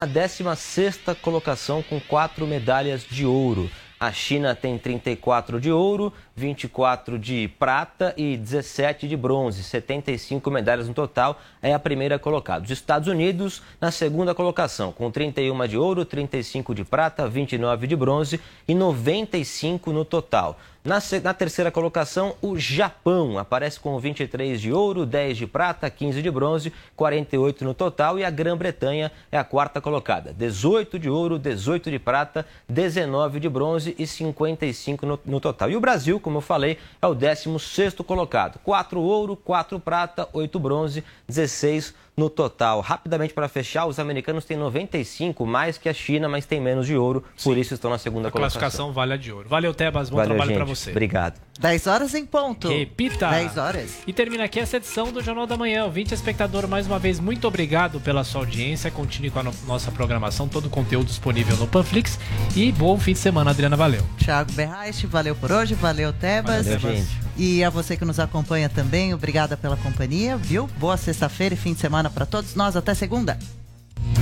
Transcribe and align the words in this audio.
a 0.00 0.06
16ª 0.06 1.12
colocação 1.16 1.82
com 1.82 1.98
quatro 1.98 2.46
medalhas 2.46 3.02
de 3.02 3.26
ouro. 3.26 3.68
A 3.98 4.12
China 4.12 4.54
tem 4.54 4.78
34 4.78 5.60
de 5.60 5.72
ouro, 5.72 6.12
24 6.36 7.18
de 7.18 7.48
prata 7.58 8.14
e 8.16 8.36
17 8.36 9.08
de 9.08 9.16
bronze, 9.16 9.64
75 9.64 10.48
medalhas 10.52 10.86
no 10.86 10.94
total, 10.94 11.40
é 11.60 11.74
a 11.74 11.80
primeira 11.80 12.16
colocada. 12.16 12.64
Os 12.64 12.70
Estados 12.70 13.08
Unidos 13.08 13.60
na 13.80 13.90
segunda 13.90 14.36
colocação, 14.36 14.92
com 14.92 15.10
31 15.10 15.66
de 15.66 15.76
ouro, 15.76 16.04
35 16.04 16.76
de 16.76 16.84
prata, 16.84 17.26
29 17.26 17.88
de 17.88 17.96
bronze 17.96 18.40
e 18.68 18.76
95 18.76 19.92
no 19.92 20.04
total. 20.04 20.60
Na, 20.88 21.00
na, 21.22 21.34
terceira 21.34 21.70
colocação, 21.70 22.34
o 22.40 22.56
Japão 22.56 23.38
aparece 23.38 23.78
com 23.78 23.98
23 23.98 24.58
de 24.58 24.72
ouro, 24.72 25.04
10 25.04 25.36
de 25.36 25.46
prata, 25.46 25.90
15 25.90 26.22
de 26.22 26.30
bronze, 26.30 26.72
48 26.96 27.62
no 27.62 27.74
total. 27.74 28.18
E 28.18 28.24
a 28.24 28.30
Grã-Bretanha 28.30 29.12
é 29.30 29.36
a 29.36 29.44
quarta 29.44 29.82
colocada: 29.82 30.32
18 30.32 30.98
de 30.98 31.10
ouro, 31.10 31.38
18 31.38 31.90
de 31.90 31.98
prata, 31.98 32.46
19 32.66 33.38
de 33.38 33.50
bronze 33.50 33.94
e 33.98 34.06
55 34.06 35.04
no, 35.04 35.20
no 35.26 35.40
total. 35.40 35.68
E 35.68 35.76
o 35.76 35.80
Brasil, 35.80 36.18
como 36.18 36.38
eu 36.38 36.40
falei, 36.40 36.78
é 37.02 37.06
o 37.06 37.14
16 37.14 37.96
colocado: 37.96 38.58
4 38.60 38.98
ouro, 38.98 39.36
4 39.36 39.78
prata, 39.78 40.26
8 40.32 40.58
bronze, 40.58 41.04
16 41.28 41.92
no 42.18 42.28
total. 42.28 42.80
Rapidamente 42.80 43.32
para 43.32 43.48
fechar, 43.48 43.86
os 43.86 43.98
americanos 44.00 44.44
têm 44.44 44.56
95, 44.56 45.46
mais 45.46 45.78
que 45.78 45.88
a 45.88 45.94
China, 45.94 46.28
mas 46.28 46.44
tem 46.44 46.60
menos 46.60 46.84
de 46.84 46.96
ouro, 46.96 47.24
Sim. 47.36 47.48
por 47.48 47.56
isso 47.56 47.74
estão 47.74 47.90
na 47.90 47.96
segunda 47.96 48.28
a 48.28 48.30
colocação. 48.30 48.58
classificação 48.60 48.92
vale 48.92 49.14
a 49.14 49.16
de 49.16 49.32
ouro. 49.32 49.48
Valeu, 49.48 49.72
Tebas, 49.72 50.10
bom 50.10 50.16
Valeu, 50.16 50.34
trabalho 50.34 50.54
para 50.56 50.64
você. 50.64 50.90
Obrigado. 50.90 51.40
10 51.58 51.86
horas 51.88 52.14
em 52.14 52.24
ponto. 52.24 52.68
Repita. 52.68 53.28
10 53.28 53.56
horas. 53.56 53.90
E 54.06 54.12
termina 54.12 54.44
aqui 54.44 54.60
essa 54.60 54.76
edição 54.76 55.12
do 55.12 55.22
Jornal 55.22 55.46
da 55.46 55.56
Manhã. 55.56 55.84
Ouvinte 55.84 56.14
espectador, 56.14 56.68
mais 56.68 56.86
uma 56.86 56.98
vez, 56.98 57.18
muito 57.18 57.48
obrigado 57.48 58.00
pela 58.00 58.22
sua 58.22 58.42
audiência. 58.42 58.90
Continue 58.90 59.30
com 59.30 59.40
a 59.40 59.42
no 59.42 59.52
nossa 59.66 59.90
programação, 59.90 60.48
todo 60.48 60.66
o 60.66 60.70
conteúdo 60.70 61.06
disponível 61.06 61.56
no 61.56 61.66
Panflix. 61.66 62.18
E 62.54 62.70
bom 62.70 62.98
fim 62.98 63.12
de 63.12 63.18
semana, 63.18 63.50
Adriana. 63.50 63.76
Valeu. 63.76 64.02
Thiago 64.18 64.52
Berraich, 64.52 65.06
valeu 65.06 65.34
por 65.34 65.50
hoje. 65.50 65.74
Valeu, 65.74 66.12
Tebas. 66.12 66.66
Valeu, 66.66 66.78
gente. 66.78 67.08
E 67.36 67.62
a 67.64 67.70
você 67.70 67.96
que 67.96 68.04
nos 68.04 68.20
acompanha 68.20 68.68
também, 68.68 69.12
obrigada 69.12 69.56
pela 69.56 69.76
companhia, 69.76 70.36
viu? 70.36 70.68
Boa 70.78 70.96
sexta-feira 70.96 71.54
e 71.54 71.58
fim 71.58 71.72
de 71.72 71.80
semana 71.80 72.08
para 72.08 72.26
todos 72.26 72.54
nós. 72.54 72.76
Até 72.76 72.94
segunda. 72.94 73.38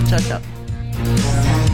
Tchau, 0.09 0.19
tchau. 0.21 1.66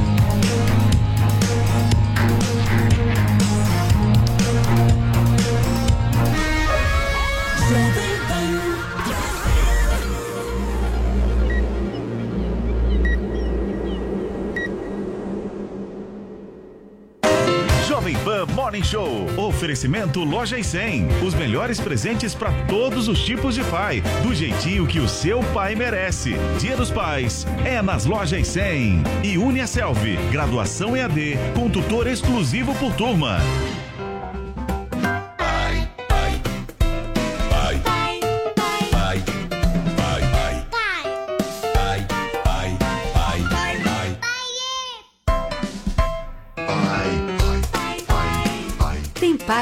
Morning 18.72 18.84
Show. 18.84 19.26
Oferecimento 19.36 20.24
Loja 20.24 20.58
e 20.58 20.64
100. 20.64 21.06
Os 21.22 21.34
melhores 21.34 21.78
presentes 21.78 22.34
para 22.34 22.50
todos 22.64 23.06
os 23.06 23.22
tipos 23.22 23.54
de 23.54 23.62
pai. 23.64 24.02
Do 24.22 24.34
jeitinho 24.34 24.86
que 24.86 24.98
o 24.98 25.06
seu 25.06 25.40
pai 25.52 25.74
merece. 25.74 26.34
Dia 26.58 26.74
dos 26.74 26.90
Pais 26.90 27.46
é 27.66 27.82
nas 27.82 28.06
Lojas 28.06 28.48
100. 28.48 29.02
E 29.22 29.36
Unia 29.36 29.66
Selvi. 29.66 30.16
Graduação 30.30 30.96
EAD 30.96 31.36
com 31.54 31.68
tutor 31.68 32.06
exclusivo 32.06 32.74
por 32.76 32.94
turma. 32.94 33.40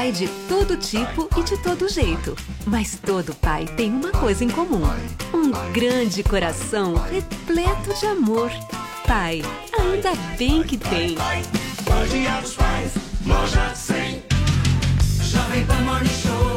Pai 0.01 0.11
de 0.11 0.27
todo 0.49 0.75
tipo 0.77 1.29
e 1.37 1.43
de 1.43 1.55
todo 1.61 1.87
jeito. 1.87 2.35
Mas 2.65 2.97
todo 3.05 3.35
pai 3.35 3.65
tem 3.77 3.91
uma 3.91 4.11
coisa 4.11 4.43
em 4.43 4.49
comum: 4.49 4.81
um 5.31 5.51
grande 5.71 6.23
coração 6.23 6.95
repleto 6.95 7.93
de 7.99 8.07
amor. 8.07 8.49
Pai, 9.05 9.43
ainda 9.77 10.13
bem 10.39 10.63
que 10.63 10.75
tem. 10.75 11.15
Bom 11.83 12.03
dia 12.09 12.41
pais, 12.57 12.93
loja 13.27 13.75
100. 13.75 14.23
Jovem 15.21 15.65
Pan 15.67 15.81
Morning 15.81 16.09
Show 16.09 16.50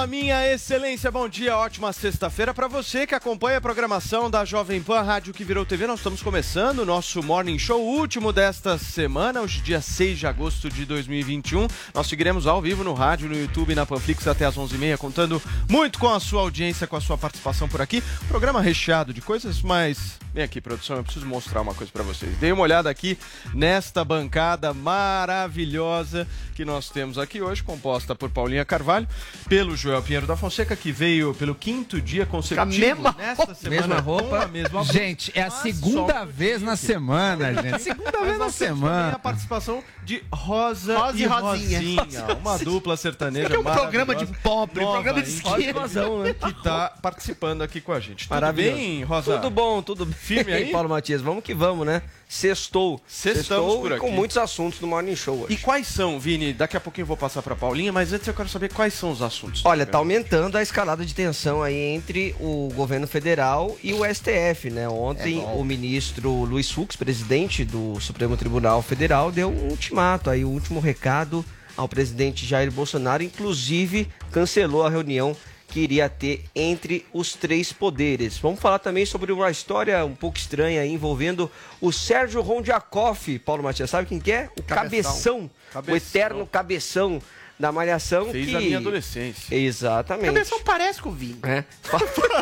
Fala, 0.00 0.08
minha 0.08 0.50
excelência, 0.50 1.10
bom 1.10 1.28
dia, 1.28 1.54
ótima 1.58 1.92
sexta-feira 1.92 2.54
para 2.54 2.66
você 2.66 3.06
que 3.06 3.14
acompanha 3.14 3.58
a 3.58 3.60
programação 3.60 4.30
da 4.30 4.46
Jovem 4.46 4.82
Pan 4.82 5.02
Rádio 5.02 5.34
que 5.34 5.44
virou 5.44 5.66
TV. 5.66 5.86
Nós 5.86 5.98
estamos 5.98 6.22
começando 6.22 6.78
o 6.78 6.86
nosso 6.86 7.22
Morning 7.22 7.58
Show, 7.58 7.78
último 7.82 8.32
desta 8.32 8.78
semana, 8.78 9.42
hoje 9.42 9.60
dia 9.60 9.82
6 9.82 10.18
de 10.18 10.26
agosto 10.26 10.70
de 10.70 10.86
2021. 10.86 11.68
Nós 11.92 12.06
seguiremos 12.06 12.46
ao 12.46 12.62
vivo 12.62 12.82
no 12.82 12.94
rádio, 12.94 13.28
no 13.28 13.36
YouTube 13.36 13.74
na 13.74 13.84
Panflix 13.84 14.26
até 14.26 14.46
às 14.46 14.56
11h30, 14.56 14.96
contando 14.96 15.42
muito 15.68 15.98
com 15.98 16.08
a 16.08 16.18
sua 16.18 16.40
audiência, 16.40 16.86
com 16.86 16.96
a 16.96 17.00
sua 17.02 17.18
participação 17.18 17.68
por 17.68 17.82
aqui. 17.82 18.02
Programa 18.26 18.62
recheado 18.62 19.12
de 19.12 19.20
coisas, 19.20 19.60
mas 19.60 20.18
vem 20.32 20.44
aqui, 20.44 20.60
produção, 20.60 20.96
eu 20.96 21.04
preciso 21.04 21.26
mostrar 21.26 21.60
uma 21.60 21.74
coisa 21.74 21.92
para 21.92 22.02
vocês. 22.02 22.36
Dê 22.38 22.52
uma 22.52 22.62
olhada 22.62 22.88
aqui 22.88 23.18
nesta 23.54 24.04
bancada 24.04 24.72
maravilhosa 24.72 26.26
que 26.54 26.64
nós 26.64 26.88
temos 26.90 27.18
aqui 27.18 27.40
hoje, 27.40 27.62
composta 27.62 28.14
por 28.14 28.30
Paulinha 28.30 28.64
Carvalho, 28.64 29.08
pelo 29.48 29.76
Joel 29.76 30.02
Pinheiro 30.02 30.26
da 30.26 30.36
Fonseca, 30.36 30.76
que 30.76 30.92
veio 30.92 31.34
pelo 31.34 31.54
quinto 31.54 32.00
dia 32.00 32.26
consecutivo 32.26 32.80
mesma 33.02 33.14
nesta 33.18 33.44
roupa. 33.44 33.54
semana. 33.54 33.80
Mesma 33.80 34.00
roupa. 34.00 34.28
com 34.28 34.34
a 34.36 34.48
mesma 34.48 34.78
roupa. 34.80 34.92
Gente, 34.92 35.32
é 35.34 35.42
a 35.42 35.50
segunda 35.50 36.24
vez 36.24 36.62
na 36.62 36.76
semana, 36.76 37.54
gente. 37.62 37.82
Segunda 37.82 38.20
vez 38.20 38.38
na 38.38 38.50
semana. 38.50 39.14
a 39.14 39.18
participação 39.18 39.82
de 40.04 40.22
Rosa, 40.32 40.98
Rosa 40.98 41.18
e 41.18 41.24
Rosinha. 41.24 41.78
Rosinha, 42.02 42.24
uma 42.40 42.58
dupla 42.58 42.96
sertaneja 42.96 43.54
É 43.54 43.58
um 43.58 43.62
programa 43.62 44.14
de 44.14 44.26
pop, 44.26 44.78
um 44.78 44.82
nova, 44.82 44.94
programa 44.94 45.22
de 45.22 45.30
esquerda. 45.30 45.88
que 46.34 46.62
tá 46.62 46.92
participando 47.00 47.62
aqui 47.62 47.80
com 47.80 47.92
a 47.92 48.00
gente. 48.00 48.24
Tudo 48.24 48.34
Maravilhoso. 48.34 48.76
bem, 48.76 49.04
Rosa? 49.04 49.36
Tudo 49.36 49.50
bom, 49.50 49.82
tudo 49.82 50.06
bem. 50.06 50.14
Firme 50.22 50.52
aí? 50.54 50.70
Paulo 50.70 50.88
Matias, 50.88 51.20
vamos 51.22 51.42
que 51.42 51.54
vamos, 51.54 51.86
né? 51.86 52.02
Sextou. 52.28 53.00
Sextamos 53.08 53.46
Sextou 53.46 53.80
por 53.80 53.92
e 53.92 53.98
com 53.98 54.06
aqui. 54.06 54.14
muitos 54.14 54.36
assuntos 54.36 54.80
no 54.80 54.86
Morning 54.86 55.16
Show 55.16 55.46
E 55.48 55.54
hoje. 55.54 55.56
quais 55.64 55.86
são, 55.88 56.20
Vini? 56.20 56.52
Daqui 56.52 56.76
a 56.76 56.80
pouquinho 56.80 57.02
eu 57.02 57.06
vou 57.08 57.16
passar 57.16 57.42
pra 57.42 57.56
Paulinha, 57.56 57.92
mas 57.92 58.12
antes 58.12 58.28
eu 58.28 58.34
quero 58.34 58.48
saber 58.48 58.72
quais 58.72 58.94
são 58.94 59.10
os 59.10 59.20
assuntos. 59.22 59.62
Olha, 59.64 59.84
tá 59.84 59.98
aumentando 59.98 60.56
a 60.56 60.62
escalada 60.62 61.04
de 61.04 61.14
tensão 61.14 61.62
aí 61.62 61.74
entre 61.74 62.34
o 62.38 62.68
governo 62.74 63.06
federal 63.08 63.76
e 63.82 63.92
o 63.92 64.00
STF, 64.04 64.70
né? 64.70 64.88
Ontem 64.88 65.38
o 65.54 65.64
ministro 65.64 66.30
Luiz 66.44 66.70
Fux, 66.70 66.94
presidente 66.94 67.64
do 67.64 67.98
Supremo 68.00 68.36
Tribunal 68.36 68.80
Federal, 68.82 69.32
deu 69.32 69.48
um 69.50 69.68
ultimato 69.70 70.30
aí, 70.30 70.44
o 70.44 70.48
último 70.50 70.78
recado 70.78 71.44
ao 71.76 71.88
presidente 71.88 72.44
Jair 72.46 72.70
Bolsonaro, 72.70 73.22
inclusive 73.22 74.06
cancelou 74.30 74.84
a 74.86 74.90
reunião 74.90 75.34
que 75.70 75.80
iria 75.80 76.08
ter 76.08 76.44
entre 76.54 77.06
os 77.12 77.32
três 77.34 77.72
poderes. 77.72 78.36
Vamos 78.38 78.60
falar 78.60 78.78
também 78.78 79.06
sobre 79.06 79.32
uma 79.32 79.50
história 79.50 80.04
um 80.04 80.14
pouco 80.14 80.36
estranha 80.36 80.84
envolvendo 80.84 81.50
o 81.80 81.92
Sérgio 81.92 82.42
Rondiakoff. 82.42 83.38
Paulo 83.38 83.62
Matias, 83.62 83.88
sabe 83.90 84.08
quem 84.08 84.18
que 84.18 84.32
é? 84.32 84.50
O 84.58 84.62
Cabeção. 84.62 85.12
Cabeção, 85.12 85.50
Cabeção. 85.72 85.94
o 85.94 85.96
eterno 85.96 86.46
Cabeção 86.46 87.22
da 87.58 87.70
Malhação. 87.70 88.30
Fez 88.30 88.48
que... 88.48 88.56
a 88.56 88.60
minha 88.60 88.78
adolescência. 88.78 89.54
Exatamente. 89.54 90.26
Cabeção 90.26 90.60
parece 90.64 91.00
com 91.00 91.10
o 91.10 91.12
Vini. 91.12 91.38
É. 91.42 91.62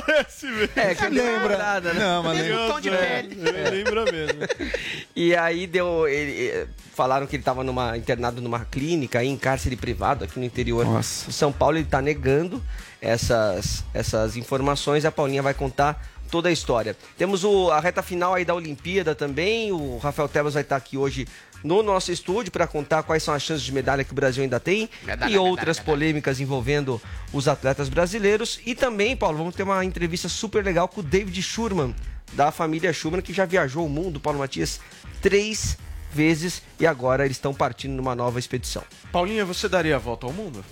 Parece 0.06 0.46
mesmo. 0.46 0.70
É, 0.76 0.94
que 0.94 1.08
Lembra? 1.08 1.58
nada, 1.58 1.92
né? 1.92 2.00
Não, 2.00 2.22
mas 2.22 2.38
Mesmo 2.38 2.68
tom 2.68 2.80
de 2.80 2.90
pele. 2.90 3.34
Lembra 3.34 4.04
mesmo. 4.12 4.38
E 5.16 5.34
aí 5.34 5.66
deu. 5.66 6.06
ele- 6.06 6.48
eh, 6.50 6.66
falaram 6.94 7.26
que 7.26 7.34
ele 7.34 7.40
estava 7.42 7.64
numa, 7.64 7.96
internado 7.96 8.40
numa 8.40 8.64
clínica 8.64 9.18
aí, 9.18 9.26
em 9.26 9.36
cárcere 9.36 9.74
privado 9.74 10.24
aqui 10.24 10.38
no 10.38 10.44
interior 10.44 10.84
Nossa. 10.84 11.26
de 11.26 11.32
São 11.32 11.52
Paulo. 11.52 11.76
Ele 11.76 11.84
está 11.84 12.00
negando 12.00 12.62
essas, 13.00 13.84
essas 13.94 14.36
informações. 14.36 15.04
A 15.04 15.12
Paulinha 15.12 15.42
vai 15.42 15.54
contar 15.54 16.04
toda 16.30 16.48
a 16.48 16.52
história. 16.52 16.96
Temos 17.16 17.42
o- 17.44 17.70
a 17.70 17.80
reta 17.80 18.02
final 18.02 18.34
aí 18.34 18.44
da 18.44 18.54
Olimpíada 18.54 19.14
também. 19.14 19.72
O 19.72 19.98
Rafael 19.98 20.28
Tebas 20.28 20.54
vai 20.54 20.62
estar 20.62 20.76
aqui 20.76 20.96
hoje 20.98 21.26
no 21.64 21.82
nosso 21.82 22.12
estúdio 22.12 22.52
para 22.52 22.66
contar 22.66 23.02
quais 23.02 23.22
são 23.22 23.34
as 23.34 23.42
chances 23.42 23.64
de 23.64 23.72
medalha 23.72 24.04
que 24.04 24.12
o 24.12 24.14
Brasil 24.14 24.42
ainda 24.44 24.60
tem 24.60 24.88
Medalha, 25.02 25.32
e 25.32 25.38
outras 25.38 25.80
polêmicas 25.80 26.38
envolvendo 26.38 27.00
os 27.32 27.48
atletas 27.48 27.88
brasileiros. 27.88 28.60
E 28.64 28.74
também, 28.74 29.16
Paulo, 29.16 29.38
vamos 29.38 29.54
ter 29.56 29.62
uma 29.64 29.84
entrevista 29.84 30.28
super 30.28 30.64
legal 30.64 30.86
com 30.86 31.00
o 31.00 31.02
David 31.02 31.42
Schurman, 31.42 31.94
da 32.34 32.52
família 32.52 32.92
Schurman, 32.92 33.22
que 33.22 33.32
já 33.32 33.44
viajou 33.44 33.86
o 33.86 33.88
mundo, 33.88 34.20
Paulo 34.20 34.38
Matias, 34.38 34.78
três 35.20 35.76
vezes 36.12 36.62
e 36.78 36.86
agora 36.86 37.24
eles 37.24 37.36
estão 37.36 37.52
partindo 37.52 37.92
numa 37.94 38.14
nova 38.14 38.38
expedição. 38.38 38.82
Paulinha, 39.10 39.44
você 39.44 39.68
daria 39.68 39.96
a 39.96 39.98
volta 39.98 40.26
ao 40.26 40.32
mundo? 40.32 40.64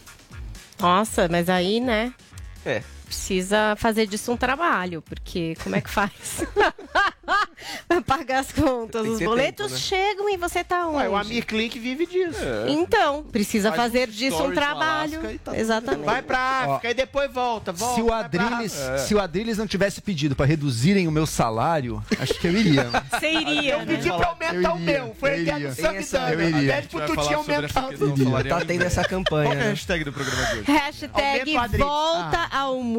Nossa, 0.79 1.29
mas 1.29 1.49
aí, 1.49 1.81
né? 1.81 2.13
É. 2.65 2.83
Precisa 3.07 3.75
fazer 3.77 4.07
disso 4.07 4.33
um 4.33 4.37
trabalho, 4.37 5.01
porque 5.01 5.55
como 5.63 5.77
é 5.77 5.81
que 5.81 5.89
faz? 5.89 6.11
Vai 7.89 8.01
pagar 8.01 8.41
as 8.41 8.53
contas. 8.53 9.07
Os 9.07 9.21
boletos 9.21 9.67
tempo, 9.67 9.75
né? 9.75 9.81
chegam 9.81 10.29
e 10.31 10.37
você 10.37 10.63
tá 10.63 10.87
onde? 10.87 10.97
Ué, 10.99 11.09
o 11.09 11.17
Amir 11.17 11.47
Klink 11.47 11.79
vive 11.79 12.07
disso. 12.07 12.39
Então, 12.69 13.23
precisa 13.25 13.71
Faz 13.71 13.83
fazer 13.83 14.09
disso 14.09 14.43
um 14.43 14.53
trabalho. 14.53 15.21
Tá 15.39 15.57
Exatamente. 15.57 16.05
Vai 16.05 16.23
pra 16.23 16.39
África 16.39 16.91
e 16.91 16.95
depois 16.95 17.33
volta. 17.33 17.73
volta 17.73 17.95
Se 17.95 18.03
o, 18.03 18.13
Adriles, 18.13 18.81
África. 18.81 18.99
se 18.99 19.15
o 19.15 19.21
Adriles 19.21 19.59
não 19.59 19.67
tivesse 19.67 20.01
pedido 20.01 20.35
pra 20.37 20.47
reduzirem 20.47 21.09
o 21.09 21.11
meu 21.13 21.27
salário, 21.27 22.03
acho 22.21 22.35
que 22.35 22.47
eu 22.47 22.53
iria. 22.53 22.89
Você 23.11 23.31
iria, 23.33 23.73
Eu 23.75 23.79
né? 23.81 23.87
pedi 23.87 24.09
pra 24.09 24.27
aumentar 24.29 24.73
o 24.75 24.79
meu. 24.79 25.17
Foi 25.19 25.31
a 25.31 25.37
eu 25.37 25.43
ideia 25.43 25.57
iria. 25.57 25.69
do 25.71 25.75
Samidana. 25.75 26.33
eu 26.33 26.49
iria. 26.49 26.73
Pede 26.75 26.89
pro 26.89 27.07
Tutinho 27.07 27.39
aumentar. 27.39 28.49
Tá 28.49 28.65
tendo 28.65 28.83
essa 28.83 29.05
campanha. 29.05 29.51
Qual 29.51 29.59
é 29.59 29.63
a 29.63 29.71
hashtag 29.71 30.05
do 30.05 30.13
programa 30.13 30.43
de 30.47 30.59
hoje? 30.59 30.65
Hashtag 30.73 31.57
Adriles. 31.57 31.87
volta 31.87 32.49
ao 32.53 32.81
mundo. 32.83 32.96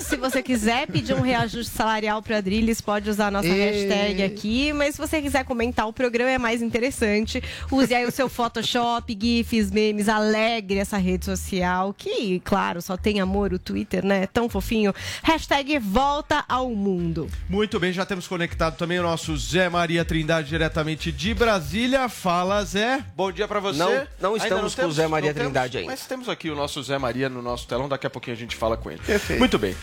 Se 0.00 0.16
você 0.16 0.42
quiser 0.42 0.86
pedir 0.86 1.14
um 1.14 1.20
reajuste 1.20 1.72
salarial 1.74 2.22
para 2.22 2.38
Adriles, 2.38 2.80
pode 2.80 3.08
usar 3.08 3.28
a 3.28 3.30
nossa 3.30 3.48
E- 3.48 3.50
hashtag 3.52 4.22
aqui. 4.22 4.72
Mas 4.72 4.94
se 4.94 5.00
você 5.00 5.20
quiser 5.22 5.44
comentar 5.44 5.86
o 5.88 5.92
programa, 5.92 6.30
é 6.30 6.38
mais 6.38 6.62
interessante. 6.62 7.42
Use 7.70 7.94
aí 7.94 8.04
o 8.04 8.10
seu 8.10 8.28
Photoshop, 8.28 9.16
GIFs, 9.20 9.70
memes, 9.70 10.08
alegre 10.08 10.78
essa 10.78 10.96
rede 10.98 11.24
social. 11.24 11.94
Que, 11.96 12.40
claro, 12.44 12.82
só 12.82 12.96
tem 12.96 13.20
amor 13.20 13.52
o 13.52 13.58
Twitter, 13.58 14.04
né? 14.04 14.26
Tão 14.26 14.48
fofinho. 14.48 14.92
Hashtag 15.22 15.78
volta 15.78 16.44
ao 16.48 16.70
mundo. 16.70 17.28
Muito 17.48 17.78
bem, 17.80 17.92
já 17.92 18.04
temos 18.04 18.26
conectado 18.26 18.76
também 18.76 18.98
o 18.98 19.02
nosso 19.02 19.36
Zé 19.36 19.68
Maria 19.68 20.04
Trindade 20.04 20.48
diretamente 20.48 21.10
de 21.12 21.32
Brasília. 21.34 22.08
Fala, 22.08 22.62
Zé. 22.64 23.04
Bom 23.16 23.30
dia 23.32 23.48
pra 23.48 23.60
você. 23.60 23.78
Não- 23.78 24.06
não 24.20 24.36
estamos 24.36 24.74
com 24.74 24.86
o 24.86 24.92
Zé 24.92 25.06
Maria 25.06 25.30
Não 25.30 25.34
temos? 25.34 25.52
Trindade 25.52 25.78
ainda. 25.78 25.90
Mas 25.90 26.06
temos 26.06 26.28
aqui 26.28 26.50
o 26.50 26.56
nosso 26.56 26.82
Zé 26.82 26.98
Maria 26.98 27.28
no 27.28 27.40
nosso 27.42 27.66
telão, 27.66 27.88
daqui 27.88 28.06
a 28.06 28.10
pouquinho 28.10 28.36
a 28.36 28.38
gente 28.38 28.56
fala 28.56 28.76
com 28.76 28.90
ele. 28.90 29.00
Perfeito. 29.06 29.38
Muito 29.38 29.58
bem. 29.58 29.74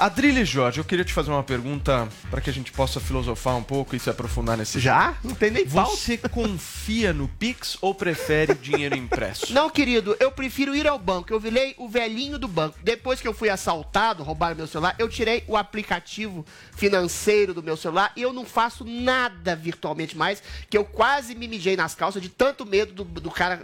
Adrilho 0.00 0.42
Jorge, 0.46 0.78
eu 0.80 0.84
queria 0.84 1.04
te 1.04 1.12
fazer 1.12 1.30
uma 1.30 1.42
pergunta 1.42 2.08
para 2.30 2.40
que 2.40 2.48
a 2.48 2.52
gente 2.52 2.72
possa 2.72 2.98
filosofar 2.98 3.54
um 3.54 3.62
pouco 3.62 3.94
e 3.94 4.00
se 4.00 4.08
aprofundar 4.08 4.56
nesse 4.56 4.80
Já? 4.80 5.14
Não 5.22 5.34
tem 5.34 5.50
nem 5.50 5.66
falta. 5.66 5.94
Você 5.94 6.16
confia 6.32 7.12
no 7.12 7.28
Pix 7.28 7.76
ou 7.82 7.94
prefere 7.94 8.54
dinheiro 8.54 8.96
impresso? 8.96 9.52
Não, 9.52 9.68
querido, 9.68 10.16
eu 10.18 10.32
prefiro 10.32 10.74
ir 10.74 10.88
ao 10.88 10.98
banco. 10.98 11.30
Eu 11.30 11.38
virei 11.38 11.74
o 11.76 11.86
velhinho 11.86 12.38
do 12.38 12.48
banco. 12.48 12.78
Depois 12.82 13.20
que 13.20 13.28
eu 13.28 13.34
fui 13.34 13.50
assaltado, 13.50 14.22
roubaram 14.22 14.56
meu 14.56 14.66
celular, 14.66 14.94
eu 14.98 15.06
tirei 15.06 15.44
o 15.46 15.54
aplicativo 15.54 16.46
financeiro 16.74 17.52
do 17.52 17.62
meu 17.62 17.76
celular 17.76 18.10
e 18.16 18.22
eu 18.22 18.32
não 18.32 18.46
faço 18.46 18.86
nada 18.86 19.54
virtualmente 19.54 20.16
mais, 20.16 20.42
que 20.70 20.78
eu 20.78 20.84
quase 20.86 21.34
me 21.34 21.46
mijei 21.46 21.76
nas 21.76 21.94
calças 21.94 22.22
de 22.22 22.30
tanto 22.30 22.64
medo 22.64 22.94
do, 22.94 23.04
do 23.04 23.30
cara 23.30 23.62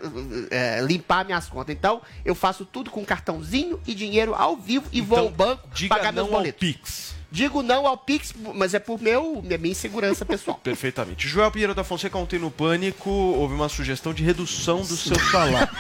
eh, 0.51 0.83
limpar 0.83 1.25
minhas 1.25 1.49
contas. 1.49 1.75
Então, 1.75 2.03
eu 2.27 2.35
faço 2.35 2.67
tudo 2.67 2.91
com 2.91 3.03
cartãozinho 3.07 3.81
e 3.87 3.95
dinheiro 3.95 4.35
ao 4.35 4.55
vivo 4.55 4.85
e 4.93 5.01
vou 5.07 5.19
ao 5.19 5.31
banco 5.31 5.63
Então, 5.65 5.75
diga 5.75 5.95
pagar 5.97 6.13
meus 6.13 6.27
não 6.27 6.37
ao. 6.37 6.53
Pix. 6.53 7.16
Digo 7.31 7.63
não 7.63 7.87
ao 7.87 7.97
Pix, 7.99 8.33
mas 8.55 8.73
é 8.73 8.79
por 8.79 9.01
meu, 9.01 9.43
minha 9.43 9.59
minha 9.59 9.73
insegurança 9.73 10.25
pessoal. 10.25 10.59
Perfeitamente. 10.63 11.27
Joel 11.29 11.51
Pinheiro 11.51 11.75
da 11.75 11.83
Fonseca, 11.85 12.17
ontem 12.17 12.39
no 12.39 12.51
Pânico, 12.51 13.11
houve 13.11 13.55
uma 13.55 13.69
sugestão 13.69 14.15
de 14.15 14.23
redução 14.23 14.83
do 14.83 14.97
seu 14.97 15.19
salário. 15.19 15.69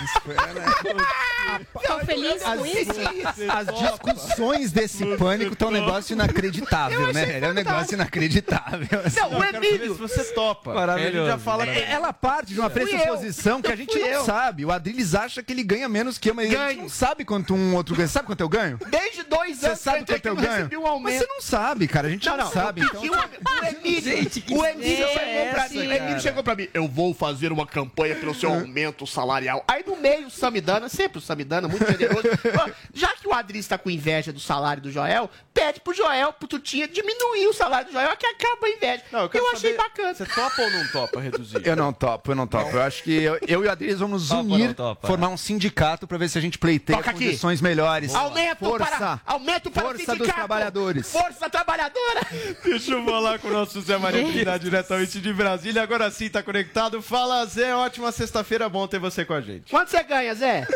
Ficou 1.81 2.01
feliz 2.05 2.43
com 2.43 2.67
isso? 2.67 3.51
As 3.51 3.67
discussões 3.79 4.73
desse 4.73 5.05
pânico 5.17 5.53
estão 5.53 5.69
um 5.69 5.73
negócio 5.73 6.13
inacreditável, 6.13 7.13
né? 7.13 7.39
É 7.41 7.49
um 7.49 7.55
negócio 7.55 7.95
inacreditável. 7.95 8.89
Não, 9.17 9.39
o 9.39 9.45
Emílio, 9.45 9.95
se 9.95 10.01
você 10.01 10.25
topa. 10.35 10.75
Maravilhoso. 10.75 11.31
Já 11.31 11.39
fala 11.39 11.67
É- 11.67 11.91
Ela 11.91 12.13
parte 12.13 12.53
de 12.53 12.61
uma 12.61 12.69
pressuposição 12.69 13.63
que 13.63 13.71
a 13.71 13.77
gente 13.77 13.97
não 13.99 14.07
eu. 14.07 14.25
sabe. 14.25 14.65
O 14.65 14.73
Adriles 14.73 15.15
acha 15.15 15.43
que 15.43 15.53
ele 15.53 15.63
ganha 15.63 15.89
menos 15.89 16.19
que 16.19 16.29
eu, 16.31 16.35
mas 16.35 16.47
a 16.47 16.49
gente 16.51 16.59
Ganho. 16.59 16.83
não 16.83 16.89
sabe 16.89 17.25
quanto 17.25 17.55
um 17.55 17.75
outro 17.75 17.95
ganha. 17.95 18.09
Sabe 18.09 18.27
quanto 18.27 18.41
eu 18.41 18.49
ganho? 18.49 18.79
desde 18.91 19.23
dois 19.23 19.59
Você 19.59 19.67
anos 19.67 19.79
sabe 19.81 19.99
eu 19.99 20.03
entrei 20.03 20.19
quanto 20.21 20.27
eu 20.27 20.37
ganho? 20.37 20.53
recebi 20.57 20.77
um 20.77 20.99
Mas 20.99 21.15
você 21.19 21.27
não 21.27 21.36
sabe, 21.41 21.87
cara. 21.89 22.09
A 22.09 22.11
gente 22.11 22.27
não, 22.29 22.37
Não, 22.37 22.45
não, 22.45 22.53
sabe. 22.53 22.83
Então, 22.83 23.03
o, 23.03 23.05
o 23.07 23.65
Emílio, 23.67 24.13
o 24.59 24.65
Emílio 24.67 25.07
que 25.07 25.15
chegou 25.15 25.27
é 25.27 25.51
pra 25.51 25.69
mim, 25.69 25.79
o? 25.79 25.93
Emílio 25.93 26.21
chegou 26.21 26.43
pra 26.45 26.55
mim, 26.55 26.69
eu 26.75 26.89
vou 26.89 27.15
fazer 27.15 27.53
uma 27.53 27.67
campanha 27.67 28.15
pelo 28.17 28.35
seu 28.35 28.51
aumento 28.53 29.07
salarial. 29.07 29.65
Aí 29.69 29.85
no 29.87 29.97
meio 29.97 30.27
o 30.27 30.31
Samidana, 30.31 30.89
sempre 30.89 31.19
o 31.19 31.21
Samidana, 31.21 31.69
muito 31.69 31.87
generoso, 31.91 32.29
ó, 32.61 32.71
já 32.95 33.09
que 33.15 33.27
o 33.29 33.33
Adris 33.33 33.67
tá 33.67 33.77
com 33.79 33.91
inveja 33.91 34.33
do 34.33 34.41
salário 34.41 34.83
do 34.83 34.91
Joel, 34.91 35.31
pede 35.53 35.81
pro 35.81 35.95
Joel, 35.95 36.33
pro 36.33 36.49
Tutinha, 36.49 36.87
diminuir 36.89 37.47
o 37.49 37.53
salário 37.53 37.87
do 37.89 37.93
Joel, 37.93 38.17
que 38.17 38.27
acaba 38.27 38.67
a 38.67 38.71
inveja. 38.71 39.03
Não, 39.13 39.21
eu 39.21 39.31
eu 39.33 39.51
achei 39.53 39.77
bacana. 39.77 40.15
Você 40.15 40.25
topa 40.27 40.63
ou 40.63 40.71
não 40.71 40.87
topa 40.89 41.21
reduzir? 41.21 41.61
Eu 41.67 41.77
não 41.77 41.93
topo, 41.93 42.31
eu 42.33 42.35
não 42.37 42.47
topo. 42.47 42.71
Eu 42.77 42.83
acho 42.83 43.03
que 43.03 43.13
eu, 43.23 43.39
eu 43.47 43.65
e 43.65 43.67
o 43.67 43.71
Adriles 43.71 43.99
vamos 44.01 44.29
Topa 44.29 44.41
unir, 44.43 44.67
não 44.69 44.75
topa? 44.75 45.07
formar 45.07 45.29
um 45.29 45.37
sindicato 45.37 46.07
pra 46.07 46.19
ver 46.19 46.29
se 46.29 46.39
a 46.39 46.41
gente 46.41 46.59
pleiteia 46.59 46.99
Toca 46.99 47.11
aqui. 47.11 47.25
condições 47.27 47.61
melhores. 47.61 48.15
Aumento 48.15 48.65
Força. 48.65 48.87
para, 48.87 49.21
aumento 49.27 49.71
para 49.71 49.83
o 49.85 49.87
Força 49.87 49.99
sindicato. 49.99 50.25
dos 50.25 50.35
trabalhadores. 50.35 51.13
Força 51.13 51.26
trabalhadora. 51.51 52.21
Deixa 52.65 52.93
eu 52.93 53.05
falar 53.05 53.39
com 53.39 53.49
o 53.49 53.53
nosso 53.53 53.81
Zé 53.81 53.99
Maria 53.99 54.59
diretamente 54.59 55.21
de 55.21 55.33
Brasília. 55.33 55.83
Agora 55.83 56.11
sim 56.11 56.29
tá 56.29 56.43
conectado. 56.43 57.03
Fala, 57.03 57.45
Zé. 57.47 57.75
Ótima 57.75 58.13
sexta-feira. 58.13 58.69
Bom 58.69 58.87
ter 58.87 58.99
você 58.99 59.25
com 59.25 59.35
a 59.35 59.41
gente. 59.41 59.71
Quanto 59.71 59.91
você 59.91 60.03
ganha, 60.03 60.35
Zé? 60.35 60.67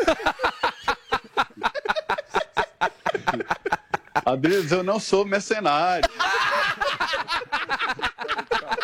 Adriles, 4.25 4.71
eu 4.71 4.83
não 4.83 4.99
sou 4.99 5.25
mercenário. 5.25 6.09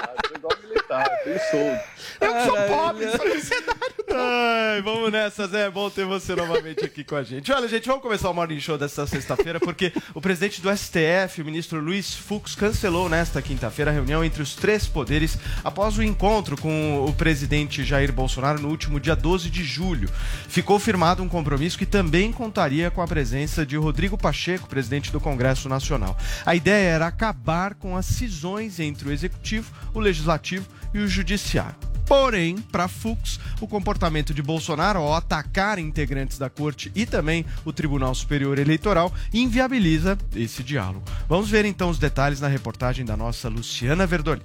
Sou 0.88 0.98
militar, 0.98 1.08
eu 1.26 1.40
soldo. 1.40 1.80
Eu 2.22 2.34
que 2.34 2.46
sou 2.46 2.56
pobre, 2.68 3.12
sou 3.12 3.26
mercenário. 3.26 3.98
Ai, 4.10 4.82
vamos 4.82 5.12
nessa, 5.12 5.48
Zé. 5.48 5.66
É 5.66 5.70
bom 5.70 5.90
ter 5.90 6.06
você 6.06 6.34
novamente 6.34 6.86
aqui 6.86 7.04
com 7.04 7.16
a 7.16 7.24
gente. 7.24 7.52
Olha, 7.52 7.68
gente, 7.68 7.86
vamos 7.88 8.02
começar 8.02 8.30
o 8.30 8.34
Morning 8.34 8.60
Show 8.60 8.78
desta 8.78 9.06
sexta-feira, 9.06 9.60
porque 9.60 9.92
o 10.14 10.22
presidente 10.22 10.62
do 10.62 10.76
STF, 10.76 11.42
o 11.42 11.46
ministro 11.46 11.80
Luiz 11.82 12.16
Fux, 12.16 12.56
cancelou 12.56 13.10
nesta 13.10 13.42
quinta-feira 13.42 13.92
a 13.92 13.94
reunião 13.94 14.24
entre 14.24 14.42
os 14.42 14.56
três 14.56 14.88
poderes 14.88 15.38
após 15.64 15.98
o 15.98 16.04
encontro 16.04 16.56
com 16.58 17.06
o 17.06 17.14
presidente 17.14 17.84
Jair 17.84 18.14
Bolsonaro 18.14 18.62
no 18.62 18.70
último 18.70 19.00
dia 19.00 19.16
12 19.16 19.50
de 19.50 19.64
julho. 19.64 20.10
Ficou 20.48 20.80
firmado 20.80 21.22
um 21.22 21.30
compromisso 21.30 21.78
que 21.78 21.86
também 21.86 22.32
contaria 22.32 22.90
com 22.90 23.02
a 23.02 23.08
presença 23.08 23.66
de 23.66 23.76
Rodrigo 23.76 24.18
Pacheco, 24.18 24.70
presidente 24.70 25.12
do 25.12 25.20
Congresso 25.20 25.68
Nacional. 25.68 26.18
A 26.46 26.56
ideia 26.56 26.88
era 26.92 27.08
acabar 27.08 27.76
com 27.76 27.98
as 27.98 28.06
cisões 28.06 28.80
entre 28.80 29.10
o 29.10 29.12
executivo, 29.12 29.72
o 29.94 30.00
legislativo 30.00 30.66
e 30.94 31.00
o 31.00 31.08
judiciário. 31.08 31.76
Porém, 32.08 32.58
para 32.58 32.88
Fux, 32.88 33.38
o 33.60 33.68
comportamento 33.68 34.34
de 34.34 34.42
Bolsonaro 34.42 35.00
ao 35.00 35.14
atacar 35.14 35.78
integrantes 35.78 36.38
da 36.38 36.50
corte 36.50 36.90
e 36.96 37.06
também 37.06 37.46
o 37.66 37.74
Tribunal 37.74 38.16
Superior 38.16 38.58
Eleitoral 38.58 39.14
inviabiliza 39.34 40.18
esse 40.34 40.64
diálogo. 40.64 41.04
Vamos 41.28 41.50
ver 41.50 41.66
então 41.66 41.90
os 41.90 42.00
detalhes 42.00 42.40
na 42.40 42.48
reportagem 42.48 43.04
da 43.04 43.18
nossa 43.18 43.50
Luciana 43.50 44.08
Verdolin. 44.08 44.42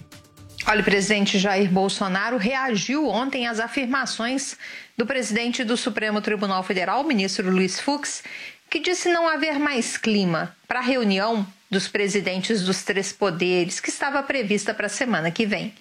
Olha, 0.67 0.81
o 0.81 0.85
presidente 0.85 1.39
Jair 1.39 1.71
Bolsonaro 1.71 2.37
reagiu 2.37 3.09
ontem 3.09 3.47
às 3.47 3.61
afirmações 3.61 4.57
do 4.97 5.07
presidente 5.07 5.63
do 5.63 5.77
Supremo 5.77 6.21
Tribunal 6.21 6.63
Federal, 6.63 7.05
ministro 7.05 7.51
Luiz 7.51 7.81
Fux, 7.81 8.23
que 8.69 8.81
disse 8.81 9.09
não 9.13 9.29
haver 9.29 9.59
mais 9.59 9.97
clima 9.97 10.55
para 10.67 10.79
a 10.79 10.83
reunião 10.83 11.47
dos 11.73 11.89
presidentes 11.89 12.61
dos 12.61 12.83
três 12.83 13.15
poderes, 13.15 13.81
que 13.81 13.89
estava 13.89 14.23
prevista 14.23 14.75
para 14.75 14.89
a 14.89 14.91
semana 14.91 15.31
que 15.31 15.47
vem. 15.47 15.73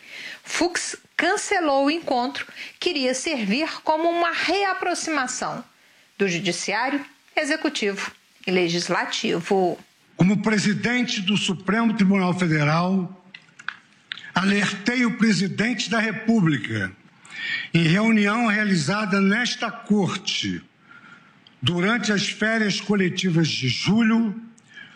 Fux 0.41 0.95
cancelou 1.17 1.87
o 1.87 1.91
encontro, 1.91 2.47
queria 2.79 3.13
servir 3.13 3.67
como 3.83 4.09
uma 4.09 4.31
reaproximação 4.31 5.61
do 6.17 6.29
Judiciário, 6.29 7.05
Executivo 7.35 8.09
e 8.47 8.51
Legislativo. 8.51 9.77
Como 10.15 10.41
presidente 10.41 11.19
do 11.19 11.35
Supremo 11.35 11.93
Tribunal 11.93 12.33
Federal, 12.39 13.25
alertei 14.33 15.05
o 15.05 15.17
presidente 15.17 15.89
da 15.89 15.99
República, 15.99 16.89
em 17.73 17.83
reunião 17.83 18.47
realizada 18.47 19.19
nesta 19.19 19.69
Corte, 19.69 20.63
durante 21.61 22.13
as 22.13 22.29
férias 22.29 22.79
coletivas 22.79 23.49
de 23.49 23.67
julho, 23.67 24.41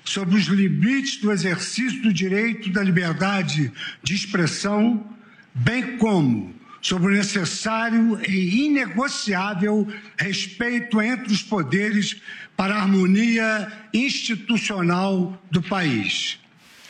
sobre 0.06 0.36
os 0.36 0.46
limites 0.46 1.18
do 1.20 1.32
exercício 1.32 2.02
do 2.02 2.14
direito 2.14 2.70
da 2.70 2.82
liberdade 2.82 3.72
de 4.02 4.16
expressão, 4.16 5.06
bem 5.54 5.98
como 5.98 6.54
sobre 6.82 7.08
o 7.08 7.18
necessário 7.18 8.20
e 8.30 8.66
inegociável 8.66 9.88
respeito 10.18 11.02
entre 11.02 11.34
os 11.34 11.42
poderes 11.42 12.22
para 12.56 12.76
a 12.76 12.82
harmonia 12.82 13.72
institucional 13.92 15.42
do 15.50 15.62
país. 15.62 16.40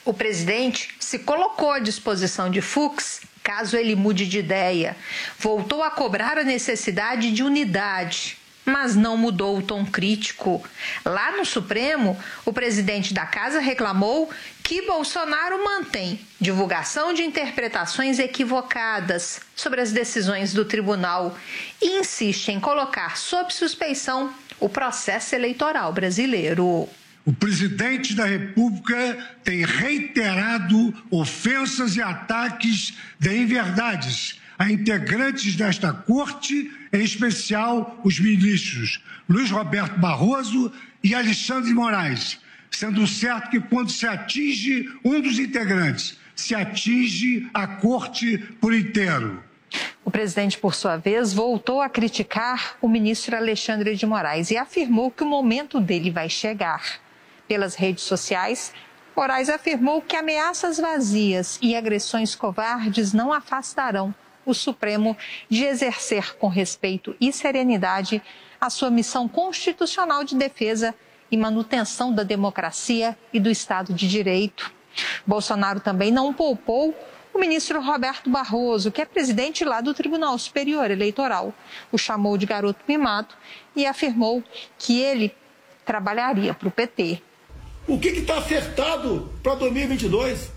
O 0.04 0.14
presidente 0.14 0.90
se 1.00 1.20
colocou 1.20 1.72
à 1.72 1.80
disposição 1.80 2.52
de 2.52 2.62
Fux 2.62 3.22
caso 3.46 3.78
ele 3.78 3.96
mude 3.96 4.26
de 4.26 4.40
ideia. 4.40 4.98
Voltou 5.38 5.84
a 5.84 5.92
cobrar 5.92 6.36
a 6.40 6.44
necessidade 6.44 7.32
de 7.32 7.44
unidade, 7.44 8.38
mas 8.66 8.96
não 8.96 9.16
mudou 9.16 9.58
o 9.58 9.62
tom 9.62 9.86
crítico. 9.86 10.64
Lá 11.06 11.32
no 11.38 11.46
Supremo, 11.46 12.18
o 12.44 12.52
presidente 12.52 13.14
da 13.14 13.26
casa 13.26 13.60
reclamou 13.60 14.30
que 14.64 14.82
Bolsonaro 14.82 15.64
mantém 15.64 16.20
divulgação 16.42 17.14
de 17.14 17.22
interpretações 17.22 18.18
equivocadas 18.18 19.40
sobre 19.56 19.80
as 19.80 19.92
decisões 19.92 20.54
do 20.54 20.66
tribunal 20.66 21.38
e 21.82 22.00
insiste 22.00 22.50
em 22.50 22.60
colocar 22.60 23.16
sob 23.18 23.54
suspeição 23.54 24.34
o 24.60 24.68
processo 24.68 25.36
eleitoral 25.36 25.94
brasileiro. 25.94 26.90
O 27.26 27.34
presidente 27.34 28.14
da 28.14 28.26
República 28.26 29.18
tem 29.44 29.66
reiterado 29.66 30.94
ofensas 31.10 31.96
e 31.96 32.02
ataques 32.02 32.94
de 33.20 33.36
inverdades 33.36 34.40
a 34.58 34.72
integrantes 34.72 35.56
desta 35.56 35.92
corte, 35.92 36.72
em 36.96 37.04
especial 37.04 38.00
os 38.04 38.20
ministros 38.20 39.04
Luiz 39.28 39.52
Roberto 39.52 40.00
Barroso 40.00 40.72
e 41.04 41.14
Alexandre 41.14 41.70
de 41.70 41.76
Moraes, 41.76 42.40
sendo 42.72 43.06
certo 43.06 43.50
que 43.50 43.60
quando 43.60 43.92
se 43.92 44.08
atinge 44.08 44.90
um 45.04 45.20
dos 45.20 45.38
integrantes, 45.38 46.18
se 46.36 46.56
atinge 46.56 47.50
a 47.54 47.68
corte 47.68 48.38
por 48.60 48.74
inteiro. 48.74 49.44
O 50.04 50.12
presidente, 50.12 50.58
por 50.58 50.74
sua 50.74 50.96
vez, 50.96 51.34
voltou 51.34 51.82
a 51.82 51.90
criticar 51.90 52.78
o 52.82 52.88
ministro 52.88 53.36
Alexandre 53.36 53.96
de 53.96 54.06
Moraes 54.06 54.52
e 54.52 54.58
afirmou 54.58 55.12
que 55.12 55.24
o 55.24 55.28
momento 55.28 55.82
dele 55.82 56.12
vai 56.12 56.30
chegar. 56.30 57.00
Pelas 57.48 57.76
redes 57.76 58.04
sociais, 58.04 58.72
Moraes 59.16 59.50
afirmou 59.50 60.02
que 60.02 60.16
ameaças 60.16 60.78
vazias 60.78 61.58
e 61.62 61.76
agressões 61.76 62.36
covardes 62.36 63.14
não 63.14 63.34
afastarão 63.34 64.14
o 64.46 64.54
Supremo 64.54 65.18
de 65.50 65.66
exercer 65.66 66.36
com 66.38 66.48
respeito 66.48 67.16
e 67.20 67.32
serenidade 67.32 68.22
a 68.60 68.70
sua 68.70 68.90
missão 68.90 69.28
constitucional 69.28 70.24
de 70.24 70.36
defesa 70.36 70.94
e 71.32 71.38
manutenção 71.38 72.14
da 72.14 72.24
democracia 72.24 73.18
e 73.34 73.40
do 73.40 73.50
Estado 73.50 73.94
de 73.94 74.08
Direito. 74.08 74.72
Bolsonaro 75.26 75.80
também 75.80 76.12
não 76.12 76.34
poupou 76.34 76.96
o 77.34 77.40
ministro 77.40 77.82
Roberto 77.82 78.30
Barroso, 78.30 78.92
que 78.92 79.02
é 79.02 79.06
presidente 79.06 79.66
lá 79.66 79.82
do 79.82 79.94
Tribunal 79.94 80.38
Superior 80.38 80.90
Eleitoral, 80.90 81.54
o 81.92 81.98
chamou 81.98 82.38
de 82.38 82.46
garoto 82.46 82.80
mimado 82.88 83.36
e 83.76 83.86
afirmou 83.86 84.42
que 84.78 85.02
ele 85.02 85.36
trabalharia 85.86 86.54
para 86.54 86.70
o 86.70 86.72
PT. 86.72 87.22
O 87.88 88.00
que 88.00 88.08
está 88.08 88.38
acertado 88.38 89.30
para 89.44 89.56
2022? 89.56 90.50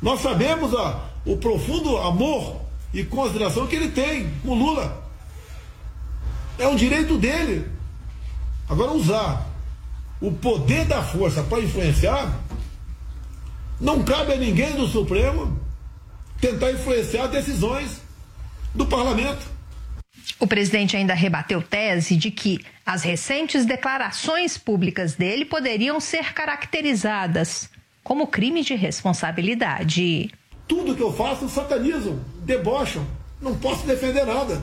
Nós 0.00 0.20
sabemos 0.20 0.72
ó, 0.72 1.04
o 1.26 1.36
profundo 1.36 1.98
amor 1.98 2.63
e 2.94 3.04
consideração 3.04 3.66
que 3.66 3.74
ele 3.74 3.88
tem 3.88 4.30
com 4.42 4.54
Lula. 4.54 5.04
É 6.56 6.68
um 6.68 6.76
direito 6.76 7.18
dele. 7.18 7.68
Agora, 8.68 8.92
usar 8.92 9.46
o 10.20 10.30
poder 10.30 10.86
da 10.86 11.02
força 11.02 11.42
para 11.42 11.60
influenciar, 11.60 12.40
não 13.80 14.04
cabe 14.04 14.32
a 14.32 14.36
ninguém 14.36 14.76
do 14.76 14.86
Supremo 14.86 15.60
tentar 16.40 16.70
influenciar 16.70 17.26
decisões 17.26 18.00
do 18.72 18.86
parlamento. 18.86 19.52
O 20.38 20.46
presidente 20.46 20.96
ainda 20.96 21.14
rebateu 21.14 21.60
tese 21.60 22.16
de 22.16 22.30
que 22.30 22.64
as 22.86 23.02
recentes 23.02 23.66
declarações 23.66 24.56
públicas 24.56 25.14
dele 25.14 25.44
poderiam 25.44 25.98
ser 25.98 26.32
caracterizadas 26.32 27.68
como 28.02 28.26
crime 28.26 28.62
de 28.62 28.74
responsabilidade. 28.74 30.30
Tudo 30.66 30.94
que 30.94 31.02
eu 31.02 31.12
faço 31.12 31.48
satanizam, 31.48 32.18
debocham, 32.38 33.06
não 33.40 33.54
posso 33.56 33.86
defender 33.86 34.24
nada. 34.24 34.62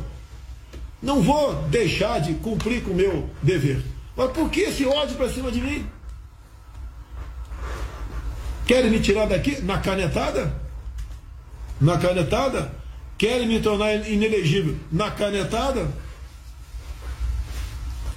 Não 1.02 1.22
vou 1.22 1.54
deixar 1.70 2.20
de 2.20 2.34
cumprir 2.36 2.84
com 2.84 2.92
o 2.92 2.96
meu 2.96 3.30
dever. 3.42 3.84
Mas 4.16 4.32
por 4.32 4.50
que 4.50 4.62
esse 4.62 4.86
ódio 4.86 5.16
para 5.16 5.30
cima 5.30 5.52
de 5.52 5.62
mim? 5.62 5.86
Querem 8.66 8.92
me 8.92 9.00
tirar 9.00 9.28
daqui 9.28 9.62
na 9.62 9.80
canetada? 9.80 10.62
na 11.82 11.98
canetada? 11.98 12.72
Querem 13.18 13.48
me 13.48 13.60
tornar 13.60 14.08
inelegível 14.08 14.78
na 14.92 15.10
canetada? 15.10 15.90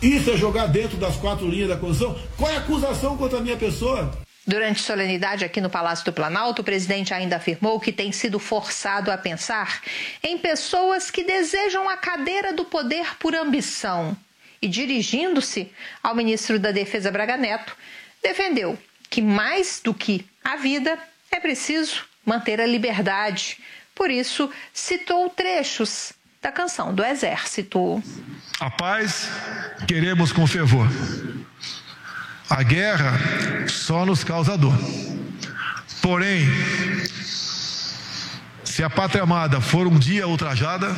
Isso 0.00 0.30
é 0.30 0.36
jogar 0.36 0.66
dentro 0.66 0.98
das 0.98 1.16
quatro 1.16 1.48
linhas 1.48 1.68
da 1.68 1.76
Constituição? 1.76 2.18
Qual 2.36 2.50
é 2.50 2.56
a 2.56 2.58
acusação 2.58 3.16
contra 3.16 3.38
a 3.38 3.40
minha 3.40 3.56
pessoa? 3.56 4.12
Durante 4.46 4.82
solenidade 4.82 5.44
aqui 5.44 5.60
no 5.60 5.70
Palácio 5.70 6.04
do 6.04 6.12
Planalto, 6.12 6.60
o 6.60 6.64
presidente 6.64 7.14
ainda 7.14 7.36
afirmou 7.36 7.80
que 7.80 7.90
tem 7.90 8.12
sido 8.12 8.38
forçado 8.38 9.10
a 9.10 9.16
pensar 9.16 9.80
em 10.22 10.36
pessoas 10.36 11.10
que 11.10 11.24
desejam 11.24 11.88
a 11.88 11.96
cadeira 11.96 12.52
do 12.52 12.64
poder 12.64 13.16
por 13.18 13.34
ambição. 13.34 14.14
E 14.60 14.68
dirigindo-se 14.68 15.70
ao 16.02 16.14
ministro 16.14 16.58
da 16.58 16.72
Defesa 16.72 17.10
Braga 17.10 17.38
Neto, 17.38 17.74
defendeu 18.22 18.78
que 19.08 19.22
mais 19.22 19.80
do 19.82 19.94
que 19.94 20.26
a 20.42 20.56
vida 20.56 20.98
é 21.30 21.40
preciso 21.40 22.04
manter 22.24 22.60
a 22.60 22.66
liberdade. 22.66 23.58
Por 23.94 24.10
isso, 24.10 24.50
citou 24.72 25.30
trechos 25.30 26.12
da 26.42 26.52
canção 26.52 26.94
do 26.94 27.02
Exército. 27.02 28.02
A 28.60 28.70
paz 28.70 29.28
queremos 29.88 30.32
com 30.32 30.46
fervor. 30.46 30.88
A 32.48 32.62
guerra 32.62 33.12
só 33.68 34.04
nos 34.04 34.22
causa 34.22 34.56
dor. 34.56 34.74
Porém, 36.02 36.46
se 38.62 38.82
a 38.82 38.90
pátria 38.90 39.22
amada 39.22 39.60
for 39.60 39.86
um 39.86 39.98
dia 39.98 40.28
ultrajada, 40.28 40.88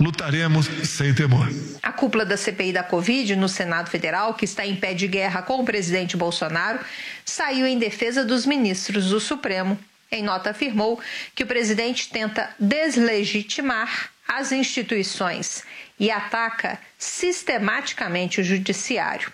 lutaremos 0.00 0.66
sem 0.84 1.14
temor. 1.14 1.48
A 1.82 1.92
cúpula 1.92 2.24
da 2.24 2.36
CPI 2.36 2.72
da 2.72 2.82
Covid 2.82 3.36
no 3.36 3.48
Senado 3.48 3.90
Federal, 3.90 4.34
que 4.34 4.44
está 4.44 4.66
em 4.66 4.74
pé 4.74 4.92
de 4.92 5.06
guerra 5.06 5.42
com 5.42 5.60
o 5.60 5.64
presidente 5.64 6.16
Bolsonaro, 6.16 6.80
saiu 7.24 7.66
em 7.66 7.78
defesa 7.78 8.24
dos 8.24 8.44
ministros 8.44 9.10
do 9.10 9.20
Supremo 9.20 9.78
em 10.10 10.22
nota, 10.22 10.50
afirmou 10.50 10.98
que 11.34 11.44
o 11.44 11.46
presidente 11.46 12.08
tenta 12.08 12.50
deslegitimar 12.58 14.10
as 14.26 14.52
instituições 14.52 15.62
e 15.98 16.10
ataca 16.10 16.78
sistematicamente 16.98 18.40
o 18.40 18.44
judiciário. 18.44 19.32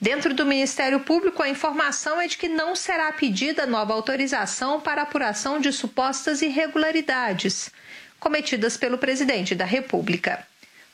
Dentro 0.00 0.32
do 0.32 0.46
Ministério 0.46 1.00
Público, 1.00 1.42
a 1.42 1.48
informação 1.48 2.20
é 2.20 2.28
de 2.28 2.38
que 2.38 2.48
não 2.48 2.76
será 2.76 3.10
pedida 3.12 3.66
nova 3.66 3.92
autorização 3.92 4.80
para 4.80 5.02
apuração 5.02 5.60
de 5.60 5.72
supostas 5.72 6.40
irregularidades 6.40 7.70
cometidas 8.20 8.76
pelo 8.76 8.96
presidente 8.96 9.56
da 9.56 9.64
República. 9.64 10.46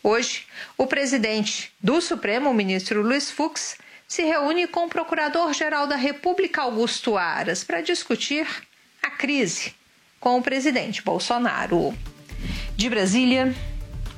Hoje, 0.03 0.47
o 0.77 0.87
presidente 0.87 1.73
do 1.81 2.01
Supremo, 2.01 2.51
o 2.51 2.55
ministro 2.55 3.03
Luiz 3.03 3.31
Fux, 3.31 3.77
se 4.09 4.23
reúne 4.23 4.67
com 4.67 4.87
o 4.87 4.89
Procurador-Geral 4.89 5.87
da 5.87 5.97
República, 5.97 6.63
Augusto 6.63 7.17
Aras, 7.17 7.63
para 7.63 7.81
discutir 7.81 8.47
a 9.03 9.11
crise 9.11 9.75
com 10.19 10.39
o 10.39 10.43
presidente 10.43 11.03
Bolsonaro. 11.03 11.95
De 12.77 12.89
Brasília, 12.89 13.55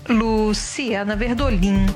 Luciana 0.08 1.16
Verdolim. 1.16 1.86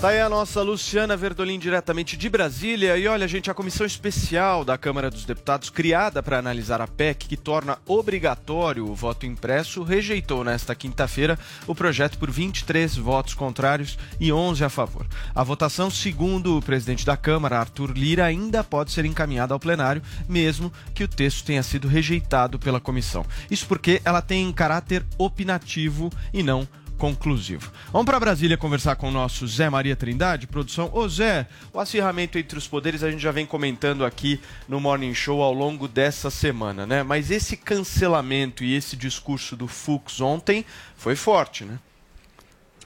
Tá 0.00 0.08
aí 0.08 0.20
a 0.22 0.30
nossa 0.30 0.62
Luciana 0.62 1.14
Verdolim, 1.14 1.58
diretamente 1.58 2.16
de 2.16 2.26
Brasília. 2.30 2.96
E 2.96 3.06
olha, 3.06 3.28
gente, 3.28 3.50
a 3.50 3.54
comissão 3.54 3.86
especial 3.86 4.64
da 4.64 4.78
Câmara 4.78 5.10
dos 5.10 5.26
Deputados, 5.26 5.68
criada 5.68 6.22
para 6.22 6.38
analisar 6.38 6.80
a 6.80 6.88
PEC, 6.88 7.28
que 7.28 7.36
torna 7.36 7.76
obrigatório 7.86 8.88
o 8.88 8.94
voto 8.94 9.26
impresso, 9.26 9.82
rejeitou 9.82 10.42
nesta 10.42 10.74
quinta-feira 10.74 11.38
o 11.66 11.74
projeto 11.74 12.16
por 12.16 12.30
23 12.30 12.96
votos 12.96 13.34
contrários 13.34 13.98
e 14.18 14.32
11 14.32 14.64
a 14.64 14.70
favor. 14.70 15.06
A 15.34 15.44
votação, 15.44 15.90
segundo 15.90 16.56
o 16.56 16.62
presidente 16.62 17.04
da 17.04 17.14
Câmara, 17.14 17.58
Arthur 17.58 17.92
Lira, 17.92 18.24
ainda 18.24 18.64
pode 18.64 18.92
ser 18.92 19.04
encaminhada 19.04 19.52
ao 19.52 19.60
plenário, 19.60 20.00
mesmo 20.26 20.72
que 20.94 21.04
o 21.04 21.08
texto 21.08 21.44
tenha 21.44 21.62
sido 21.62 21.86
rejeitado 21.86 22.58
pela 22.58 22.80
comissão. 22.80 23.22
Isso 23.50 23.66
porque 23.66 24.00
ela 24.02 24.22
tem 24.22 24.50
caráter 24.50 25.04
opinativo 25.18 26.10
e 26.32 26.42
não 26.42 26.66
conclusivo. 27.00 27.72
Vamos 27.90 28.04
para 28.04 28.20
Brasília 28.20 28.58
conversar 28.58 28.94
com 28.94 29.08
o 29.08 29.10
nosso 29.10 29.48
Zé 29.48 29.70
Maria 29.70 29.96
Trindade, 29.96 30.46
produção. 30.46 30.90
Ô 30.92 31.08
Zé, 31.08 31.46
o 31.72 31.80
acirramento 31.80 32.38
entre 32.38 32.58
os 32.58 32.68
poderes 32.68 33.02
a 33.02 33.10
gente 33.10 33.22
já 33.22 33.32
vem 33.32 33.46
comentando 33.46 34.04
aqui 34.04 34.38
no 34.68 34.78
Morning 34.78 35.14
Show 35.14 35.40
ao 35.42 35.54
longo 35.54 35.88
dessa 35.88 36.28
semana, 36.28 36.86
né? 36.86 37.02
Mas 37.02 37.30
esse 37.30 37.56
cancelamento 37.56 38.62
e 38.62 38.74
esse 38.74 38.96
discurso 38.96 39.56
do 39.56 39.66
Fux 39.66 40.20
ontem 40.20 40.66
foi 40.94 41.16
forte, 41.16 41.64
né? 41.64 41.78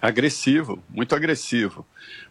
Agressivo, 0.00 0.80
muito 0.88 1.12
agressivo. 1.16 1.84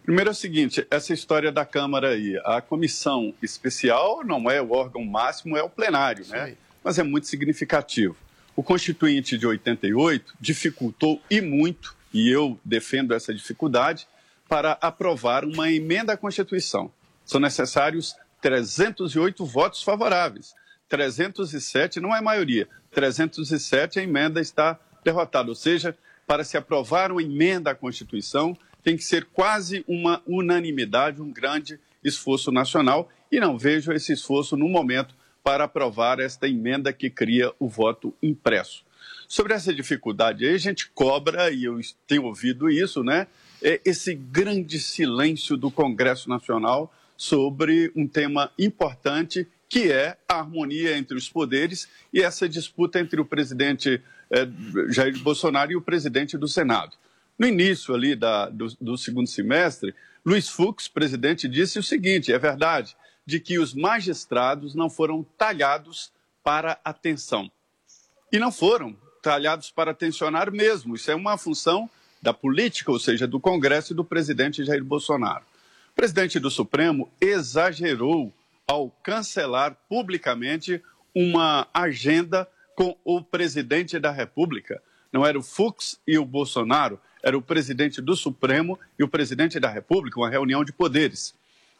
Primeiro 0.05 0.29
é 0.29 0.31
o 0.31 0.35
seguinte, 0.35 0.87
essa 0.89 1.13
história 1.13 1.51
da 1.51 1.65
Câmara 1.65 2.11
aí, 2.11 2.39
a 2.45 2.61
comissão 2.61 3.33
especial 3.41 4.23
não 4.23 4.49
é 4.49 4.61
o 4.61 4.71
órgão 4.71 5.03
máximo, 5.03 5.57
é 5.57 5.63
o 5.63 5.69
plenário, 5.69 6.25
né? 6.29 6.55
Mas 6.81 6.97
é 6.97 7.03
muito 7.03 7.27
significativo. 7.27 8.15
O 8.55 8.61
Constituinte 8.61 9.37
de 9.37 9.47
88 9.47 10.35
dificultou 10.39 11.19
e 11.29 11.41
muito, 11.41 11.95
e 12.13 12.29
eu 12.29 12.59
defendo 12.63 13.13
essa 13.13 13.33
dificuldade, 13.33 14.07
para 14.47 14.77
aprovar 14.79 15.43
uma 15.43 15.71
emenda 15.71 16.13
à 16.13 16.17
Constituição. 16.17 16.91
São 17.25 17.41
necessários 17.41 18.15
308 18.41 19.43
votos 19.45 19.81
favoráveis. 19.81 20.53
307 20.87 21.99
não 21.99 22.15
é 22.15 22.21
maioria. 22.21 22.67
307 22.91 23.99
a 23.99 24.03
emenda 24.03 24.39
está 24.39 24.79
derrotada. 25.03 25.49
Ou 25.49 25.55
seja, 25.55 25.97
para 26.27 26.43
se 26.43 26.55
aprovar 26.55 27.11
uma 27.11 27.23
emenda 27.23 27.71
à 27.71 27.75
Constituição, 27.75 28.55
tem 28.83 28.95
que 28.95 29.03
ser 29.03 29.25
quase 29.25 29.83
uma 29.87 30.21
unanimidade, 30.27 31.21
um 31.21 31.31
grande 31.31 31.79
esforço 32.03 32.51
nacional. 32.51 33.09
E 33.31 33.39
não 33.39 33.57
vejo 33.57 33.91
esse 33.91 34.13
esforço 34.13 34.55
no 34.55 34.69
momento 34.69 35.15
para 35.43 35.65
aprovar 35.65 36.19
esta 36.19 36.47
emenda 36.47 36.93
que 36.93 37.09
cria 37.09 37.51
o 37.59 37.67
voto 37.67 38.13
impresso. 38.21 38.83
Sobre 39.27 39.53
essa 39.53 39.73
dificuldade 39.73 40.45
aí, 40.45 40.55
a 40.55 40.57
gente 40.57 40.89
cobra, 40.89 41.51
e 41.51 41.65
eu 41.65 41.79
tenho 42.07 42.23
ouvido 42.23 42.69
isso, 42.69 43.03
né? 43.03 43.27
é, 43.63 43.79
esse 43.85 44.13
grande 44.13 44.77
silêncio 44.77 45.55
do 45.55 45.71
Congresso 45.71 46.29
Nacional 46.29 46.93
sobre 47.15 47.91
um 47.95 48.05
tema 48.05 48.51
importante 48.59 49.47
que 49.69 49.91
é 49.91 50.17
a 50.27 50.35
harmonia 50.35 50.97
entre 50.97 51.17
os 51.17 51.29
poderes 51.29 51.87
e 52.13 52.21
essa 52.21 52.47
disputa 52.47 52.99
entre 52.99 53.19
o 53.19 53.25
presidente 53.25 54.01
eh, 54.29 54.47
Jair 54.89 55.17
Bolsonaro 55.19 55.71
e 55.71 55.75
o 55.75 55.81
presidente 55.81 56.37
do 56.37 56.47
Senado. 56.47 56.95
No 57.39 57.47
início 57.47 57.95
ali 57.95 58.15
da, 58.15 58.49
do, 58.49 58.67
do 58.79 58.95
segundo 58.97 59.25
semestre, 59.25 59.95
Luiz 60.23 60.47
Fux, 60.47 60.87
presidente, 60.87 61.47
disse 61.47 61.79
o 61.79 61.83
seguinte: 61.83 62.31
é 62.31 62.37
verdade, 62.37 62.95
de 63.25 63.39
que 63.39 63.57
os 63.57 63.73
magistrados 63.73 64.75
não 64.75 64.89
foram 64.89 65.23
talhados 65.37 66.11
para 66.43 66.79
atenção. 66.83 67.51
E 68.31 68.39
não 68.39 68.51
foram 68.51 68.95
talhados 69.21 69.71
para 69.71 69.93
tensionar 69.93 70.51
mesmo. 70.51 70.95
Isso 70.95 71.09
é 71.09 71.15
uma 71.15 71.37
função 71.37 71.89
da 72.21 72.33
política, 72.33 72.91
ou 72.91 72.99
seja, 72.99 73.27
do 73.27 73.39
Congresso 73.39 73.93
e 73.93 73.95
do 73.95 74.03
presidente 74.03 74.63
Jair 74.63 74.83
Bolsonaro. 74.83 75.43
O 75.91 75.95
presidente 75.95 76.39
do 76.39 76.49
Supremo 76.49 77.11
exagerou 77.21 78.33
ao 78.67 78.89
cancelar 79.03 79.77
publicamente 79.87 80.81
uma 81.13 81.67
agenda 81.73 82.47
com 82.75 82.97
o 83.03 83.21
presidente 83.21 83.99
da 83.99 84.11
República. 84.11 84.81
Não 85.11 85.25
era 85.25 85.37
o 85.37 85.43
Fux 85.43 85.99
e 86.07 86.17
o 86.17 86.25
Bolsonaro, 86.25 86.99
era 87.21 87.37
o 87.37 87.41
presidente 87.41 88.01
do 88.01 88.15
Supremo 88.15 88.79
e 88.97 89.03
o 89.03 89.07
presidente 89.07 89.59
da 89.59 89.69
República, 89.69 90.19
uma 90.19 90.29
reunião 90.29 90.63
de 90.63 90.73
poderes. 90.73 91.35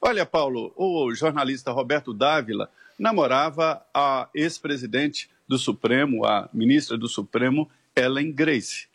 Olha, 0.06 0.26
Paulo, 0.26 0.74
o 0.76 1.16
jornalista 1.16 1.72
Roberto 1.72 2.14
Dávila 2.14 2.70
namorava 3.00 3.82
a 3.94 4.28
ex-presidente 4.36 5.30
do 5.48 5.58
Supremo, 5.58 6.26
a 6.26 6.50
ministra 6.54 6.98
do 6.98 7.08
Supremo, 7.08 7.72
Ellen 7.96 8.30
Grace. 8.34 8.88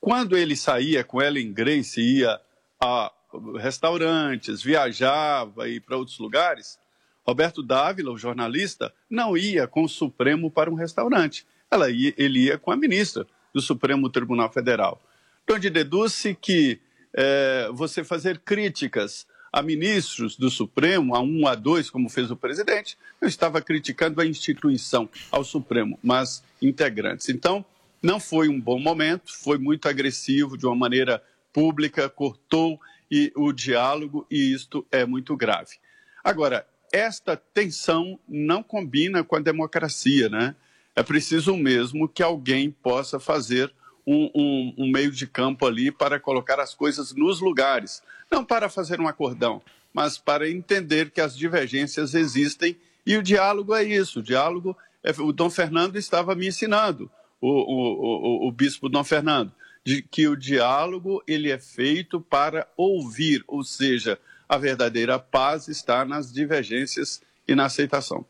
Quando 0.00 0.36
ele 0.36 0.54
saía 0.54 1.02
com 1.02 1.20
Ellen 1.20 1.52
Grace 1.52 2.00
ia 2.00 2.40
a 2.80 3.10
restaurantes, 3.56 4.62
viajava 4.62 5.68
e 5.68 5.80
para 5.80 5.96
outros 5.96 6.20
lugares, 6.20 6.78
Roberto 7.26 7.60
Dávila, 7.60 8.12
o 8.12 8.18
jornalista, 8.18 8.94
não 9.10 9.36
ia 9.36 9.66
com 9.66 9.82
o 9.82 9.88
Supremo 9.88 10.52
para 10.52 10.70
um 10.70 10.74
restaurante. 10.74 11.44
Ela 11.68 11.90
ia, 11.90 12.14
ele 12.16 12.44
ia 12.44 12.58
com 12.58 12.70
a 12.70 12.76
ministra 12.76 13.26
do 13.52 13.60
Supremo 13.60 14.08
Tribunal 14.08 14.52
Federal. 14.52 15.02
Onde 15.50 15.68
deduz-se 15.68 16.32
que 16.32 16.80
é, 17.12 17.68
você 17.72 18.04
fazer 18.04 18.38
críticas 18.38 19.26
a 19.54 19.62
ministros 19.62 20.36
do 20.36 20.50
Supremo, 20.50 21.14
a 21.14 21.20
um, 21.20 21.46
a 21.46 21.54
dois, 21.54 21.88
como 21.88 22.08
fez 22.08 22.28
o 22.28 22.34
presidente, 22.34 22.98
não 23.22 23.28
estava 23.28 23.62
criticando 23.62 24.20
a 24.20 24.26
instituição, 24.26 25.08
ao 25.30 25.44
Supremo, 25.44 25.96
mas 26.02 26.42
integrantes. 26.60 27.28
Então, 27.28 27.64
não 28.02 28.18
foi 28.18 28.48
um 28.48 28.60
bom 28.60 28.80
momento, 28.80 29.32
foi 29.32 29.56
muito 29.56 29.88
agressivo 29.88 30.58
de 30.58 30.66
uma 30.66 30.74
maneira 30.74 31.22
pública, 31.52 32.08
cortou 32.08 32.80
e 33.08 33.30
o 33.36 33.52
diálogo, 33.52 34.26
e 34.28 34.52
isto 34.52 34.84
é 34.90 35.06
muito 35.06 35.36
grave. 35.36 35.76
Agora, 36.24 36.66
esta 36.92 37.36
tensão 37.36 38.18
não 38.28 38.60
combina 38.60 39.22
com 39.22 39.36
a 39.36 39.40
democracia, 39.40 40.28
né? 40.28 40.56
É 40.96 41.02
preciso 41.04 41.56
mesmo 41.56 42.08
que 42.08 42.24
alguém 42.24 42.72
possa 42.72 43.20
fazer 43.20 43.72
um, 44.06 44.30
um, 44.34 44.74
um, 44.78 44.90
meio 44.90 45.10
de 45.10 45.26
campo 45.26 45.66
ali 45.66 45.90
para 45.90 46.20
colocar 46.20 46.60
as 46.60 46.74
coisas 46.74 47.12
nos 47.12 47.40
lugares. 47.40 48.02
Não 48.30 48.44
para 48.44 48.68
fazer 48.68 49.00
um 49.00 49.08
acordão, 49.08 49.62
mas 49.92 50.18
para 50.18 50.48
entender 50.48 51.10
que 51.10 51.20
as 51.20 51.36
divergências 51.36 52.14
existem 52.14 52.76
e 53.06 53.16
o 53.16 53.22
diálogo 53.22 53.74
é 53.74 53.84
isso. 53.84 54.20
O 54.20 54.22
diálogo, 54.22 54.76
é, 55.02 55.10
o 55.18 55.32
Dom 55.32 55.50
Fernando 55.50 55.96
estava 55.96 56.34
me 56.34 56.48
ensinando, 56.48 57.10
o, 57.40 57.48
o, 57.48 58.46
o, 58.46 58.48
o 58.48 58.52
bispo 58.52 58.88
Dom 58.88 59.04
Fernando, 59.04 59.52
de 59.84 60.02
que 60.02 60.26
o 60.26 60.36
diálogo 60.36 61.22
ele 61.26 61.50
é 61.50 61.58
feito 61.58 62.20
para 62.20 62.66
ouvir, 62.76 63.44
ou 63.46 63.62
seja, 63.62 64.18
a 64.48 64.56
verdadeira 64.56 65.18
paz 65.18 65.68
está 65.68 66.04
nas 66.04 66.32
divergências 66.32 67.22
e 67.46 67.54
na 67.54 67.66
aceitação. 67.66 68.24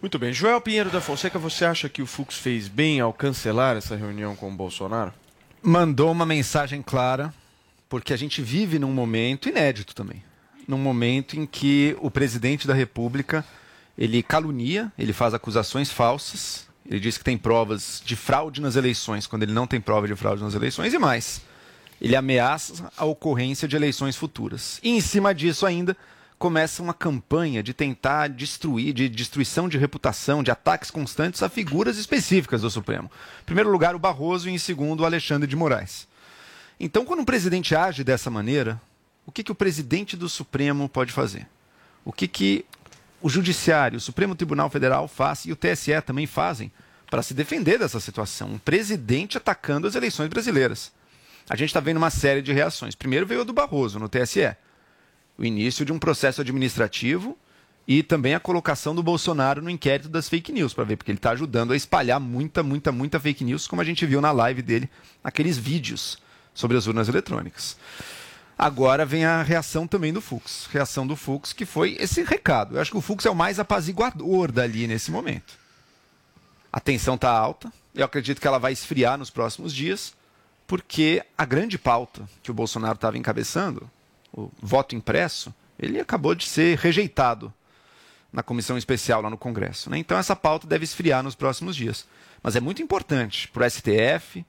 Muito 0.00 0.18
bem. 0.18 0.32
Joel 0.32 0.60
Pinheiro 0.60 0.90
da 0.90 1.00
Fonseca, 1.00 1.38
você 1.38 1.64
acha 1.64 1.88
que 1.88 2.02
o 2.02 2.06
Fux 2.06 2.36
fez 2.36 2.68
bem 2.68 3.00
ao 3.00 3.12
cancelar 3.12 3.76
essa 3.76 3.96
reunião 3.96 4.36
com 4.36 4.48
o 4.48 4.54
Bolsonaro? 4.54 5.12
Mandou 5.62 6.12
uma 6.12 6.24
mensagem 6.24 6.82
clara, 6.82 7.34
porque 7.88 8.12
a 8.12 8.16
gente 8.16 8.40
vive 8.40 8.78
num 8.78 8.92
momento 8.92 9.48
inédito 9.48 9.94
também. 9.94 10.22
Num 10.66 10.78
momento 10.78 11.36
em 11.38 11.46
que 11.46 11.96
o 12.00 12.10
presidente 12.10 12.66
da 12.66 12.74
República 12.74 13.44
ele 13.96 14.22
calunia, 14.22 14.92
ele 14.96 15.12
faz 15.12 15.34
acusações 15.34 15.90
falsas, 15.90 16.68
ele 16.88 17.00
diz 17.00 17.18
que 17.18 17.24
tem 17.24 17.36
provas 17.36 18.00
de 18.04 18.14
fraude 18.14 18.60
nas 18.60 18.76
eleições, 18.76 19.26
quando 19.26 19.42
ele 19.42 19.52
não 19.52 19.66
tem 19.66 19.80
prova 19.80 20.06
de 20.06 20.14
fraude 20.14 20.42
nas 20.42 20.54
eleições, 20.54 20.94
e 20.94 20.98
mais 20.98 21.40
ele 22.00 22.14
ameaça 22.14 22.90
a 22.96 23.04
ocorrência 23.04 23.66
de 23.66 23.76
eleições 23.76 24.16
futuras. 24.16 24.78
E 24.82 24.90
em 24.90 25.00
cima 25.00 25.34
disso 25.34 25.66
ainda 25.66 25.96
começa 26.38 26.82
uma 26.82 26.94
campanha 26.94 27.62
de 27.62 27.74
tentar 27.74 28.28
destruir, 28.28 28.92
de 28.92 29.08
destruição 29.08 29.68
de 29.68 29.76
reputação, 29.76 30.42
de 30.42 30.50
ataques 30.50 30.90
constantes 30.90 31.42
a 31.42 31.48
figuras 31.48 31.98
específicas 31.98 32.62
do 32.62 32.70
Supremo. 32.70 33.10
Em 33.42 33.44
primeiro 33.44 33.70
lugar, 33.70 33.94
o 33.94 33.98
Barroso 33.98 34.48
e 34.48 34.52
em 34.52 34.58
segundo, 34.58 35.00
o 35.00 35.04
Alexandre 35.04 35.48
de 35.48 35.56
Moraes. 35.56 36.06
Então, 36.78 37.04
quando 37.04 37.20
um 37.20 37.24
presidente 37.24 37.74
age 37.74 38.04
dessa 38.04 38.30
maneira, 38.30 38.80
o 39.26 39.32
que, 39.32 39.42
que 39.42 39.52
o 39.52 39.54
presidente 39.54 40.16
do 40.16 40.28
Supremo 40.28 40.88
pode 40.88 41.12
fazer? 41.12 41.46
O 42.04 42.12
que, 42.12 42.28
que 42.28 42.64
o 43.20 43.28
Judiciário, 43.28 43.98
o 43.98 44.00
Supremo 44.00 44.34
Tribunal 44.34 44.70
Federal 44.70 45.08
faz 45.08 45.44
e 45.44 45.52
o 45.52 45.56
TSE 45.56 46.00
também 46.02 46.26
fazem 46.26 46.70
para 47.10 47.22
se 47.22 47.34
defender 47.34 47.78
dessa 47.78 47.98
situação? 47.98 48.52
Um 48.52 48.58
presidente 48.58 49.36
atacando 49.36 49.88
as 49.88 49.94
eleições 49.94 50.28
brasileiras 50.28 50.92
a 51.48 51.56
gente 51.56 51.70
está 51.70 51.80
vendo 51.80 51.96
uma 51.96 52.10
série 52.10 52.42
de 52.42 52.52
reações. 52.52 52.94
Primeiro 52.94 53.26
veio 53.26 53.40
a 53.40 53.44
do 53.44 53.52
Barroso, 53.52 53.98
no 53.98 54.08
TSE. 54.08 54.54
O 55.38 55.44
início 55.44 55.84
de 55.84 55.92
um 55.92 55.98
processo 55.98 56.40
administrativo 56.40 57.38
e 57.86 58.02
também 58.02 58.34
a 58.34 58.40
colocação 58.40 58.94
do 58.94 59.02
Bolsonaro 59.02 59.62
no 59.62 59.70
inquérito 59.70 60.10
das 60.10 60.28
fake 60.28 60.52
news, 60.52 60.74
para 60.74 60.84
ver, 60.84 60.96
porque 60.96 61.10
ele 61.10 61.18
está 61.18 61.30
ajudando 61.30 61.72
a 61.72 61.76
espalhar 61.76 62.20
muita, 62.20 62.62
muita, 62.62 62.92
muita 62.92 63.18
fake 63.18 63.44
news, 63.44 63.66
como 63.66 63.80
a 63.80 63.84
gente 63.84 64.04
viu 64.04 64.20
na 64.20 64.30
live 64.30 64.60
dele, 64.60 64.90
aqueles 65.24 65.56
vídeos 65.56 66.18
sobre 66.52 66.76
as 66.76 66.86
urnas 66.86 67.08
eletrônicas. 67.08 67.78
Agora 68.58 69.06
vem 69.06 69.24
a 69.24 69.40
reação 69.42 69.86
também 69.86 70.12
do 70.12 70.20
Fux. 70.20 70.68
Reação 70.70 71.06
do 71.06 71.14
Fux, 71.14 71.52
que 71.52 71.64
foi 71.64 71.96
esse 72.00 72.24
recado. 72.24 72.74
Eu 72.74 72.80
acho 72.80 72.90
que 72.90 72.96
o 72.96 73.00
Fux 73.00 73.24
é 73.24 73.30
o 73.30 73.34
mais 73.34 73.60
apaziguador 73.60 74.50
dali 74.50 74.88
nesse 74.88 75.12
momento. 75.12 75.54
A 76.72 76.80
tensão 76.80 77.14
está 77.14 77.30
alta. 77.30 77.72
Eu 77.94 78.04
acredito 78.04 78.40
que 78.40 78.46
ela 78.46 78.58
vai 78.58 78.72
esfriar 78.72 79.16
nos 79.16 79.30
próximos 79.30 79.72
dias 79.72 80.12
porque 80.66 81.24
a 81.36 81.46
grande 81.46 81.78
pauta 81.78 82.28
que 82.42 82.50
o 82.50 82.54
Bolsonaro 82.54 82.96
estava 82.96 83.16
encabeçando, 83.16 83.90
o 84.38 84.52
voto 84.60 84.94
impresso, 84.94 85.54
ele 85.78 86.00
acabou 86.00 86.34
de 86.34 86.46
ser 86.46 86.78
rejeitado 86.78 87.52
na 88.32 88.42
comissão 88.42 88.76
especial 88.76 89.22
lá 89.22 89.30
no 89.30 89.38
Congresso. 89.38 89.90
Né? 89.90 89.98
Então 89.98 90.18
essa 90.18 90.36
pauta 90.36 90.66
deve 90.66 90.84
esfriar 90.84 91.22
nos 91.22 91.34
próximos 91.34 91.74
dias. 91.74 92.06
Mas 92.42 92.56
é 92.56 92.60
muito 92.60 92.82
importante 92.82 93.48
para 93.48 93.66
o 93.66 93.70
STF, 93.70 94.44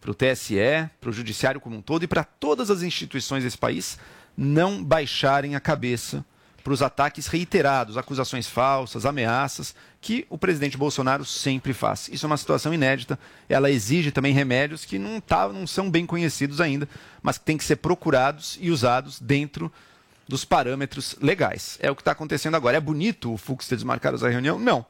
para 0.00 0.10
o 0.10 0.14
TSE, 0.14 0.90
para 1.00 1.10
o 1.10 1.12
Judiciário 1.12 1.60
como 1.60 1.76
um 1.76 1.82
todo 1.82 2.04
e 2.04 2.08
para 2.08 2.24
todas 2.24 2.70
as 2.70 2.82
instituições 2.82 3.44
desse 3.44 3.58
país 3.58 3.98
não 4.36 4.82
baixarem 4.82 5.54
a 5.54 5.60
cabeça 5.60 6.24
para 6.62 6.72
os 6.72 6.82
ataques 6.82 7.26
reiterados, 7.26 7.96
acusações 7.96 8.46
falsas, 8.46 9.04
ameaças, 9.04 9.74
que 10.00 10.26
o 10.30 10.38
presidente 10.38 10.76
Bolsonaro 10.76 11.24
sempre 11.24 11.72
faz. 11.72 12.08
Isso 12.08 12.24
é 12.24 12.28
uma 12.28 12.36
situação 12.36 12.72
inédita. 12.72 13.18
Ela 13.48 13.70
exige 13.70 14.10
também 14.10 14.32
remédios 14.32 14.84
que 14.84 14.98
não, 14.98 15.20
tá, 15.20 15.48
não 15.48 15.66
são 15.66 15.90
bem 15.90 16.06
conhecidos 16.06 16.60
ainda, 16.60 16.88
mas 17.22 17.38
que 17.38 17.44
têm 17.44 17.56
que 17.56 17.64
ser 17.64 17.76
procurados 17.76 18.58
e 18.60 18.70
usados 18.70 19.20
dentro 19.20 19.72
dos 20.28 20.44
parâmetros 20.44 21.16
legais. 21.20 21.78
É 21.80 21.90
o 21.90 21.96
que 21.96 22.02
está 22.02 22.12
acontecendo 22.12 22.54
agora. 22.54 22.76
É 22.76 22.80
bonito 22.80 23.32
o 23.32 23.36
Fux 23.36 23.66
ter 23.66 23.76
desmarcado 23.76 24.16
essa 24.16 24.28
reunião? 24.28 24.58
Não. 24.58 24.86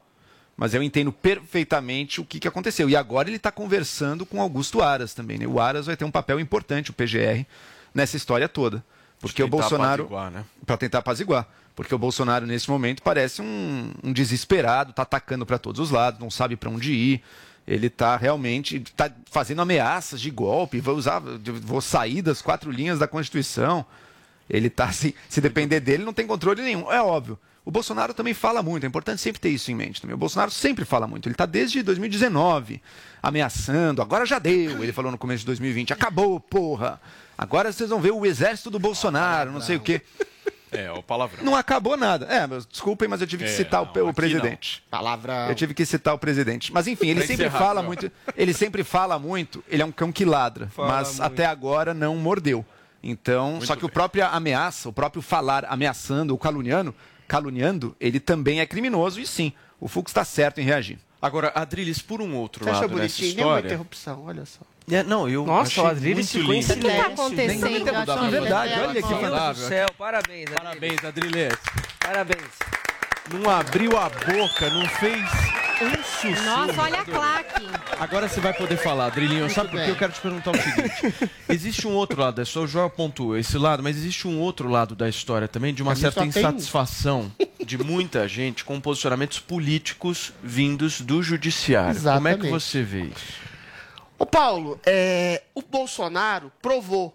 Mas 0.55 0.73
eu 0.73 0.83
entendo 0.83 1.11
perfeitamente 1.11 2.21
o 2.21 2.25
que, 2.25 2.39
que 2.39 2.47
aconteceu. 2.47 2.89
E 2.89 2.95
agora 2.95 3.27
ele 3.27 3.37
está 3.37 3.51
conversando 3.51 4.25
com 4.25 4.41
Augusto 4.41 4.81
Aras 4.81 5.13
também. 5.13 5.39
Né? 5.39 5.47
O 5.47 5.59
Aras 5.59 5.87
vai 5.87 5.97
ter 5.97 6.05
um 6.05 6.11
papel 6.11 6.39
importante, 6.39 6.91
o 6.91 6.93
PGR, 6.93 7.45
nessa 7.93 8.15
história 8.15 8.47
toda. 8.47 8.83
Porque 9.19 9.41
o 9.41 9.47
Bolsonaro. 9.47 10.05
Para 10.07 10.29
né? 10.29 10.45
tentar 10.77 10.99
apaziguar. 10.99 11.47
Porque 11.75 11.93
o 11.93 11.97
Bolsonaro, 11.97 12.45
nesse 12.45 12.69
momento, 12.69 13.01
parece 13.01 13.41
um, 13.41 13.91
um 14.03 14.13
desesperado, 14.13 14.91
está 14.91 15.01
atacando 15.01 15.45
para 15.45 15.57
todos 15.57 15.79
os 15.79 15.91
lados, 15.91 16.19
não 16.19 16.29
sabe 16.29 16.55
para 16.55 16.69
onde 16.69 16.93
ir. 16.93 17.21
Ele 17.65 17.87
está 17.87 18.15
realmente 18.17 18.79
tá 18.95 19.09
fazendo 19.31 19.61
ameaças 19.61 20.19
de 20.19 20.29
golpe, 20.29 20.79
vou 20.79 20.95
usar, 20.95 21.19
vou 21.19 21.81
sair 21.81 22.21
das 22.21 22.41
quatro 22.41 22.69
linhas 22.69 22.99
da 22.99 23.07
Constituição. 23.07 23.85
Ele 24.49 24.67
está, 24.67 24.91
se, 24.91 25.15
se 25.29 25.41
depender 25.41 25.79
dele, 25.79 26.03
não 26.03 26.13
tem 26.13 26.27
controle 26.27 26.61
nenhum. 26.61 26.91
É 26.91 27.01
óbvio. 27.01 27.39
O 27.65 27.71
Bolsonaro 27.71 28.13
também 28.13 28.33
fala 28.33 28.61
muito, 28.61 28.83
é 28.83 28.87
importante 28.87 29.21
sempre 29.21 29.39
ter 29.39 29.49
isso 29.49 29.71
em 29.71 29.75
mente 29.75 30.01
também. 30.01 30.13
O 30.13 30.17
Bolsonaro 30.17 30.51
sempre 30.51 30.83
fala 30.83 31.07
muito. 31.07 31.27
Ele 31.27 31.33
está 31.33 31.45
desde 31.45 31.81
2019 31.81 32.81
ameaçando, 33.21 34.01
agora 34.01 34.25
já 34.25 34.37
deu, 34.37 34.83
ele 34.83 34.91
falou 34.91 35.09
no 35.09 35.17
começo 35.17 35.39
de 35.39 35.45
2020, 35.45 35.93
acabou, 35.93 36.41
porra. 36.41 36.99
Agora 37.37 37.71
vocês 37.71 37.89
vão 37.89 38.01
ver 38.01 38.11
o 38.11 38.25
exército 38.25 38.69
do 38.69 38.79
Bolsonaro, 38.79 39.51
não 39.51 39.61
sei 39.61 39.77
o 39.77 39.79
quê. 39.79 40.01
É, 40.83 40.91
o 40.91 41.03
palavrão. 41.03 41.43
Não 41.43 41.55
acabou 41.55 41.95
nada. 41.95 42.25
É, 42.25 42.47
mas, 42.47 42.65
desculpem, 42.65 43.07
mas 43.07 43.21
eu 43.21 43.27
tive 43.27 43.43
que 43.43 43.49
é, 43.49 43.53
citar 43.53 43.85
não, 43.95 44.05
o, 44.05 44.09
o 44.09 44.13
presidente. 44.13 44.83
Não. 44.83 44.99
Palavra. 44.99 45.47
Eu 45.49 45.55
tive 45.55 45.73
que 45.73 45.85
citar 45.85 46.13
o 46.13 46.17
presidente. 46.17 46.73
Mas 46.73 46.87
enfim, 46.87 47.07
ele 47.07 47.25
sempre 47.25 47.49
fala 47.49 47.81
muito. 47.81 48.11
Ele 48.35 48.53
sempre 48.53 48.83
fala 48.83 49.19
muito. 49.19 49.63
Ele 49.69 49.81
é 49.81 49.85
um 49.85 49.91
cão 49.91 50.11
que 50.11 50.25
ladra, 50.25 50.67
fala 50.67 50.87
mas 50.87 51.09
muito. 51.09 51.23
até 51.23 51.45
agora 51.45 51.93
não 51.93 52.15
mordeu. 52.15 52.65
Então, 53.03 53.59
só 53.61 53.75
que 53.75 53.85
o 53.85 53.89
próprio 53.89 54.25
ameaça, 54.25 54.87
o 54.87 54.93
próprio 54.93 55.21
falar 55.21 55.65
ameaçando 55.65 56.31
ou 56.31 56.39
caluniando, 56.39 56.95
caluniando, 57.27 57.95
ele 57.99 58.19
também 58.19 58.61
é 58.61 58.65
criminoso 58.65 59.19
e 59.19 59.27
sim, 59.27 59.51
o 59.79 59.89
Fux 59.89 60.09
está 60.09 60.23
certo 60.23 60.59
em 60.59 60.63
reagir. 60.63 60.97
Agora, 61.21 61.51
Adriles, 61.55 62.01
por 62.01 62.21
um 62.21 62.35
outro 62.35 62.63
acha 62.63 62.81
lado 62.81 62.81
nessa 62.81 62.93
bonitinho? 62.95 63.35
Nem 63.35 63.45
uma 63.45 63.51
história... 63.51 63.67
interrupção, 63.67 64.25
olha 64.25 64.45
só. 64.45 64.61
É, 64.91 65.03
não, 65.03 65.29
eu 65.29 65.45
Nossa, 65.45 65.81
o 65.81 65.87
Adriles 65.87 66.31
ficou 66.31 66.53
em 66.53 66.59
lindo. 66.59 66.73
silêncio. 66.73 66.89
O 66.89 66.91
que 66.91 67.01
tá 67.01 67.07
acontecendo? 67.07 67.67
Interrupção, 67.67 68.25
é 68.25 68.29
verdade, 68.29 68.73
olha 68.73 69.01
que 69.01 69.07
Meu 69.07 69.19
Deus 69.19 69.57
do 69.57 69.67
céu, 69.67 69.87
parabéns, 69.97 70.47
Adriles. 70.47 70.55
Parabéns, 70.55 71.05
Adriles. 71.05 71.53
Parabéns. 71.99 72.83
Não 73.31 73.49
abriu 73.49 73.97
a 73.97 74.09
boca, 74.09 74.69
não 74.69 74.85
fez 74.85 75.23
um 75.81 76.03
sussurro. 76.03 76.45
Nossa, 76.45 76.81
olha 76.81 76.99
a 76.99 77.05
claque. 77.05 77.65
Agora 77.99 78.27
você 78.27 78.41
vai 78.41 78.53
poder 78.53 78.75
falar, 78.75 79.09
Drilinho. 79.09 79.49
Sabe 79.49 79.69
por 79.69 79.81
que 79.81 79.89
eu 79.89 79.95
quero 79.95 80.11
te 80.11 80.19
perguntar 80.19 80.51
o 80.51 80.57
seguinte? 80.57 81.29
Existe 81.47 81.87
um 81.87 81.93
outro 81.93 82.19
lado 82.19 82.35
da 82.35 82.43
história, 82.43 82.65
o 82.65 82.69
Joel 82.69 82.89
pontuou 82.89 83.37
esse 83.37 83.57
lado, 83.57 83.81
mas 83.81 83.95
existe 83.95 84.27
um 84.27 84.39
outro 84.39 84.67
lado 84.67 84.93
da 84.93 85.07
história 85.07 85.47
também, 85.47 85.73
de 85.73 85.81
uma 85.81 85.95
certa 85.95 86.15
só 86.15 86.19
tem 86.19 86.29
insatisfação 86.29 87.31
de 87.65 87.77
muita 87.77 88.27
gente 88.27 88.65
com 88.65 88.79
posicionamentos 88.81 89.39
políticos 89.39 90.33
vindos 90.43 90.99
do 90.99 91.23
judiciário. 91.23 91.99
Como 91.99 92.27
é 92.27 92.33
que 92.35 92.47
Exatamente. 92.47 92.49
você 92.49 92.83
vê 92.83 93.03
isso? 93.03 93.52
Ô 94.23 94.25
Paulo, 94.25 94.79
é, 94.85 95.43
o 95.53 95.61
Bolsonaro 95.61 96.49
provou 96.61 97.13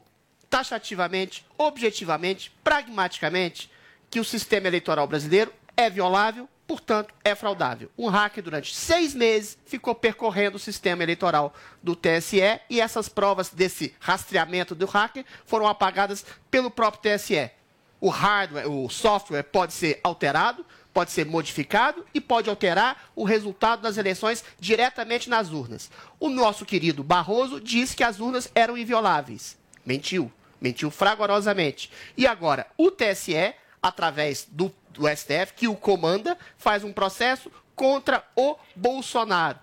taxativamente, 0.51 1.43
objetivamente, 1.57 2.53
pragmaticamente, 2.63 3.71
que 4.11 4.21
o 4.21 4.25
sistema 4.25 4.69
eleitoral 4.69 5.07
brasileiro 5.07 5.51
é 5.75 5.89
violável, 5.89 6.47
portanto, 6.67 7.15
é 7.25 7.35
fraudável. 7.35 7.91
Um 7.97 8.09
hacker, 8.09 8.45
durante 8.45 8.77
seis 8.77 9.15
meses, 9.15 9.57
ficou 9.65 9.95
percorrendo 9.95 10.59
o 10.59 10.61
sistema 10.61 11.03
eleitoral 11.03 11.55
do 11.83 11.97
TSE 11.97 12.61
e 12.69 12.79
essas 12.79 13.09
provas 13.09 13.49
desse 13.49 13.95
rastreamento 13.99 14.75
do 14.75 14.85
hacker 14.85 15.25
foram 15.47 15.67
apagadas 15.67 16.27
pelo 16.51 16.71
próprio 16.71 17.17
TSE. 17.17 17.51
O 18.03 18.11
hardware, 18.11 18.71
o 18.71 18.91
software 18.91 19.45
pode 19.45 19.73
ser 19.73 19.99
alterado, 20.05 20.63
pode 20.99 21.13
ser 21.13 21.27
modificado 21.27 22.05
e 22.13 22.21
pode 22.21 22.51
alterar 22.51 23.05
o 23.15 23.23
resultado 23.23 23.83
das 23.83 23.97
eleições 23.97 24.43
diretamente 24.59 25.31
nas 25.31 25.53
urnas. 25.53 25.89
O 26.19 26.29
nosso 26.29 26.67
querido 26.67 27.05
Barroso 27.05 27.61
disse 27.61 27.95
que 27.95 28.03
as 28.03 28.19
urnas 28.19 28.51
eram 28.53 28.77
invioláveis. 28.77 29.57
Mentiu. 29.87 30.33
Mentiu 30.61 30.91
fragorosamente. 30.91 31.89
E 32.17 32.27
agora, 32.27 32.67
o 32.77 32.91
TSE, 32.91 33.55
através 33.81 34.49
do, 34.51 34.75
do 34.91 35.07
STF, 35.09 35.53
que 35.55 35.69
o 35.69 35.77
comanda, 35.77 36.37
faz 36.57 36.83
um 36.83 36.93
processo 36.93 37.49
contra 37.77 38.25
o 38.35 38.57
Bolsonaro. 38.75 39.61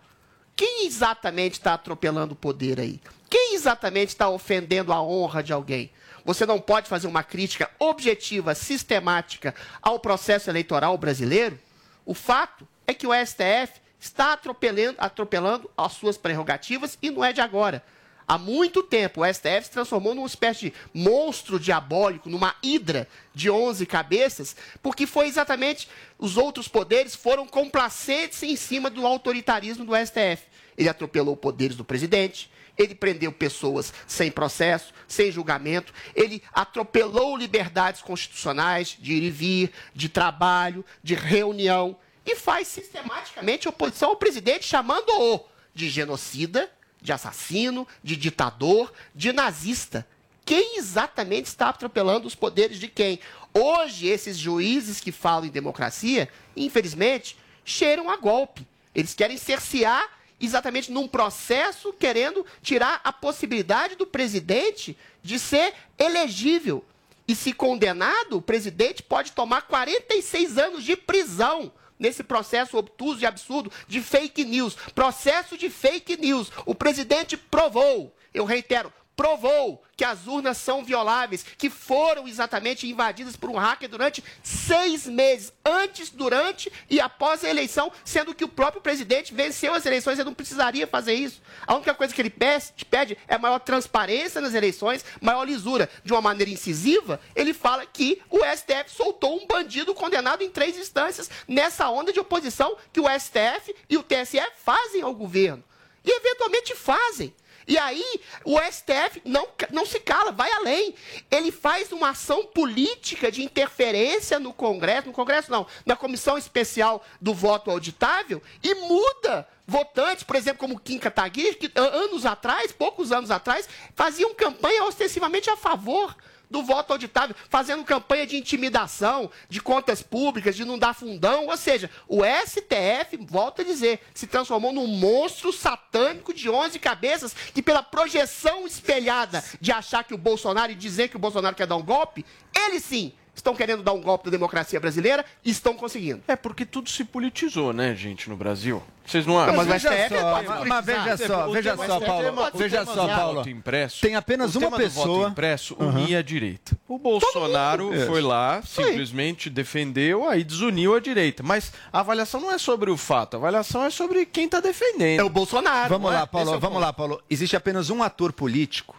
Quem 0.55 0.87
exatamente 0.87 1.55
está 1.55 1.73
atropelando 1.73 2.31
o 2.31 2.37
poder 2.37 2.79
aí? 2.79 3.01
Quem 3.29 3.55
exatamente 3.55 4.07
está 4.07 4.29
ofendendo 4.29 4.93
a 4.93 5.01
honra 5.01 5.43
de 5.43 5.51
alguém? 5.51 5.91
Você 6.25 6.43
não 6.43 6.59
pode 6.59 6.89
fazer 6.89 7.05
uma 7.05 7.23
crítica 7.23 7.69
objetiva, 7.77 8.55
sistemática 8.55 9.53
ao 9.79 9.99
processo 9.99 10.49
eleitoral 10.49 10.97
brasileiro? 10.97 11.57
O 12.03 12.15
fato 12.15 12.67
é 12.87 12.93
que 12.95 13.05
o 13.05 13.13
STF 13.13 13.79
está 13.99 14.33
atropelando, 14.33 14.95
atropelando 14.97 15.69
as 15.77 15.93
suas 15.93 16.17
prerrogativas 16.17 16.97
e 16.99 17.11
não 17.11 17.23
é 17.23 17.31
de 17.31 17.41
agora. 17.41 17.83
Há 18.27 18.39
muito 18.39 18.81
tempo, 18.81 19.21
o 19.21 19.33
STF 19.33 19.65
se 19.65 19.71
transformou 19.71 20.15
numa 20.15 20.25
espécie 20.25 20.71
de 20.71 20.73
monstro 20.91 21.59
diabólico, 21.59 22.27
numa 22.27 22.55
hidra 22.63 23.07
de 23.35 23.51
11 23.51 23.85
cabeças, 23.85 24.55
porque 24.81 25.05
foi 25.05 25.27
exatamente 25.27 25.87
os 26.17 26.37
outros 26.37 26.67
poderes 26.67 27.13
foram 27.13 27.45
complacentes 27.45 28.41
em 28.41 28.55
cima 28.55 28.89
do 28.89 29.05
autoritarismo 29.05 29.85
do 29.85 29.95
STF. 29.95 30.43
Ele 30.75 30.89
atropelou 30.89 31.37
poderes 31.37 31.77
do 31.77 31.85
presidente, 31.85 32.49
ele 32.77 32.95
prendeu 32.95 33.31
pessoas 33.31 33.93
sem 34.07 34.31
processo, 34.31 34.93
sem 35.07 35.31
julgamento, 35.31 35.93
ele 36.13 36.41
atropelou 36.53 37.37
liberdades 37.37 38.01
constitucionais 38.01 38.97
de 38.99 39.13
ir 39.13 39.23
e 39.23 39.29
vir, 39.29 39.71
de 39.93 40.09
trabalho, 40.09 40.85
de 41.03 41.15
reunião, 41.15 41.97
e 42.25 42.35
faz 42.35 42.67
sistematicamente 42.67 43.67
oposição 43.67 44.09
ao 44.09 44.15
presidente, 44.15 44.65
chamando-o 44.65 45.45
de 45.73 45.89
genocida, 45.89 46.71
de 47.01 47.11
assassino, 47.11 47.87
de 48.03 48.15
ditador, 48.15 48.91
de 49.13 49.31
nazista. 49.31 50.07
Quem 50.43 50.77
exatamente 50.77 51.45
está 51.45 51.69
atropelando 51.69 52.27
os 52.27 52.35
poderes 52.35 52.79
de 52.79 52.87
quem? 52.87 53.19
Hoje, 53.53 54.07
esses 54.07 54.37
juízes 54.37 54.99
que 54.99 55.11
falam 55.11 55.45
em 55.45 55.51
democracia, 55.51 56.29
infelizmente, 56.55 57.37
cheiram 57.63 58.09
a 58.09 58.17
golpe. 58.17 58.65
Eles 58.93 59.13
querem 59.13 59.37
cercear 59.37 60.07
exatamente 60.39 60.91
num 60.91 61.07
processo 61.07 61.93
querendo 61.93 62.45
tirar 62.61 63.01
a 63.03 63.11
possibilidade 63.13 63.95
do 63.95 64.05
presidente 64.05 64.97
de 65.23 65.39
ser 65.39 65.73
elegível. 65.97 66.83
E 67.27 67.35
se 67.35 67.53
condenado, 67.53 68.37
o 68.37 68.41
presidente 68.41 69.01
pode 69.01 69.31
tomar 69.31 69.63
46 69.63 70.57
anos 70.57 70.83
de 70.83 70.95
prisão 70.95 71.71
nesse 71.97 72.23
processo 72.23 72.77
obtuso 72.77 73.21
e 73.21 73.25
absurdo 73.25 73.71
de 73.87 74.01
fake 74.01 74.43
news. 74.43 74.75
Processo 74.93 75.57
de 75.57 75.69
fake 75.69 76.17
news. 76.17 76.51
O 76.65 76.75
presidente 76.75 77.35
provou, 77.35 78.13
eu 78.33 78.45
reitero, 78.45 78.93
provou 79.15 79.81
que 79.95 80.03
as 80.03 80.27
urnas 80.27 80.57
são 80.57 80.83
violáveis, 80.83 81.43
que 81.57 81.69
foram 81.69 82.27
exatamente 82.27 82.87
invadidas 82.87 83.35
por 83.35 83.49
um 83.49 83.57
hacker 83.57 83.89
durante 83.89 84.23
seis 84.43 85.07
meses, 85.07 85.53
antes, 85.63 86.09
durante 86.09 86.71
e 86.89 86.99
após 86.99 87.43
a 87.43 87.49
eleição, 87.49 87.91
sendo 88.03 88.35
que 88.35 88.43
o 88.43 88.49
próprio 88.49 88.81
presidente 88.81 89.33
venceu 89.33 89.73
as 89.73 89.85
eleições, 89.85 90.19
ele 90.19 90.25
não 90.25 90.33
precisaria 90.33 90.85
fazer 90.85 91.13
isso. 91.13 91.41
A 91.65 91.75
única 91.75 91.93
coisa 91.93 92.13
que 92.13 92.21
ele 92.21 92.29
pede, 92.29 92.85
pede 92.89 93.17
é 93.27 93.37
maior 93.37 93.59
transparência 93.59 94.41
nas 94.41 94.53
eleições, 94.53 95.05
maior 95.21 95.45
lisura. 95.45 95.89
De 96.03 96.11
uma 96.11 96.21
maneira 96.21 96.51
incisiva, 96.51 97.19
ele 97.35 97.53
fala 97.53 97.85
que 97.85 98.21
o 98.29 98.39
STF 98.39 98.91
soltou 98.91 99.41
um 99.41 99.47
bandido 99.47 99.93
condenado 99.93 100.43
em 100.43 100.49
três 100.49 100.77
instâncias 100.77 101.29
nessa 101.47 101.89
onda 101.89 102.11
de 102.11 102.19
oposição 102.19 102.75
que 102.91 102.99
o 102.99 103.07
STF 103.07 103.73
e 103.89 103.97
o 103.97 104.03
TSE 104.03 104.41
fazem 104.63 105.01
ao 105.01 105.13
governo. 105.13 105.63
E 106.03 106.11
eventualmente 106.11 106.75
fazem. 106.75 107.33
E 107.67 107.77
aí, 107.77 108.03
o 108.43 108.59
STF 108.59 109.21
não, 109.25 109.47
não 109.71 109.85
se 109.85 109.99
cala, 109.99 110.31
vai 110.31 110.51
além. 110.51 110.93
Ele 111.31 111.51
faz 111.51 111.91
uma 111.91 112.09
ação 112.09 112.45
política 112.45 113.31
de 113.31 113.43
interferência 113.43 114.39
no 114.39 114.53
Congresso, 114.53 115.07
no 115.07 115.13
Congresso 115.13 115.51
não, 115.51 115.65
na 115.85 115.95
Comissão 115.95 116.37
Especial 116.37 117.03
do 117.19 117.33
Voto 117.33 117.71
Auditável, 117.71 118.41
e 118.63 118.75
muda 118.75 119.47
votantes, 119.67 120.23
por 120.23 120.35
exemplo, 120.35 120.59
como 120.59 120.79
Kim 120.79 120.99
Kataguiri, 120.99 121.55
que 121.55 121.71
an- 121.75 121.87
anos 122.03 122.25
atrás, 122.25 122.71
poucos 122.71 123.11
anos 123.11 123.31
atrás, 123.31 123.67
faziam 123.95 124.33
campanha 124.35 124.83
ostensivamente 124.83 125.49
a 125.49 125.57
favor 125.57 126.15
do 126.49 126.63
voto 126.63 126.93
auditável, 126.93 127.35
fazendo 127.49 127.83
campanha 127.83 128.25
de 128.25 128.37
intimidação, 128.37 129.29
de 129.49 129.61
contas 129.61 130.01
públicas, 130.01 130.55
de 130.55 130.65
não 130.65 130.77
dar 130.77 130.93
fundão. 130.93 131.47
Ou 131.47 131.57
seja, 131.57 131.89
o 132.07 132.21
STF, 132.23 133.17
volto 133.21 133.61
a 133.61 133.65
dizer, 133.65 133.99
se 134.13 134.27
transformou 134.27 134.71
num 134.71 134.87
monstro 134.87 135.51
satânico 135.51 136.33
de 136.33 136.49
11 136.49 136.79
cabeças 136.79 137.35
que, 137.53 137.61
pela 137.61 137.83
projeção 137.83 138.65
espelhada 138.65 139.43
de 139.59 139.71
achar 139.71 140.03
que 140.03 140.13
o 140.13 140.17
Bolsonaro 140.17 140.71
e 140.71 140.75
dizer 140.75 141.09
que 141.09 141.15
o 141.15 141.19
Bolsonaro 141.19 141.55
quer 141.55 141.67
dar 141.67 141.75
um 141.75 141.83
golpe, 141.83 142.25
eles 142.53 142.83
sim 142.83 143.13
estão 143.35 143.55
querendo 143.55 143.83
dar 143.83 143.93
um 143.93 144.01
golpe 144.01 144.25
na 144.25 144.31
democracia 144.31 144.79
brasileira 144.79 145.23
e 145.43 145.51
estão 145.51 145.73
conseguindo. 145.75 146.21
É 146.27 146.35
porque 146.35 146.65
tudo 146.65 146.89
se 146.89 147.03
politizou, 147.03 147.73
né, 147.73 147.93
gente, 147.95 148.29
no 148.29 148.35
Brasil. 148.37 148.81
Vocês 149.05 149.23
não 149.27 149.37
acham? 149.39 149.55
Mas 149.55 149.67
o 149.67 149.69
veja 149.69 149.89
só, 150.09 150.31
pode 150.33 150.47
mas- 150.47 150.67
mas 150.67 150.85
veja 150.85 151.17
só, 151.27 151.47
veja 151.51 151.77
só, 151.77 151.97
o 151.97 152.01
Paulo. 152.01 152.51
Veja 152.55 152.85
só, 152.85 153.07
Paulo. 153.07 153.35
voto 153.35 153.49
impresso, 153.49 154.01
Tem 154.01 154.15
apenas 154.15 154.55
o 154.55 154.57
uma 154.57 154.65
tema 154.71 154.77
do 154.79 154.89
voto 154.89 155.07
pessoa- 155.07 155.29
impresso 155.29 155.75
Uhum. 155.79 155.89
unia 155.89 156.19
a 156.19 156.21
direita. 156.23 156.75
O 156.87 156.97
Bolsonaro 156.97 157.91
foi 158.07 158.21
lá, 158.21 158.63
simplesmente 158.63 159.47
defendeu, 159.49 160.27
aí 160.27 160.43
desuniu 160.43 160.95
a 160.95 160.99
direita. 160.99 161.43
Mas 161.43 161.71
a 161.93 161.99
avaliação 161.99 162.41
não 162.41 162.51
é 162.51 162.57
sobre 162.57 162.89
o 162.89 162.97
fato, 162.97 163.35
a 163.35 163.37
avaliação 163.37 163.83
é 163.83 163.91
sobre 163.91 164.25
quem 164.25 164.45
está 164.45 164.59
defendendo. 164.59 165.19
É 165.19 165.23
o 165.23 165.29
Bolsonaro. 165.29 165.89
Vamos 165.89 166.09
não 166.09 166.17
é? 166.17 166.21
lá, 166.21 166.27
Paulo. 166.27 166.53
É 166.53 166.57
o 166.57 166.59
vamos 166.59 166.75
ponto. 166.77 166.85
lá, 166.85 166.93
Paulo. 166.93 167.21
Existe 167.29 167.55
apenas 167.55 167.91
um 167.91 168.01
ator 168.01 168.33
político. 168.33 168.95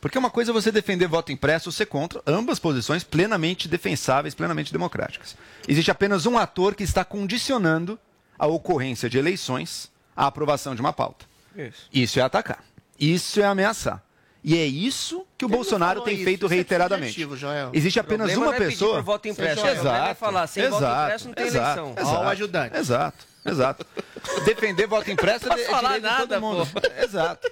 Porque 0.00 0.18
uma 0.18 0.30
coisa 0.30 0.52
é 0.52 0.54
você 0.54 0.70
defender 0.70 1.08
voto 1.08 1.32
impresso 1.32 1.68
ou 1.68 1.72
ser 1.72 1.86
contra, 1.86 2.22
ambas 2.26 2.58
posições 2.58 3.02
plenamente 3.02 3.66
defensáveis, 3.66 4.34
plenamente 4.34 4.72
democráticas. 4.72 5.36
Existe 5.66 5.90
apenas 5.90 6.24
um 6.24 6.38
ator 6.38 6.74
que 6.74 6.84
está 6.84 7.04
condicionando 7.04 7.98
a 8.38 8.46
ocorrência 8.46 9.10
de 9.10 9.18
eleições 9.18 9.90
à 10.16 10.26
aprovação 10.26 10.74
de 10.74 10.80
uma 10.80 10.92
pauta. 10.92 11.26
Isso. 11.56 11.88
Isso 11.92 12.20
é 12.20 12.22
atacar. 12.22 12.62
Isso 12.98 13.40
é 13.40 13.44
ameaçar. 13.44 14.02
E 14.42 14.56
é 14.56 14.64
isso 14.64 15.26
que 15.36 15.44
o 15.44 15.48
Ele 15.48 15.56
Bolsonaro 15.56 16.00
tem 16.02 16.14
isso, 16.14 16.24
feito 16.24 16.46
isso 16.46 16.54
é 16.54 16.56
reiteradamente. 16.56 17.36
Joel. 17.36 17.70
Existe 17.74 17.98
apenas 17.98 18.34
uma 18.36 18.46
não 18.46 18.54
é 18.54 18.56
pedir 18.56 18.70
pessoa. 18.70 18.94
por 18.94 19.02
voto 19.02 19.28
impresso, 19.28 19.66
é 19.66 20.14
falar, 20.14 20.46
sem 20.46 20.68
voto 20.68 20.84
impresso 20.84 21.26
não 21.26 21.34
tem 21.34 21.46
exato, 21.46 21.80
eleição. 21.80 21.94
Exato, 21.98 22.16
Ó, 22.16 22.24
o 22.24 22.28
ajudante. 22.28 22.76
Exato, 22.76 23.26
exato. 23.44 23.86
Defender 24.44 24.86
voto 24.86 25.10
impresso 25.10 25.52
é, 25.52 25.60
é 25.60 25.64
falar 25.66 25.98
direito 25.98 26.02
de 26.02 26.08
nada, 26.08 26.26
todo 26.26 26.40
mundo. 26.40 26.68
Exato. 27.02 27.50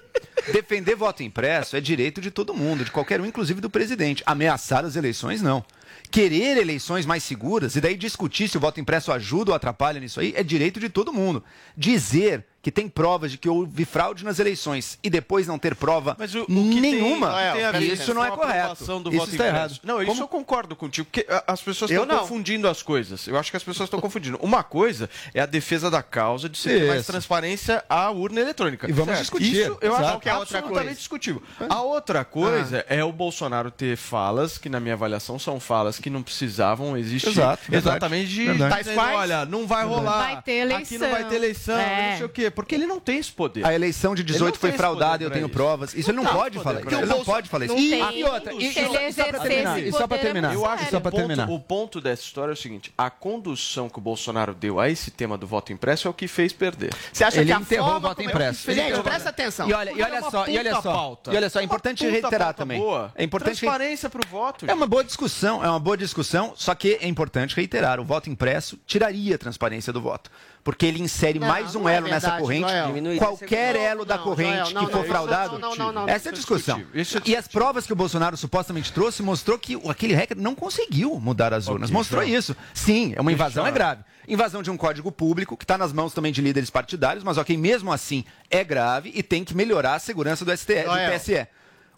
Defender 0.53 0.95
voto 0.95 1.23
impresso 1.23 1.77
é 1.77 1.81
direito 1.81 2.21
de 2.21 2.31
todo 2.31 2.55
mundo, 2.55 2.85
de 2.85 2.91
qualquer 2.91 3.21
um, 3.21 3.27
inclusive 3.27 3.61
do 3.61 3.71
presidente. 3.71 4.23
Ameaçar 4.27 4.85
as 4.85 4.97
eleições, 4.97 5.43
não. 5.43 5.65
Querer 6.11 6.57
eleições 6.57 7.05
mais 7.05 7.25
seguras 7.25 7.75
e 7.75 7.81
daí 7.81 7.97
discutir 7.97 8.49
se 8.49 8.57
o 8.57 8.61
voto 8.61 8.81
impresso 8.81 9.11
ajuda 9.11 9.51
ou 9.51 9.57
atrapalha 9.57 9.99
nisso 9.99 10.21
aí 10.21 10.33
é 10.37 10.43
direito 10.43 10.79
de 10.79 10.89
todo 10.89 11.13
mundo. 11.13 11.43
Dizer 11.77 12.47
que 12.67 12.73
tem 12.73 12.89
provas 12.89 13.31
de 13.31 13.39
que 13.39 13.49
houve 13.49 13.85
fraude 13.85 14.25
nas 14.25 14.41
eleições 14.41 14.99
e 15.01 15.09
depois 15.09 15.47
não 15.47 15.57
ter 15.57 15.77
prova 15.77 16.17
Mas 16.19 16.35
o, 16.35 16.43
o 16.43 16.47
que 16.47 16.81
nenhuma, 16.81 17.33
tem, 17.33 17.53
tem 17.53 17.65
a 17.65 17.71
ver 17.71 17.93
isso 17.93 18.13
não 18.13 18.25
é 18.25 18.31
correto. 18.33 18.73
Isso 18.83 18.87
voto 18.87 19.09
está 19.13 19.23
impresso. 19.23 19.43
errado. 19.45 19.79
Não, 19.85 19.99
isso 20.03 20.07
Como- 20.11 20.23
eu 20.25 20.27
concordo 20.29 20.75
contigo, 20.75 21.07
porque 21.09 21.25
as 21.47 21.63
pessoas 21.63 21.93
estão 21.93 22.05
confundindo 22.19 22.67
as 22.69 22.83
coisas. 22.83 23.29
Eu 23.29 23.39
acho 23.39 23.53
que 23.53 23.57
as 23.57 23.63
pessoas 23.63 23.87
estão 23.87 24.01
confundindo. 24.01 24.37
Uma 24.43 24.65
coisa 24.65 25.09
é 25.33 25.41
a 25.41 25.47
defesa 25.47 25.89
da 25.89 26.03
causa 26.03 26.49
de 26.49 26.59
se 26.59 26.69
ter 26.69 26.89
mais 26.89 27.03
Isso. 27.03 27.13
transparência 27.13 27.85
à 27.89 28.11
urna 28.11 28.41
eletrônica. 28.41 28.89
E 28.91 28.93
vamos 28.93 29.11
Certo. 29.11 29.21
discutir. 29.21 29.53
Isso 29.61 29.79
eu 29.81 29.93
Exato. 29.93 30.05
acho 30.05 30.19
que 30.19 30.29
é 30.29 30.35
outra 30.37 30.59
absolutamente 30.59 30.85
coisa. 30.87 30.99
discutível. 30.99 31.43
A 31.69 31.83
outra 31.83 32.25
coisa 32.25 32.85
é 32.89 33.05
o 33.05 33.13
Bolsonaro 33.13 33.71
ter 33.71 33.97
falas 33.97 34.59
que, 34.59 34.69
na 34.69 34.81
minha 34.81 34.95
avaliação, 34.95 35.39
são 35.39 35.61
falas 35.61 36.01
que 36.01 36.11
não 36.11 36.21
precisavam 36.21 36.97
existir. 36.97 37.29
Exato, 37.29 37.63
verdade. 37.71 37.77
Exatamente 37.97 38.27
de 38.29 38.45
Verdade. 38.47 38.75
tá 38.75 38.79
dizendo, 38.83 39.01
olha, 39.01 39.45
não 39.45 39.69
vai 39.69 39.85
rolar. 39.85 40.19
Vai 40.35 40.43
ter 40.43 40.73
Aqui 40.73 40.99
não 40.99 41.11
vai 41.11 41.25
ter 41.29 41.37
eleição, 41.37 41.79
É. 41.79 42.11
não 42.11 42.17
sei 42.17 42.27
o 42.27 42.29
quê. 42.29 42.51
Porque 42.57 42.75
ele 42.75 42.87
não 42.87 42.99
tem 42.99 43.19
esse 43.19 43.31
poder. 43.31 43.65
A 43.65 43.73
eleição 43.75 44.15
de 44.15 44.23
Ele 44.23 44.31
não 44.31 44.39
18 44.39 44.59
foi 44.59 44.73
fraudada 44.73 45.23
e 45.23 45.27
eu 45.27 45.31
tenho 45.31 45.45
isso. 45.47 45.53
provas. 45.53 45.95
Isso 45.95 46.11
ele 46.11 46.17
não 46.17 46.25
Não 46.25 46.31
tem 46.33 46.41
pode 46.41 46.59
falar. 46.59 46.81
Ele 46.81 47.07
não 47.07 47.23
pode 47.25 47.49
falar 47.49 47.65
isso. 47.67 47.75
Não 47.75 47.81
E, 47.81 47.91
tem. 47.91 48.19
e 48.21 48.25
outra, 48.25 48.53
e, 48.53 48.57
ele 48.57 48.67
e 48.67 48.73
só 48.73 48.81
exercer 49.01 49.41
terminar, 49.41 49.79
esse 49.79 49.89
e 49.89 49.93
só 49.93 49.99
pra 49.99 50.09
poder, 50.09 50.21
terminar, 50.23 50.55
Eu 50.55 50.67
acho 50.67 50.85
que 50.87 50.91
só 50.91 50.97
o 50.97 51.11
terminar. 51.13 51.51
o 51.51 51.61
ponto 51.61 52.01
dessa 52.01 52.23
história 52.23 52.51
é 52.53 52.55
o 52.55 52.57
seguinte: 52.57 52.93
a 52.97 53.11
condução 53.11 53.89
que 53.89 53.99
o 53.99 54.01
Bolsonaro 54.01 54.55
deu 54.55 54.81
a 54.81 54.89
esse 54.89 55.11
tema 55.11 55.37
do 55.39 55.47
voto 55.47 55.73
impresso 55.73 56.09
é 56.09 56.11
o 56.11 56.15
que 56.15 56.27
fez 56.27 56.53
perder. 56.53 56.93
Você 57.13 57.23
acha 57.23 57.37
Ele 57.39 57.47
que 57.47 57.53
a 57.53 57.61
enterrou 57.61 57.87
forma 57.91 57.99
o 57.99 58.09
voto 58.09 58.17
como- 58.17 58.31
impresso. 58.31 58.73
Gente, 58.73 58.93
Ele 58.93 59.03
presta 59.03 59.29
atenção. 59.29 59.69
E 59.69 59.73
olha, 59.75 59.93
e 59.93 60.01
é 60.01 60.05
olha 60.05 60.21
só, 60.23 60.47
e 60.49 60.59
olha 60.59 60.81
só, 60.81 61.19
e 61.31 61.37
olha 61.37 61.51
só, 61.51 61.61
é 61.61 61.63
importante 61.63 62.09
reiterar 62.09 62.55
também. 62.55 62.83
É 63.15 63.23
importante 63.23 63.59
Transparência 63.61 64.09
pro 64.09 64.27
voto. 64.27 64.65
É 64.69 64.73
uma 64.75 64.87
boa 64.87 65.05
discussão, 65.05 65.63
é 65.63 65.69
uma 65.69 65.79
boa 65.81 65.97
discussão, 65.97 66.53
só 66.57 66.75
que 66.75 66.99
é 67.01 67.07
importante 67.07 67.55
reiterar, 67.55 68.01
o 68.01 68.05
voto 68.05 68.31
impresso 68.31 68.79
tiraria 68.87 69.35
a 69.35 69.39
transparência 69.39 69.93
do 69.93 70.01
voto, 70.01 70.31
porque 70.67 70.85
ele 70.85 71.01
insere 71.01 71.39
Não, 71.39 71.47
mais 71.47 71.77
um 71.77 71.89
é 71.89 71.95
elo 71.95 72.09
nessa 72.09 72.27
verdade, 72.27 72.43
corrente, 72.43 72.69
Joel. 72.69 73.19
Qualquer 73.19 73.75
Não, 73.75 73.81
elo 73.83 74.05
da 74.05 74.19
corrente 74.19 74.71
Joel, 74.71 74.71
não, 74.75 74.87
que 74.87 74.91
for 74.91 74.99
não, 74.99 75.05
fraudado, 75.05 75.59
não, 75.61 75.77
não, 75.77 75.93
não, 75.93 76.09
essa 76.09 76.29
é 76.29 76.31
a 76.31 76.33
é 76.33 76.35
discussão. 76.35 76.81
é 76.93 77.03
E 77.25 77.37
as 77.37 77.47
provas 77.47 77.87
que 77.87 77.93
o 77.93 77.97
Bolsonaro 77.97 78.37
supostamente 78.37 78.93
trouxe 78.93 79.23
mostrou 79.23 79.61
que 79.61 79.79
aquele 79.89 80.13
hacker 80.13 80.37
não 80.37 80.57
conseguiu 80.57 81.21
mudar 81.21 81.55
as 81.55 81.69
urnas, 81.69 81.89
mostrou 81.89 82.21
isso. 82.21 82.57
Sim, 82.75 83.13
é 83.15 83.21
uma 83.21 83.31
invasão, 83.31 83.63
Deixa- 83.63 83.77
é 83.77 83.79
grave. 83.79 84.03
Invasão 84.27 84.61
de 84.61 84.69
um 84.69 84.77
código 84.77 85.13
público, 85.13 85.57
que 85.57 85.63
está 85.63 85.79
nas 85.79 85.93
mãos 85.93 86.13
também 86.13 86.33
de 86.33 86.43
líderes 86.43 86.69
partidários, 86.69 87.23
mas 87.23 87.39
ok, 87.39 87.57
mesmo 87.57 87.93
assim 87.93 88.25
é 88.51 88.65
grave 88.65 89.13
e 89.15 89.23
tem 89.23 89.45
que 89.45 89.55
melhorar 89.55 89.95
a 89.95 89.99
segurança 90.01 90.45
do, 90.45 90.51
STF, 90.51 90.83
do. 90.83 91.17
TSE. 91.17 91.47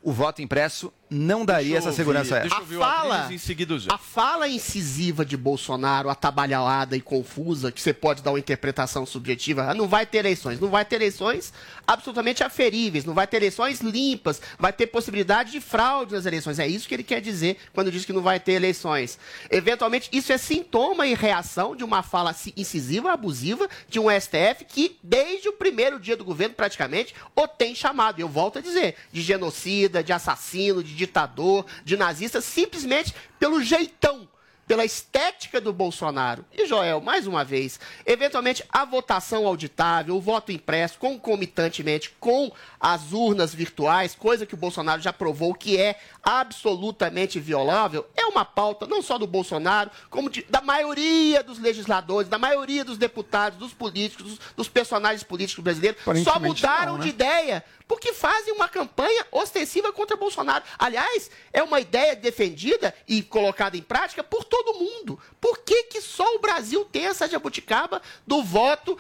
O 0.03 0.13
voto 0.13 0.43
impresso 0.43 0.93
não 1.11 1.45
daria 1.45 1.73
Deixa 1.73 1.79
essa 1.79 1.89
ouvir, 1.89 1.97
segurança 1.97 2.37
a 2.37 2.41
deixa 2.41 2.55
ela. 2.55 2.65
eu 2.65 2.65
ouvir 2.65 2.77
A 2.77 2.79
o 2.79 2.83
Adriles 2.85 3.45
fala, 3.45 3.95
a 3.95 3.99
fala 3.99 4.49
incisiva 4.49 5.25
de 5.25 5.37
Bolsonaro, 5.37 6.09
atabalhada 6.11 6.97
e 6.97 7.01
confusa, 7.01 7.73
que 7.73 7.81
você 7.81 7.93
pode 7.95 8.23
dar 8.23 8.31
uma 8.33 8.39
interpretação 8.39 9.07
subjetiva, 9.07 9.71
ah, 9.71 9.75
não 9.75 9.89
vai 9.89 10.05
ter 10.07 10.19
eleições. 10.19 10.61
Não 10.61 10.69
vai 10.69 10.85
ter 10.85 10.97
eleições 10.97 11.53
absolutamente 11.87 12.45
aferíveis, 12.45 13.05
não 13.05 13.15
vai 13.15 13.27
ter 13.27 13.39
eleições 13.39 13.81
limpas, 13.81 14.41
vai 14.59 14.73
ter 14.73 14.87
possibilidade 14.89 15.53
de 15.53 15.61
fraude 15.61 16.15
nas 16.15 16.27
eleições. 16.27 16.59
É 16.59 16.67
isso 16.69 16.87
que 16.87 16.95
ele 16.95 17.03
quer 17.03 17.21
dizer 17.21 17.57
quando 17.73 17.91
diz 17.91 18.05
que 18.05 18.13
não 18.13 18.23
vai 18.23 18.39
ter 18.39 18.53
eleições. 18.53 19.19
Eventualmente, 19.51 20.09
isso 20.13 20.33
é 20.33 20.39
sintoma 20.39 21.07
e 21.07 21.15
reação 21.15 21.75
de 21.75 21.85
uma 21.85 22.03
fala 22.03 22.33
ci- 22.33 22.53
incisiva, 22.57 23.13
abusiva, 23.13 23.69
de 23.89 23.99
um 23.99 24.07
STF 24.11 24.65
que, 24.67 24.97
desde 25.03 25.49
o 25.49 25.53
primeiro 25.53 25.99
dia 25.99 26.17
do 26.17 26.25
governo, 26.25 26.55
praticamente, 26.55 27.15
o 27.35 27.49
tem 27.49 27.75
chamado, 27.75 28.19
e 28.19 28.23
eu 28.23 28.29
volto 28.29 28.59
a 28.59 28.61
dizer, 28.63 28.95
de 29.13 29.23
genocida, 29.23 30.03
de 30.03 30.13
assassino, 30.13 30.83
de 30.83 30.98
ditador, 30.99 31.65
de 31.85 31.97
nazista, 31.97 32.41
simplesmente 32.41 33.15
pelo 33.39 33.63
jeitão 33.63 34.29
pela 34.67 34.85
estética 34.85 35.63
do 35.63 35.73
Bolsonaro. 35.73 36.45
E 36.53 36.67
Joel, 36.67 37.01
mais 37.01 37.27
uma 37.27 37.43
vez, 37.43 37.81
eventualmente 38.05 38.63
a 38.71 38.85
votação 38.85 39.47
auditável, 39.47 40.15
o 40.15 40.21
voto 40.21 40.53
impresso, 40.53 40.99
concomitantemente 40.99 42.11
com 42.21 42.53
as 42.79 43.13
urnas 43.13 43.55
virtuais, 43.55 44.15
coisa 44.15 44.45
que 44.45 44.53
o 44.53 44.59
Bolsonaro 44.59 45.01
já 45.01 45.11
provou 45.11 45.55
que 45.55 45.79
é 45.81 45.99
absolutamente 46.23 47.41
violável, 47.41 48.07
é 48.15 48.27
uma 48.27 48.45
pauta 48.45 48.87
não 48.87 49.01
só 49.01 49.17
do 49.17 49.27
Bolsonaro, 49.27 49.91
como 50.11 50.29
de- 50.29 50.45
da 50.51 50.61
maioria 50.61 51.43
dos 51.43 51.59
legisladores, 51.59 52.29
da 52.29 52.39
maioria 52.39 52.85
dos 52.85 52.99
deputados, 52.99 53.59
dos 53.59 53.73
políticos, 53.73 54.27
dos, 54.27 54.39
dos 54.55 54.69
personagens 54.69 55.23
políticos 55.23 55.65
brasileiros. 55.65 55.99
Só 56.25 56.39
mudaram 56.39 56.93
não, 56.93 56.99
né? 56.99 57.05
de 57.05 57.09
ideia 57.09 57.65
porque 57.89 58.13
fazem 58.13 58.53
uma 58.53 58.69
campanha 58.69 59.27
ostensiva 59.33 59.91
contra 59.93 60.17
Bolsonaro. 60.17 60.63
Aliás, 60.79 61.31
é 61.53 61.63
uma 61.63 61.81
ideia 61.81 62.15
defendida 62.15 62.95
e 63.09 63.23
colocada 63.23 63.77
em 63.77 63.83
prática 63.83 64.23
por 64.23 64.45
todo 64.45 64.79
mundo. 64.79 65.19
Por 65.41 65.59
que, 65.61 65.85
que 65.85 66.03
só 66.03 66.37
o 66.37 66.39
Brasil 66.39 66.85
tem 66.85 67.07
essa 67.07 67.27
jabuticaba 67.27 68.03
do 68.27 68.43
voto 68.43 68.99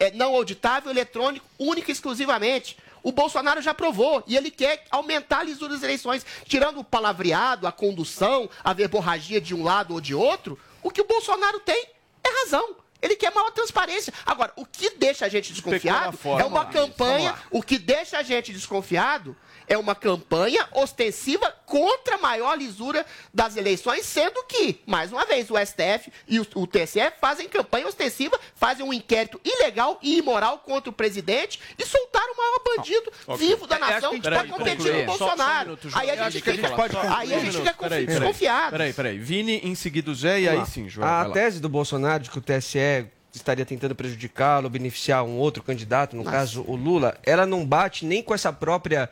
eh, 0.00 0.10
não 0.12 0.34
auditável 0.34 0.90
eletrônico 0.90 1.46
única 1.58 1.90
e 1.90 1.92
exclusivamente? 1.92 2.78
O 3.02 3.12
Bolsonaro 3.12 3.62
já 3.62 3.74
provou 3.74 4.22
e 4.26 4.36
ele 4.36 4.50
quer 4.50 4.84
aumentar 4.90 5.40
a 5.40 5.44
lisura 5.44 5.74
das 5.74 5.82
eleições, 5.82 6.24
tirando 6.44 6.80
o 6.80 6.84
palavreado, 6.84 7.66
a 7.66 7.72
condução, 7.72 8.48
a 8.64 8.72
verborragia 8.72 9.40
de 9.40 9.54
um 9.54 9.62
lado 9.62 9.94
ou 9.94 10.00
de 10.00 10.14
outro. 10.14 10.58
O 10.82 10.90
que 10.90 11.00
o 11.00 11.06
Bolsonaro 11.06 11.60
tem 11.60 11.88
é 12.24 12.40
razão. 12.42 12.76
Ele 13.02 13.16
quer 13.16 13.32
maior 13.34 13.50
transparência. 13.50 14.12
Agora, 14.24 14.52
o 14.56 14.66
que 14.66 14.90
deixa 14.90 15.26
a 15.26 15.28
gente 15.28 15.52
desconfiado 15.52 16.18
é 16.38 16.44
uma 16.44 16.66
campanha. 16.66 17.34
O 17.50 17.62
que 17.62 17.78
deixa 17.78 18.18
a 18.18 18.22
gente 18.22 18.52
desconfiado 18.52 19.36
é 19.70 19.78
uma 19.78 19.94
campanha 19.94 20.66
ostensiva 20.72 21.54
contra 21.64 22.16
a 22.16 22.18
maior 22.18 22.58
lisura 22.58 23.06
das 23.32 23.56
eleições, 23.56 24.04
sendo 24.04 24.42
que, 24.48 24.80
mais 24.84 25.12
uma 25.12 25.24
vez, 25.24 25.48
o 25.48 25.54
STF 25.56 26.12
e 26.26 26.40
o, 26.40 26.46
o 26.56 26.66
TSE 26.66 26.98
fazem 27.20 27.48
campanha 27.48 27.86
ostensiva, 27.86 28.36
fazem 28.56 28.84
um 28.84 28.92
inquérito 28.92 29.40
ilegal 29.44 29.96
e 30.02 30.18
imoral 30.18 30.58
contra 30.58 30.90
o 30.90 30.92
presidente 30.92 31.60
e 31.78 31.86
soltaram 31.86 32.34
o 32.34 32.36
maior 32.36 32.60
bandido 32.76 33.12
vivo 33.38 33.66
da 33.68 33.76
É, 33.76 33.78
nação 33.78 34.12
que 34.14 34.20
para 34.22 34.44
competir 34.44 34.76
concluir. 34.76 35.06
no 35.06 35.12
Só- 35.12 35.18
só 35.18 35.24
um 35.24 35.28
Bolsonaro. 35.28 35.64
minuto, 35.70 35.88
aí 35.94 36.10
a 36.10 36.14
gente 36.16 36.24
acho 36.26 36.42
que 36.42 36.50
a 36.50 36.52
gente 36.52 36.62
fica, 36.64 36.76
pode 36.76 36.96
aí 36.96 37.34
a 37.34 37.38
gente 37.38 37.56
fica 37.58 37.74
Peraí, 37.74 38.06
peraí. 38.06 38.06
desconfiado. 38.06 38.70
Peraí, 38.72 38.92
peraí. 38.92 39.18
Vini 39.18 39.58
em 39.62 39.74
seguida 39.76 40.10
o 40.10 40.14
Zé 40.16 40.40
e 40.40 40.48
aí 40.48 40.66
sim, 40.66 40.88
João. 40.88 41.06
A 41.08 41.30
tese 41.30 41.60
do 41.60 41.68
Bolsonaro 41.68 42.24
de 42.24 42.30
que 42.30 42.38
o 42.38 42.42
TSE 42.42 43.06
estaria 43.32 43.64
tentando 43.64 43.94
prejudicá-lo, 43.94 44.68
beneficiar 44.68 45.22
um 45.22 45.36
outro 45.38 45.62
candidato, 45.62 46.16
no 46.16 46.24
caso 46.24 46.64
o 46.66 46.74
Lula, 46.74 47.16
ela 47.22 47.46
não 47.46 47.64
bate 47.64 48.04
nem 48.04 48.20
com 48.24 48.34
essa 48.34 48.52
própria 48.52 49.08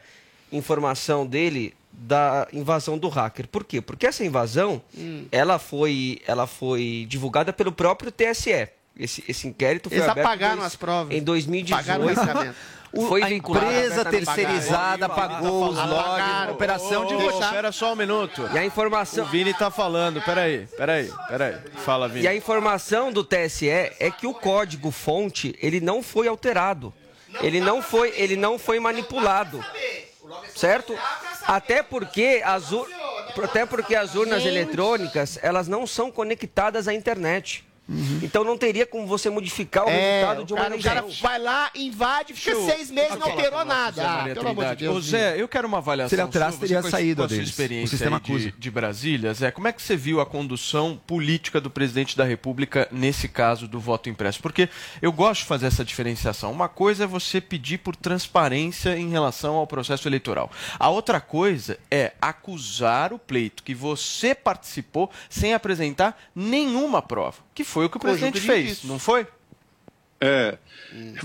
informação 0.52 1.26
dele 1.26 1.74
da 1.92 2.46
invasão 2.52 2.96
do 2.96 3.08
hacker. 3.08 3.48
Por 3.48 3.64
quê? 3.64 3.80
Porque 3.80 4.06
essa 4.06 4.24
invasão, 4.24 4.80
Hum. 4.96 5.26
ela 5.32 5.58
foi, 5.58 6.20
ela 6.26 6.46
foi 6.46 7.06
divulgada 7.08 7.52
pelo 7.52 7.72
próprio 7.72 8.12
TSE. 8.12 8.68
Esse, 8.96 9.22
esse 9.28 9.46
inquérito 9.48 9.88
foi 9.88 9.98
Eles 9.98 10.08
aberto 10.08 10.26
apagaram 10.26 10.56
dois- 10.56 10.66
as 10.66 10.76
provas. 10.76 11.16
em 11.16 11.22
2018. 11.22 11.86
Pagaram 11.86 12.54
o. 12.92 13.06
Foi 13.06 13.22
a 13.22 13.30
empresa 13.30 14.02
terceirizada 14.04 15.06
apagou 15.06 15.68
os 15.68 15.76
logs, 15.76 16.50
operação 16.52 17.04
de 17.04 17.14
votar. 17.16 17.48
Espera 17.50 17.70
só 17.72 17.92
um 17.92 17.96
minuto. 17.96 18.48
E 18.52 18.56
a 18.58 18.64
informação... 18.64 19.24
O 19.26 19.28
Vini 19.28 19.52
tá 19.52 19.70
falando. 19.70 20.22
Peraí, 20.22 20.66
peraí, 20.76 21.12
peraí. 21.28 21.56
Fala, 21.84 22.08
Vini. 22.08 22.24
E 22.24 22.28
a 22.28 22.34
informação 22.34 23.12
do 23.12 23.22
TSE 23.22 23.68
é 23.68 24.10
que 24.10 24.26
o 24.26 24.32
código 24.32 24.90
fonte 24.90 25.54
ele 25.60 25.80
não 25.80 26.02
foi 26.02 26.26
alterado. 26.28 26.92
Ele 27.42 27.60
não 27.60 27.82
foi, 27.82 28.12
ele 28.16 28.36
não 28.36 28.58
foi 28.58 28.80
manipulado. 28.80 29.62
Certo? 30.58 30.92
Até 31.46 31.84
porque 31.84 32.42
as, 32.44 32.64
até 33.44 33.64
porque 33.64 33.94
as 33.94 34.16
urnas 34.16 34.44
eletrônicas, 34.44 35.38
elas 35.40 35.68
não 35.68 35.86
são 35.86 36.10
conectadas 36.10 36.88
à 36.88 36.94
internet. 36.94 37.64
Então 38.22 38.44
não 38.44 38.58
teria 38.58 38.84
como 38.86 39.06
você 39.06 39.30
modificar 39.30 39.86
o 39.86 39.88
É, 39.88 40.20
resultado 40.20 40.42
o 40.42 40.44
de 40.44 40.52
uma 40.52 40.58
cara, 40.62 40.70
o 40.70 40.74
eleição. 40.74 40.92
cara 40.94 41.06
vai 41.22 41.38
lá, 41.38 41.70
invade, 41.74 42.34
fica 42.34 42.50
eu- 42.50 42.66
seis 42.66 42.90
meses 42.90 43.14
e 43.14 43.18
não 43.18 43.26
alterou 43.28 43.58
Zé 43.60 43.64
nada. 43.64 44.02
Ah, 44.10 44.24
pelo 44.34 44.48
amor 44.48 44.64
de. 44.66 44.76
Deus. 44.76 44.96
Ô, 44.96 45.00
Zé, 45.00 45.40
eu 45.40 45.48
quero 45.48 45.66
uma 45.66 45.78
avaliação 45.78 46.08
Se 46.10 46.14
ele 46.14 46.22
alterasse, 46.22 46.58
sua, 46.58 46.66
teria 46.66 46.82
você, 46.82 46.90
saído 46.90 47.22
a 47.22 47.28
sua 47.28 47.36
deles. 47.36 47.50
experiência 47.50 47.94
O 47.96 48.38
de, 48.38 48.52
de 48.52 48.70
Brasília, 48.70 49.32
Zé, 49.32 49.50
como 49.50 49.68
é 49.68 49.72
que 49.72 49.80
você 49.80 49.96
viu 49.96 50.20
a 50.20 50.26
condução 50.26 51.00
política 51.06 51.60
do 51.60 51.70
presidente 51.70 52.16
da 52.16 52.24
República 52.24 52.86
nesse 52.92 53.26
caso 53.28 53.66
do 53.66 53.80
voto 53.80 54.08
impresso? 54.10 54.40
Porque 54.42 54.68
eu 55.00 55.10
gosto 55.12 55.40
de 55.42 55.46
fazer 55.46 55.66
essa 55.66 55.84
diferenciação. 55.84 56.52
Uma 56.52 56.68
coisa 56.68 57.04
é 57.04 57.06
você 57.06 57.40
pedir 57.40 57.78
por 57.78 57.96
transparência 57.96 58.98
em 58.98 59.08
relação 59.10 59.54
ao 59.54 59.66
processo 59.66 60.06
eleitoral. 60.06 60.50
A 60.78 60.90
outra 60.90 61.20
coisa 61.20 61.78
é 61.90 62.12
acusar 62.20 63.12
o 63.12 63.18
pleito 63.18 63.62
que 63.62 63.74
você 63.74 64.34
participou 64.34 65.10
sem 65.30 65.54
apresentar 65.54 66.18
nenhuma 66.34 67.00
prova, 67.00 67.36
que 67.58 67.64
foi 67.64 67.86
o 67.86 67.90
que 67.90 67.96
o 67.96 68.00
presidente 68.00 68.34
de 68.40 68.46
fez, 68.46 68.84
não 68.84 69.00
foi? 69.00 69.26
É, 70.20 70.58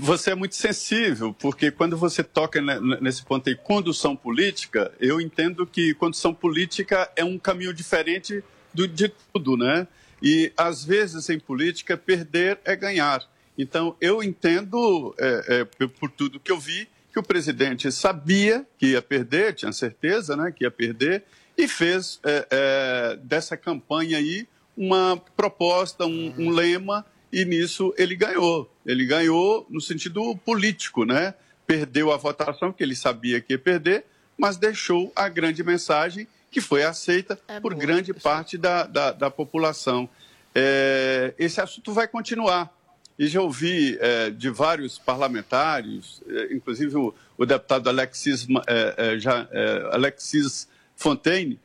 você 0.00 0.32
é 0.32 0.34
muito 0.34 0.56
sensível, 0.56 1.32
porque 1.32 1.70
quando 1.70 1.96
você 1.96 2.24
toca 2.24 2.60
ne- 2.60 2.80
nesse 3.00 3.22
ponto 3.24 3.48
aí, 3.48 3.54
condução 3.54 4.16
política, 4.16 4.92
eu 4.98 5.20
entendo 5.20 5.64
que 5.64 5.94
condução 5.94 6.34
política 6.34 7.08
é 7.14 7.24
um 7.24 7.38
caminho 7.38 7.72
diferente 7.72 8.42
do, 8.72 8.88
de 8.88 9.12
tudo, 9.32 9.56
né? 9.56 9.86
E 10.20 10.52
às 10.56 10.84
vezes 10.84 11.28
em 11.30 11.38
política, 11.38 11.96
perder 11.96 12.58
é 12.64 12.74
ganhar. 12.74 13.22
Então 13.56 13.94
eu 14.00 14.20
entendo, 14.24 15.14
é, 15.18 15.44
é, 15.60 15.64
por- 15.64 15.88
por 15.88 16.10
tudo 16.10 16.40
que 16.40 16.50
eu 16.50 16.58
vi, 16.58 16.88
que 17.12 17.18
o 17.20 17.22
presidente 17.22 17.92
sabia 17.92 18.66
que 18.76 18.86
ia 18.88 19.02
perder, 19.02 19.54
tinha 19.54 19.70
certeza, 19.72 20.36
né, 20.36 20.50
que 20.50 20.64
ia 20.64 20.70
perder, 20.70 21.22
e 21.56 21.68
fez 21.68 22.18
é, 22.24 22.46
é, 22.50 23.16
dessa 23.22 23.56
campanha 23.56 24.18
aí 24.18 24.48
uma 24.76 25.20
proposta, 25.36 26.06
um, 26.06 26.34
um 26.38 26.50
lema 26.50 27.04
e 27.32 27.44
nisso 27.44 27.94
ele 27.98 28.14
ganhou. 28.14 28.70
Ele 28.86 29.04
ganhou 29.04 29.66
no 29.68 29.80
sentido 29.80 30.36
político, 30.36 31.04
né? 31.04 31.34
Perdeu 31.66 32.12
a 32.12 32.16
votação, 32.16 32.72
que 32.72 32.82
ele 32.82 32.94
sabia 32.94 33.40
que 33.40 33.54
ia 33.54 33.58
perder, 33.58 34.04
mas 34.36 34.56
deixou 34.56 35.12
a 35.16 35.28
grande 35.28 35.62
mensagem 35.64 36.26
que 36.50 36.60
foi 36.60 36.84
aceita 36.84 37.36
é 37.48 37.58
por 37.58 37.74
boa, 37.74 37.84
grande 37.84 38.14
parte 38.14 38.56
da, 38.56 38.84
da, 38.84 39.10
da 39.10 39.30
população. 39.30 40.08
É, 40.54 41.34
esse 41.36 41.60
assunto 41.60 41.92
vai 41.92 42.06
continuar. 42.06 42.72
E 43.18 43.26
já 43.26 43.40
ouvi 43.40 43.98
é, 44.00 44.30
de 44.30 44.50
vários 44.50 44.96
parlamentares, 44.96 46.22
é, 46.28 46.54
inclusive 46.54 46.96
o, 46.96 47.14
o, 47.36 47.44
deputado 47.44 47.88
Alexis, 47.88 48.46
é, 48.68 48.94
é, 48.96 49.18
já, 49.18 49.48
Alexis 49.90 50.68
Fontaine, 50.96 51.58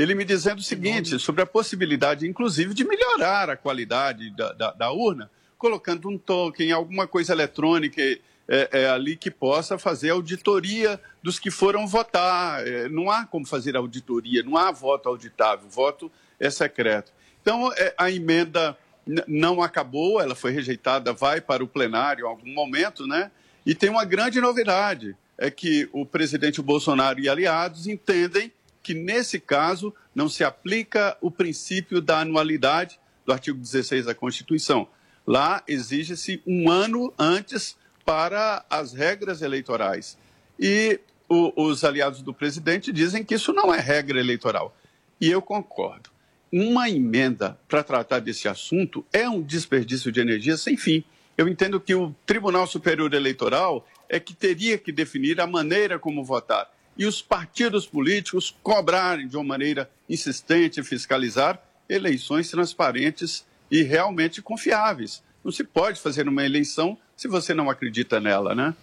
ele 0.00 0.14
me 0.14 0.24
dizendo 0.24 0.60
o 0.60 0.62
seguinte 0.62 1.18
sobre 1.18 1.42
a 1.42 1.46
possibilidade, 1.46 2.26
inclusive, 2.26 2.72
de 2.72 2.84
melhorar 2.84 3.50
a 3.50 3.56
qualidade 3.56 4.30
da, 4.30 4.52
da, 4.52 4.70
da 4.72 4.90
urna, 4.90 5.30
colocando 5.58 6.08
um 6.08 6.16
token, 6.16 6.72
alguma 6.72 7.06
coisa 7.06 7.32
eletrônica 7.32 8.00
é, 8.00 8.20
é, 8.48 8.88
ali 8.88 9.14
que 9.14 9.30
possa 9.30 9.78
fazer 9.78 10.10
auditoria 10.10 11.00
dos 11.22 11.38
que 11.38 11.50
foram 11.50 11.86
votar. 11.86 12.66
É, 12.66 12.88
não 12.88 13.10
há 13.10 13.26
como 13.26 13.46
fazer 13.46 13.76
auditoria, 13.76 14.42
não 14.42 14.56
há 14.56 14.70
voto 14.70 15.08
auditável, 15.08 15.66
o 15.66 15.70
voto 15.70 16.10
é 16.38 16.48
secreto. 16.48 17.12
Então, 17.42 17.72
é, 17.74 17.94
a 17.96 18.10
emenda 18.10 18.76
não 19.26 19.62
acabou, 19.62 20.20
ela 20.20 20.34
foi 20.34 20.50
rejeitada, 20.50 21.12
vai 21.12 21.40
para 21.40 21.62
o 21.62 21.68
plenário 21.68 22.24
em 22.24 22.28
algum 22.28 22.52
momento, 22.52 23.06
né? 23.06 23.30
E 23.66 23.74
tem 23.74 23.90
uma 23.90 24.04
grande 24.04 24.40
novidade, 24.40 25.16
é 25.36 25.50
que 25.50 25.88
o 25.92 26.06
presidente 26.06 26.62
Bolsonaro 26.62 27.20
e 27.20 27.28
aliados 27.28 27.86
entendem 27.86 28.52
que, 28.90 28.94
nesse 28.94 29.38
caso, 29.38 29.94
não 30.12 30.28
se 30.28 30.42
aplica 30.42 31.16
o 31.20 31.30
princípio 31.30 32.00
da 32.00 32.18
anualidade 32.22 32.98
do 33.24 33.32
artigo 33.32 33.56
16 33.56 34.06
da 34.06 34.16
Constituição. 34.16 34.88
Lá 35.24 35.62
exige-se 35.68 36.42
um 36.44 36.68
ano 36.68 37.14
antes 37.16 37.76
para 38.04 38.64
as 38.68 38.92
regras 38.92 39.42
eleitorais. 39.42 40.18
E 40.58 40.98
o, 41.28 41.52
os 41.68 41.84
aliados 41.84 42.20
do 42.20 42.34
presidente 42.34 42.92
dizem 42.92 43.22
que 43.22 43.36
isso 43.36 43.52
não 43.52 43.72
é 43.72 43.78
regra 43.78 44.18
eleitoral. 44.18 44.76
E 45.20 45.30
eu 45.30 45.40
concordo. 45.40 46.10
Uma 46.52 46.90
emenda 46.90 47.56
para 47.68 47.84
tratar 47.84 48.18
desse 48.18 48.48
assunto 48.48 49.06
é 49.12 49.28
um 49.28 49.40
desperdício 49.40 50.10
de 50.10 50.18
energia 50.18 50.56
sem 50.56 50.76
fim. 50.76 51.04
Eu 51.38 51.46
entendo 51.46 51.78
que 51.78 51.94
o 51.94 52.12
Tribunal 52.26 52.66
Superior 52.66 53.14
Eleitoral 53.14 53.86
é 54.08 54.18
que 54.18 54.34
teria 54.34 54.76
que 54.76 54.90
definir 54.90 55.40
a 55.40 55.46
maneira 55.46 55.96
como 55.96 56.24
votar. 56.24 56.68
E 57.00 57.06
os 57.06 57.22
partidos 57.22 57.86
políticos 57.86 58.54
cobrarem 58.62 59.26
de 59.26 59.34
uma 59.34 59.42
maneira 59.42 59.90
insistente 60.06 60.82
fiscalizar 60.82 61.58
eleições 61.88 62.50
transparentes 62.50 63.46
e 63.70 63.82
realmente 63.82 64.42
confiáveis. 64.42 65.22
Não 65.42 65.50
se 65.50 65.64
pode 65.64 65.98
fazer 65.98 66.28
uma 66.28 66.44
eleição 66.44 66.98
se 67.16 67.26
você 67.26 67.54
não 67.54 67.70
acredita 67.70 68.20
nela, 68.20 68.54
né? 68.54 68.74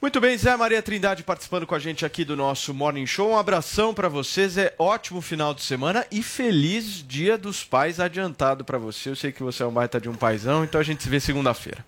Muito 0.00 0.20
bem, 0.20 0.38
Zé 0.38 0.56
Maria 0.56 0.80
Trindade 0.80 1.24
participando 1.24 1.66
com 1.66 1.74
a 1.74 1.80
gente 1.80 2.06
aqui 2.06 2.24
do 2.24 2.36
nosso 2.36 2.72
Morning 2.72 3.06
Show. 3.06 3.32
Um 3.32 3.36
abração 3.36 3.92
para 3.92 4.08
vocês, 4.08 4.56
é 4.56 4.72
ótimo 4.78 5.20
final 5.20 5.52
de 5.52 5.62
semana 5.62 6.06
e 6.12 6.22
feliz 6.22 7.04
Dia 7.04 7.36
dos 7.36 7.64
Pais 7.64 7.98
adiantado 7.98 8.64
para 8.64 8.78
você. 8.78 9.10
Eu 9.10 9.16
sei 9.16 9.32
que 9.32 9.42
você 9.42 9.64
é 9.64 9.66
um 9.66 9.72
baita 9.72 10.00
de 10.00 10.08
um 10.08 10.14
paizão, 10.14 10.62
então 10.62 10.80
a 10.80 10.84
gente 10.84 11.02
se 11.02 11.08
vê 11.08 11.18
segunda-feira. 11.18 11.84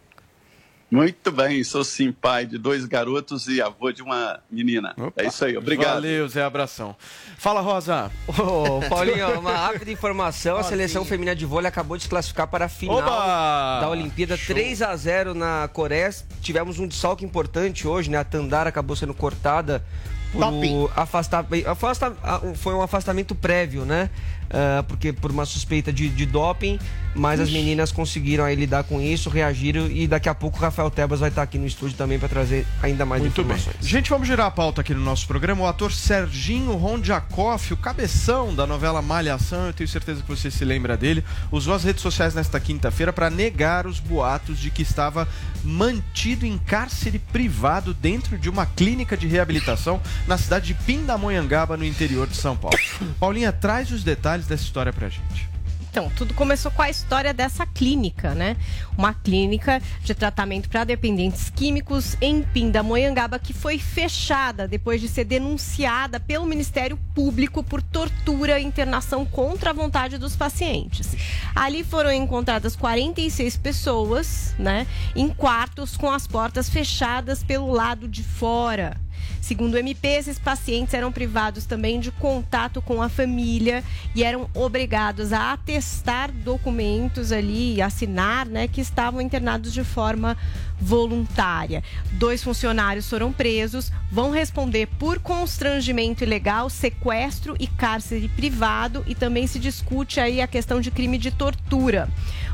Muito 0.90 1.30
bem, 1.30 1.62
sou 1.62 1.84
sim 1.84 2.10
pai 2.10 2.44
de 2.44 2.58
dois 2.58 2.84
garotos 2.84 3.46
e 3.46 3.62
avô 3.62 3.92
de 3.92 4.02
uma 4.02 4.40
menina. 4.50 4.92
Opa. 4.96 5.22
É 5.22 5.26
isso 5.26 5.44
aí, 5.44 5.56
obrigado. 5.56 5.94
Valeu, 5.94 6.28
Zé, 6.28 6.42
abração. 6.42 6.96
Fala, 7.38 7.60
Rosa. 7.60 8.10
Ô, 8.26 8.80
Paulinho, 8.88 9.38
uma 9.38 9.52
rápida 9.52 9.90
informação: 9.92 10.56
a 10.56 10.62
seleção 10.64 11.04
feminina 11.04 11.34
de 11.36 11.46
vôlei 11.46 11.68
acabou 11.68 11.96
de 11.96 12.02
se 12.02 12.08
classificar 12.08 12.48
para 12.48 12.64
a 12.64 12.68
final 12.68 12.96
Oba! 12.96 13.80
da 13.80 13.88
Olimpíada 13.88 14.36
Show. 14.36 14.54
3 14.54 14.82
a 14.82 14.96
0 14.96 15.34
na 15.34 15.68
Coreia. 15.72 16.10
Tivemos 16.40 16.78
um 16.78 16.88
desfalque 16.88 17.24
importante 17.24 17.86
hoje, 17.86 18.10
né? 18.10 18.18
A 18.18 18.24
Tandara 18.24 18.68
acabou 18.68 18.96
sendo 18.96 19.14
cortada 19.14 19.84
por 20.32 20.92
afastar, 20.96 21.46
afasta, 21.66 22.14
foi 22.56 22.74
um 22.74 22.82
afastamento 22.82 23.34
prévio, 23.34 23.84
né? 23.84 24.10
Uh, 24.50 24.82
porque 24.84 25.12
por 25.12 25.30
uma 25.30 25.44
suspeita 25.44 25.92
de, 25.92 26.08
de 26.08 26.26
doping, 26.26 26.76
mas 27.14 27.38
Ixi. 27.38 27.48
as 27.48 27.54
meninas 27.56 27.92
conseguiram 27.92 28.44
aí 28.44 28.56
lidar 28.56 28.84
com 28.84 29.00
isso, 29.00 29.30
reagiram 29.30 29.86
e 29.86 30.08
daqui 30.08 30.28
a 30.28 30.34
pouco 30.34 30.58
o 30.58 30.60
Rafael 30.60 30.90
Tebas 30.90 31.20
vai 31.20 31.28
estar 31.28 31.42
aqui 31.42 31.56
no 31.56 31.66
estúdio 31.66 31.96
também 31.96 32.18
para 32.18 32.28
trazer 32.28 32.66
ainda 32.82 33.04
mais 33.04 33.22
Muito 33.22 33.40
informações. 33.40 33.76
Bem. 33.80 33.88
Gente, 33.88 34.10
vamos 34.10 34.26
girar 34.26 34.46
a 34.46 34.50
pauta 34.50 34.80
aqui 34.80 34.92
no 34.92 35.00
nosso 35.00 35.26
programa. 35.26 35.62
O 35.62 35.66
ator 35.66 35.92
Serginho 35.92 36.72
Rondiakoff, 36.72 37.72
o 37.72 37.76
cabeção 37.76 38.54
da 38.54 38.66
novela 38.66 39.00
Malhação, 39.00 39.66
eu 39.66 39.72
tenho 39.72 39.88
certeza 39.88 40.20
que 40.22 40.28
você 40.28 40.50
se 40.50 40.64
lembra 40.64 40.96
dele, 40.96 41.24
usou 41.52 41.74
as 41.74 41.84
redes 41.84 42.02
sociais 42.02 42.34
nesta 42.34 42.58
quinta-feira 42.58 43.12
para 43.12 43.30
negar 43.30 43.86
os 43.86 44.00
boatos 44.00 44.58
de 44.58 44.70
que 44.70 44.82
estava 44.82 45.28
mantido 45.62 46.46
em 46.46 46.58
cárcere 46.58 47.18
privado 47.18 47.92
dentro 47.92 48.38
de 48.38 48.48
uma 48.48 48.66
clínica 48.66 49.16
de 49.16 49.26
reabilitação 49.26 50.00
na 50.26 50.38
cidade 50.38 50.68
de 50.68 50.74
Pindamonhangaba, 50.74 51.76
no 51.76 51.84
interior 51.84 52.26
de 52.26 52.36
São 52.36 52.56
Paulo. 52.56 52.78
Paulinha, 53.18 53.52
traz 53.52 53.90
os 53.90 54.02
detalhes 54.02 54.39
dessa 54.46 54.62
história 54.62 54.92
pra 54.92 55.08
gente. 55.08 55.48
Então, 55.90 56.08
tudo 56.16 56.32
começou 56.34 56.70
com 56.70 56.82
a 56.82 56.88
história 56.88 57.34
dessa 57.34 57.66
clínica, 57.66 58.32
né? 58.32 58.56
Uma 58.96 59.12
clínica 59.12 59.82
de 60.04 60.14
tratamento 60.14 60.68
para 60.68 60.84
dependentes 60.84 61.50
químicos 61.50 62.16
em 62.20 62.42
Pindamonhangaba 62.42 63.40
que 63.40 63.52
foi 63.52 63.76
fechada 63.76 64.68
depois 64.68 65.00
de 65.00 65.08
ser 65.08 65.24
denunciada 65.24 66.20
pelo 66.20 66.46
Ministério 66.46 66.96
Público 67.12 67.64
por 67.64 67.82
tortura 67.82 68.60
e 68.60 68.64
internação 68.64 69.26
contra 69.26 69.70
a 69.70 69.72
vontade 69.72 70.16
dos 70.16 70.36
pacientes. 70.36 71.16
Ali 71.56 71.82
foram 71.82 72.12
encontradas 72.12 72.76
46 72.76 73.56
pessoas, 73.56 74.54
né, 74.56 74.86
em 75.16 75.28
quartos 75.28 75.96
com 75.96 76.08
as 76.08 76.24
portas 76.24 76.68
fechadas 76.68 77.42
pelo 77.42 77.72
lado 77.72 78.06
de 78.06 78.22
fora. 78.22 78.96
Segundo 79.40 79.74
o 79.74 79.78
MP, 79.78 80.06
esses 80.08 80.38
pacientes 80.38 80.94
eram 80.94 81.10
privados 81.10 81.64
também 81.64 81.98
de 81.98 82.10
contato 82.12 82.80
com 82.80 83.02
a 83.02 83.08
família 83.08 83.82
e 84.14 84.22
eram 84.22 84.48
obrigados 84.54 85.32
a 85.32 85.52
atestar 85.52 86.30
documentos 86.30 87.32
ali 87.32 87.80
assinar, 87.82 88.46
né, 88.46 88.68
que 88.68 88.80
estavam 88.80 89.20
internados 89.20 89.72
de 89.72 89.82
forma 89.82 90.36
voluntária. 90.80 91.82
Dois 92.12 92.42
funcionários 92.42 93.08
foram 93.08 93.32
presos, 93.32 93.92
vão 94.10 94.30
responder 94.30 94.86
por 94.98 95.18
constrangimento 95.18 96.24
ilegal, 96.24 96.70
sequestro 96.70 97.54
e 97.58 97.66
cárcere 97.66 98.28
privado 98.28 99.04
e 99.06 99.14
também 99.14 99.46
se 99.46 99.58
discute 99.58 100.20
aí 100.20 100.40
a 100.40 100.46
questão 100.46 100.80
de 100.80 100.90
crime 100.90 101.18
de 101.18 101.30
tortura. 101.30 102.08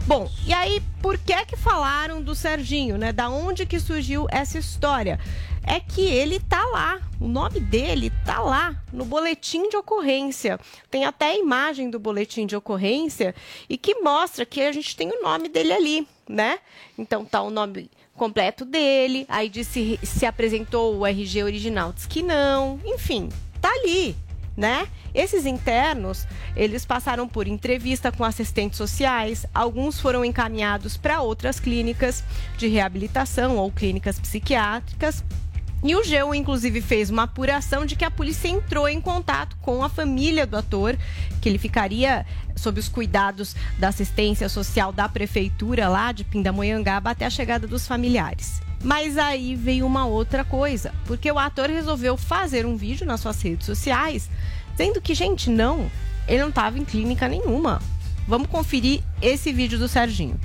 Bom, 0.07 0.31
e 0.47 0.53
aí 0.53 0.83
por 1.03 1.19
que 1.19 1.45
que 1.47 1.57
falaram 1.57 2.23
do 2.23 2.35
Serginho, 2.35 2.97
né? 2.97 3.13
Da 3.13 3.29
onde 3.29 3.67
que 3.67 3.79
surgiu 3.81 4.27
essa 4.31 4.59
história? 4.59 5.19
É 5.67 5.81
que 5.81 6.03
ele 6.03 6.39
tá 6.39 6.65
lá, 6.67 7.01
o 7.21 7.27
nome 7.27 7.59
dele 7.59 8.13
tá 8.25 8.41
lá 8.41 8.81
no 8.93 9.05
boletim 9.05 9.69
de 9.69 9.77
ocorrência. 9.77 10.61
Tem 10.91 11.05
até 11.05 11.33
a 11.33 11.37
imagem 11.37 11.91
do 11.91 11.99
boletim 11.99 12.47
de 12.47 12.55
ocorrência 12.55 13.35
e 13.69 13.77
que 13.77 13.97
mostra 13.97 14.47
que 14.47 14.63
a 14.63 14.71
gente 14.71 14.97
tem 14.97 15.11
o 15.11 15.23
nome 15.23 15.49
dele 15.49 15.73
ali, 15.73 16.09
né? 16.29 16.61
Então 16.97 17.25
tá 17.25 17.43
o 17.43 17.51
nome 17.51 17.91
completo 18.15 18.65
dele, 18.65 19.27
aí 19.29 19.49
disse 19.49 19.99
se 20.03 20.25
apresentou 20.25 20.97
o 20.97 21.07
RG 21.07 21.43
original, 21.43 21.93
diz 21.93 22.07
que 22.07 22.23
não, 22.23 22.81
enfim, 22.85 23.29
tá 23.61 23.69
ali, 23.69 24.17
né? 24.57 24.89
Esses 25.15 25.45
internos, 25.45 26.27
eles 26.55 26.87
passaram 26.87 27.29
por 27.29 27.47
entrevista 27.47 28.11
com 28.11 28.25
assistentes 28.25 28.79
sociais, 28.79 29.45
alguns 29.55 30.01
foram 30.01 30.25
encaminhados 30.25 30.97
para 30.97 31.21
outras 31.21 31.61
clínicas 31.61 32.25
de 32.57 32.69
reabilitação 32.69 33.59
ou 33.59 33.71
clínicas 33.71 34.19
psiquiátricas 34.19 35.23
e 35.85 35.95
o 35.95 36.03
Geu, 36.03 36.35
inclusive, 36.35 36.81
fez 36.81 37.11
uma 37.11 37.25
apuração 37.25 37.85
de 37.85 37.95
que 37.95 38.05
a 38.05 38.11
polícia 38.11 38.49
entrou 38.49 38.89
em 38.89 39.01
contato 39.01 39.57
com 39.61 39.85
a 39.85 39.89
família 39.89 40.47
do 40.47 40.57
ator, 40.57 40.97
que 41.41 41.49
ele 41.49 41.59
ficaria 41.59 42.27
sob 42.57 42.81
os 42.81 42.89
cuidados 42.89 43.55
da 43.79 43.89
assistência 43.89 44.49
social 44.49 44.91
da 44.91 45.09
prefeitura 45.09 45.89
lá 45.89 46.13
de 46.13 46.25
Pindamonhangaba 46.25 47.11
até 47.11 47.27
a 47.27 47.31
chegada 47.31 47.67
dos 47.67 47.87
familiares. 47.87 48.61
Mas 48.83 49.19
aí 49.19 49.55
veio 49.55 49.87
uma 49.87 50.07
outra 50.07 50.45
coisa, 50.45 50.93
porque 51.07 51.31
o 51.31 51.39
ator 51.39 51.69
resolveu 51.69 52.17
fazer 52.17 52.67
um 52.67 52.77
vídeo 52.77 53.07
nas 53.07 53.21
suas 53.21 53.41
redes 53.41 53.67
sociais, 53.67 54.31
dizendo 54.73 55.01
que, 55.01 55.15
gente, 55.15 55.51
não, 55.51 55.91
ele 56.27 56.41
não 56.41 56.49
estava 56.49 56.79
em 56.79 56.85
clínica 56.85 57.29
nenhuma. 57.29 57.81
Vamos 58.27 58.49
conferir 58.49 59.03
esse 59.21 59.53
vídeo 59.53 59.79
do 59.79 59.89
Serginho. 59.89 60.39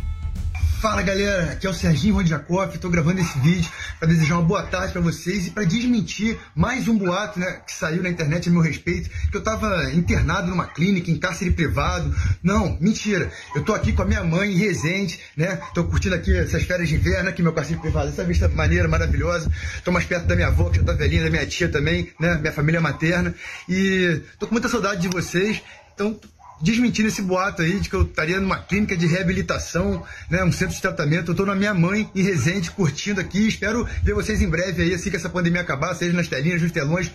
Fala 0.81 1.03
galera, 1.03 1.51
aqui 1.51 1.67
é 1.67 1.69
o 1.69 1.73
Serginho 1.75 2.15
Rondiakoff, 2.15 2.73
estou 2.73 2.89
gravando 2.89 3.21
esse 3.21 3.37
vídeo 3.37 3.69
para 3.99 4.07
desejar 4.07 4.39
uma 4.39 4.47
boa 4.47 4.63
tarde 4.63 4.91
para 4.91 4.99
vocês 4.99 5.45
e 5.45 5.51
para 5.51 5.63
desmentir 5.63 6.39
mais 6.55 6.87
um 6.87 6.97
boato 6.97 7.39
né, 7.39 7.61
que 7.67 7.71
saiu 7.71 8.01
na 8.01 8.09
internet 8.09 8.49
a 8.49 8.51
meu 8.51 8.63
respeito, 8.63 9.07
que 9.29 9.37
eu 9.37 9.41
estava 9.41 9.93
internado 9.93 10.47
numa 10.47 10.65
clínica, 10.65 11.11
em 11.11 11.19
cárcere 11.19 11.51
privado. 11.51 12.11
Não, 12.41 12.79
mentira. 12.81 13.31
Eu 13.53 13.61
estou 13.61 13.75
aqui 13.75 13.93
com 13.93 14.01
a 14.01 14.05
minha 14.05 14.23
mãe 14.23 14.53
em 14.53 14.57
Resende, 14.57 15.19
né? 15.37 15.61
Tô 15.75 15.83
curtindo 15.83 16.15
aqui 16.15 16.35
essas 16.35 16.63
férias 16.63 16.89
de 16.89 16.95
inverno 16.95 17.29
aqui, 17.29 17.43
meu 17.43 17.53
cárcere 17.53 17.79
privado, 17.79 18.09
essa 18.09 18.23
vista 18.23 18.47
maneira, 18.47 18.87
maravilhosa. 18.87 19.51
Estou 19.75 19.93
mais 19.93 20.07
perto 20.07 20.25
da 20.25 20.35
minha 20.35 20.47
avó, 20.47 20.71
que 20.71 20.77
já 20.77 20.83
tá 20.83 20.93
velhinha, 20.93 21.25
da 21.25 21.29
minha 21.29 21.45
tia 21.45 21.69
também, 21.69 22.11
né? 22.19 22.39
Minha 22.39 22.53
família 22.53 22.81
materna. 22.81 23.35
E 23.69 24.19
tô 24.39 24.47
com 24.47 24.55
muita 24.55 24.67
saudade 24.67 25.01
de 25.01 25.09
vocês. 25.09 25.61
Então, 25.93 26.19
desmentindo 26.61 27.07
esse 27.07 27.21
boato 27.21 27.61
aí 27.61 27.79
de 27.79 27.89
que 27.89 27.95
eu 27.95 28.03
estaria 28.03 28.39
numa 28.39 28.57
clínica 28.57 28.95
de 28.95 29.07
reabilitação, 29.07 30.03
né, 30.29 30.43
um 30.43 30.51
centro 30.51 30.75
de 30.75 30.81
tratamento. 30.81 31.31
Eu 31.31 31.35
tô 31.35 31.45
na 31.45 31.55
minha 31.55 31.73
mãe, 31.73 32.09
em 32.13 32.21
Resende, 32.21 32.71
curtindo 32.71 33.19
aqui. 33.19 33.47
Espero 33.47 33.87
ver 34.03 34.13
vocês 34.13 34.41
em 34.41 34.49
breve 34.49 34.83
aí, 34.83 34.93
assim 34.93 35.09
que 35.09 35.15
essa 35.15 35.29
pandemia 35.29 35.61
acabar, 35.61 35.93
seja 35.95 36.13
nas 36.13 36.27
telinhas, 36.27 36.61
nos 36.61 36.71
telões. 36.71 37.11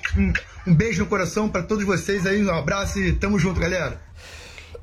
Um 0.67 0.75
beijo 0.75 1.01
no 1.03 1.07
coração 1.07 1.49
para 1.49 1.63
todos 1.63 1.85
vocês 1.85 2.27
aí, 2.27 2.45
um 2.45 2.51
abraço 2.51 2.99
e 2.99 3.13
tamo 3.13 3.39
junto, 3.39 3.61
galera. 3.61 4.01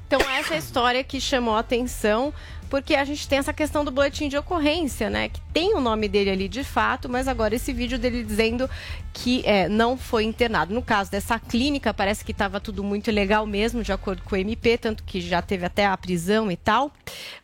Então, 0.08 0.20
essa 0.30 0.54
é 0.54 0.58
a 0.58 0.60
história 0.60 1.04
que 1.04 1.20
chamou 1.20 1.56
a 1.56 1.60
atenção, 1.60 2.32
porque 2.74 2.96
a 2.96 3.06
gente 3.06 3.28
tem 3.28 3.38
essa 3.38 3.54
questão 3.54 3.86
do 3.86 3.92
boletim 3.92 4.28
de 4.28 4.36
ocorrência, 4.36 5.08
né? 5.08 5.30
Que 5.30 5.40
tem 5.54 5.76
o 5.76 5.80
nome 5.80 6.08
dele 6.08 6.32
ali 6.32 6.50
de 6.50 6.64
fato, 6.64 7.08
mas 7.08 7.28
agora 7.28 7.54
esse 7.54 7.72
vídeo 7.72 8.00
dele 8.00 8.24
dizendo 8.24 8.68
que 9.14 9.44
é, 9.46 9.70
não 9.70 9.96
foi 9.96 10.24
internado. 10.24 10.74
No 10.74 10.82
caso 10.82 11.12
dessa 11.12 11.38
clínica, 11.38 11.94
parece 11.94 12.26
que 12.26 12.32
estava 12.32 12.60
tudo 12.60 12.84
muito 12.84 13.12
legal 13.12 13.46
mesmo, 13.46 13.84
de 13.84 13.92
acordo 13.92 14.24
com 14.24 14.34
o 14.34 14.40
MP, 14.40 14.76
tanto 14.80 15.04
que 15.04 15.22
já 15.22 15.40
teve 15.40 15.64
até 15.64 15.86
a 15.86 15.96
prisão 15.96 16.50
e 16.50 16.58
tal. 16.58 16.92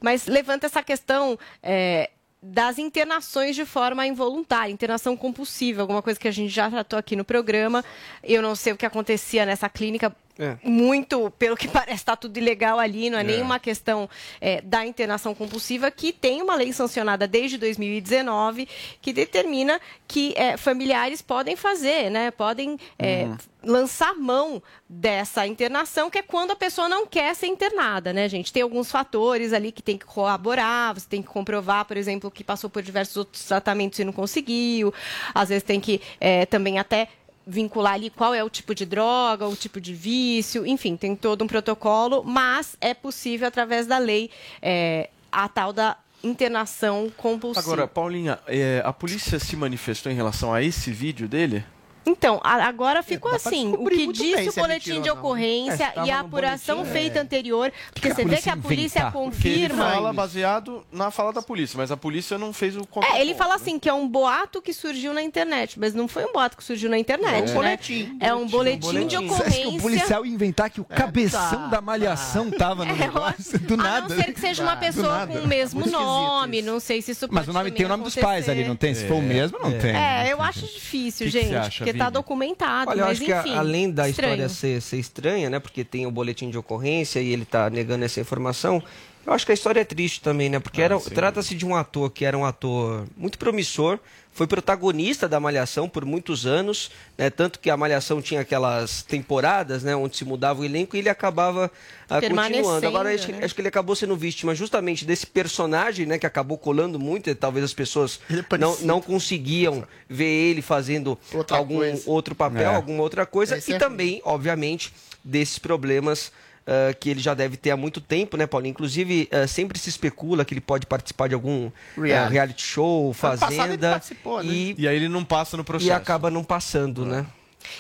Mas 0.02 0.26
levanta 0.26 0.66
essa 0.66 0.82
questão. 0.82 1.38
É, 1.62 2.10
das 2.42 2.80
internações 2.80 3.54
de 3.54 3.66
forma 3.66 4.08
involuntária, 4.08 4.72
internação 4.72 5.18
compulsiva, 5.18 5.82
alguma 5.82 6.02
coisa 6.02 6.18
que 6.18 6.28
a 6.28 6.32
gente 6.32 6.50
já 6.50 6.72
tratou 6.72 6.98
aqui 6.98 7.14
no 7.14 7.26
programa. 7.26 7.84
Eu 8.24 8.42
não 8.42 8.56
sei 8.56 8.72
o 8.72 8.78
que 8.78 8.86
acontecia 8.86 9.46
nessa 9.46 9.68
clínica, 9.68 10.16
É. 10.40 10.56
muito, 10.64 11.30
pelo 11.32 11.58
que 11.58 11.68
parece, 11.68 11.98
está 11.98 12.16
tudo 12.16 12.38
ilegal 12.38 12.80
ali, 12.80 13.10
não 13.10 13.18
é, 13.18 13.22
É. 13.22 13.24
nenhuma 13.26 13.60
questão 13.60 14.10
é, 14.40 14.62
da 14.62 14.86
internação 14.86 15.36
compulsiva, 15.36 15.92
que 15.92 16.14
tem 16.14 16.42
uma 16.42 16.56
lei 16.56 16.72
sancionada 16.72 17.28
desde 17.28 17.58
2019 17.58 18.68
que 19.02 19.12
determina 19.12 19.80
que 20.08 20.34
é, 20.38 20.56
familiares 20.58 21.22
podem 21.22 21.56
fazer, 21.56 22.10
né? 22.10 22.32
Podem 22.32 22.80
é, 22.98 23.26
Uhum. 23.26 23.38
lançar 23.64 24.16
mão 24.16 24.64
dessa 24.88 25.46
internação, 25.46 26.10
que 26.10 26.18
é 26.18 26.22
quando 26.22 26.52
a 26.52 26.56
pessoa 26.56 26.88
não 26.88 27.06
quer 27.06 27.36
ser 27.36 27.48
internada, 27.48 28.14
né, 28.14 28.28
gente? 28.30 28.52
Tem 28.54 28.64
alguns 28.64 28.90
fatores 28.90 29.52
ali 29.52 29.72
que 29.72 29.82
tem 29.84 29.98
que 29.98 30.06
corroborar, 30.06 30.94
você 30.94 31.06
tem 31.08 31.22
que 31.22 31.28
comprovar, 31.28 31.84
por 31.86 31.98
exemplo, 31.98 32.32
que 32.32 32.44
passou 32.44 32.70
por 32.70 32.82
diversos 32.82 33.18
outros 33.18 33.44
tratamentos 33.44 34.00
e 34.00 34.06
não 34.06 34.14
conseguiu. 34.14 34.94
Às 35.34 35.50
vezes 35.50 35.64
tem 35.64 35.80
que 35.82 36.02
é, 36.20 36.46
também 36.46 36.80
até 36.80 37.10
vincular 37.50 37.94
ali 37.94 38.10
qual 38.10 38.34
é 38.34 38.44
o 38.44 38.50
tipo 38.50 38.76
de 38.76 38.86
droga, 38.86 39.48
o 39.48 39.56
tipo 39.56 39.82
de 39.82 39.94
vício, 39.94 40.66
enfim, 40.66 40.96
tem 40.96 41.16
todo 41.16 41.44
um 41.44 41.48
protocolo, 41.48 42.24
mas 42.24 42.78
é 42.80 42.94
possível 42.94 43.48
através 43.48 43.88
da 43.88 43.98
lei 43.98 44.30
é, 44.62 45.10
a 45.32 45.50
tal 45.50 45.74
da 45.74 45.98
internação 46.24 47.12
compulsiva. 47.18 47.66
Agora, 47.66 47.88
Paulinha, 47.88 48.40
é, 48.46 48.82
a 48.86 48.94
polícia 48.94 49.40
se 49.40 49.56
manifestou 49.56 50.12
em 50.12 50.16
relação 50.16 50.54
a 50.54 50.62
esse 50.62 50.92
vídeo 50.92 51.28
dele? 51.28 51.64
Então, 52.06 52.40
a- 52.44 52.66
agora 52.66 53.04
ficou 53.04 53.30
pra 53.30 53.38
assim, 53.38 53.74
o 53.78 53.86
que 53.86 54.08
disse 54.12 54.50
o 54.50 54.60
é 54.60 54.62
boletim 54.62 55.02
de 55.02 55.10
ocorrência 55.10 55.94
É, 55.96 56.06
e 56.06 56.12
a 56.12 56.20
apuração 56.22 56.78
boletim, 56.78 56.94
feita 56.94 57.20
é. 57.20 57.22
anterior, 57.22 57.72
porque 57.94 58.08
que 58.08 58.12
a 58.12 58.16
você 58.16 58.26
vê 58.26 58.38
que 58.38 58.50
a 58.50 58.58
polícia 58.58 59.00
inventar? 59.00 59.12
Porque 59.12 59.48
ele 59.48 59.62
confirma. 59.70 59.92
fala 59.92 60.14
baseado 60.14 60.86
na 60.92 61.12
fala 61.12 61.32
da 61.34 61.42
polícia, 61.42 61.78
mas 61.78 61.92
a 61.92 61.98
polícia 61.98 62.38
não 62.38 62.52
fez 62.52 62.76
o 62.76 62.86
contato. 62.88 63.14
É, 63.14 63.22
ele 63.22 63.36
fala 63.36 63.56
assim 63.56 63.78
que 63.78 63.88
é 63.90 63.94
um 63.94 64.08
boato 64.08 64.62
que 64.62 64.74
surgiu 64.74 65.14
na 65.14 65.22
internet, 65.22 65.80
mas 65.80 65.94
não 65.94 66.08
foi 66.08 66.26
um 66.26 66.32
boato 66.34 66.58
que 66.58 66.64
surgiu 66.64 66.90
na 66.90 66.98
internet, 66.98 67.34
É 67.36 67.42
um 67.42 67.46
né? 67.48 67.54
boletim. 67.54 68.18
É 68.20 68.34
um 68.34 68.48
boletim, 68.48 69.08
de 69.08 69.16
Você 69.18 69.24
acha 69.24 69.28
que 69.28 69.34
ocorrência. 69.34 69.70
o 69.70 69.82
policial 69.82 70.26
ia 70.26 70.34
inventar 70.34 70.70
que 70.70 70.82
o 70.82 70.86
cabeção 70.86 71.40
tá, 71.52 71.68
da 71.68 71.82
malhação 71.82 72.50
tava 72.50 72.86
no 72.86 72.96
negócio? 72.96 73.60
Do 73.60 73.74
A 73.76 73.78
nada. 73.78 74.10
não 74.16 74.24
ser 74.24 74.34
que 74.34 74.40
seja 74.40 74.64
uma 74.64 74.76
pessoa 74.78 75.28
com 75.28 75.40
o 75.40 75.48
mesmo 75.48 75.86
nome, 75.86 76.62
não 76.62 76.80
sei 76.80 77.02
se 77.02 77.12
isso 77.12 77.28
pode 77.28 77.36
Mas 77.36 77.48
o 77.48 77.54
nome 77.54 77.72
tem 77.72 77.86
o 77.86 77.90
nome 77.90 78.04
dos 78.04 78.16
pais 78.16 78.48
ali, 78.50 78.64
não 78.68 78.76
tem? 78.76 78.94
Se 78.96 79.06
for 79.08 79.16
o 79.16 79.22
mesmo, 79.22 79.60
não 79.62 79.72
tem. 79.78 79.96
É, 79.96 80.32
eu 80.32 80.42
acho 80.42 80.62
difícil, 80.62 81.26
Que 81.28 81.32
que 81.32 81.40
gente, 81.40 81.50
você 81.50 81.56
acha, 81.56 81.84
porque 81.92 82.00
tá 82.00 82.06
Vini? 82.06 82.14
documentado, 82.14 82.92
Olha, 82.92 83.00
eu 83.02 83.06
mas 83.06 83.18
acho 83.18 83.26
que 83.26 83.34
a- 83.34 83.40
enfim. 83.42 83.56
além 83.56 83.92
da 83.92 84.08
estranho. 84.10 84.34
história 84.34 84.50
ser, 84.50 84.82
ser 84.82 84.98
estranha, 84.98 85.50
né? 85.50 85.60
Porque 85.60 85.84
tem 85.84 86.06
o 86.06 86.12
boletim 86.12 86.50
de 86.50 86.58
ocorrência 86.58 87.20
e 87.20 87.32
ele 87.32 87.46
tá 87.46 87.70
negando 87.70 88.06
essa 88.06 88.20
informação. 88.22 88.82
Eu 89.30 89.36
acho 89.36 89.46
que 89.46 89.52
a 89.52 89.54
história 89.54 89.80
é 89.82 89.84
triste 89.86 90.22
também, 90.22 90.50
né? 90.50 90.58
Porque 90.60 90.82
Ah, 90.82 90.90
trata-se 91.14 91.54
de 91.54 91.64
um 91.64 91.76
ator 91.76 92.10
que 92.10 92.26
era 92.26 92.36
um 92.36 92.44
ator 92.44 93.06
muito 93.16 93.38
promissor, 93.38 94.00
foi 94.32 94.48
protagonista 94.48 95.30
da 95.30 95.40
Malhação 95.40 95.88
por 95.88 96.04
muitos 96.04 96.48
anos, 96.48 96.90
né? 97.16 97.30
Tanto 97.30 97.60
que 97.60 97.70
a 97.70 97.78
Malhação 97.78 98.24
tinha 98.24 98.42
aquelas 98.42 99.04
temporadas, 99.04 99.84
né? 99.84 99.96
Onde 99.96 100.18
se 100.18 100.26
mudava 100.26 100.62
o 100.62 100.66
elenco 100.66 100.96
e 100.96 101.00
ele 101.00 101.10
acabava 101.10 101.70
ah, 102.10 102.20
continuando. 102.20 102.88
Agora, 102.88 103.14
acho, 103.14 103.28
que- 103.28 103.32
né? 103.34 103.46
acho 103.46 103.54
que 103.54 103.62
ele 103.62 103.68
acabou 103.68 103.96
sendo 103.96 104.16
vítima 104.16 104.56
justamente 104.56 105.06
desse 105.06 105.28
personagem, 105.28 106.08
né? 106.08 106.18
Que 106.18 106.26
acabou 106.26 106.58
colando 106.58 106.98
muito, 107.00 107.30
e 107.30 107.36
talvez 107.36 107.64
as 107.64 107.74
pessoas 107.74 108.20
não, 108.60 108.76
não 108.80 109.00
conseguiam 109.00 109.84
ver 110.10 110.26
ele 110.26 110.64
fazendo 110.64 111.16
Outra 111.32 111.56
algum 111.56 111.78
coisa. 111.78 112.02
outro 112.08 112.34
papel, 112.34 112.72
É. 112.72 112.76
alguma 112.76 113.04
outra 113.04 113.28
coisa. 113.28 113.58
Esse 113.60 113.74
e 113.74 113.76
é 113.76 113.78
também, 113.78 114.22
obviamente, 114.26 114.92
desses 115.24 115.60
problemas 115.60 116.32
ah, 116.70 116.94
que 116.94 117.10
ele 117.10 117.20
já 117.20 117.34
deve 117.34 117.58
ter 117.58 117.72
há 117.72 117.78
muito 117.78 118.00
tempo, 118.00 118.38
né, 118.38 118.46
Paulinho? 118.46 118.72
Inclusive, 118.72 119.28
ah, 119.32 119.48
sempre 119.48 119.80
se 119.80 119.90
especula 119.90 120.46
que 120.46 120.54
ele 120.54 120.62
pode 120.62 120.86
participar 120.86 121.28
de 121.28 121.34
algum 121.34 121.68
ah, 121.98 122.02
Reality. 122.02 122.34
reality 122.34 122.62
show, 122.64 123.06
ele 123.08 123.14
fazenda. 123.16 123.92
participou, 123.92 124.44
né? 124.44 124.54
e, 124.54 124.76
E 124.78 124.88
aí 124.88 124.96
ele 124.96 125.10
não 125.10 125.26
passa 125.26 125.58
no 125.58 125.64
processo. 125.64 125.90
e 125.90 125.92
acaba 125.92 126.30
não 126.30 126.44
passando, 126.44 127.06
né? 127.06 127.26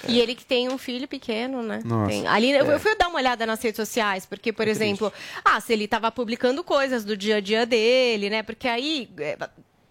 E 0.08 0.20
ele 0.20 0.36
que 0.36 0.46
tem 0.46 0.68
um 0.70 0.78
filho 0.78 1.08
pequeno, 1.08 1.64
né? 1.64 1.82
Tem- 2.08 2.28
Ali, 2.28 2.52
eu, 2.52 2.70
É. 2.70 2.74
eu 2.76 2.80
fui 2.80 2.96
dar 2.98 3.08
uma 3.08 3.18
olhada 3.18 3.46
nas 3.46 3.62
redes 3.64 3.78
sociais, 3.78 4.26
porque, 4.26 4.52
por 4.52 4.68
exemplo, 4.68 5.12
ah, 5.44 5.60
se 5.62 5.72
ele 5.72 5.86
estava 5.86 6.12
publicando 6.12 6.64
coisas 6.64 7.06
do 7.06 7.16
dia 7.16 7.38
a 7.38 7.40
dia 7.40 7.66
dele, 7.66 8.30
né? 8.30 8.44
Porque 8.44 8.68
aí, 8.68 9.10
é, 9.18 9.38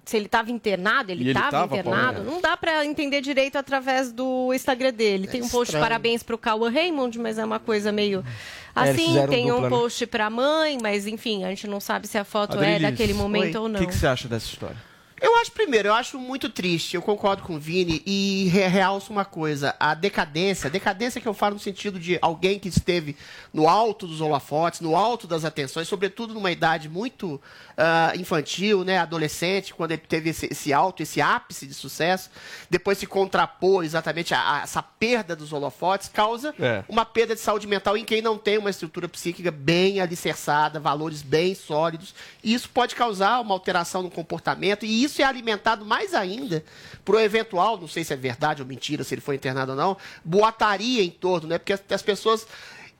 se 0.09 0.16
ele 0.16 0.24
estava 0.26 0.50
internado, 0.50 1.12
ele 1.12 1.28
estava 1.28 1.50
tava, 1.50 1.76
internado, 1.76 2.12
Paulinha? 2.14 2.32
não 2.34 2.40
dá 2.40 2.56
para 2.56 2.84
entender 2.86 3.20
direito 3.20 3.56
através 3.56 4.11
do 4.11 4.52
Instagram 4.54 4.92
dele. 4.92 5.26
Tem 5.26 5.42
um 5.42 5.48
post 5.48 5.66
de 5.66 5.76
estranho. 5.76 5.84
parabéns 5.84 6.22
pro 6.22 6.38
Cauã 6.38 6.70
Raymond, 6.70 7.18
mas 7.18 7.36
é 7.36 7.44
uma 7.44 7.59
coisa 7.59 7.92
meio 7.92 8.24
É, 8.74 8.80
assim. 8.90 9.06
fizeram 9.09 9.28
Tem 9.32 9.44
um 9.52 9.56
dupla, 9.56 9.68
né? 9.70 9.76
post 9.76 10.06
pra 10.06 10.30
mãe, 10.30 10.78
mas 10.80 11.06
enfim, 11.06 11.44
a 11.44 11.48
gente 11.50 11.66
não 11.66 11.78
sabe 11.78 12.09
se 12.09 12.16
a 12.16 12.24
foto 12.24 12.59
é 12.59 12.78
daquele 12.78 13.12
momento 13.12 13.56
oi. 13.56 13.61
ou 13.61 13.68
não. 13.68 13.80
O 13.80 13.82
que, 13.82 13.88
que 13.90 13.94
você 13.94 14.06
acha 14.06 14.26
dessa 14.28 14.46
história? 14.46 14.88
Eu 15.21 15.37
acho, 15.37 15.51
primeiro, 15.53 15.89
eu 15.89 15.95
acho 15.95 16.19
muito 16.19 16.49
triste, 16.49 16.95
eu 16.95 17.03
concordo 17.03 17.43
com 17.43 17.57
o 17.57 17.59
Vini 17.59 18.03
e 18.07 18.49
re- 18.53 18.66
realço 18.69 19.12
uma 19.12 19.25
coisa, 19.25 19.75
a 19.79 19.95
decadência, 19.95 20.71
decadência 20.71 21.21
que 21.21 21.27
eu 21.27 21.35
falo 21.35 21.55
no 21.55 21.61
sentido 21.61 21.99
de 21.99 22.19
alguém 22.23 22.59
que 22.59 22.69
esteve 22.69 23.16
no 23.53 23.69
alto 23.69 24.07
dos 24.07 24.21
holofotes, 24.21 24.81
no 24.81 24.95
alto 24.97 25.27
das 25.27 25.45
atenções, 25.45 25.89
sobretudo 25.89 26.35
numa 26.35 26.51
idade 26.53 26.89
muito 26.89 27.41
ah, 27.77 28.12
infantil, 28.16 28.85
né, 28.85 28.99
adolescente, 28.99 29.75
quando 29.75 29.93
ele 29.93 30.03
teve 30.03 30.31
esse, 30.31 30.47
esse 30.51 30.73
alto, 30.73 31.03
esse 31.03 31.21
ápice 31.21 31.66
de 31.66 31.75
sucesso, 31.75 32.31
depois 32.71 32.99
se 32.99 33.07
contrapôs 33.07 33.87
exatamente 33.87 34.35
a, 34.35 34.59
a 34.59 34.62
essa 34.62 34.83
perda 34.83 35.35
dos 35.35 35.53
holofotes, 35.53 36.09
causa 36.09 36.55
É. 36.61 36.85
uma 36.89 37.05
perda 37.05 37.35
de 37.35 37.41
saúde 37.41 37.66
mental 37.66 37.97
em 37.97 38.05
quem 38.05 38.23
não 38.23 38.39
tem 38.39 38.59
uma 38.59 38.71
estrutura 38.71 39.09
psíquica 39.09 39.51
bem 39.51 40.01
alicerçada, 40.01 40.79
valores 40.81 41.23
bem 41.23 41.55
sólidos. 41.55 42.14
E 42.43 42.55
isso 42.55 42.69
pode 42.69 42.95
causar 42.95 43.41
uma 43.41 43.55
alteração 43.55 44.03
no 44.03 44.11
comportamento, 44.11 44.85
e 44.85 45.05
isso 45.09 45.20
é 45.20 45.24
alimentado 45.24 45.84
mais 45.84 46.14
ainda 46.14 46.64
por 47.04 47.16
um 47.16 47.18
eventual, 47.20 47.76
não 47.78 47.88
sei 47.88 48.04
se 48.04 48.12
é 48.12 48.16
verdade 48.16 48.62
ou 48.62 48.68
mentira, 48.68 49.02
se 49.02 49.14
ele 49.14 49.20
foi 49.20 49.34
internado 49.34 49.72
ou 49.72 49.76
não, 49.76 49.96
boataria 50.24 51.02
em 51.02 51.11
torno, 51.11 51.48
né? 51.48 51.59
Porque 51.59 51.72
as, 51.72 51.82
as 51.90 52.02
pessoas. 52.02 52.46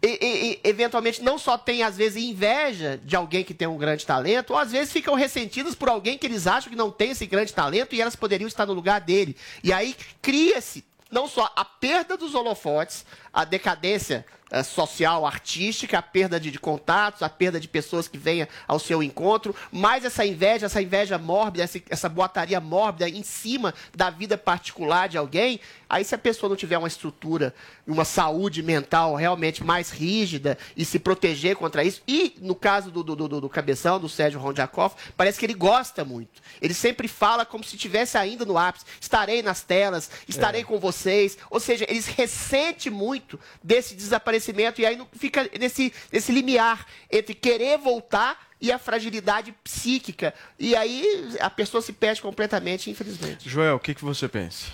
e- 0.03 0.19
e- 0.21 0.61
eventualmente 0.69 1.21
não 1.23 1.39
só 1.39 1.59
têm, 1.59 1.83
às 1.83 1.97
vezes, 1.97 2.23
inveja 2.23 3.01
de 3.05 3.17
alguém 3.17 3.43
que 3.45 3.53
tem 3.53 3.67
um 3.67 3.77
grande 3.77 4.07
talento, 4.07 4.51
ou 4.53 4.59
às 4.59 4.71
vezes 4.73 4.93
ficam 4.93 5.15
ressentidas 5.15 5.75
por 5.75 5.89
alguém 5.89 6.17
que 6.17 6.27
eles 6.27 6.47
acham 6.47 6.71
que 6.71 6.77
não 6.77 6.91
tem 6.91 7.11
esse 7.11 7.27
grande 7.27 7.53
talento 7.53 7.95
e 7.95 8.01
elas 8.01 8.15
poderiam 8.17 8.47
estar 8.49 8.65
no 8.67 8.73
lugar 8.73 9.01
dele. 9.01 9.37
E 9.63 9.73
aí 9.73 9.97
cria-se 10.23 10.85
não 11.11 11.27
só 11.27 11.51
a 11.57 11.65
perda 11.65 12.17
dos 12.17 12.35
holofotes, 12.35 13.05
a 13.33 13.45
decadência 13.45 14.25
eh, 14.51 14.63
social, 14.63 15.27
artística, 15.27 15.99
a 15.99 16.03
perda 16.03 16.41
de, 16.41 16.51
de 16.51 16.59
contatos, 16.59 17.23
a 17.23 17.29
perda 17.29 17.61
de 17.61 17.69
pessoas 17.69 18.09
que 18.09 18.17
venham 18.17 18.49
ao 18.67 18.79
seu 18.79 19.03
encontro, 19.03 19.55
mais 19.71 20.05
essa 20.05 20.25
inveja, 20.25 20.67
essa 20.67 20.81
inveja 20.81 21.19
mórbida, 21.19 21.65
essa, 21.65 21.79
essa 21.91 22.09
boataria 22.09 22.59
mórbida 22.61 23.09
em 23.09 23.23
cima 23.23 23.75
da 23.95 24.09
vida 24.09 24.39
particular 24.39 25.09
de 25.09 25.19
alguém, 25.19 25.61
aí 25.89 26.03
se 26.05 26.15
a 26.15 26.19
pessoa 26.19 26.49
não 26.49 26.57
tiver 26.57 26.79
uma 26.79 26.89
estrutura, 26.89 27.55
uma 27.87 28.05
saúde 28.05 28.63
mental 28.63 29.15
realmente 29.15 29.63
mais 29.63 29.91
rígida 29.91 30.57
e 30.75 30.85
se 30.85 30.99
proteger 30.99 31.57
contra 31.57 31.85
isso, 31.85 32.03
e 32.09 32.35
no 32.41 32.55
caso 32.55 32.91
do, 32.91 33.03
do, 33.03 33.15
do, 33.15 33.41
do 33.43 33.49
cabeção, 33.49 34.01
do 34.01 34.09
Sérgio 34.09 34.41
Rondiakoff, 34.41 34.97
parece 35.15 35.39
que 35.39 35.45
ele 35.45 35.55
gosta 35.55 36.05
muito. 36.05 36.41
Ele 36.61 36.75
sempre 36.75 37.07
fala 37.07 37.45
como 37.45 37.63
se 37.63 37.77
estivesse 37.77 38.17
ainda 38.17 38.45
no 38.45 38.57
ápice. 38.57 38.85
Estarei 39.01 39.43
nas 39.43 39.63
telas, 39.63 40.11
estarei 40.27 40.65
com 40.65 40.79
vocês. 40.79 41.37
Ou 41.51 41.61
seja, 41.61 41.85
ele 41.89 42.03
ressente 42.17 42.89
muito 42.91 43.39
desse 43.63 43.95
desaparecimento 43.95 44.38
e 44.81 44.87
aí 44.87 44.97
não 44.97 45.07
fica 45.13 45.49
nesse, 45.59 45.93
nesse 46.13 46.33
limiar 46.33 46.87
entre 47.11 47.35
querer 47.35 47.79
voltar 47.79 48.49
e 48.61 48.73
a 48.73 48.79
fragilidade 48.79 49.55
psíquica. 49.63 50.35
E 50.59 50.75
aí 50.75 51.37
a 51.41 51.51
pessoa 51.51 51.81
se 51.81 51.93
perde 51.93 52.21
completamente, 52.21 52.91
infelizmente. 52.91 53.49
Joel, 53.49 53.77
o 53.77 53.81
que, 53.81 53.95
que 53.95 54.05
você 54.05 54.29
pensa? 54.29 54.67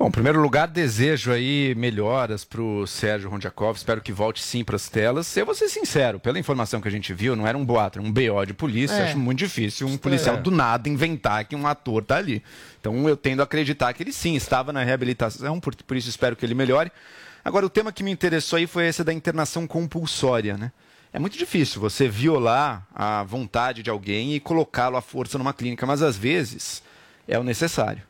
Bom, 0.00 0.08
em 0.08 0.10
primeiro 0.10 0.40
lugar, 0.40 0.66
desejo 0.66 1.30
aí 1.30 1.74
melhoras 1.74 2.42
para 2.42 2.62
o 2.62 2.86
Sérgio 2.86 3.28
Rondiakov. 3.28 3.76
Espero 3.76 4.00
que 4.00 4.10
volte 4.10 4.42
sim 4.42 4.64
para 4.64 4.76
as 4.76 4.88
telas. 4.88 5.36
Eu 5.36 5.44
vou 5.44 5.54
ser 5.54 5.68
sincero, 5.68 6.18
pela 6.18 6.38
informação 6.38 6.80
que 6.80 6.88
a 6.88 6.90
gente 6.90 7.12
viu, 7.12 7.36
não 7.36 7.46
era 7.46 7.58
um 7.58 7.62
boato, 7.62 7.98
era 7.98 8.08
um 8.08 8.10
BO 8.10 8.46
de 8.46 8.54
polícia. 8.54 8.94
É. 8.94 9.04
Acho 9.04 9.18
muito 9.18 9.40
difícil 9.40 9.86
um 9.86 9.98
policial 9.98 10.36
É. 10.36 10.40
do 10.40 10.50
nada 10.50 10.88
inventar 10.88 11.44
que 11.44 11.54
um 11.54 11.66
ator 11.66 12.02
tá 12.02 12.16
ali. 12.16 12.42
Então 12.80 13.06
eu 13.06 13.14
tendo 13.14 13.40
a 13.40 13.42
acreditar 13.42 13.92
que 13.92 14.02
ele 14.02 14.10
sim 14.12 14.34
estava 14.34 14.72
na 14.72 14.82
reabilitação, 14.82 15.60
por, 15.60 15.76
por 15.76 15.94
isso 15.94 16.08
espero 16.08 16.34
que 16.34 16.46
ele 16.46 16.54
melhore. 16.54 16.90
Agora, 17.50 17.66
o 17.66 17.68
tema 17.68 17.90
que 17.90 18.04
me 18.04 18.12
interessou 18.12 18.58
aí 18.58 18.66
foi 18.68 18.86
esse 18.86 19.02
da 19.02 19.12
internação 19.12 19.66
compulsória, 19.66 20.56
né? 20.56 20.70
É 21.12 21.18
muito 21.18 21.36
difícil 21.36 21.80
você 21.80 22.08
violar 22.08 22.86
a 22.94 23.24
vontade 23.24 23.82
de 23.82 23.90
alguém 23.90 24.36
e 24.36 24.38
colocá-lo 24.38 24.96
à 24.96 25.02
força 25.02 25.36
numa 25.36 25.52
clínica, 25.52 25.84
mas 25.84 26.00
às 26.00 26.16
vezes 26.16 26.80
é 27.26 27.36
o 27.40 27.42
necessário. 27.42 28.04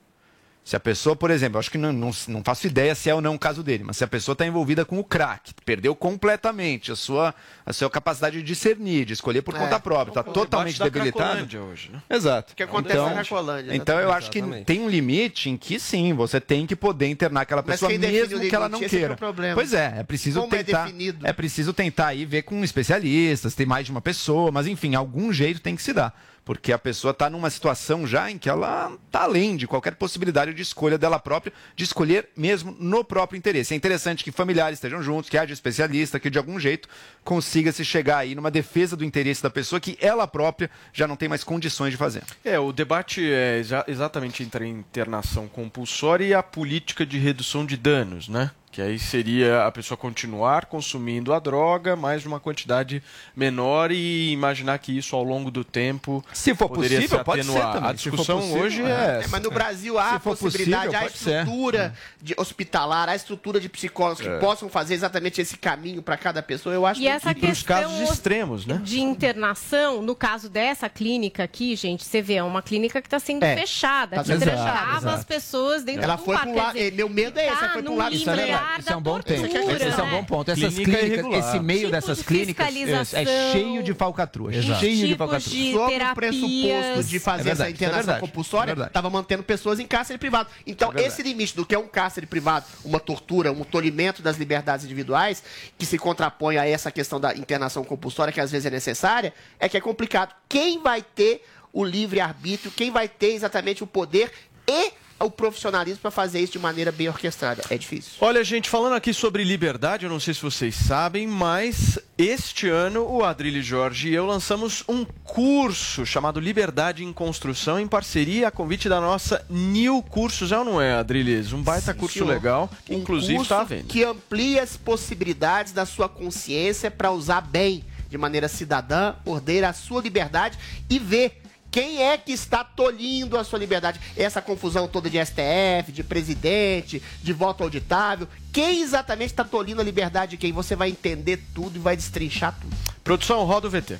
Se 0.62 0.76
a 0.76 0.80
pessoa, 0.80 1.16
por 1.16 1.30
exemplo, 1.30 1.58
acho 1.58 1.70
que 1.70 1.78
não, 1.78 1.92
não, 1.92 2.11
não, 2.28 2.44
faço 2.44 2.66
ideia 2.66 2.94
se 2.94 3.08
é 3.11 3.14
ou 3.14 3.20
não 3.20 3.34
o 3.34 3.38
caso 3.38 3.62
dele, 3.62 3.82
mas 3.82 3.96
se 3.96 4.04
a 4.04 4.06
pessoa 4.06 4.34
está 4.34 4.46
envolvida 4.46 4.84
com 4.84 4.98
o 4.98 5.04
crack, 5.04 5.52
perdeu 5.64 5.96
completamente 5.96 6.92
a 6.92 6.96
sua, 6.96 7.34
a 7.64 7.72
sua 7.72 7.90
capacidade 7.90 8.36
de 8.36 8.42
discernir, 8.42 9.04
de 9.06 9.14
escolher 9.14 9.42
por 9.42 9.56
É. 9.56 9.58
conta 9.58 9.80
própria, 9.80 10.11
está 10.11 10.22
totalmente 10.22 10.74
debate 10.74 10.78
da 10.78 10.84
debilitado. 10.98 11.24
Cracolândia 11.30 11.62
hoje, 11.62 11.90
né? 11.90 12.02
Exato. 12.11 12.52
O 12.52 12.56
que 12.56 12.62
acontece 12.62 12.94
então, 12.94 13.06
na 13.08 13.14
Cracolândia, 13.24 13.74
Então 13.74 13.94
eu 13.96 14.11
exatamente. 14.11 14.18
acho 14.48 14.58
que 14.58 14.64
tem 14.64 14.80
um 14.80 14.88
limite 14.88 15.48
em 15.50 15.56
que 15.56 15.80
sim, 15.80 16.12
você 16.12 16.40
tem 16.40 16.66
que 16.66 16.76
poder 16.76 17.08
internar 17.08 17.40
aquela 17.40 17.62
pessoa 17.62 17.90
mesmo 17.98 18.38
que 18.38 18.54
ela 18.54 18.68
não 18.68 18.80
é 18.80 18.84
é 18.84 18.88
queira. 18.88 19.16
problema. 19.16 19.54
Pois 19.54 19.72
é, 19.72 19.94
é 19.98 20.02
preciso 20.04 20.40
Como 20.42 20.54
é 20.54 20.62
tentar. 20.62 20.84
definido? 20.84 21.26
É 21.26 21.32
preciso 21.32 21.72
tentar 21.72 22.08
aí 22.08 22.24
ver 22.24 22.42
com 22.42 22.62
especialistas, 22.62 23.54
tem 23.54 23.66
mais 23.66 23.86
de 23.86 23.90
uma 23.92 24.00
pessoa, 24.02 24.52
mas 24.52 24.66
enfim, 24.66 24.94
algum 24.94 25.32
jeito 25.32 25.61
tem 25.61 25.74
que 25.74 25.82
se 25.82 25.92
dar. 25.92 26.14
Porque 26.45 26.72
a 26.72 26.78
pessoa 26.78 27.12
está 27.12 27.28
numa 27.30 27.51
situação 27.51 28.07
já 28.07 28.30
em 28.30 28.38
que 28.38 28.49
ela 28.49 28.93
está 29.07 29.22
além 29.22 29.57
de 29.57 29.66
qualquer 29.66 29.95
possibilidade 29.95 30.53
de 30.55 30.62
escolha 30.62 30.99
dela 30.99 31.18
própria, 31.18 31.53
de 31.76 31.84
escolher 31.84 32.28
mesmo 32.36 32.74
no 32.80 33.05
próprio 33.05 33.36
interesse. 33.38 33.72
É 33.74 33.76
interessante 33.76 34.24
que 34.24 34.32
familiares 34.32 34.78
estejam 34.78 35.03
juntos, 35.03 35.30
que 35.30 35.38
haja 35.38 35.53
especialista, 35.53 36.18
que 36.18 36.30
de 36.30 36.38
algum 36.38 36.59
jeito 36.59 36.88
consiga 37.22 37.70
se 37.70 37.84
chegar 37.84 38.18
aí 38.18 38.34
numa 38.34 38.51
defesa 38.51 38.97
do 38.97 39.05
interesse 39.05 39.43
da 39.43 39.51
pessoa 39.51 39.78
que 39.78 39.97
ela 40.01 40.26
própria 40.26 40.70
já 40.93 41.07
não 41.07 41.14
tem 41.16 41.28
mais 41.28 41.45
condições 41.45 41.91
de 41.93 41.97
fazer. 41.97 42.22
É, 42.45 42.59
o 42.59 42.72
debate 42.72 43.22
é 43.30 43.59
exa- 43.59 43.84
exatamente 43.86 44.43
entre 44.43 44.64
a 44.64 44.68
internação 44.68 45.47
compulsória 45.47 46.24
e 46.24 46.34
a 46.34 46.43
política 46.43 47.05
de 47.07 47.18
redução 47.18 47.64
de 47.64 47.76
danos, 47.76 48.28
né? 48.28 48.51
Que 48.73 48.81
aí 48.81 49.01
seria 49.01 49.66
a 49.66 49.73
pessoa 49.73 49.99
continuar 49.99 50.66
consumindo 50.66 51.33
a 51.35 51.41
droga, 51.41 51.97
mas 51.97 52.25
numa 52.25 52.39
quantidade 52.39 53.03
menor 53.35 53.91
e 53.91 54.31
imaginar 54.31 54.79
que 54.79 54.97
isso 54.97 55.16
ao 55.16 55.25
longo 55.25 55.51
do 55.51 55.64
tempo 55.64 56.25
Se 56.33 56.55
for 56.55 56.68
poderia 56.68 56.99
possível, 56.99 57.18
se 57.18 57.25
pode 57.25 57.43
ser 57.43 57.51
atenuar. 57.51 57.73
também. 57.75 57.91
A 57.91 57.97
Se 57.97 58.05
for 58.05 58.11
discussão 58.11 58.39
possível, 58.39 58.62
hoje 58.62 58.83
é. 58.83 58.85
é, 58.85 58.91
É, 58.91 59.18
essa. 59.18 59.29
mas 59.29 59.43
no 59.43 59.51
Brasil 59.51 59.99
há 59.99 60.11
Se 60.11 60.14
a 60.14 60.21
for 60.21 60.37
possibilidade, 60.37 60.85
possível, 60.87 61.07
há 61.07 61.11
ser. 61.11 61.39
estrutura 61.41 61.95
de 62.23 62.35
hospitalar, 62.39 63.09
há 63.09 63.12
a 63.12 63.16
estrutura 63.16 63.59
de 63.59 63.68
psicólogos 63.68 64.21
que 64.23 64.29
É. 64.29 64.39
possam 64.39 64.68
fazer 64.68 64.95
exatamente 64.95 65.41
esse 65.41 65.57
caminho 65.59 66.01
para 66.01 66.16
cada 66.16 66.41
pessoa. 66.41 66.73
Eu 66.73 66.87
acho 66.87 67.01
E 67.01 67.09
essa 67.09 67.35
que 67.35 67.41
questão 67.41 68.05
extremos, 68.05 68.66
né? 68.66 68.81
de 68.85 69.01
internação, 69.01 70.01
no 70.01 70.14
caso 70.14 70.49
dessa 70.49 70.89
clínica 70.89 71.43
aqui, 71.43 71.75
gente, 71.75 72.05
você 72.05 72.23
vê, 72.23 72.35
é 72.35 72.43
uma 72.45 72.62
clínica 72.62 73.01
que 73.03 73.09
está 73.09 73.18
sendo 73.18 73.43
É, 73.43 73.57
fechada, 73.57 74.16
tá 74.16 74.23
que 74.23 74.39
fechada, 74.39 74.93
as 74.97 75.03
exato. 75.03 75.27
pessoas 75.27 75.83
dentro 75.83 76.05
Ela 76.05 76.14
do 76.14 76.23
foi 76.25 76.37
quer 76.39 76.55
lado- 76.55 76.73
dizer, 76.75 76.93
meu 76.93 77.09
medo 77.09 77.37
é 77.37 77.47
esse, 77.49 77.57
tá 77.57 77.64
ela 77.64 77.73
foi 77.73 77.83
pro 77.83 77.91
num 77.91 77.99
lado 77.99 78.14
é 78.61 78.80
isso 78.80 78.92
é 78.92 78.96
um 78.96 79.00
bom 79.02 79.18
Esse 79.18 80.00
é 80.00 80.02
um 80.02 80.11
bom 80.11 80.16
né? 80.20 80.26
ponto. 80.28 80.50
Essas 80.50 80.74
Clínica 80.74 80.98
clínicas, 80.98 81.12
irregular. 81.12 81.38
esse 81.40 81.61
meio 81.61 81.78
Tipo 81.80 81.90
dessas 81.92 82.18
de 82.18 82.24
clínicas 82.24 83.14
é, 83.14 83.22
é 83.22 83.52
cheio 83.52 83.82
de 83.82 83.94
falcatruas. 83.94 84.56
Exato. 84.56 84.80
Cheio 84.80 84.96
de 84.96 85.00
Tipos 85.08 85.16
falcatruas. 85.18 85.44
de 85.52 85.72
sob 85.72 85.84
o 85.84 85.88
terapias. 85.88 86.14
pressuposto 86.14 87.04
de 87.04 87.18
fazer 87.18 87.40
É 87.40 87.44
verdade, 87.44 87.62
essa 87.62 87.66
é 87.66 87.70
internação 87.70 88.20
compulsória, 88.20 88.72
é 88.72 88.86
estava 88.86 89.11
mantendo 89.11 89.42
pessoas 89.42 89.80
em 89.80 89.86
cárcere 89.86 90.18
privado. 90.18 90.48
Então, 90.66 90.92
É 90.94 91.02
esse 91.02 91.22
limite 91.22 91.56
do 91.56 91.64
que 91.64 91.74
é 91.74 91.78
um 91.78 91.86
cárcere 91.88 92.26
privado, 92.26 92.66
uma 92.84 93.00
tortura, 93.00 93.52
um 93.52 93.64
tolimento 93.64 94.22
das 94.22 94.36
liberdades 94.36 94.84
individuais, 94.84 95.42
que 95.78 95.86
se 95.86 95.98
contrapõe 95.98 96.56
a 96.58 96.66
essa 96.66 96.90
questão 96.90 97.20
da 97.20 97.34
internação 97.34 97.84
compulsória, 97.84 98.32
que 98.32 98.40
às 98.40 98.50
vezes 98.50 98.66
é 98.66 98.70
necessária, 98.70 99.32
é 99.58 99.68
que 99.68 99.76
é 99.76 99.80
complicado. 99.80 100.34
Quem 100.48 100.82
vai 100.82 101.02
ter 101.02 101.44
o 101.72 101.84
livre-arbítrio, 101.84 102.70
quem 102.72 102.90
vai 102.90 103.08
ter 103.08 103.32
exatamente 103.32 103.82
o 103.82 103.86
poder 103.86 104.32
e 104.66 104.92
o 105.25 105.31
profissionalismo 105.31 106.01
para 106.01 106.11
fazer 106.11 106.41
isso 106.41 106.53
de 106.53 106.59
maneira 106.59 106.91
bem 106.91 107.09
orquestrada? 107.09 107.62
É 107.71 107.77
difícil. 107.77 108.12
Olha, 108.21 108.43
gente, 108.43 108.68
falando 108.68 108.95
aqui 108.95 109.12
sobre 109.12 109.45
liberdade, 109.45 110.05
eu 110.05 110.11
não 110.11 110.21
sei 110.21 110.35
se 110.35 110.43
vocês 110.43 110.75
sabem, 110.75 111.27
mas 111.27 111.99
este 112.16 112.68
ano 112.68 113.07
o 113.07 113.25
Adrilho 113.25 113.62
Jorge 113.62 114.09
e 114.09 114.14
eu 114.14 114.27
lançamos 114.27 114.83
um 114.89 115.05
curso 115.05 116.05
chamado 116.07 116.41
Liberdade 116.41 117.05
em 117.05 117.12
Construção 117.12 117.79
em 117.79 117.87
parceria 117.87 118.49
a 118.49 118.51
convite 118.51 118.89
da 118.89 119.01
nossa 119.01 119.45
New 119.49 120.03
Cursos, 120.03 120.53
é 120.53 120.59
ou 120.59 120.64
não 120.64 120.81
é, 120.81 120.95
Adriles? 120.95 121.53
Um 121.53 121.62
baita 121.62 121.93
curso 121.95 122.14
senhor. 122.14 122.29
legal, 122.29 122.71
que 122.85 122.95
Um 122.95 122.99
inclusive 122.99 123.43
está 123.43 123.61
à 123.61 123.64
venda. 123.64 123.85
que 123.85 124.03
amplia 124.05 124.62
as 124.62 124.77
possibilidades 124.77 125.73
da 125.73 125.85
sua 125.87 126.09
consciência 126.09 126.91
para 126.91 127.11
usar 127.11 127.41
bem, 127.43 127.85
de 128.09 128.18
maneira 128.18 128.49
cidadã, 128.49 129.14
ordeira 129.25 129.68
a 129.68 129.73
sua 129.73 130.01
liberdade 130.03 130.59
e 130.89 130.99
ver 130.99 131.41
quem 131.71 132.03
é 132.03 132.18
que 132.18 132.33
está 132.33 132.64
tolhindo 132.64 133.39
a 133.39 133.45
sua 133.45 133.59
liberdade. 133.59 134.01
Essa 134.16 134.43
confusão 134.43 134.89
toda 134.89 135.09
de 135.09 135.25
STF, 135.25 135.93
de 135.93 136.03
presidente, 136.03 137.03
de 137.23 137.33
voto 137.33 137.62
auditável. 137.62 138.27
Quem 138.53 138.83
exatamente 138.83 139.31
está 139.31 139.45
tolhindo 139.45 139.81
a 139.81 139.85
liberdade 139.85 140.33
de 140.33 140.37
quem? 140.37 140.53
Você 140.53 140.75
vai 140.75 140.91
entender 140.91 141.41
tudo 141.55 141.77
e 141.77 141.79
vai 141.79 141.97
destrinchar 141.97 142.55
tudo. 142.61 142.77
Produção, 143.05 143.45
roda 143.45 143.68
o 143.68 143.71
VT. 143.71 143.99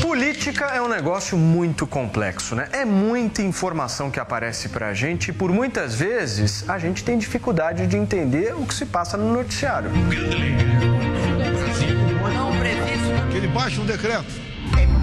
Política 0.00 0.66
é 0.66 0.82
um 0.82 0.88
negócio 0.88 1.38
muito 1.38 1.86
complexo, 1.86 2.54
né? 2.54 2.68
É 2.72 2.84
muita 2.84 3.40
informação 3.40 4.10
que 4.10 4.20
aparece 4.20 4.68
pra 4.68 4.92
gente 4.92 5.28
e 5.28 5.32
por 5.32 5.50
muitas 5.50 5.94
vezes 5.94 6.68
a 6.68 6.78
gente 6.78 7.02
tem 7.02 7.16
dificuldade 7.16 7.86
de 7.86 7.96
entender 7.96 8.54
o 8.54 8.66
que 8.66 8.74
se 8.74 8.84
passa 8.84 9.16
no 9.16 9.32
noticiário. 9.32 9.90
Que 13.30 13.36
ele 13.36 13.48
baixe 13.48 13.80
um 13.80 13.86
decreto. 13.86 14.45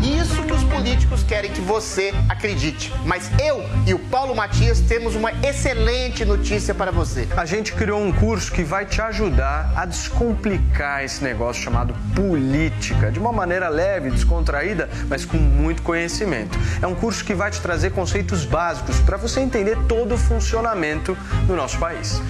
Isso 0.02 0.44
que 0.44 0.52
os 0.52 0.64
políticos 0.66 1.24
querem 1.24 1.50
que 1.50 1.62
você 1.62 2.14
acredite. 2.28 2.94
Mas 3.06 3.32
eu 3.40 3.64
e 3.88 3.94
o 3.94 4.00
Paulo 4.00 4.36
Matias 4.36 4.82
temos 4.82 5.16
uma 5.16 5.32
excelente 5.46 6.26
notícia 6.26 6.74
para 6.74 6.92
você. 6.92 7.28
A 7.38 7.46
gente 7.46 7.72
criou 7.74 8.02
um 8.02 8.12
curso 8.12 8.52
que 8.52 8.64
vai 8.64 8.86
te 8.86 9.02
ajudar 9.02 9.72
a 9.76 9.86
descomplicar 9.86 11.04
esse 11.04 11.24
negócio 11.24 11.64
chamado 11.64 11.94
política, 12.14 13.12
de 13.12 13.20
uma 13.20 13.32
maneira 13.32 13.70
leve, 13.70 14.12
descontraída, 14.12 14.90
mas 15.08 15.24
com 15.24 15.38
muito 15.38 15.82
conhecimento. 15.82 16.58
É 16.82 16.88
um 16.88 16.96
curso 16.96 17.24
que 17.24 17.34
vai 17.34 17.50
te 17.50 17.62
trazer 17.62 17.92
conceitos 17.92 18.46
básicos 18.46 19.00
para 19.00 19.18
você 19.18 19.40
entender 19.40 19.78
todo 19.88 20.16
o 20.16 20.18
funcionamento 20.18 21.18
do 21.48 21.56
nosso 21.56 21.78
país. 21.80 22.22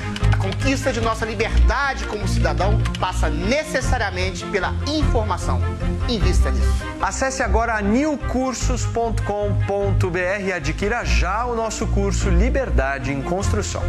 Conquista 0.43 0.91
de 0.91 0.99
nossa 0.99 1.25
liberdade 1.25 2.05
como 2.05 2.27
cidadão 2.27 2.77
passa 2.99 3.29
necessariamente 3.29 4.45
pela 4.47 4.75
informação. 4.85 5.61
Invista 6.09 6.51
nisso. 6.51 6.83
Acesse 7.01 7.41
agora 7.41 7.81
newcursos.com.br 7.81 10.41
e 10.45 10.51
adquira 10.51 11.05
já 11.05 11.45
o 11.45 11.55
nosso 11.55 11.87
curso 11.87 12.29
Liberdade 12.29 13.13
em 13.13 13.21
Construção. 13.21 13.83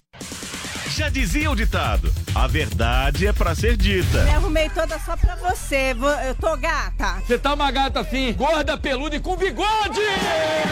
Já 0.96 1.10
dizia 1.10 1.50
o 1.50 1.54
ditado: 1.54 2.10
a 2.34 2.46
verdade 2.46 3.26
é 3.26 3.34
pra 3.34 3.54
ser 3.54 3.76
dita. 3.76 4.22
Me 4.22 4.30
arrumei 4.30 4.70
toda 4.70 4.98
só 5.00 5.14
pra 5.14 5.36
você. 5.36 5.94
Eu 6.26 6.34
tô 6.36 6.56
gata. 6.56 7.20
Você 7.20 7.36
tá 7.36 7.52
uma 7.52 7.70
gata 7.70 8.00
assim, 8.00 8.32
gorda, 8.32 8.78
peluda 8.78 9.16
e 9.16 9.20
com 9.20 9.36
bigode! 9.36 10.00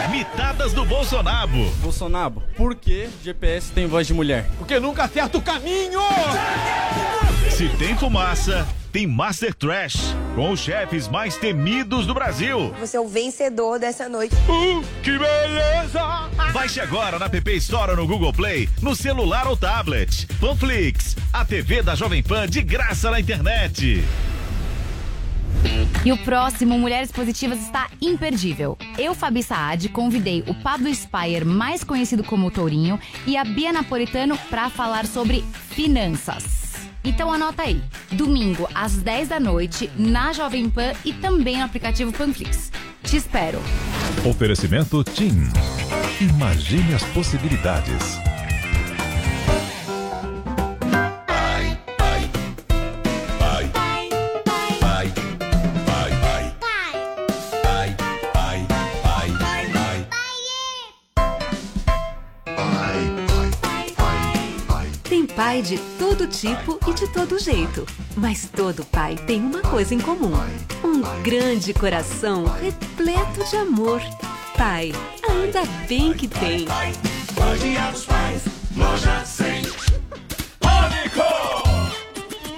Mitadas 0.09 0.73
do 0.73 0.83
Bolsonaro. 0.83 1.69
Bolsonaro, 1.79 2.41
por 2.57 2.73
que 2.73 3.07
GPS 3.23 3.71
tem 3.71 3.85
voz 3.85 4.07
de 4.07 4.15
mulher? 4.15 4.49
Porque 4.57 4.79
nunca 4.79 5.03
acerta 5.03 5.37
o 5.37 5.41
caminho! 5.43 6.01
Se 7.55 7.69
tem 7.77 7.95
fumaça, 7.95 8.67
tem 8.91 9.05
Master 9.05 9.53
Trash, 9.53 10.15
com 10.33 10.49
os 10.49 10.59
chefes 10.59 11.07
mais 11.07 11.37
temidos 11.37 12.07
do 12.07 12.13
Brasil. 12.13 12.73
Você 12.79 12.97
é 12.97 12.99
o 12.99 13.07
vencedor 13.07 13.77
dessa 13.77 14.09
noite. 14.09 14.33
Uh, 14.49 14.83
que 15.03 15.11
beleza! 15.11 16.31
Baixe 16.51 16.79
agora 16.79 17.19
na 17.19 17.29
PP 17.29 17.57
Store 17.57 17.91
ou 17.91 17.97
no 17.97 18.07
Google 18.07 18.33
Play, 18.33 18.67
no 18.81 18.95
celular 18.95 19.45
ou 19.47 19.55
tablet. 19.55 20.25
Panflix, 20.39 21.15
a 21.31 21.45
TV 21.45 21.83
da 21.83 21.93
Jovem 21.93 22.23
Pan 22.23 22.47
de 22.47 22.63
graça 22.63 23.11
na 23.11 23.19
internet. 23.19 24.03
E 26.03 26.11
o 26.11 26.17
próximo 26.17 26.79
Mulheres 26.79 27.11
Positivas 27.11 27.59
está 27.59 27.87
imperdível. 28.01 28.75
Eu, 28.97 29.13
Fabi 29.13 29.43
Saad, 29.43 29.89
convidei 29.89 30.43
o 30.47 30.55
Pablo 30.55 30.89
Spire, 30.93 31.45
mais 31.45 31.83
conhecido 31.83 32.23
como 32.23 32.49
Tourinho, 32.49 32.99
e 33.27 33.37
a 33.37 33.43
Bia 33.43 33.71
Napolitano 33.71 34.39
para 34.49 34.71
falar 34.71 35.05
sobre 35.05 35.45
finanças. 35.69 36.63
Então 37.03 37.31
anota 37.31 37.63
aí, 37.63 37.81
domingo 38.11 38.67
às 38.73 38.93
10 38.93 39.29
da 39.29 39.39
noite, 39.39 39.89
na 39.97 40.31
Jovem 40.31 40.69
Pan 40.69 40.93
e 41.03 41.11
também 41.11 41.57
no 41.57 41.65
aplicativo 41.65 42.11
Panflix. 42.13 42.71
Te 43.03 43.17
espero. 43.17 43.59
Oferecimento 44.25 45.03
TIM. 45.03 45.49
Imagine 46.21 46.95
as 46.95 47.03
possibilidades. 47.05 48.32
Pai 65.53 65.61
de 65.61 65.77
todo 65.99 66.25
tipo 66.25 66.79
e 66.87 66.93
de 66.93 67.07
todo 67.09 67.37
jeito. 67.37 67.85
Mas 68.15 68.49
todo 68.49 68.83
pai 68.85 69.15
tem 69.15 69.39
uma 69.39 69.61
coisa 69.61 69.93
em 69.93 69.99
comum: 69.99 70.33
um 70.83 71.01
grande 71.21 71.73
coração 71.75 72.45
repleto 72.45 73.47
de 73.47 73.57
amor. 73.57 74.01
Pai, 74.57 74.91
ainda 75.29 75.61
bem 75.87 76.11
que 76.13 76.27
tem. 76.27 76.65
Bom 77.33 77.55
dia 77.57 77.91
dos 77.91 78.05
pais, 78.05 78.41
loja 78.75 79.23
100. 79.23 79.61
Pânico! 80.59 81.21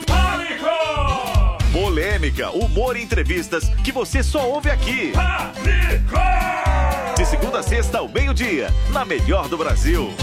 Pânico! 0.05 1.73
Polêmica, 1.73 2.49
humor 2.51 2.95
e 2.95 3.03
entrevistas 3.03 3.67
que 3.83 3.91
você 3.91 4.23
só 4.23 4.47
ouve 4.49 4.69
aqui. 4.69 5.11
De 7.17 7.25
segunda 7.25 7.59
a 7.59 7.63
sexta 7.63 7.97
ao 7.97 8.07
meio-dia, 8.07 8.69
na 8.93 9.03
melhor 9.03 9.49
do 9.49 9.57
Brasil. 9.57 10.13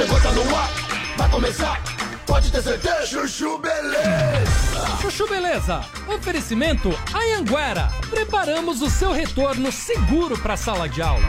Chegou, 0.00 0.18
tá 0.18 0.32
no 0.32 0.56
ar, 0.56 0.70
vai 1.14 1.28
começar, 1.28 1.82
pode 2.26 2.50
ter 2.50 2.62
certeza. 2.62 3.06
Chuchu 3.06 3.58
Beleza! 3.58 4.98
Chuchu 5.02 5.28
Beleza, 5.28 5.84
oferecimento 6.08 6.88
Anhanguera. 7.12 7.90
Preparamos 8.08 8.80
o 8.80 8.88
seu 8.88 9.12
retorno 9.12 9.70
seguro 9.70 10.38
para 10.38 10.56
sala 10.56 10.88
de 10.88 11.02
aula. 11.02 11.28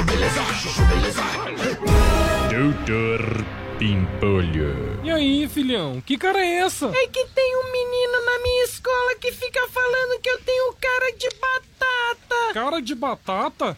Chuchu 0.00 0.04
Beleza, 0.04 0.42
Chuchu 0.54 0.82
Beleza. 0.86 1.22
Doutor 2.48 3.44
Pimpolho. 3.78 5.00
E 5.04 5.10
aí, 5.10 5.46
filhão, 5.46 6.00
que 6.00 6.16
cara 6.16 6.40
é 6.40 6.60
essa? 6.60 6.86
É 6.86 7.06
que 7.06 7.26
tem 7.26 7.56
um 7.58 7.70
menino 7.70 8.24
na 8.24 8.38
minha 8.42 8.64
escola 8.64 9.14
que 9.20 9.30
fica 9.30 9.60
falando 9.68 10.20
que 10.22 10.30
eu 10.30 10.40
tenho 10.40 10.74
cara 10.80 11.12
de 11.12 11.28
batata. 11.38 12.54
Cara 12.54 12.80
de 12.80 12.94
batata? 12.94 13.76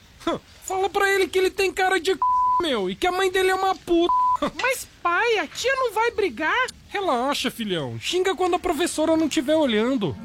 Fala 0.62 0.88
pra 0.88 1.10
ele 1.12 1.26
que 1.26 1.38
ele 1.38 1.50
tem 1.50 1.72
cara 1.72 1.98
de 1.98 2.12
c... 2.12 2.18
meu, 2.60 2.88
e 2.88 2.94
que 2.94 3.06
a 3.06 3.12
mãe 3.12 3.30
dele 3.30 3.50
é 3.50 3.54
uma 3.54 3.74
puta. 3.74 4.12
Mas 4.60 4.86
pai, 5.02 5.38
a 5.38 5.46
tia 5.48 5.74
não 5.74 5.92
vai 5.92 6.12
brigar? 6.12 6.68
Relaxa, 6.88 7.50
filhão. 7.50 7.98
Xinga 7.98 8.36
quando 8.36 8.54
a 8.54 8.60
professora 8.60 9.16
não 9.16 9.26
estiver 9.26 9.56
olhando. 9.56 10.16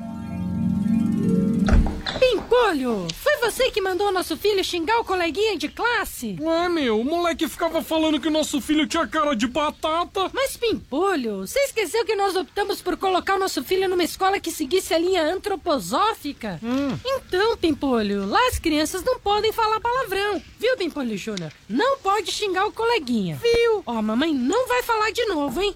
Pimpolho, 2.29 3.07
foi 3.15 3.37
você 3.37 3.71
que 3.71 3.79
mandou 3.79 4.11
nosso 4.11 4.35
filho 4.35 4.61
xingar 4.61 4.99
o 4.99 5.05
coleguinha 5.05 5.57
de 5.57 5.69
classe? 5.69 6.35
Ué, 6.41 6.67
meu, 6.67 6.99
o 6.99 7.05
moleque 7.05 7.47
ficava 7.47 7.81
falando 7.81 8.19
que 8.19 8.29
nosso 8.29 8.59
filho 8.59 8.85
tinha 8.85 9.07
cara 9.07 9.33
de 9.33 9.47
batata. 9.47 10.29
Mas, 10.33 10.57
Pimpolho, 10.57 11.47
você 11.47 11.57
esqueceu 11.61 12.03
que 12.03 12.17
nós 12.17 12.35
optamos 12.35 12.81
por 12.81 12.97
colocar 12.97 13.35
o 13.35 13.39
nosso 13.39 13.63
filho 13.63 13.87
numa 13.87 14.03
escola 14.03 14.41
que 14.41 14.51
seguisse 14.51 14.93
a 14.93 14.99
linha 14.99 15.23
antroposófica? 15.23 16.59
Hum. 16.61 16.99
Então, 17.05 17.55
Pimpolho, 17.55 18.27
lá 18.27 18.45
as 18.49 18.59
crianças 18.59 19.05
não 19.05 19.17
podem 19.21 19.53
falar 19.53 19.79
palavrão. 19.79 20.41
Viu, 20.59 20.75
Pimpolho 20.75 21.17
Júnior? 21.17 21.53
Não 21.69 21.97
pode 21.99 22.29
xingar 22.29 22.65
o 22.65 22.73
coleguinha. 22.73 23.39
Viu? 23.41 23.83
Ó, 23.85 24.01
mamãe 24.01 24.33
não 24.33 24.67
vai 24.67 24.83
falar 24.83 25.11
de 25.11 25.25
novo, 25.27 25.61
hein? 25.61 25.73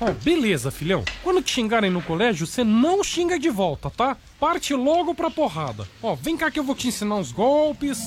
Ó, 0.00 0.12
beleza, 0.12 0.70
filhão. 0.70 1.04
Quando 1.22 1.42
te 1.42 1.52
xingarem 1.52 1.90
no 1.90 2.00
colégio, 2.00 2.46
você 2.46 2.64
não 2.64 3.04
xinga 3.04 3.38
de 3.38 3.50
volta, 3.50 3.90
tá? 3.90 4.16
Parte 4.38 4.74
logo 4.74 5.14
pra 5.14 5.30
porrada. 5.30 5.86
Ó, 6.02 6.14
vem 6.14 6.36
cá 6.36 6.50
que 6.50 6.58
eu 6.58 6.64
vou 6.64 6.74
te 6.74 6.88
ensinar 6.88 7.16
uns 7.16 7.30
golpes. 7.30 7.98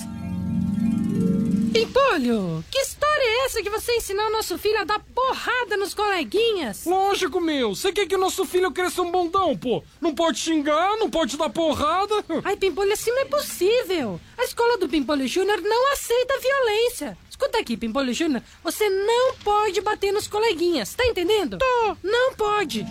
Pimpolho, 1.72 2.64
que 2.70 2.80
história 2.80 3.24
é 3.24 3.46
essa 3.46 3.62
de 3.62 3.70
você 3.70 3.96
ensinar 3.96 4.28
o 4.28 4.32
nosso 4.32 4.58
filho 4.58 4.80
a 4.80 4.84
dar 4.84 5.00
porrada 5.00 5.76
nos 5.78 5.94
coleguinhas? 5.94 6.86
Lógico, 6.86 7.40
meu. 7.42 7.76
Você 7.76 7.92
quer 7.92 8.08
que 8.08 8.16
o 8.16 8.20
nosso 8.20 8.46
filho 8.46 8.72
cresça 8.72 9.02
um 9.02 9.12
bundão, 9.12 9.58
pô? 9.58 9.84
Não 10.00 10.14
pode 10.14 10.40
xingar, 10.40 10.98
não 10.98 11.10
pode 11.10 11.36
dar 11.38 11.50
porrada. 11.50 12.24
Ai, 12.44 12.56
Pimpolho, 12.58 12.94
assim 12.94 13.12
não 13.12 13.22
é 13.22 13.26
possível. 13.26 14.20
A 14.38 14.44
escola 14.44 14.78
do 14.78 14.88
Pimpolho 14.90 15.28
Júnior 15.28 15.62
não 15.62 15.94
aceita 15.94 16.40
violência. 16.40 17.18
Escuta 17.44 17.60
aqui, 17.60 17.76
Pimpolho 17.76 18.14
Júnior, 18.14 18.42
você 18.64 18.90
não 18.90 19.36
pode 19.44 19.82
bater 19.82 20.14
nos 20.14 20.30
coleguinhas, 20.30 20.94
tá 20.94 21.06
entendendo? 21.06 21.58
Tô. 21.58 21.98
Não 22.02 22.34
pode. 22.36 22.86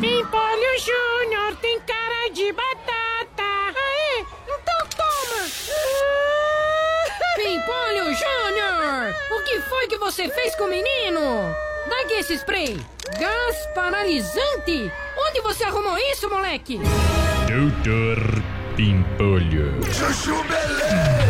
Pimpolho 0.00 0.78
Júnior 0.80 1.54
tem 1.62 1.78
cara 1.82 2.28
de 2.32 2.52
batata. 2.52 3.44
Aê, 3.44 4.24
então 4.42 4.88
toma. 4.96 5.46
Pimpolho 7.36 8.12
Júnior, 8.12 9.14
o 9.38 9.44
que 9.44 9.60
foi 9.60 9.86
que 9.86 9.96
você 9.96 10.28
fez 10.28 10.56
com 10.56 10.64
o 10.64 10.68
menino? 10.68 11.54
Dá 11.88 12.00
aqui 12.00 12.14
esse 12.14 12.34
spray. 12.38 12.76
Gás 13.20 13.56
paralisante? 13.72 14.90
Onde 15.28 15.40
você 15.42 15.62
arrumou 15.62 15.96
isso, 15.96 16.28
moleque? 16.28 16.80
Doutor 17.46 18.42
Pimpolho. 18.74 19.80
Chuchu 19.92 20.42
Beleza! 20.42 21.29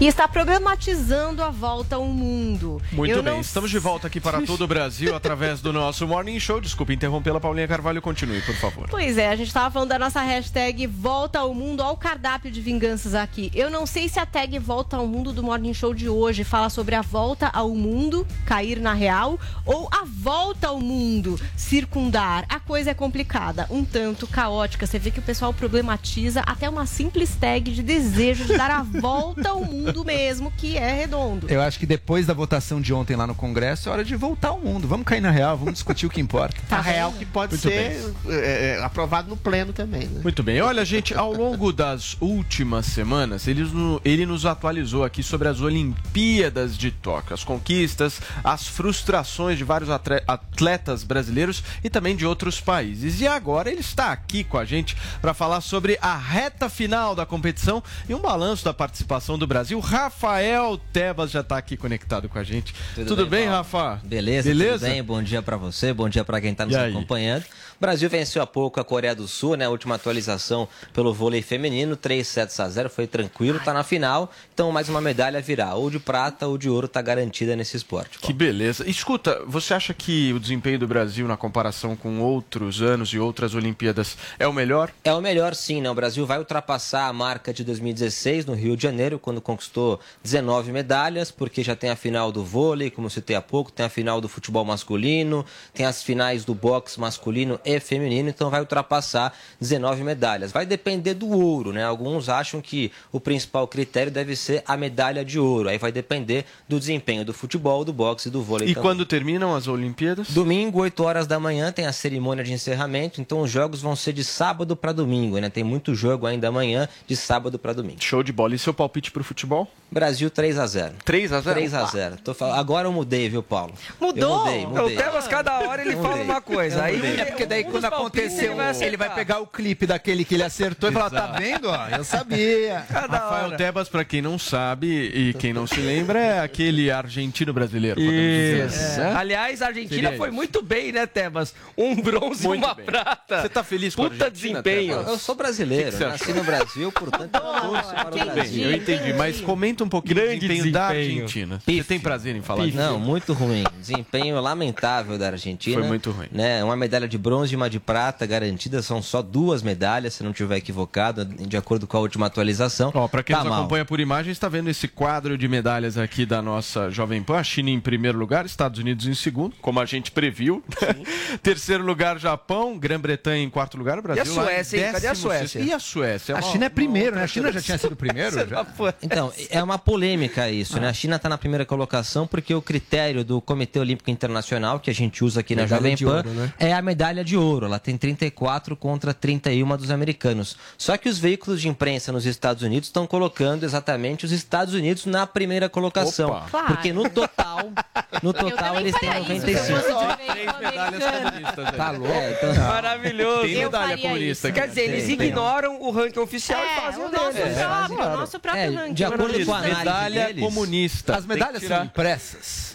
E 0.00 0.06
está 0.06 0.26
problematizando 0.26 1.42
a 1.42 1.50
volta 1.50 1.96
ao 1.96 2.06
mundo. 2.06 2.80
Muito 2.90 3.12
Eu 3.12 3.22
bem, 3.22 3.34
não 3.34 3.40
estamos 3.42 3.70
de 3.70 3.78
volta 3.78 4.06
aqui 4.06 4.18
para 4.18 4.40
todo 4.40 4.64
o 4.64 4.66
Brasil 4.66 5.14
através 5.14 5.60
do 5.60 5.74
nosso 5.74 6.08
Morning 6.08 6.40
Show. 6.40 6.58
Desculpe 6.58 6.94
interrompê-la, 6.94 7.38
Paulinha 7.38 7.68
Carvalho. 7.68 8.00
Continue, 8.00 8.40
por 8.40 8.54
favor. 8.54 8.88
Pois 8.88 9.18
é, 9.18 9.28
a 9.28 9.36
gente 9.36 9.48
estava 9.48 9.70
falando 9.70 9.90
da 9.90 9.98
nossa 9.98 10.22
hashtag 10.22 10.86
Volta 10.86 11.40
ao 11.40 11.52
Mundo, 11.52 11.82
ao 11.82 11.98
cardápio 11.98 12.50
de 12.50 12.62
vinganças 12.62 13.14
aqui. 13.14 13.50
Eu 13.54 13.68
não 13.68 13.84
sei 13.84 14.08
se 14.08 14.18
a 14.18 14.24
tag 14.24 14.58
Volta 14.58 14.96
ao 14.96 15.06
Mundo 15.06 15.34
do 15.34 15.42
Morning 15.42 15.74
Show 15.74 15.92
de 15.92 16.08
hoje 16.08 16.44
fala 16.44 16.70
sobre 16.70 16.94
a 16.94 17.02
volta 17.02 17.48
ao 17.48 17.68
mundo, 17.74 18.26
cair 18.46 18.80
na 18.80 18.94
real, 18.94 19.38
ou 19.66 19.86
a 19.92 20.06
volta 20.06 20.68
ao 20.68 20.80
mundo, 20.80 21.38
circundar. 21.54 22.46
A 22.48 22.58
coisa 22.58 22.92
é 22.92 22.94
complicada, 22.94 23.66
um 23.68 23.84
tanto 23.84 24.26
caótica. 24.26 24.86
Você 24.86 24.98
vê 24.98 25.10
que 25.10 25.18
o 25.18 25.22
pessoal 25.22 25.52
problematiza 25.52 26.40
até 26.46 26.70
uma 26.70 26.86
simples 26.86 27.36
tag 27.38 27.70
de 27.70 27.82
desejo 27.82 28.46
de 28.46 28.56
dar 28.56 28.70
a 28.70 28.80
volta 28.98 29.50
ao 29.50 29.62
mundo 29.62 29.89
mesmo, 30.04 30.52
que 30.56 30.76
é 30.76 30.92
redondo. 30.92 31.46
Eu 31.48 31.60
acho 31.60 31.78
que 31.78 31.86
depois 31.86 32.26
da 32.26 32.34
votação 32.34 32.80
de 32.80 32.92
ontem 32.92 33.16
lá 33.16 33.26
no 33.26 33.34
Congresso, 33.34 33.88
é 33.88 33.92
hora 33.92 34.04
de 34.04 34.16
voltar 34.16 34.48
ao 34.48 34.60
mundo. 34.60 34.86
Vamos 34.86 35.06
cair 35.06 35.20
na 35.20 35.30
real, 35.30 35.56
vamos 35.56 35.74
discutir 35.74 36.06
o 36.06 36.10
que 36.10 36.20
importa. 36.20 36.56
A 36.70 36.80
real 36.80 37.12
que 37.12 37.26
pode 37.26 37.52
Muito 37.52 37.62
ser 37.62 38.14
é, 38.28 38.76
é, 38.78 38.82
aprovado 38.82 39.28
no 39.28 39.36
pleno 39.36 39.72
também. 39.72 40.06
Né? 40.06 40.20
Muito 40.22 40.42
bem. 40.42 40.60
Olha, 40.60 40.84
gente, 40.84 41.14
ao 41.14 41.32
longo 41.32 41.72
das 41.72 42.16
últimas 42.20 42.86
semanas, 42.86 43.46
ele, 43.46 43.62
ele 44.04 44.24
nos 44.24 44.46
atualizou 44.46 45.04
aqui 45.04 45.22
sobre 45.22 45.48
as 45.48 45.60
Olimpíadas 45.60 46.76
de 46.76 46.90
Tóquio, 46.90 47.34
as 47.34 47.44
conquistas, 47.44 48.20
as 48.44 48.66
frustrações 48.66 49.58
de 49.58 49.64
vários 49.64 49.90
atletas 49.90 51.02
brasileiros 51.02 51.62
e 51.82 51.90
também 51.90 52.14
de 52.16 52.24
outros 52.24 52.60
países. 52.60 53.20
E 53.20 53.26
agora 53.26 53.70
ele 53.70 53.80
está 53.80 54.12
aqui 54.12 54.44
com 54.44 54.58
a 54.58 54.64
gente 54.64 54.96
para 55.20 55.34
falar 55.34 55.60
sobre 55.60 55.98
a 56.00 56.16
reta 56.16 56.68
final 56.68 57.14
da 57.14 57.26
competição 57.26 57.82
e 58.08 58.14
um 58.14 58.20
balanço 58.20 58.64
da 58.64 58.72
participação 58.72 59.38
do 59.38 59.46
Brasil 59.46 59.79
o 59.80 59.82
Rafael 59.82 60.78
Tebas 60.92 61.30
já 61.30 61.42
tá 61.42 61.56
aqui 61.56 61.74
conectado 61.74 62.28
com 62.28 62.38
a 62.38 62.44
gente. 62.44 62.74
Tudo, 62.94 63.06
Tudo 63.06 63.26
bem, 63.26 63.40
bem? 63.40 63.48
Rafa? 63.48 63.98
Beleza, 64.04 64.46
Beleza? 64.50 64.78
tudo 64.80 64.90
bem? 64.90 65.02
Bom 65.02 65.22
dia 65.22 65.40
pra 65.40 65.56
você, 65.56 65.90
bom 65.94 66.06
dia 66.06 66.22
pra 66.22 66.38
quem 66.38 66.54
tá 66.54 66.66
nos 66.66 66.76
acompanhando. 66.76 67.44
O 67.80 67.86
Brasil 67.86 68.10
venceu 68.10 68.42
há 68.42 68.46
pouco 68.46 68.78
a 68.78 68.84
Coreia 68.84 69.14
do 69.14 69.26
Sul, 69.26 69.56
né? 69.56 69.64
A 69.64 69.70
última 69.70 69.94
atualização 69.94 70.68
pelo 70.92 71.14
vôlei 71.14 71.40
feminino, 71.40 71.96
3 71.96 72.28
sets 72.28 72.60
a 72.60 72.68
0, 72.68 72.90
foi 72.90 73.06
tranquilo, 73.06 73.58
tá 73.58 73.72
na 73.72 73.82
final. 73.82 74.30
Então 74.52 74.70
mais 74.70 74.90
uma 74.90 75.00
medalha 75.00 75.40
virá, 75.40 75.74
ou 75.74 75.88
de 75.88 75.98
prata 75.98 76.46
ou 76.46 76.58
de 76.58 76.68
ouro 76.68 76.86
tá 76.86 77.00
garantida 77.00 77.56
nesse 77.56 77.78
esporte. 77.78 78.18
Que 78.18 78.34
beleza. 78.34 78.86
Escuta, 78.86 79.42
você 79.46 79.72
acha 79.72 79.94
que 79.94 80.30
o 80.34 80.38
desempenho 80.38 80.78
do 80.78 80.86
Brasil 80.86 81.26
na 81.26 81.38
comparação 81.38 81.96
com 81.96 82.20
outros 82.20 82.82
anos 82.82 83.14
e 83.14 83.18
outras 83.18 83.54
Olimpíadas 83.54 84.14
é 84.38 84.46
o 84.46 84.52
melhor? 84.52 84.92
É 85.02 85.14
o 85.14 85.20
melhor 85.22 85.54
sim, 85.54 85.80
né? 85.80 85.90
O 85.90 85.94
Brasil 85.94 86.26
vai 86.26 86.38
ultrapassar 86.38 87.06
a 87.06 87.12
marca 87.14 87.50
de 87.50 87.64
2016 87.64 88.44
no 88.44 88.52
Rio 88.52 88.76
de 88.76 88.82
Janeiro, 88.82 89.18
quando 89.18 89.40
conquistou 89.40 89.98
19 90.22 90.70
medalhas, 90.70 91.30
porque 91.30 91.62
já 91.62 91.74
tem 91.74 91.88
a 91.88 91.96
final 91.96 92.30
do 92.30 92.44
vôlei, 92.44 92.90
como 92.90 93.08
citei 93.08 93.36
há 93.36 93.40
pouco, 93.40 93.72
tem 93.72 93.86
a 93.86 93.88
final 93.88 94.20
do 94.20 94.28
futebol 94.28 94.66
masculino, 94.66 95.46
tem 95.72 95.86
as 95.86 96.02
finais 96.02 96.44
do 96.44 96.54
boxe 96.54 97.00
masculino 97.00 97.58
e 97.76 97.80
feminino, 97.80 98.28
então 98.28 98.50
vai 98.50 98.60
ultrapassar 98.60 99.36
19 99.60 100.02
medalhas. 100.02 100.52
Vai 100.52 100.66
depender 100.66 101.14
do 101.14 101.28
ouro, 101.30 101.72
né? 101.72 101.84
Alguns 101.84 102.28
acham 102.28 102.60
que 102.60 102.90
o 103.12 103.20
principal 103.20 103.66
critério 103.66 104.10
deve 104.12 104.36
ser 104.36 104.62
a 104.66 104.76
medalha 104.76 105.24
de 105.24 105.38
ouro. 105.38 105.68
Aí 105.68 105.78
vai 105.78 105.92
depender 105.92 106.44
do 106.68 106.78
desempenho 106.78 107.24
do 107.24 107.32
futebol, 107.32 107.84
do 107.84 107.92
boxe 107.92 108.28
e 108.28 108.30
do 108.30 108.42
vôlei 108.42 108.68
E 108.68 108.74
também. 108.74 108.82
quando 108.82 109.06
terminam 109.06 109.54
as 109.54 109.68
Olimpíadas? 109.68 110.30
Domingo, 110.30 110.80
8 110.80 111.02
horas 111.04 111.26
da 111.26 111.38
manhã, 111.38 111.72
tem 111.72 111.86
a 111.86 111.92
cerimônia 111.92 112.44
de 112.44 112.52
encerramento. 112.52 113.20
Então 113.20 113.40
os 113.40 113.50
jogos 113.50 113.80
vão 113.80 113.94
ser 113.96 114.12
de 114.12 114.24
sábado 114.24 114.76
para 114.76 114.92
domingo, 114.92 115.38
né? 115.38 115.48
Tem 115.48 115.64
muito 115.64 115.94
jogo 115.94 116.26
ainda 116.26 116.48
amanhã, 116.48 116.88
de 117.06 117.16
sábado 117.16 117.58
para 117.58 117.72
domingo. 117.72 118.02
Show 118.02 118.22
de 118.22 118.32
bola. 118.32 118.54
E 118.54 118.58
seu 118.58 118.74
palpite 118.74 119.10
pro 119.10 119.22
futebol? 119.24 119.68
Brasil 119.90 120.30
3 120.30 120.58
a 120.58 120.66
0 120.66 120.94
3 121.04 121.32
a 121.32 121.40
0 121.40 121.54
3 121.54 121.74
a 121.74 121.84
0 121.84 122.16
Tô 122.22 122.32
fal... 122.32 122.52
Agora 122.52 122.86
eu 122.86 122.92
mudei, 122.92 123.28
viu, 123.28 123.42
Paulo? 123.42 123.72
Mudou? 124.00 124.46
Eu 124.46 124.60
mudei, 124.62 124.66
mudei. 124.66 124.96
O 124.96 124.96
Tebas, 124.96 125.26
cada 125.26 125.58
hora 125.60 125.82
ele 125.82 125.96
fala 125.96 126.22
uma 126.22 126.40
coisa. 126.40 126.84
Aí. 126.84 127.18
É 127.20 127.24
porque 127.24 127.44
daí 127.44 127.59
um 127.68 127.70
quando 127.72 127.84
aconteceu, 127.86 128.52
ele 128.52 128.54
vai 128.54 128.82
ele 128.82 128.96
vai 128.96 129.14
pegar 129.14 129.40
o 129.40 129.46
clipe 129.46 129.86
daquele 129.86 130.24
que 130.24 130.34
ele 130.34 130.42
acertou 130.42 130.90
e 130.90 130.92
falar, 130.92 131.10
tá 131.10 131.26
vendo? 131.38 131.68
ó? 131.68 131.88
Eu 131.88 132.04
sabia. 132.04 132.84
Rafael 132.90 133.56
Tebas, 133.56 133.88
pra 133.88 134.04
quem 134.04 134.20
não 134.22 134.38
sabe 134.38 134.86
e 135.14 135.34
quem 135.34 135.52
não 135.52 135.66
se 135.66 135.80
lembra, 135.80 136.18
é 136.18 136.40
aquele 136.40 136.90
argentino 136.90 137.52
brasileiro. 137.52 137.96
podemos 137.96 138.14
dizer 138.20 138.66
Isso. 138.66 138.76
assim, 138.76 139.00
né? 139.00 139.14
Aliás, 139.16 139.62
a 139.62 139.66
Argentina 139.66 140.02
Seria 140.02 140.16
foi 140.18 140.28
isso. 140.28 140.36
muito 140.36 140.62
bem, 140.62 140.92
né, 140.92 141.06
Tebas? 141.06 141.54
Um 141.76 141.94
bronze 142.00 142.44
e 142.44 142.48
uma 142.48 142.74
bem. 142.74 142.84
prata. 142.86 143.42
Você 143.42 143.48
tá 143.48 143.62
feliz 143.64 143.94
com 143.94 144.04
a 144.04 144.10
Puta 144.10 144.30
desempenho. 144.30 144.94
Tebas? 144.96 145.08
Eu 145.08 145.18
sou 145.18 145.34
brasileiro, 145.34 145.96
que 145.96 146.04
nasci 146.04 146.32
no 146.32 146.44
Brasil, 146.44 146.92
portanto 146.92 147.34
eu 147.34 147.40
torço 147.40 147.94
para 147.94 148.08
o 148.08 148.10
Tudo 148.10 148.24
bem, 148.24 148.34
Brasil. 148.34 148.70
eu 148.70 148.76
entendi, 148.76 149.12
mas 149.12 149.40
comenta 149.40 149.84
um 149.84 149.88
pouquinho 149.88 150.14
do 150.16 150.20
Grande 150.20 150.40
desempenho 150.40 150.72
da 150.72 150.88
desempenho. 150.92 151.22
Argentina. 151.22 151.62
Você 151.64 151.84
tem 151.84 152.00
prazer 152.00 152.36
em 152.36 152.42
falar 152.42 152.64
disso? 152.66 152.76
Não, 152.76 152.98
muito 152.98 153.32
ruim. 153.32 153.64
Desempenho 153.78 154.40
lamentável 154.40 155.18
da 155.18 155.28
Argentina. 155.28 155.78
Foi 155.78 155.86
muito 155.86 156.10
ruim. 156.10 156.28
Né? 156.32 156.62
Uma 156.64 156.76
medalha 156.76 157.08
de 157.08 157.18
bronze 157.18 157.49
e 157.52 157.56
uma 157.56 157.68
de 157.70 157.78
prata 157.80 158.24
garantida. 158.26 158.82
São 158.82 159.02
só 159.02 159.22
duas 159.22 159.62
medalhas, 159.62 160.14
se 160.14 160.22
não 160.22 160.32
tiver 160.32 160.56
equivocado, 160.56 161.24
de 161.24 161.56
acordo 161.56 161.86
com 161.86 161.96
a 161.96 162.00
última 162.00 162.26
atualização. 162.26 162.90
Ó, 162.94 163.08
pra 163.08 163.22
quem 163.22 163.34
Tá 163.34 163.42
nos 163.42 163.50
mal. 163.50 163.60
acompanha 163.60 163.84
por 163.84 164.00
imagem, 164.00 164.32
está 164.32 164.48
vendo 164.48 164.68
esse 164.70 164.86
quadro 164.88 165.36
de 165.38 165.46
medalhas 165.48 165.96
aqui 165.98 166.24
da 166.26 166.40
nossa 166.42 166.90
Jovem 166.90 167.22
Pan. 167.22 167.38
A 167.38 167.44
China 167.44 167.70
em 167.70 167.80
primeiro 167.80 168.18
lugar, 168.18 168.44
Estados 168.46 168.78
Unidos 168.78 169.06
em 169.06 169.14
segundo, 169.14 169.54
como 169.60 169.80
a 169.80 169.84
gente 169.86 170.10
previu. 170.10 170.62
Terceiro 171.42 171.84
lugar, 171.84 172.18
Japão, 172.18 172.78
Grã-Bretanha 172.78 173.42
em 173.42 173.50
quarto 173.50 173.76
lugar, 173.76 174.00
Brasil. 174.00 174.24
E 174.24 174.28
a 174.28 174.40
lá 174.40 174.44
Suécia, 174.48 174.86
hein? 174.86 174.92
Cadê 174.92 175.06
a. 175.06 175.14
Suécia? 175.14 175.60
E 175.60 175.72
a 175.72 175.78
Suécia? 175.78 176.36
A 176.36 176.42
China 176.42 176.66
é 176.66 176.68
primeiro, 176.68 177.16
né? 177.16 177.22
A 177.24 177.26
China 177.26 177.52
já 177.52 177.60
tinha 177.60 177.78
sido 177.78 177.96
primeiro. 177.96 178.30
já. 178.48 178.66
Então, 179.02 179.32
é 179.50 179.62
uma 179.62 179.78
polêmica 179.78 180.50
isso, 180.50 180.76
Ah. 180.76 180.80
né? 180.80 180.88
A 180.88 180.92
China 180.92 181.16
está 181.16 181.28
na 181.28 181.38
primeira 181.38 181.64
colocação 181.64 182.26
porque 182.26 182.54
o 182.54 182.62
critério 182.62 183.24
do 183.24 183.40
Comitê 183.40 183.78
Olímpico 183.78 184.10
Internacional, 184.10 184.80
que 184.80 184.90
a 184.90 184.94
gente 184.94 185.24
usa 185.24 185.40
aqui 185.40 185.54
na 185.54 185.62
Medalha 185.62 185.78
Jovem 185.80 185.94
de 185.96 186.04
Pan, 186.04 186.16
ouro, 186.16 186.30
né? 186.30 186.52
é 186.58 186.72
a 186.72 186.82
medalha 186.82 187.24
de 187.24 187.36
ouro. 187.42 187.66
Ela 187.66 187.78
tem 187.78 187.96
34 187.96 188.76
contra 188.76 189.12
31 189.14 189.76
dos 189.76 189.90
americanos. 189.90 190.56
Só 190.78 190.96
que 190.96 191.08
os 191.08 191.18
veículos 191.18 191.60
de 191.60 191.68
imprensa 191.68 192.12
nos 192.12 192.26
Estados 192.26 192.62
Unidos 192.62 192.88
estão 192.88 193.06
colocando 193.06 193.64
exatamente 193.64 194.24
os 194.24 194.32
Estados 194.32 194.74
Unidos 194.74 195.06
na 195.06 195.26
primeira 195.26 195.68
colocação. 195.68 196.30
Opa. 196.30 196.46
Claro. 196.50 196.66
Porque 196.68 196.92
no 196.92 197.08
total, 197.08 197.70
no 198.22 198.32
total 198.32 198.78
eles 198.80 198.94
têm 198.98 199.10
faria 199.10 199.34
isso, 199.36 199.46
se 199.46 199.72
eu 199.72 199.78
95. 199.78 199.98
fosse 200.00 200.16
de 200.16 200.30
Três 200.30 200.58
medalhas 200.60 201.04
comunistas. 201.04 201.66
aí. 201.66 201.72
Tá 201.76 201.90
louco? 201.90 202.12
É, 202.12 202.32
então- 202.32 202.54
Maravilhoso. 202.64 203.40
Tem 203.42 203.54
medalha 203.56 203.98
comunista. 203.98 204.52
Quer 204.52 204.68
dizer, 204.68 204.80
eles 204.82 205.06
Tem, 205.06 205.16
tem. 205.16 205.26
ignoram 205.28 205.80
o 205.80 205.90
ranking 205.90 206.20
oficial 206.20 206.60
e 206.60 206.66
É, 206.66 206.80
fazem 206.80 207.04
o 207.04 207.08
deles. 207.08 207.58
próprio, 207.58 207.96
o 207.96 208.16
nosso 208.16 208.40
próprio 208.40 208.62
É, 208.62 208.68
ranking. 208.68 208.94
de 208.94 209.04
acordo 209.04 209.44
com 209.44 209.52
a 209.54 209.58
análise 209.58 209.78
Medalha 209.78 210.26
deles, 210.26 210.44
comunista. 210.44 211.16
As 211.16 211.26
medalhas 211.26 211.62
são 211.62 211.84
impressas. 211.84 212.69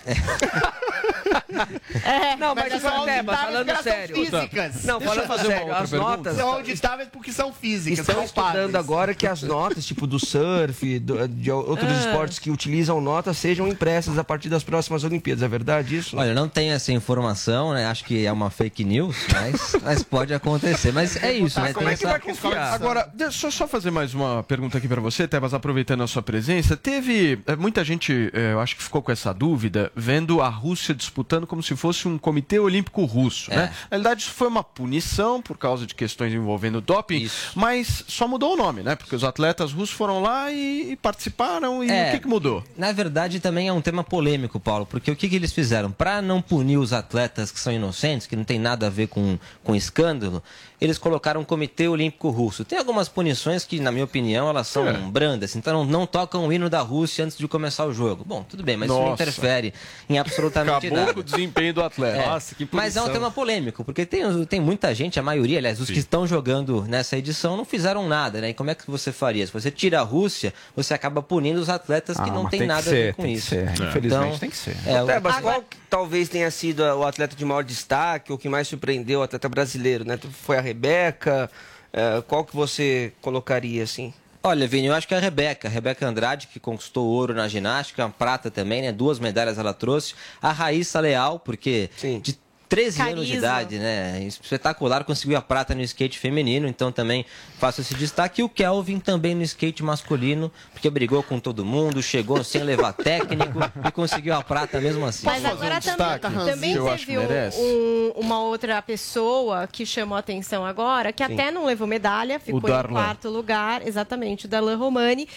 É, 2.03 2.35
Não, 2.35 2.53
mas, 2.53 2.65
Mas 2.71 2.73
mas 2.73 2.81
são 2.81 2.99
auditáveis 2.99 3.39
falando 3.39 3.55
porque 3.65 3.71
elas 3.71 3.83
são 3.83 3.93
sério. 3.93 4.15
físicas. 4.15 4.83
Não, 4.83 4.99
Deixa 4.99 5.13
falando 5.13 5.27
fazer 5.27 5.47
uma 5.47 5.53
sério, 5.53 5.67
outra 5.67 5.83
as 5.83 5.89
pergunta. 5.89 6.11
notas 6.17 6.35
São 6.35 6.47
auditáveis 6.49 7.09
porque 7.11 7.31
são 7.31 7.53
físicas, 7.53 7.99
Estão 7.99 8.15
são 8.15 8.23
estudando 8.25 8.75
agora 8.75 9.13
que 9.13 9.25
as 9.25 9.41
notas, 9.41 9.85
tipo 9.85 10.05
do 10.05 10.19
surf, 10.19 10.99
do- 10.99 11.27
de 11.27 11.51
outros 11.51 11.89
Ah. 11.91 11.99
esportes 11.99 12.39
que 12.39 12.51
utilizam 12.51 12.99
notas, 13.01 13.37
sejam 13.37 13.67
impressas 13.67 14.17
a 14.17 14.23
partir 14.23 14.49
das 14.49 14.63
próximas 14.63 15.03
Olimpíadas. 15.03 15.41
É 15.43 15.47
verdade 15.47 15.97
isso? 15.97 16.17
Olha, 16.17 16.29
eu 16.29 16.35
não 16.35 16.47
tenho 16.49 16.73
essa 16.73 16.91
informação, 16.91 17.73
né? 17.73 17.85
Acho 17.85 18.03
que 18.05 18.25
é 18.25 18.31
uma 18.31 18.49
fake 18.49 18.83
news, 18.83 19.15
mas, 19.31 19.75
mas 19.81 20.03
pode 20.03 20.33
acontecer. 20.33 20.91
Mas 20.91 21.15
é 21.23 21.33
isso, 21.33 21.59
né? 21.61 21.73
como 21.73 21.87
é 21.89 21.95
que 21.95 22.03
essa- 22.03 22.11
vai 22.11 22.19
confiar? 22.19 22.73
Agora, 22.73 23.09
deixa 23.13 23.47
eu 23.47 23.51
só 23.51 23.67
fazer 23.67 23.91
mais 23.91 24.13
uma 24.13 24.43
pergunta 24.43 24.77
aqui 24.77 24.87
pra 24.87 25.01
você, 25.01 25.27
Tebas, 25.27 25.53
aproveitando 25.53 26.03
a 26.03 26.07
sua 26.07 26.21
presença. 26.21 26.75
Teve 26.77 27.39
eh, 27.47 27.55
muita 27.55 27.83
gente, 27.83 28.29
eh, 28.33 28.51
eu 28.53 28.59
acho 28.59 28.75
que 28.75 28.83
ficou 28.83 29.01
com 29.01 29.11
essa 29.11 29.33
dúvida, 29.33 29.91
vendo 29.95 30.41
a 30.41 30.49
Rússia 30.49 30.93
disputando 30.93 31.47
como 31.47 31.63
se 31.63 31.75
fosse 31.75 32.07
um 32.07 32.17
comitê 32.17 32.59
olímpico 32.59 33.05
russo, 33.05 33.51
É. 33.51 33.55
né? 33.55 33.63
Na 33.83 33.87
realidade, 33.97 34.21
isso 34.23 34.31
foi 34.31 34.47
uma 34.47 34.63
punição 34.63 35.41
por 35.41 35.57
causa 35.57 35.85
de 35.85 35.95
questões 35.95 36.33
envolvendo 36.33 36.81
doping, 36.81 37.21
Isso. 37.21 37.51
mas 37.55 38.03
só 38.07 38.27
mudou 38.27 38.53
o 38.53 38.57
nome, 38.57 38.83
né? 38.83 38.95
Porque 38.95 39.15
os 39.15 39.23
atletas 39.23 39.71
russos 39.71 39.95
foram 39.95 40.21
lá 40.21 40.51
e, 40.51 40.91
e 40.91 40.95
participaram 40.95 41.83
e 41.83 41.89
É. 41.89 42.09
o 42.09 42.11
que, 42.11 42.19
que 42.19 42.27
mudou? 42.27 42.63
Na 42.77 42.91
verdade, 42.91 43.39
também 43.39 43.67
é 43.67 43.73
um 43.73 43.81
tema 43.81 44.03
polêmico, 44.03 44.59
Paulo, 44.59 44.85
porque 44.85 45.09
o 45.11 45.15
que, 45.15 45.29
que 45.29 45.35
eles 45.35 45.53
fizeram? 45.53 45.91
Para 45.91 46.21
não 46.21 46.41
punir 46.41 46.77
os 46.77 46.91
atletas 46.93 47.51
que 47.51 47.59
são 47.59 47.71
inocentes, 47.71 48.27
que 48.27 48.35
não 48.35 48.43
tem 48.43 48.59
nada 48.59 48.87
a 48.87 48.89
ver 48.89 49.07
com, 49.07 49.39
com 49.63 49.75
escândalo, 49.75 50.43
eles 50.79 50.97
colocaram 50.97 51.41
um 51.41 51.43
Comitê 51.45 51.87
Olímpico 51.87 52.29
Russo. 52.29 52.65
Tem 52.65 52.77
algumas 52.77 53.07
punições 53.09 53.63
que, 53.65 53.79
na 53.79 53.91
minha 53.91 54.03
opinião, 54.05 54.49
elas 54.49 54.67
são 54.67 54.87
É. 54.87 54.93
brandas. 54.93 55.55
Então, 55.55 55.73
não, 55.73 55.85
não 55.85 56.05
tocam 56.07 56.45
o 56.47 56.51
hino 56.53 56.69
da 56.69 56.81
Rússia 56.81 57.23
antes 57.25 57.37
de 57.37 57.47
começar 57.47 57.85
o 57.85 57.93
jogo. 57.93 58.23
Bom, 58.25 58.43
tudo 58.43 58.63
bem, 58.63 58.75
mas 58.77 58.89
isso 58.89 58.99
não 58.99 59.09
Nossa. 59.09 59.23
interfere 59.23 59.73
em 60.09 60.17
absolutamente 60.19 60.87
Acabou 60.87 60.97
nada. 60.99 61.13
com 61.13 61.19
o 61.19 61.23
desempenho 61.23 61.73
do 61.73 61.81
atleta. 61.83 62.17
É, 62.17 62.25
Nossa, 62.27 62.55
que 62.55 62.67
mas 62.71 62.95
é 62.95 63.01
um 63.01 63.09
tema 63.09 63.31
polêmico, 63.31 63.83
porque 63.83 64.05
tem, 64.05 64.45
tem 64.45 64.59
muita 64.59 64.93
gente, 64.93 65.19
a 65.19 65.23
maioria, 65.23 65.57
aliás, 65.57 65.79
os 65.79 65.89
que 65.89 65.99
estão 65.99 66.27
jogando 66.27 66.83
nessa 66.87 67.17
edição 67.17 67.55
não 67.57 67.65
fizeram 67.65 68.07
nada, 68.07 68.41
né? 68.41 68.49
E 68.49 68.53
como 68.53 68.69
é 68.69 68.75
que 68.75 68.89
você 68.89 69.11
faria? 69.11 69.45
Se 69.45 69.53
você 69.53 69.71
tira 69.71 69.99
a 69.99 70.03
Rússia, 70.03 70.53
você 70.75 70.93
acaba 70.93 71.21
punindo 71.21 71.59
os 71.59 71.69
atletas 71.69 72.17
que 72.17 72.23
Ah, 72.23 72.33
não 72.33 72.43
mas 72.43 72.51
tem 72.51 72.59
tem 72.59 72.67
que 72.67 72.73
nada 72.73 72.79
a 72.81 72.83
ser, 72.83 72.89
ver 72.95 73.13
com 73.13 73.23
tem 73.23 73.31
que 73.33 73.37
isso. 73.39 73.47
ser. 73.49 73.71
Infelizmente 73.71 74.39
tem 74.39 74.49
que 74.49 74.57
ser. 74.57 74.75
É, 74.85 75.01
o- 75.01 75.05
Tebas, 75.05 75.39
qual 75.39 75.61
que 75.61 75.77
talvez 75.95 76.27
tenha 76.27 76.51
sido 76.51 76.83
o 76.83 77.05
atleta 77.05 77.37
de 77.37 77.45
maior 77.45 77.63
destaque, 77.63 78.29
ou 78.29 78.37
que 78.37 78.49
mais 78.49 78.67
surpreendeu 78.67 79.21
o 79.21 79.23
atleta 79.23 79.47
brasileiro, 79.47 80.03
né? 80.03 80.19
Foi 80.43 80.57
a 80.57 80.61
Rebeca? 80.61 81.49
Eh, 81.93 82.21
qual 82.27 82.43
que 82.43 82.53
você 82.53 83.13
colocaria, 83.21 83.81
assim? 83.81 84.13
Olha, 84.43 84.67
Vini, 84.67 84.87
eu 84.87 84.93
acho 84.93 85.07
que 85.07 85.13
é 85.13 85.17
a 85.17 85.21
Rebeca, 85.21 85.69
a 85.69 85.71
Rebeca 85.71 86.05
Andrade, 86.05 86.47
que 86.47 86.59
conquistou 86.59 87.07
ouro 87.07 87.33
na 87.33 87.47
ginástica, 87.47 88.09
prata 88.09 88.51
também, 88.51 88.81
né? 88.81 88.91
Duas 88.91 89.19
medalhas 89.19 89.57
ela 89.57 89.73
trouxe. 89.73 90.15
A 90.41 90.51
Raíssa 90.51 90.99
Leal, 90.99 91.39
porque 91.39 91.89
de 92.21 92.37
13 92.75 93.01
anos 93.01 93.25
de 93.25 93.33
Carisma. 93.33 93.37
idade, 93.37 93.79
né? 93.79 94.23
Espetacular, 94.25 95.05
conseguiu 95.05 95.37
a 95.37 95.41
prata 95.41 95.73
no 95.73 95.81
skate 95.81 96.19
feminino, 96.19 96.67
então 96.67 96.91
também 96.91 97.25
faço 97.57 97.79
esse 97.79 97.95
destaque. 97.95 98.41
E 98.41 98.43
o 98.43 98.49
Kelvin 98.49 98.99
também 98.99 99.33
no 99.33 99.41
skate 99.43 99.81
masculino, 99.81 100.51
porque 100.73 100.89
brigou 100.89 101.23
com 101.23 101.39
todo 101.39 101.63
mundo, 101.63 102.03
chegou 102.03 102.43
sem 102.43 102.63
levar 102.63 102.91
técnico 102.93 103.59
e 103.87 103.91
conseguiu 103.91 104.33
a 104.35 104.43
prata 104.43 104.81
mesmo 104.81 105.05
assim. 105.05 105.25
Mas 105.25 105.45
agora 105.45 105.79
também, 105.79 106.19
também 106.19 106.77
acho 106.89 107.05
teve 107.05 107.17
um- 107.17 108.11
uma 108.17 108.41
outra 108.41 108.81
pessoa 108.81 109.67
que 109.67 109.85
chamou 109.85 110.17
a 110.17 110.19
atenção 110.19 110.65
agora, 110.65 111.13
que 111.13 111.25
Sim. 111.25 111.33
até 111.33 111.51
não 111.51 111.65
levou 111.65 111.87
medalha, 111.87 112.39
ficou 112.39 112.59
em 112.69 112.83
quarto 112.83 113.29
lugar, 113.29 113.87
exatamente, 113.87 114.45
o 114.45 114.49
Darlan 114.49 114.75
Romani. 114.75 115.27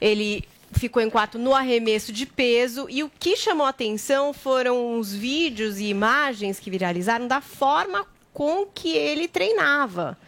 Ele 0.00 0.42
ficou 0.72 1.02
em 1.02 1.08
quarto 1.10 1.38
no 1.38 1.54
arremesso 1.54 2.12
de 2.12 2.26
peso 2.26 2.86
e 2.88 3.02
o 3.02 3.10
que 3.18 3.36
chamou 3.36 3.66
a 3.66 3.70
atenção 3.70 4.32
foram 4.32 4.98
os 4.98 5.14
vídeos 5.14 5.78
e 5.78 5.84
imagens 5.86 6.58
que 6.60 6.70
viralizaram 6.70 7.26
da 7.26 7.40
forma 7.40 8.04
com 8.32 8.66
que 8.66 8.90
ele 8.96 9.26
treinava. 9.28 10.18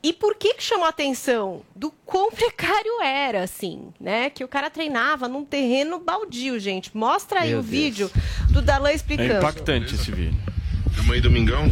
E 0.00 0.12
por 0.12 0.36
que, 0.36 0.54
que 0.54 0.62
chamou 0.62 0.86
a 0.86 0.90
atenção? 0.90 1.62
Do 1.74 1.90
quão 2.06 2.30
precário 2.32 3.02
era, 3.02 3.42
assim, 3.42 3.92
né? 4.00 4.30
Que 4.30 4.44
o 4.44 4.48
cara 4.48 4.70
treinava 4.70 5.26
num 5.26 5.44
terreno 5.44 5.98
baldio, 5.98 6.58
gente. 6.60 6.96
Mostra 6.96 7.40
aí 7.40 7.50
Meu 7.50 7.58
o 7.58 7.62
Deus. 7.62 7.70
vídeo 7.70 8.10
do 8.50 8.62
Darlan 8.62 8.90
É 8.90 8.94
explicando. 8.94 9.38
impactante 9.38 9.94
esse 9.96 10.12
vídeo. 10.12 10.38
Tamo 10.94 11.12
aí 11.12 11.20
domingão. 11.20 11.64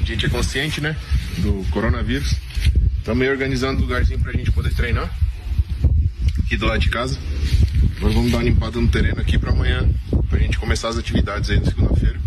A 0.00 0.04
gente 0.04 0.26
é 0.26 0.28
consciente, 0.28 0.80
né? 0.80 0.96
Do 1.38 1.64
coronavírus. 1.70 2.34
Tamo 3.04 3.22
aí 3.22 3.28
organizando 3.30 3.78
um 3.78 3.82
lugarzinho 3.82 4.18
pra 4.18 4.32
gente 4.32 4.50
poder 4.50 4.74
treinar. 4.74 5.08
Aqui 6.48 6.56
do 6.56 6.64
lado 6.64 6.78
de 6.78 6.88
casa. 6.88 7.18
Nós 8.00 8.14
vamos 8.14 8.32
dar 8.32 8.38
uma 8.38 8.44
limpada 8.44 8.80
no 8.80 8.88
terreno 8.88 9.20
aqui 9.20 9.36
para 9.38 9.50
amanhã, 9.50 9.86
pra 10.30 10.38
gente 10.38 10.58
começar 10.58 10.88
as 10.88 10.96
atividades 10.96 11.50
aí 11.50 11.60
na 11.60 11.66
segunda-feira. 11.66 12.18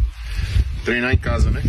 Treinar 0.86 1.12
em 1.12 1.18
casa, 1.18 1.50
né? 1.50 1.64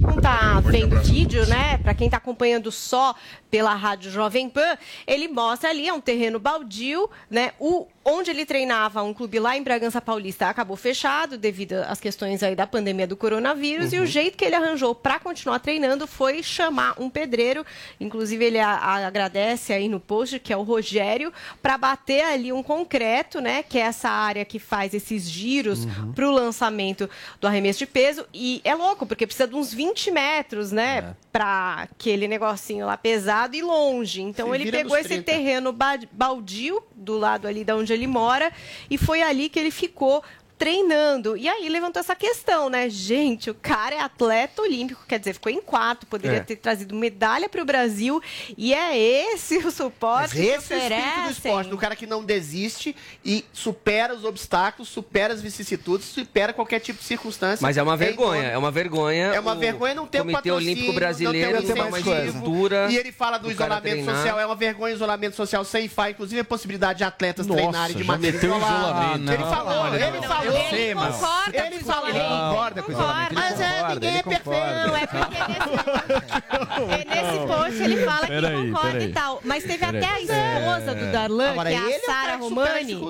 não 0.00 0.16
tá 0.18 0.60
vendo 0.60 0.98
vídeo, 1.02 1.46
né? 1.46 1.76
Para 1.76 1.92
quem 1.92 2.08
tá 2.08 2.16
acompanhando 2.16 2.72
só 2.72 3.14
pela 3.54 3.72
rádio 3.72 4.10
Jovem 4.10 4.48
Pan, 4.48 4.76
ele 5.06 5.28
mostra 5.28 5.70
ali 5.70 5.88
é 5.88 5.92
um 5.92 6.00
terreno 6.00 6.40
baldio, 6.40 7.08
né? 7.30 7.52
O 7.60 7.86
onde 8.04 8.30
ele 8.30 8.44
treinava 8.44 9.02
um 9.02 9.14
clube 9.14 9.38
lá 9.38 9.56
em 9.56 9.62
Bragança 9.62 10.00
Paulista 10.00 10.48
acabou 10.48 10.76
fechado 10.76 11.38
devido 11.38 11.74
às 11.88 12.00
questões 12.00 12.42
aí 12.42 12.54
da 12.54 12.66
pandemia 12.66 13.06
do 13.06 13.16
coronavírus 13.16 13.92
uhum. 13.92 13.98
e 13.98 14.02
o 14.02 14.06
jeito 14.06 14.36
que 14.36 14.44
ele 14.44 14.54
arranjou 14.54 14.94
para 14.94 15.18
continuar 15.18 15.58
treinando 15.58 16.06
foi 16.06 16.42
chamar 16.42 17.00
um 17.00 17.08
pedreiro, 17.08 17.64
inclusive 17.98 18.44
ele 18.44 18.58
a, 18.58 18.72
a, 18.72 19.06
agradece 19.06 19.72
aí 19.72 19.88
no 19.88 19.98
post 19.98 20.38
que 20.38 20.52
é 20.52 20.56
o 20.56 20.62
Rogério 20.62 21.32
para 21.62 21.78
bater 21.78 22.24
ali 22.24 22.52
um 22.52 22.62
concreto, 22.62 23.40
né, 23.40 23.62
que 23.62 23.78
é 23.78 23.82
essa 23.82 24.10
área 24.10 24.44
que 24.44 24.58
faz 24.58 24.92
esses 24.92 25.28
giros 25.28 25.84
uhum. 25.84 26.12
para 26.12 26.28
o 26.28 26.30
lançamento 26.30 27.08
do 27.40 27.46
arremesso 27.46 27.78
de 27.78 27.86
peso 27.86 28.26
e 28.34 28.60
é 28.64 28.74
louco 28.74 29.06
porque 29.06 29.26
precisa 29.26 29.48
de 29.48 29.54
uns 29.54 29.72
20 29.72 30.10
metros, 30.10 30.72
né, 30.72 30.98
é. 30.98 31.16
para 31.32 31.88
aquele 31.90 32.28
negocinho 32.28 32.84
lá 32.84 32.98
pesado 32.98 33.43
e 33.52 33.62
longe. 33.62 34.22
Então 34.22 34.48
Se 34.48 34.54
ele 34.54 34.70
pegou 34.70 34.96
esse 34.96 35.20
terreno 35.20 35.76
baldio 36.12 36.82
do 36.94 37.18
lado 37.18 37.46
ali 37.46 37.64
da 37.64 37.76
onde 37.76 37.92
ele 37.92 38.06
mora, 38.06 38.50
e 38.88 38.96
foi 38.96 39.20
ali 39.20 39.48
que 39.48 39.58
ele 39.58 39.70
ficou 39.70 40.24
treinando. 40.64 41.36
E 41.36 41.46
aí 41.46 41.68
levantou 41.68 42.00
essa 42.00 42.16
questão, 42.16 42.70
né? 42.70 42.88
Gente, 42.88 43.50
o 43.50 43.54
cara 43.54 43.96
é 43.96 44.00
atleta 44.00 44.62
olímpico, 44.62 45.04
quer 45.06 45.18
dizer, 45.18 45.34
ficou 45.34 45.52
em 45.52 45.60
quarto, 45.60 46.06
poderia 46.06 46.38
é. 46.38 46.40
ter 46.40 46.56
trazido 46.56 46.94
medalha 46.94 47.50
para 47.50 47.60
o 47.60 47.66
Brasil. 47.66 48.18
E 48.56 48.72
é 48.72 48.96
esse 48.96 49.58
o 49.58 49.70
suporte 49.70 50.38
Mas 50.38 50.46
esse 50.46 50.68
que 50.68 50.74
oferecem. 50.74 51.04
É 51.04 51.20
o 51.20 51.24
do 51.24 51.30
esporte, 51.32 51.68
do 51.68 51.76
cara 51.76 51.94
que 51.94 52.06
não 52.06 52.24
desiste 52.24 52.96
e 53.22 53.44
supera 53.52 54.14
os 54.14 54.24
obstáculos, 54.24 54.88
supera 54.88 55.34
as 55.34 55.42
vicissitudes, 55.42 56.06
supera 56.06 56.50
qualquer 56.54 56.80
tipo 56.80 56.98
de 56.98 57.04
circunstância. 57.04 57.62
Mas 57.62 57.76
é 57.76 57.82
uma 57.82 57.96
vergonha, 57.96 58.44
é 58.44 58.56
uma 58.56 58.70
vergonha. 58.70 59.34
É 59.34 59.40
uma 59.40 59.54
vergonha 59.54 59.94
não 59.94 60.06
ter 60.06 60.22
o 60.22 60.24
Comitê 60.24 60.50
Olímpico 60.50 60.94
Brasileiro 60.94 61.62
ter 61.62 61.74
uma 61.74 61.98
estrutura. 61.98 62.88
E 62.90 62.96
ele 62.96 63.12
fala 63.12 63.36
do, 63.36 63.48
do 63.48 63.52
isolamento 63.52 64.06
social, 64.06 64.40
é 64.40 64.46
uma 64.46 64.56
vergonha 64.56 64.94
o 64.94 64.96
isolamento 64.96 65.36
social 65.36 65.62
sem 65.62 65.88
FA, 65.88 66.08
inclusive 66.08 66.40
a 66.40 66.44
possibilidade 66.44 66.98
de 66.98 67.04
atletas 67.04 67.46
Nossa, 67.46 67.60
treinarem 67.60 67.96
de 67.96 68.04
maneira 68.04 68.36
isolada. 68.38 69.34
Ele 69.34 69.44
falou, 69.44 69.94
ele 69.94 70.26
falou 70.26 70.53
sei, 70.54 70.90
ele 70.90 70.94
concorda, 70.94 71.66
ele 71.66 71.78
fala, 71.80 72.08
ele 72.10 72.18
concorda 72.20 72.82
com 72.82 72.88
o 72.90 72.94
isolamento. 72.94 73.34
Mas 73.34 73.60
é, 73.60 73.88
ninguém 73.88 74.16
é 74.16 74.22
perfeito. 74.22 74.86
Não, 74.86 74.96
é 74.96 75.06
porque 75.06 75.36
nesse, 75.48 76.84
é 77.08 77.22
nesse 77.22 77.46
post 77.46 77.82
ele 77.82 78.04
fala 78.04 78.26
que 78.26 78.32
ele 78.32 78.72
concorda 78.72 79.04
e 79.04 79.12
tal. 79.12 79.40
Mas 79.44 79.64
teve 79.64 79.84
até 79.84 80.06
a 80.06 80.20
esposa 80.20 80.94
do 80.94 81.12
Darlan, 81.12 81.64
que 81.64 81.68
é 81.68 81.96
a 81.96 82.00
Sara 82.00 82.36
Romani, 82.36 83.00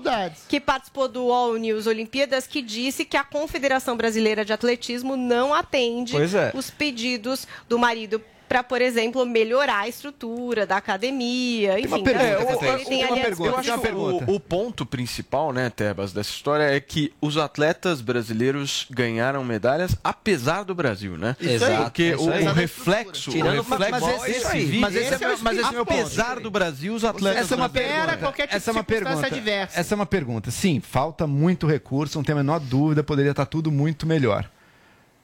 que 0.49 0.61
participou 0.61 1.09
do 1.09 1.32
All 1.32 1.57
News 1.57 1.86
Olimpíadas, 1.86 2.47
que 2.47 2.62
disse 2.62 3.05
que 3.05 3.16
a 3.16 3.24
Confederação 3.24 3.97
Brasileira 3.97 4.45
de 4.45 4.53
Atletismo 4.53 5.16
não 5.16 5.55
atende 5.55 6.14
os 6.55 6.70
pedidos 6.70 7.47
do 7.68 7.78
marido 7.78 8.20
para, 8.49 8.62
por 8.62 8.80
exemplo, 8.80 9.24
melhorar 9.24 9.80
a 9.80 9.88
estrutura 9.88 10.66
da 10.66 10.76
academia, 10.76 11.78
enfim. 11.78 11.88
Uma 11.88 12.03
pergunta, 12.03 12.66
ele 12.66 12.84
tem 12.84 13.05
uma 13.05 13.16
pergunta, 13.16 13.51
eu 13.51 13.57
acho 13.59 13.80
que 13.80 13.88
o, 13.88 14.34
o, 14.34 14.40
ponto 14.40 14.86
principal, 14.86 15.53
né, 15.53 15.70
Tebas, 15.70 16.12
dessa 16.12 16.30
história 16.30 16.64
é 16.64 16.80
que 16.80 17.12
os 17.20 17.36
atletas 17.36 18.01
brasileiros 18.01 18.86
ganharam 18.90 19.45
medalhas 19.45 19.97
apesar 20.03 20.64
do 20.64 20.74
Brasil, 20.74 21.16
né? 21.16 21.36
Exato. 21.40 21.84
Porque 21.84 22.14
o, 22.14 22.26
o, 22.26 22.53
reflexo, 22.53 23.30
Tirando, 23.30 23.59
o 23.59 23.62
reflexo 23.62 24.01
mas, 24.01 24.28
esse, 24.28 24.30
esse, 24.30 24.78
mas 24.78 24.97
esse, 24.97 25.14
é, 25.14 25.36
mas 25.40 25.59
esse 25.59 25.68
é 25.68 25.72
meu 25.72 25.82
apesar 25.82 26.40
do 26.40 26.51
Brasil, 26.51 26.95
os 26.95 27.05
atletas 27.05 27.45
essa 27.45 27.55
é 27.55 27.57
uma 27.57 27.68
pergunta. 27.68 28.16
qualquer 28.18 28.47
tipo 28.47 28.57
essa 28.57 28.70
é 28.70 28.72
uma 28.72 28.84
pergunta. 28.84 29.26
Adversa. 29.26 29.80
Essa 29.80 29.95
é 29.95 29.97
uma 29.97 30.07
pergunta. 30.07 30.51
Sim, 30.51 30.80
falta 30.80 31.26
muito 31.26 31.66
recurso, 31.66 32.18
não 32.18 32.24
tem 32.24 32.34
a 32.34 32.36
menor 32.36 32.61
dúvida, 32.61 33.03
poderia 33.03 33.30
estar 33.30 33.47
tudo 33.47 33.70
muito 33.70 34.07
melhor. 34.07 34.49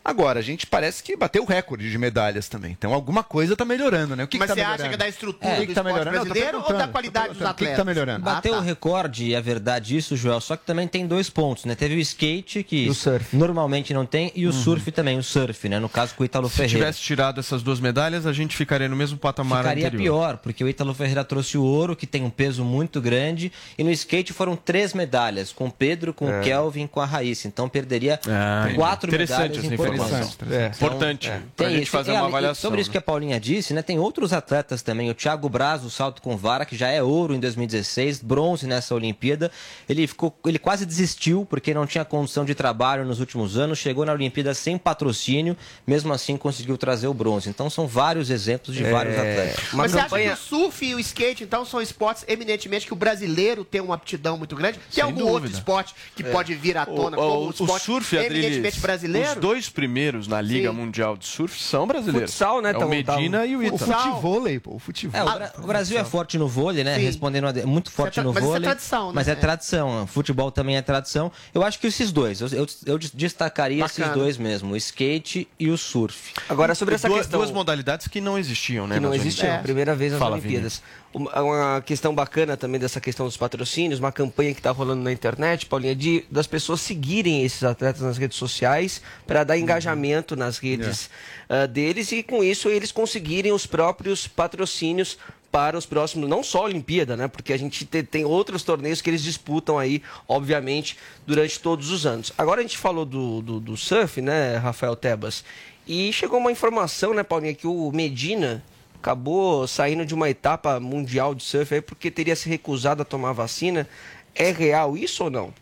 Agora, 0.02 0.38
a 0.38 0.42
gente 0.42 0.66
parece 0.66 1.02
que 1.02 1.14
bateu 1.14 1.42
o 1.42 1.46
recorde 1.46 1.90
de 1.90 1.98
medalhas 1.98 2.48
também. 2.48 2.72
Então 2.72 2.94
alguma 2.94 3.22
coisa 3.22 3.52
está 3.52 3.66
melhorando, 3.66 4.16
né? 4.16 4.24
O 4.24 4.28
que 4.28 4.38
Mas 4.38 4.50
que 4.50 4.56
tá 4.56 4.62
você 4.62 4.66
acha 4.82 4.88
que 4.88 4.94
é 4.94 4.96
da 4.96 5.08
estrutura 5.08 5.52
é, 5.52 5.66
do 5.66 5.74
tá 5.74 5.82
melhorando? 5.82 6.10
brasileiro 6.10 6.58
não, 6.58 6.66
ou 6.66 6.72
da 6.72 6.88
qualidade 6.88 7.34
dos 7.34 7.42
atletas? 7.42 7.52
O 7.52 7.56
que 7.56 7.64
está 7.64 7.84
melhorando? 7.84 8.24
Bateu 8.24 8.54
ah, 8.54 8.56
tá. 8.56 8.62
o 8.62 8.64
recorde, 8.64 9.34
é 9.34 9.40
verdade 9.42 9.96
isso, 9.96 10.16
Joel, 10.16 10.40
só 10.40 10.56
que 10.56 10.64
também 10.64 10.88
tem 10.88 11.06
dois 11.06 11.28
pontos, 11.28 11.66
né? 11.66 11.74
Teve 11.74 11.96
o 11.96 11.98
skate, 11.98 12.62
que 12.62 12.88
o 12.88 13.36
normalmente 13.36 13.92
não 13.92 14.06
tem, 14.06 14.32
e 14.34 14.46
o 14.46 14.50
uhum. 14.50 14.54
surf 14.54 14.90
também, 14.90 15.18
o 15.18 15.22
surf, 15.22 15.68
né? 15.68 15.78
No 15.78 15.88
caso 15.88 16.14
com 16.14 16.22
o 16.22 16.26
Ítalo 16.26 16.48
Ferreira. 16.48 16.70
Se 16.70 16.76
tivesse 16.76 17.00
tirado 17.02 17.38
essas 17.38 17.62
duas 17.62 17.78
medalhas, 17.78 18.26
a 18.26 18.32
gente 18.32 18.56
ficaria 18.56 18.88
no 18.88 18.96
mesmo 18.96 19.18
patamar 19.18 19.64
Ficaria 19.64 19.86
anterior. 19.86 20.02
pior, 20.02 20.36
porque 20.38 20.64
o 20.64 20.68
Ítalo 20.68 20.94
Ferreira 20.94 21.24
trouxe 21.24 21.58
o 21.58 21.62
ouro, 21.62 21.94
que 21.94 22.06
tem 22.06 22.24
um 22.24 22.30
peso 22.30 22.64
muito 22.64 23.02
grande, 23.02 23.52
e 23.76 23.84
no 23.84 23.90
skate 23.90 24.32
foram 24.32 24.56
três 24.56 24.94
medalhas, 24.94 25.52
com 25.52 25.66
o 25.66 25.70
Pedro, 25.70 26.14
com 26.14 26.30
é. 26.30 26.40
o 26.40 26.42
Kelvin, 26.42 26.86
com 26.86 27.00
a 27.00 27.04
Raíssa. 27.04 27.46
Então 27.46 27.68
perderia 27.68 28.18
ah, 28.26 28.70
quatro 28.74 29.10
medalhas 29.12 29.58
essa 29.58 29.89
informação. 29.94 30.50
É. 30.50 30.66
Importante 30.66 31.28
então, 31.28 31.38
é. 31.38 31.42
para 31.56 31.66
a 31.66 31.70
gente 31.70 31.82
isso. 31.82 31.90
fazer 31.90 32.12
uma 32.12 32.26
avaliação. 32.26 32.70
Sobre 32.70 32.80
isso 32.80 32.90
que 32.90 32.98
a 32.98 33.02
Paulinha 33.02 33.38
disse, 33.40 33.72
né? 33.74 33.82
Tem 33.82 33.98
outros 33.98 34.32
atletas 34.32 34.82
também. 34.82 35.10
O 35.10 35.14
Thiago 35.14 35.48
Braz, 35.48 35.84
o 35.84 35.90
salto 35.90 36.22
com 36.22 36.36
vara, 36.36 36.64
que 36.64 36.76
já 36.76 36.88
é 36.88 37.02
ouro 37.02 37.34
em 37.34 37.40
2016, 37.40 38.22
bronze 38.22 38.66
nessa 38.66 38.94
Olimpíada. 38.94 39.50
Ele 39.88 40.06
ficou, 40.06 40.34
ele 40.44 40.58
quase 40.58 40.86
desistiu 40.86 41.46
porque 41.48 41.74
não 41.74 41.86
tinha 41.86 42.04
condição 42.04 42.44
de 42.44 42.54
trabalho 42.54 43.04
nos 43.04 43.20
últimos 43.20 43.56
anos. 43.56 43.78
Chegou 43.78 44.04
na 44.04 44.12
Olimpíada 44.12 44.54
sem 44.54 44.78
patrocínio, 44.78 45.56
mesmo 45.86 46.12
assim 46.12 46.36
conseguiu 46.36 46.76
trazer 46.76 47.08
o 47.08 47.14
bronze. 47.14 47.48
Então 47.48 47.68
são 47.68 47.86
vários 47.86 48.30
exemplos 48.30 48.76
de 48.76 48.84
é... 48.84 48.90
vários 48.90 49.16
atletas. 49.16 49.72
Uma 49.72 49.82
Mas 49.84 49.92
campanha... 49.92 50.08
você 50.08 50.32
acha 50.32 50.40
que 50.40 50.54
o 50.54 50.58
surf 50.58 50.86
e 50.86 50.94
o 50.94 51.00
skate, 51.00 51.44
então, 51.44 51.64
são 51.64 51.80
esportes 51.80 52.24
eminentemente 52.28 52.86
que 52.86 52.92
o 52.92 52.96
brasileiro 52.96 53.64
tem 53.64 53.80
uma 53.80 53.94
aptidão 53.94 54.36
muito 54.36 54.54
grande? 54.56 54.78
Tem 54.78 54.86
Sem 54.90 55.04
algum 55.04 55.18
dúvida. 55.18 55.34
outro 55.34 55.50
esporte 55.50 55.94
que 56.14 56.22
é. 56.22 56.30
pode 56.30 56.54
vir 56.54 56.76
à 56.76 56.86
tona 56.86 57.16
o, 57.16 57.20
como 57.20 57.40
o, 57.40 57.46
o 57.46 57.50
esporte 57.50 57.84
surf, 57.84 58.16
eminentemente 58.16 58.80
brasileiro? 58.80 59.30
Os 59.30 59.36
dois 59.36 59.68
primeiros 59.80 60.28
na 60.28 60.42
Liga 60.42 60.70
Sim. 60.70 60.76
Mundial 60.76 61.16
de 61.16 61.26
Surf 61.26 61.58
são 61.58 61.86
brasileiros. 61.86 62.30
Futsal, 62.30 62.60
né? 62.60 62.72
É 62.72 62.76
o 62.76 62.88
Medina 62.88 63.46
e 63.46 63.56
o 63.56 63.62
Ita. 63.62 63.76
O 63.76 63.78
futevôlei, 63.78 64.60
pô. 64.60 64.74
O 64.74 64.78
futebol. 64.78 65.18
É, 65.18 65.52
o, 65.58 65.64
o, 65.64 65.66
Brasil 65.66 65.98
é 65.98 66.04
forte 66.04 66.36
no 66.36 66.46
vôlei, 66.46 66.84
né? 66.84 66.96
Sim. 66.96 67.04
Respondendo 67.04 67.46
a... 67.46 67.66
muito 67.66 67.90
forte 67.90 68.20
é 68.20 68.22
no 68.22 68.34
mas 68.34 68.44
vôlei. 68.44 68.60
Mas 68.60 68.68
é 68.68 68.74
tradição, 68.74 69.06
né? 69.06 69.12
Mas 69.14 69.28
é 69.28 69.34
tradição. 69.34 70.06
Futebol 70.06 70.52
também 70.52 70.76
é 70.76 70.82
tradição. 70.82 71.32
Eu 71.54 71.62
acho 71.62 71.78
que 71.78 71.86
esses 71.86 72.12
dois, 72.12 72.42
eu, 72.42 72.48
eu, 72.52 72.66
eu 72.84 72.98
destacaria 72.98 73.82
Bacana. 73.82 74.06
esses 74.08 74.14
dois 74.14 74.36
mesmo, 74.36 74.74
o 74.74 74.76
skate 74.76 75.48
e 75.58 75.70
o 75.70 75.78
surf. 75.78 76.34
Agora, 76.46 76.74
sobre 76.74 76.94
essa 76.94 77.08
duas, 77.08 77.20
questão... 77.20 77.40
Duas 77.40 77.50
modalidades 77.50 78.06
que 78.06 78.20
não 78.20 78.38
existiam, 78.38 78.86
né? 78.86 78.96
Que 78.96 79.00
não 79.00 79.14
existiam. 79.14 79.54
É. 79.54 79.58
Primeira 79.58 79.94
vez 79.94 80.12
nas 80.12 80.18
Fala, 80.18 80.36
Olimpíadas. 80.36 80.76
Uma, 80.76 80.99
uma 81.12 81.82
questão 81.82 82.14
bacana 82.14 82.56
também 82.56 82.80
dessa 82.80 83.00
questão 83.00 83.26
dos 83.26 83.36
patrocínios, 83.36 83.98
uma 83.98 84.12
campanha 84.12 84.52
que 84.52 84.60
está 84.60 84.70
rolando 84.70 85.02
na 85.02 85.12
internet, 85.12 85.66
Paulinha, 85.66 85.94
de 85.94 86.24
das 86.30 86.46
pessoas 86.46 86.80
seguirem 86.80 87.44
esses 87.44 87.64
atletas 87.64 88.02
nas 88.02 88.16
redes 88.16 88.36
sociais 88.36 89.02
para 89.26 89.42
dar 89.42 89.54
uhum. 89.54 89.60
engajamento 89.60 90.36
nas 90.36 90.58
redes 90.58 91.10
uh, 91.48 91.66
deles 91.66 92.12
e 92.12 92.22
com 92.22 92.44
isso 92.44 92.68
eles 92.68 92.92
conseguirem 92.92 93.52
os 93.52 93.66
próprios 93.66 94.28
patrocínios 94.28 95.18
para 95.50 95.76
os 95.76 95.84
próximos, 95.84 96.28
não 96.28 96.44
só 96.44 96.60
a 96.60 96.64
Olimpíada, 96.66 97.16
né? 97.16 97.26
Porque 97.26 97.52
a 97.52 97.58
gente 97.58 97.84
te, 97.84 98.04
tem 98.04 98.24
outros 98.24 98.62
torneios 98.62 99.02
que 99.02 99.10
eles 99.10 99.22
disputam 99.22 99.80
aí, 99.80 100.00
obviamente, 100.28 100.96
durante 101.26 101.58
todos 101.58 101.90
os 101.90 102.06
anos. 102.06 102.32
Agora 102.38 102.60
a 102.60 102.62
gente 102.62 102.78
falou 102.78 103.04
do, 103.04 103.42
do, 103.42 103.58
do 103.58 103.76
surf, 103.76 104.20
né, 104.22 104.56
Rafael 104.58 104.94
Tebas? 104.94 105.44
E 105.88 106.12
chegou 106.12 106.38
uma 106.38 106.52
informação, 106.52 107.12
né, 107.12 107.24
Paulinha, 107.24 107.52
que 107.52 107.66
o 107.66 107.90
Medina 107.90 108.62
acabou 109.00 109.66
saindo 109.66 110.04
de 110.04 110.14
uma 110.14 110.28
etapa 110.28 110.78
mundial 110.78 111.34
de 111.34 111.42
surf 111.42 111.74
aí 111.74 111.80
porque 111.80 112.10
teria 112.10 112.36
se 112.36 112.48
recusado 112.48 113.02
a 113.02 113.04
tomar 113.04 113.32
vacina. 113.32 113.88
É 114.34 114.52
real 114.52 114.96
isso 114.96 115.24
ou 115.24 115.30
não? 115.30 115.52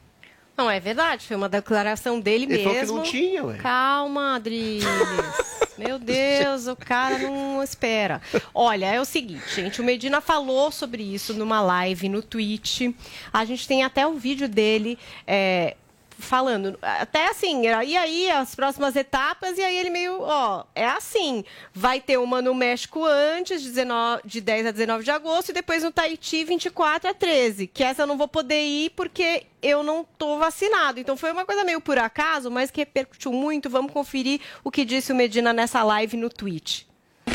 Não, 0.56 0.68
é 0.68 0.80
verdade. 0.80 1.24
Foi 1.24 1.36
uma 1.36 1.48
declaração 1.48 2.18
dele 2.18 2.44
Ele 2.44 2.64
mesmo. 2.64 2.70
Falou 2.70 2.84
que 2.84 2.92
não 2.92 3.02
tinha, 3.02 3.44
ué. 3.44 3.56
Calma, 3.58 4.34
Adriles. 4.34 4.84
Meu 5.78 5.96
Deus, 6.00 6.66
o 6.66 6.74
cara 6.74 7.16
não 7.18 7.62
espera. 7.62 8.20
Olha, 8.52 8.86
é 8.86 9.00
o 9.00 9.04
seguinte, 9.04 9.54
gente. 9.54 9.80
O 9.80 9.84
Medina 9.84 10.20
falou 10.20 10.72
sobre 10.72 11.04
isso 11.04 11.32
numa 11.32 11.60
live 11.60 12.08
no 12.08 12.20
Twitch. 12.20 12.92
A 13.32 13.44
gente 13.44 13.68
tem 13.68 13.84
até 13.84 14.04
um 14.04 14.16
vídeo 14.16 14.48
dele. 14.48 14.98
É, 15.24 15.76
falando, 16.18 16.76
até 16.82 17.28
assim, 17.28 17.62
e 17.62 17.96
aí 17.96 18.30
as 18.30 18.54
próximas 18.54 18.96
etapas, 18.96 19.56
e 19.56 19.62
aí 19.62 19.76
ele 19.76 19.88
meio, 19.88 20.20
ó, 20.20 20.64
é 20.74 20.84
assim, 20.84 21.44
vai 21.72 22.00
ter 22.00 22.18
uma 22.18 22.42
no 22.42 22.54
México 22.54 23.04
antes, 23.04 23.62
de, 23.62 23.68
19, 23.68 24.22
de 24.24 24.40
10 24.40 24.66
a 24.66 24.70
19 24.72 25.04
de 25.04 25.10
agosto, 25.10 25.50
e 25.50 25.54
depois 25.54 25.84
no 25.84 25.92
Tahiti, 25.92 26.44
24 26.44 27.10
a 27.10 27.14
13, 27.14 27.68
que 27.68 27.84
essa 27.84 28.02
eu 28.02 28.06
não 28.06 28.18
vou 28.18 28.28
poder 28.28 28.62
ir 28.62 28.90
porque 28.90 29.46
eu 29.62 29.82
não 29.82 30.04
tô 30.04 30.38
vacinado. 30.38 30.98
Então 30.98 31.16
foi 31.16 31.30
uma 31.30 31.44
coisa 31.44 31.64
meio 31.64 31.80
por 31.80 31.98
acaso, 31.98 32.50
mas 32.50 32.70
que 32.70 32.80
repercutiu 32.80 33.32
muito. 33.32 33.70
Vamos 33.70 33.92
conferir 33.92 34.40
o 34.64 34.70
que 34.70 34.84
disse 34.84 35.12
o 35.12 35.14
Medina 35.14 35.52
nessa 35.52 35.82
live 35.82 36.16
no 36.16 36.28
Twitch. 36.28 36.87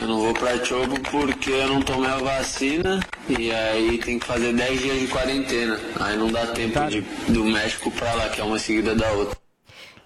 Eu 0.04 0.10
não 0.10 0.20
vou 0.20 0.34
pra 0.34 0.62
Chobo 0.66 1.00
porque 1.00 1.50
eu 1.50 1.68
não 1.70 1.82
tomei 1.82 2.10
a 2.10 2.18
vacina 2.18 3.00
e 3.30 3.50
aí 3.54 3.98
tem 4.00 4.20
que 4.20 4.26
fazer 4.26 4.52
10 4.52 4.82
dias 4.82 5.00
de 5.00 5.08
quarentena. 5.08 5.80
Aí 5.98 6.18
não 6.18 6.30
dá 6.30 6.46
tempo 6.48 6.74
tá. 6.74 6.90
de, 6.90 7.00
do 7.30 7.46
México 7.46 7.90
pra 7.90 8.14
lá, 8.16 8.28
que 8.28 8.42
é 8.42 8.44
uma 8.44 8.60
seguida 8.60 8.94
da 8.94 9.10
outra. 9.14 9.43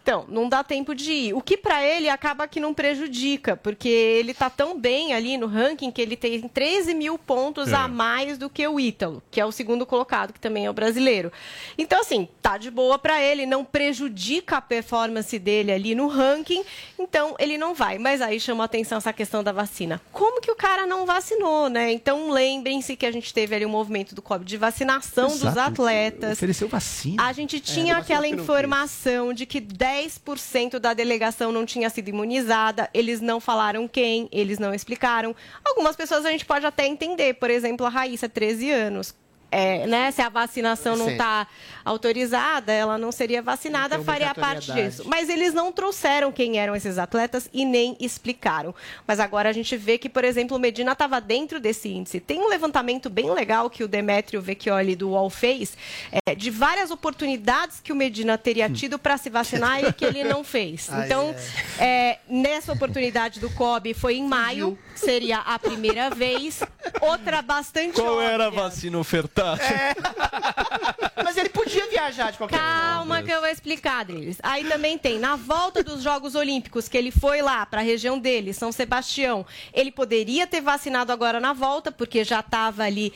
Então, 0.07 0.23
não 0.29 0.47
dá 0.47 0.63
tempo 0.63 0.95
de 0.95 1.11
ir. 1.11 1.33
O 1.33 1.41
que 1.41 1.57
para 1.57 1.83
ele 1.83 2.07
acaba 2.07 2.47
que 2.47 2.61
não 2.61 2.73
prejudica, 2.73 3.57
porque 3.57 3.89
ele 3.89 4.33
tá 4.33 4.49
tão 4.49 4.79
bem 4.79 5.13
ali 5.13 5.35
no 5.35 5.47
ranking 5.47 5.91
que 5.91 6.01
ele 6.01 6.15
tem 6.15 6.47
13 6.47 6.93
mil 6.93 7.17
pontos 7.17 7.73
É. 7.73 7.75
a 7.75 7.89
mais 7.89 8.37
do 8.37 8.49
que 8.49 8.65
o 8.65 8.79
Ítalo, 8.79 9.21
que 9.29 9.41
é 9.41 9.45
o 9.45 9.51
segundo 9.51 9.85
colocado, 9.85 10.31
que 10.31 10.39
também 10.39 10.65
é 10.65 10.69
o 10.69 10.73
brasileiro. 10.73 11.29
Então, 11.77 11.99
assim, 11.99 12.25
tá 12.41 12.57
de 12.57 12.71
boa 12.71 12.97
para 12.97 13.21
ele, 13.21 13.45
não 13.45 13.65
prejudica 13.65 14.55
a 14.55 14.61
performance 14.61 15.37
dele 15.37 15.73
ali 15.73 15.93
no 15.93 16.07
ranking, 16.07 16.63
então 16.97 17.35
ele 17.37 17.57
não 17.57 17.73
vai. 17.75 17.97
Mas 17.97 18.21
aí 18.21 18.39
chama 18.39 18.63
a 18.63 18.65
atenção 18.65 18.99
essa 18.99 19.11
questão 19.11 19.43
da 19.43 19.51
vacina. 19.51 19.99
Como 20.13 20.39
que 20.39 20.49
o 20.49 20.55
cara 20.55 20.87
não 20.87 21.05
vacinou, 21.05 21.67
né? 21.67 21.91
Então, 21.91 22.31
lembrem-se 22.31 22.95
que 22.95 23.05
a 23.05 23.11
gente 23.11 23.33
teve 23.33 23.53
ali 23.53 23.65
um 23.65 23.69
movimento 23.69 24.15
do 24.15 24.21
COB 24.21 24.45
de 24.45 24.55
vacinação 24.55 25.27
dos 25.27 25.43
Exato. 25.43 25.59
atletas. 25.81 26.31
Ofereceu 26.31 26.69
vacina. 26.69 27.21
A 27.21 27.33
gente 27.33 27.59
tinha 27.59 27.95
mas 27.95 28.05
aquela 28.05 28.25
informação 28.25 29.33
de 29.33 29.45
que 29.45 29.59
10% 29.59 29.96
da 30.79 30.93
delegação 30.93 31.51
não 31.51 31.65
tinha 31.65 31.89
sido 31.89 32.09
imunizada. 32.09 32.89
Eles 32.93 33.21
não 33.21 33.39
falaram 33.39 33.87
quem, 33.87 34.27
eles 34.31 34.59
não 34.59 34.73
explicaram. 34.73 35.35
Algumas 35.63 35.95
pessoas 35.95 36.25
a 36.25 36.31
gente 36.31 36.45
pode 36.45 36.65
até 36.65 36.85
entender. 36.87 37.35
Por 37.35 37.49
exemplo, 37.49 37.85
a 37.85 37.89
Raíssa, 37.89 38.27
13 38.29 38.71
anos. 38.71 39.15
É, 39.49 39.87
né, 39.87 40.11
se 40.11 40.21
a 40.21 40.29
vacinação 40.29 40.97
não 40.97 41.09
está 41.09 41.47
autorizada, 41.85 42.73
ela 42.73 42.97
não 42.97 43.11
seria 43.11 43.41
vacinada, 43.41 43.97
Não 43.97 44.03
faria 44.03 44.35
parte 44.35 44.71
disso. 44.73 45.03
Mas 45.05 45.29
eles 45.29 45.53
não 45.53 45.71
trouxeram 45.71 46.31
quem 46.31 46.59
eram 46.59 46.75
esses 46.75 46.97
atletas 46.97 47.49
e 47.53 47.65
nem 47.65 47.95
explicaram. 47.99 48.75
Mas 49.07 49.19
agora 49.19 49.49
a 49.49 49.53
gente 49.53 49.77
vê 49.77 49.97
que, 49.97 50.09
por 50.09 50.25
exemplo, 50.25 50.57
o 50.57 50.59
Medina 50.59 50.91
estava 50.91 51.21
dentro 51.21 51.59
desse 51.59 51.87
índice. 51.87 52.19
Tem 52.19 52.39
um 52.39 52.49
levantamento 52.49 53.09
bem 53.09 53.31
legal 53.31 53.69
que 53.69 53.83
o 53.83 53.87
Demetrio 53.87 54.41
Vecchioli 54.41 54.95
do 54.95 55.11
UOL 55.11 55.29
fez, 55.29 55.77
é, 56.11 56.35
de 56.35 56.49
várias 56.49 56.91
oportunidades 56.91 57.79
que 57.79 57.93
o 57.93 57.95
Medina 57.95 58.37
teria 58.37 58.69
tido 58.69 58.99
para 58.99 59.17
se 59.17 59.29
vacinar 59.29 59.81
e 59.83 59.93
que 59.93 60.03
ele 60.03 60.23
não 60.23 60.43
fez. 60.43 60.89
Então, 61.07 61.33
é, 61.79 62.17
nessa 62.27 62.73
oportunidade 62.73 63.39
do 63.39 63.49
COB 63.51 63.93
foi 63.93 64.15
em 64.17 64.27
maio, 64.27 64.77
seria 64.93 65.37
a 65.37 65.57
primeira 65.57 66.09
vez. 66.13 66.61
Outra 66.99 67.41
bastante 67.41 67.93
Qual 67.93 68.19
era 68.19 68.45
a 68.45 68.47
óbvia. 68.47 68.63
vacina 68.63 68.97
ofertada? 68.97 69.36
Mas 71.23 71.37
ele 71.37 71.49
podia 71.67 71.87
viajar 71.87 72.31
de 72.31 72.37
qualquer 72.37 72.57
Calma 72.57 73.21
que 73.21 73.31
eu 73.31 73.39
vou 73.39 73.49
explicar, 73.49 74.01
Adriles. 74.01 74.37
Aí 74.43 74.63
também 74.65 74.97
tem, 74.97 75.19
na 75.19 75.35
volta 75.35 75.83
dos 75.83 76.01
Jogos 76.01 76.35
Olímpicos, 76.35 76.87
que 76.87 76.97
ele 76.97 77.11
foi 77.11 77.41
lá 77.41 77.65
para 77.65 77.81
a 77.81 77.83
região 77.83 78.17
dele, 78.19 78.53
São 78.53 78.71
Sebastião, 78.71 79.45
ele 79.73 79.91
poderia 79.91 80.47
ter 80.47 80.61
vacinado 80.61 81.11
agora 81.11 81.39
na 81.39 81.53
volta, 81.53 81.91
porque 81.91 82.23
já 82.23 82.39
estava 82.39 82.83
ali 82.83 83.13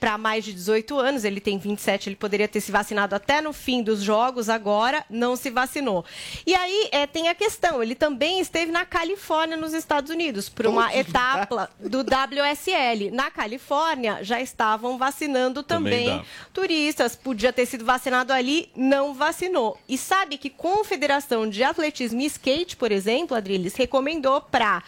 para 0.00 0.18
mais 0.18 0.44
de 0.44 0.52
18 0.52 0.98
anos, 0.98 1.24
ele 1.24 1.40
tem 1.40 1.58
27, 1.58 2.08
ele 2.08 2.16
poderia 2.16 2.48
ter 2.48 2.60
se 2.60 2.72
vacinado 2.72 3.14
até 3.14 3.40
no 3.40 3.52
fim 3.52 3.82
dos 3.82 4.02
Jogos, 4.02 4.48
agora 4.48 5.04
não 5.08 5.36
se 5.36 5.50
vacinou. 5.50 6.04
E 6.46 6.54
aí 6.54 6.88
é, 6.92 7.06
tem 7.06 7.28
a 7.28 7.34
questão, 7.34 7.82
ele 7.82 7.94
também 7.94 8.40
esteve 8.40 8.70
na 8.70 8.84
Califórnia, 8.84 9.56
nos 9.56 9.72
Estados 9.72 10.10
Unidos, 10.10 10.48
por 10.48 10.66
uma 10.66 10.94
etapa 10.94 11.70
do 11.78 12.00
WSL. 12.00 13.10
Na 13.12 13.30
Califórnia 13.30 14.22
já 14.22 14.40
estavam 14.40 14.98
vacinando 14.98 15.62
Também 15.62 15.84
também 15.84 16.24
turistas, 16.52 17.16
podia 17.16 17.52
ter 17.52 17.66
sido 17.74 17.84
vacinado 17.84 18.32
ali, 18.32 18.70
não 18.76 19.12
vacinou. 19.14 19.76
E 19.88 19.98
sabe 19.98 20.38
que 20.38 20.48
Confederação 20.48 21.48
de 21.48 21.62
Atletismo 21.62 22.20
e 22.20 22.26
Skate, 22.26 22.76
por 22.76 22.92
exemplo, 22.92 23.36
Adriles, 23.36 23.74
recomendou 23.74 24.40
para, 24.40 24.82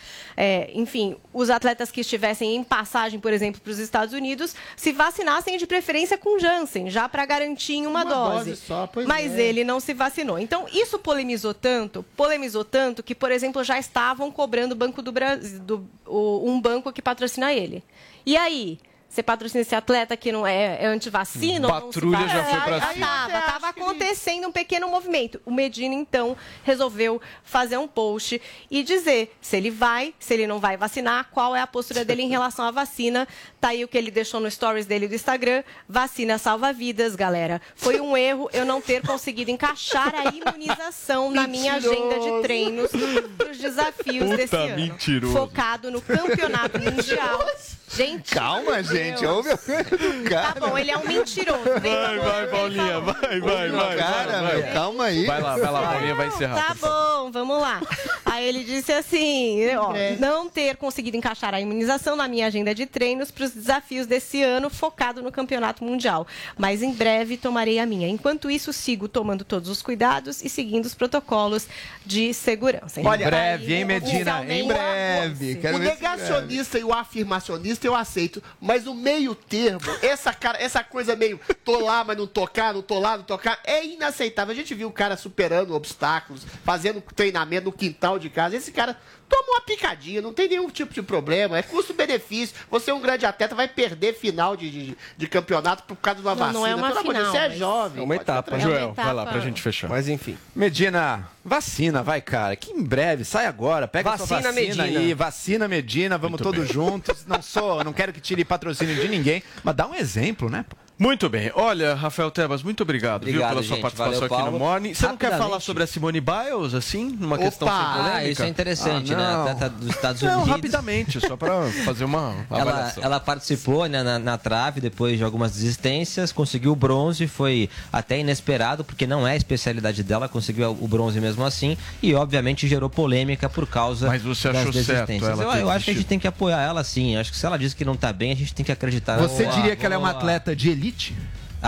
enfim, 0.72 1.16
os 1.32 1.50
atletas 1.50 1.90
que 1.90 2.00
estivessem 2.00 2.54
em 2.56 2.62
passagem, 2.62 3.18
por 3.18 3.32
exemplo, 3.32 3.60
para 3.60 3.70
os 3.70 3.78
Estados 3.78 4.14
Unidos, 4.14 4.54
se 4.76 4.92
vacinassem 4.92 5.56
de 5.58 5.66
preferência 5.66 6.16
com 6.16 6.38
Janssen, 6.38 6.88
já 6.90 7.08
para 7.08 7.24
garantir 7.26 7.86
uma, 7.86 8.02
Uma 8.02 8.04
dose 8.04 8.56
só, 8.56 8.86
pois 8.86 9.06
Mas 9.06 9.32
é. 9.32 9.42
ele 9.42 9.64
não 9.64 9.80
se 9.80 9.92
vacinou. 9.92 10.38
Então, 10.38 10.66
isso 10.72 10.98
polemizou 10.98 11.52
tanto, 11.52 12.04
polemizou 12.16 12.64
tanto 12.64 13.02
que, 13.02 13.14
por 13.14 13.30
exemplo, 13.32 13.64
já 13.64 13.78
estavam 13.78 14.30
cobrando 14.30 14.72
o 14.72 14.76
Banco 14.76 15.02
do 15.02 15.10
Brasil, 15.10 15.58
do, 15.60 15.86
o- 16.06 16.48
um 16.48 16.60
banco 16.60 16.92
que 16.92 17.02
patrocina 17.02 17.52
ele. 17.52 17.82
E 18.24 18.36
aí? 18.36 18.78
Você 19.16 19.22
patrocina 19.22 19.62
esse 19.62 19.74
atleta 19.74 20.14
que 20.14 20.30
não 20.30 20.46
é, 20.46 20.76
é 20.84 20.86
antivacina? 20.86 21.66
ou 21.68 21.72
não 21.72 21.80
se 21.80 21.86
Patrulha 21.86 22.28
já 22.28 22.44
foi 22.44 22.60
pra 22.60 22.88
Aí 22.88 22.94
cima. 22.94 23.06
Tava, 23.06 23.40
tava 23.40 23.68
acontecendo 23.68 24.46
um 24.46 24.52
pequeno 24.52 24.88
movimento. 24.88 25.40
O 25.46 25.50
Medina, 25.50 25.94
então, 25.94 26.36
resolveu 26.62 27.18
fazer 27.42 27.78
um 27.78 27.88
post 27.88 28.38
e 28.70 28.82
dizer 28.82 29.34
se 29.40 29.56
ele 29.56 29.70
vai, 29.70 30.12
se 30.18 30.34
ele 30.34 30.46
não 30.46 30.58
vai 30.58 30.76
vacinar, 30.76 31.30
qual 31.30 31.56
é 31.56 31.62
a 31.62 31.66
postura 31.66 32.04
dele 32.04 32.24
em 32.24 32.28
relação 32.28 32.66
à 32.66 32.70
vacina. 32.70 33.26
Tá 33.66 33.70
aí 33.70 33.82
o 33.82 33.88
que 33.88 33.98
ele 33.98 34.12
deixou 34.12 34.38
no 34.38 34.48
stories 34.48 34.86
dele 34.86 35.08
do 35.08 35.14
Instagram. 35.16 35.64
Vacina 35.88 36.38
salva 36.38 36.72
vidas, 36.72 37.16
galera. 37.16 37.60
Foi 37.74 38.00
um 38.00 38.16
erro 38.16 38.48
eu 38.52 38.64
não 38.64 38.80
ter 38.80 39.02
conseguido 39.04 39.50
encaixar 39.50 40.14
a 40.14 40.26
imunização 40.26 41.32
na 41.32 41.48
minha 41.48 41.74
agenda 41.74 42.16
de 42.20 42.42
treinos 42.42 42.92
para 43.36 43.50
os 43.50 43.58
desafios 43.58 44.22
Puta 44.22 44.36
desse 44.36 44.54
ano. 44.54 44.76
mentiroso. 44.76 45.32
Focado 45.32 45.90
no 45.90 46.00
campeonato 46.00 46.78
mundial. 46.78 47.44
Gente, 47.94 48.34
Calma, 48.34 48.82
gente. 48.82 49.24
Ouve 49.24 49.52
a 49.52 49.56
coisa 49.56 49.84
do 49.84 50.28
cara. 50.28 50.52
Tá 50.52 50.60
bom, 50.60 50.76
ele 50.76 50.90
é 50.90 50.98
um 50.98 51.06
mentiroso. 51.06 51.62
Vai, 51.62 52.18
vai, 52.18 52.46
Paulinha, 52.48 53.00
vai, 53.00 53.40
vai, 53.40 53.68
vai. 53.70 53.96
Cara, 53.96 54.42
vai, 54.42 54.52
meu, 54.54 54.62
vai. 54.62 54.72
calma 54.72 55.04
aí. 55.04 55.24
Vai 55.24 55.40
lá, 55.40 55.56
vai 55.56 55.70
lá, 55.70 55.82
Paulinha, 55.92 56.14
vai 56.16 56.26
encerrar. 56.26 56.66
Tá 56.66 56.74
bom, 56.74 57.30
vamos 57.30 57.60
lá. 57.60 57.80
Aí 58.24 58.48
ele 58.48 58.64
disse 58.64 58.92
assim: 58.92 59.60
ó, 59.76 59.92
não 60.18 60.48
ter 60.48 60.76
conseguido 60.76 61.16
encaixar 61.16 61.54
a 61.54 61.60
imunização 61.60 62.16
na 62.16 62.26
minha 62.26 62.48
agenda 62.48 62.74
de 62.74 62.86
treinos 62.86 63.30
para 63.30 63.44
os 63.44 63.55
desafios 63.56 64.06
desse 64.06 64.42
ano 64.42 64.70
focado 64.70 65.22
no 65.22 65.32
campeonato 65.32 65.82
mundial. 65.82 66.26
Mas 66.56 66.82
em 66.82 66.92
breve 66.92 67.36
tomarei 67.36 67.78
a 67.78 67.86
minha. 67.86 68.08
Enquanto 68.08 68.50
isso, 68.50 68.72
sigo 68.72 69.08
tomando 69.08 69.44
todos 69.44 69.68
os 69.68 69.82
cuidados 69.82 70.44
e 70.44 70.48
seguindo 70.48 70.84
os 70.84 70.94
protocolos 70.94 71.66
de 72.04 72.32
segurança. 72.34 73.00
Olha, 73.04 73.24
Em 73.24 73.26
breve, 73.26 73.74
hein, 73.74 73.84
Medina? 73.84 74.44
Em 74.44 74.66
breve. 74.66 75.56
Quero 75.56 75.76
o 75.76 75.80
negacionista 75.80 76.78
e 76.78 76.84
o 76.84 76.92
afirmacionista 76.92 77.86
eu 77.86 77.94
aceito, 77.94 78.42
mas 78.60 78.86
o 78.86 78.94
meio 78.94 79.34
termo, 79.34 79.80
essa, 80.02 80.32
cara, 80.32 80.58
essa 80.62 80.84
coisa 80.84 81.16
meio 81.16 81.40
tô 81.64 81.80
lá, 81.80 82.04
mas 82.04 82.16
não 82.16 82.26
tocar, 82.26 82.74
não 82.74 82.82
tô 82.82 82.98
lá, 82.98 83.16
não 83.16 83.24
tocar, 83.24 83.58
é 83.64 83.84
inaceitável. 83.84 84.52
A 84.52 84.56
gente 84.56 84.74
viu 84.74 84.88
o 84.88 84.92
cara 84.92 85.16
superando 85.16 85.74
obstáculos, 85.74 86.46
fazendo 86.64 87.00
treinamento 87.00 87.66
no 87.66 87.72
quintal 87.72 88.18
de 88.18 88.28
casa. 88.28 88.56
Esse 88.56 88.70
cara 88.70 88.98
toma 89.28 89.42
uma 89.52 89.60
picadinha, 89.60 90.22
não 90.22 90.32
tem 90.32 90.48
nenhum 90.48 90.68
tipo 90.70 90.92
de 90.94 91.02
problema, 91.02 91.58
é 91.58 91.62
custo-benefício. 91.62 92.54
Você 92.70 92.90
é 92.90 92.94
um 92.94 93.00
grande 93.00 93.26
atleta, 93.26 93.54
vai 93.54 93.68
perder 93.68 94.14
final 94.14 94.56
de, 94.56 94.70
de, 94.70 94.96
de 95.16 95.26
campeonato 95.26 95.82
por 95.84 95.96
causa 95.96 96.20
de 96.20 96.26
uma 96.26 96.34
Não, 96.34 96.38
vacina. 96.38 96.58
não 96.60 96.66
é 96.66 96.74
uma 96.74 96.88
Pelo 96.92 97.02
Deus, 97.12 97.16
final, 97.16 97.32
você 97.32 97.38
é 97.38 97.50
jovem. 97.50 98.02
É 98.02 98.04
uma 98.04 98.16
etapa. 98.16 98.58
Joel, 98.58 98.92
vai 98.94 99.14
lá 99.14 99.26
pra 99.26 99.40
gente 99.40 99.60
fechar. 99.62 99.88
Mas 99.88 100.08
enfim. 100.08 100.36
Medina, 100.54 101.28
vacina, 101.44 102.02
vai, 102.02 102.20
cara. 102.20 102.54
Que 102.56 102.70
em 102.72 102.82
breve, 102.82 103.24
sai 103.24 103.46
agora. 103.46 103.88
Pega 103.88 104.10
Vacina 104.10 104.26
sua 104.26 104.36
vacina 104.52 104.52
Medina. 104.52 104.84
aí, 105.00 105.14
vacina 105.14 105.68
Medina, 105.68 106.18
vamos 106.18 106.40
todos 106.40 106.68
juntos. 106.68 107.24
Não 107.26 107.42
sou, 107.42 107.82
não 107.84 107.92
quero 107.92 108.12
que 108.12 108.20
tire 108.20 108.44
patrocínio 108.44 108.94
de 108.96 109.08
ninguém, 109.08 109.42
mas 109.64 109.74
dá 109.74 109.86
um 109.86 109.94
exemplo, 109.94 110.48
né? 110.48 110.64
pô? 110.68 110.76
Muito 110.98 111.28
bem. 111.28 111.52
Olha, 111.54 111.94
Rafael 111.94 112.30
Tebas, 112.30 112.62
muito 112.62 112.82
obrigado, 112.82 113.24
viu, 113.24 113.32
Obrigado, 113.34 113.50
pela 113.50 113.62
sua 113.62 113.74
gente. 113.76 113.82
participação 113.82 114.20
Valeu, 114.28 114.38
aqui 114.46 114.50
no. 114.50 114.58
Morning. 114.58 114.94
Você 114.94 115.06
não 115.06 115.16
quer 115.18 115.36
falar 115.36 115.60
sobre 115.60 115.82
a 115.82 115.86
Simone 115.86 116.22
Biles, 116.22 116.72
assim, 116.72 117.14
numa 117.20 117.36
Opa! 117.36 117.44
questão 117.44 117.68
sem 117.68 117.76
polêmica? 117.76 118.14
Ah, 118.16 118.24
isso 118.24 118.42
é 118.42 118.48
interessante, 118.48 119.12
Ah, 119.12 119.16
né? 119.18 119.22
não. 119.22 119.42
Atleta 119.42 119.68
dos 119.68 119.88
Estados 119.90 120.22
Não, 120.22 120.32
Unidos. 120.36 120.48
rapidamente, 120.50 121.20
só 121.20 121.36
para 121.36 121.64
fazer 121.84 122.06
uma 122.06 122.34
Ela, 122.50 122.62
avaliação. 122.62 123.04
ela 123.04 123.20
participou 123.20 123.86
né, 123.86 124.02
na, 124.02 124.18
na 124.18 124.38
trave 124.38 124.80
depois 124.80 125.18
de 125.18 125.22
algumas 125.24 125.52
desistências, 125.52 126.32
conseguiu 126.32 126.72
o 126.72 126.76
bronze, 126.76 127.26
foi 127.26 127.68
até 127.92 128.18
inesperado, 128.18 128.82
porque 128.82 129.06
não 129.06 129.28
é 129.28 129.32
a 129.32 129.36
especialidade 129.36 130.02
dela, 130.02 130.30
conseguiu 130.30 130.70
o 130.80 130.88
bronze 130.88 131.20
mesmo 131.20 131.44
assim, 131.44 131.76
e 132.02 132.14
obviamente 132.14 132.66
gerou 132.66 132.88
polêmica 132.88 133.50
por 133.50 133.66
causa 133.66 134.06
Mas 134.08 134.22
você 134.22 134.48
das 134.50 134.62
achou 134.62 134.72
certo 134.72 134.86
desistências. 135.08 135.38
ela 135.40 135.56
eu, 135.56 135.60
eu 135.60 135.70
acho 135.70 135.84
que 135.84 135.90
a 135.90 135.94
gente 135.94 136.06
tem 136.06 136.18
que 136.18 136.26
apoiar 136.26 136.62
ela 136.62 136.82
sim. 136.82 137.18
Acho 137.18 137.30
que 137.30 137.36
se 137.36 137.44
ela 137.44 137.58
diz 137.58 137.74
que 137.74 137.84
não 137.84 137.94
tá 137.96 138.14
bem, 138.14 138.32
a 138.32 138.36
gente 138.36 138.54
tem 138.54 138.64
que 138.64 138.72
acreditar. 138.72 139.18
Você 139.18 139.42
Boa, 139.44 139.54
diria 139.56 139.76
que 139.76 139.84
ela 139.84 139.94
é 139.94 139.98
uma 139.98 140.08
boa. 140.08 140.18
atleta 140.20 140.56
de 140.56 140.70
elite? 140.70 140.85
Nietzsche. 140.86 141.14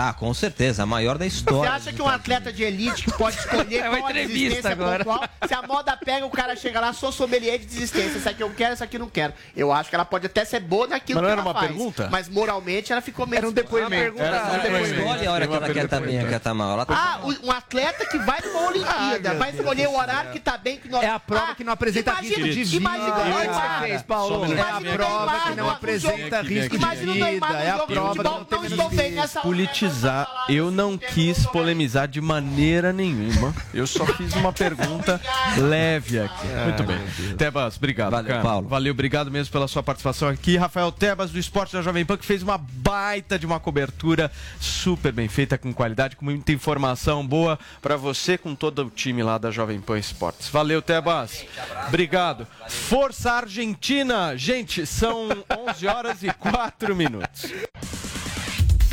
Ah, 0.01 0.13
com 0.13 0.33
certeza, 0.33 0.83
a 0.83 0.85
maior 0.85 1.17
da 1.17 1.25
Você 1.25 1.35
história. 1.35 1.71
acha 1.73 1.91
que 1.91 2.01
um 2.01 2.07
atleta 2.07 2.53
de 2.53 2.63
elite 2.63 3.03
que 3.03 3.11
pode 3.13 3.37
escolher 3.37 3.79
É 3.83 3.89
uma 3.89 3.97
qual 3.97 4.07
a 4.07 4.11
entrevista 4.11 4.39
desistência 4.39 4.71
agora. 4.71 5.03
pontual, 5.03 5.29
se 5.47 5.53
a 5.53 5.61
moda 5.61 5.97
pega, 5.97 6.25
o 6.25 6.29
cara 6.29 6.55
chega 6.55 6.79
lá, 6.79 6.93
sou 6.93 7.11
sommelier 7.11 7.59
de 7.59 7.65
desistência, 7.65 8.17
isso 8.17 8.29
aqui 8.29 8.41
eu 8.41 8.49
quero, 8.51 8.73
isso 8.75 8.83
aqui 8.83 8.95
eu 8.95 8.99
não 9.01 9.09
quero. 9.09 9.33
Eu 9.55 9.71
acho 9.73 9.89
que 9.89 9.95
ela 9.95 10.05
pode 10.05 10.25
até 10.25 10.45
ser 10.45 10.61
boa 10.61 10.87
naquilo 10.87 11.19
Mas 11.21 11.23
não 11.23 11.27
que 11.29 11.31
era 11.33 11.41
ela 11.41 11.49
uma 11.51 11.59
faz, 11.59 11.67
pergunta? 11.67 12.07
Mas 12.11 12.29
moralmente 12.29 12.91
ela 12.93 13.01
ficou 13.01 13.27
meio... 13.27 13.39
Era 13.39 13.49
um 13.49 13.51
depoimento. 13.51 14.19
Era 14.21 14.43
um 14.53 14.59
depoimento. 14.61 14.93
escolhe 14.99 15.27
a 15.27 15.31
hora 15.33 15.47
que 15.47 15.53
ela 15.53 15.73
quer 15.73 15.83
estar 15.85 15.99
bem, 15.99 16.19
quer 16.27 16.35
estar 16.37 16.53
mal. 16.53 16.71
Ela 16.71 16.85
tá 16.85 16.93
Ah, 16.95 17.19
um 17.43 17.51
atleta 17.51 18.05
que 18.05 18.17
vai 18.19 18.39
numa 18.41 18.67
Olimpíada, 18.69 19.33
vai 19.35 19.49
escolher 19.51 19.87
o 19.87 19.97
horário 19.97 20.31
que 20.31 20.39
tá 20.39 20.57
bem, 20.57 20.77
que 20.77 20.87
nós... 20.87 21.03
É 21.03 21.09
a 21.09 21.19
prova 21.19 21.47
Ah, 21.51 21.55
que 21.55 21.63
não 21.63 21.73
apresenta 21.73 22.11
imagina, 22.11 22.45
risco 22.45 22.53
de 22.53 22.63
vida. 22.63 22.75
Imagina 22.77 23.15
o 23.15 23.19
É 23.19 23.23
Neymar. 23.39 23.79
você 23.87 24.03
Paulo. 24.03 24.45
É 24.45 24.47
a 24.47 24.49
Imagina 24.49 24.91
o 24.91 24.95
prova 24.95 25.39
que 25.39 25.55
não 25.55 25.65
no- 25.65 25.71
apresenta 25.71 26.41
risco 26.41 26.69
de 26.77 26.83
Imagina 26.83 27.11
o 27.11 27.15
Neymar 27.15 27.49
vida. 27.49 27.59
no 27.59 27.65
É 27.65 27.69
a 27.71 27.77
jogo 27.77 27.93
de 27.93 27.99
futebol, 27.99 28.23
não 28.49 28.59
não 28.59 28.65
estou 28.65 28.89
bem 28.89 29.11
nessa 29.11 29.39
hora. 29.39 29.47
Enfatizar, 29.89 30.45
eu 30.47 30.69
não 30.69 30.97
quis 30.97 31.45
polemizar 31.47 32.07
de 32.07 32.21
maneira 32.21 32.93
nenhuma. 32.93 33.53
Eu 33.73 33.87
só 33.87 34.05
fiz 34.05 34.33
uma 34.35 34.53
pergunta 34.53 35.19
leve 35.57 36.19
aqui. 36.19 36.47
Muito 36.63 36.83
bem. 36.83 37.35
Tebas, 37.35 37.75
obrigado. 37.77 38.11
Valeu, 38.11 38.27
cara. 38.27 38.41
Paulo. 38.43 38.67
Valeu, 38.67 38.93
obrigado 38.93 39.31
mesmo 39.31 39.51
pela 39.51 39.67
sua 39.67 39.81
participação 39.81 40.29
aqui. 40.29 40.57
Rafael 40.57 40.91
Tebas, 40.91 41.31
do 41.31 41.39
Esporte 41.39 41.73
da 41.73 41.81
Jovem 41.81 42.05
Pan, 42.05 42.17
que 42.17 42.25
fez 42.25 42.43
uma 42.43 42.57
baita 42.57 43.37
de 43.39 43.45
uma 43.45 43.59
cobertura 43.59 44.31
super 44.59 45.11
bem 45.11 45.27
feita, 45.27 45.57
com 45.57 45.73
qualidade, 45.73 46.15
com 46.15 46.25
muita 46.25 46.51
informação 46.51 47.25
boa 47.25 47.57
para 47.81 47.97
você, 47.97 48.37
com 48.37 48.53
todo 48.53 48.85
o 48.85 48.89
time 48.89 49.23
lá 49.23 49.37
da 49.37 49.49
Jovem 49.49 49.81
Pan 49.81 49.97
Esportes. 49.97 50.49
Valeu, 50.49 50.81
Tebas. 50.81 51.45
Obrigado. 51.87 52.47
Força 52.67 53.31
Argentina. 53.31 54.37
Gente, 54.37 54.85
são 54.85 55.29
11 55.69 55.87
horas 55.87 56.23
e 56.23 56.31
4 56.31 56.95
minutos. 56.95 57.51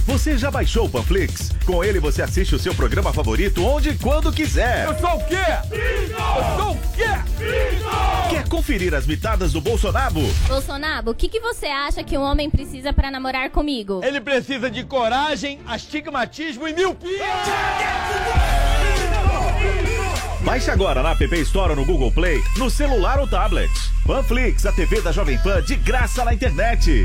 Você 0.06 0.38
já 0.38 0.52
baixou 0.52 0.86
o 0.86 0.88
Panflix? 0.88 1.50
Com 1.64 1.82
ele 1.82 1.98
você 1.98 2.22
assiste 2.22 2.54
o 2.54 2.58
seu 2.60 2.72
programa 2.72 3.12
favorito 3.12 3.64
onde 3.64 3.90
e 3.90 3.98
quando 3.98 4.32
quiser. 4.32 4.86
Eu 4.86 4.96
sou 5.00 5.16
o 5.16 5.24
quê? 5.26 5.34
Eu 5.72 6.62
sou 6.62 6.72
o 6.72 6.78
quê? 6.94 8.30
Quer 8.30 8.48
conferir 8.48 8.94
as 8.94 9.04
mitadas 9.04 9.52
do 9.52 9.60
Bolsonaro? 9.60 10.20
Bolsonaro, 10.46 11.10
o 11.10 11.14
que, 11.14 11.28
que 11.28 11.40
você 11.40 11.66
acha 11.66 12.04
que 12.04 12.16
um 12.16 12.22
homem 12.22 12.48
precisa 12.48 12.92
pra 12.92 13.10
namorar 13.10 13.50
comigo? 13.50 14.00
Ele 14.04 14.20
precisa 14.20 14.70
de 14.70 14.84
coragem, 14.84 15.58
astigmatismo 15.66 16.68
e 16.68 16.72
miopia. 16.72 17.26
Baixe 20.42 20.70
agora 20.70 21.02
na 21.02 21.10
App 21.10 21.40
Store 21.40 21.70
ou 21.70 21.76
no 21.76 21.84
Google 21.84 22.12
Play, 22.12 22.40
no 22.56 22.70
celular 22.70 23.18
ou 23.18 23.26
tablet. 23.26 23.72
Panflix, 24.06 24.64
a 24.64 24.70
TV 24.70 25.00
da 25.00 25.10
Jovem 25.10 25.36
Pan 25.38 25.60
de 25.62 25.74
graça 25.74 26.24
na 26.24 26.32
internet. 26.32 27.04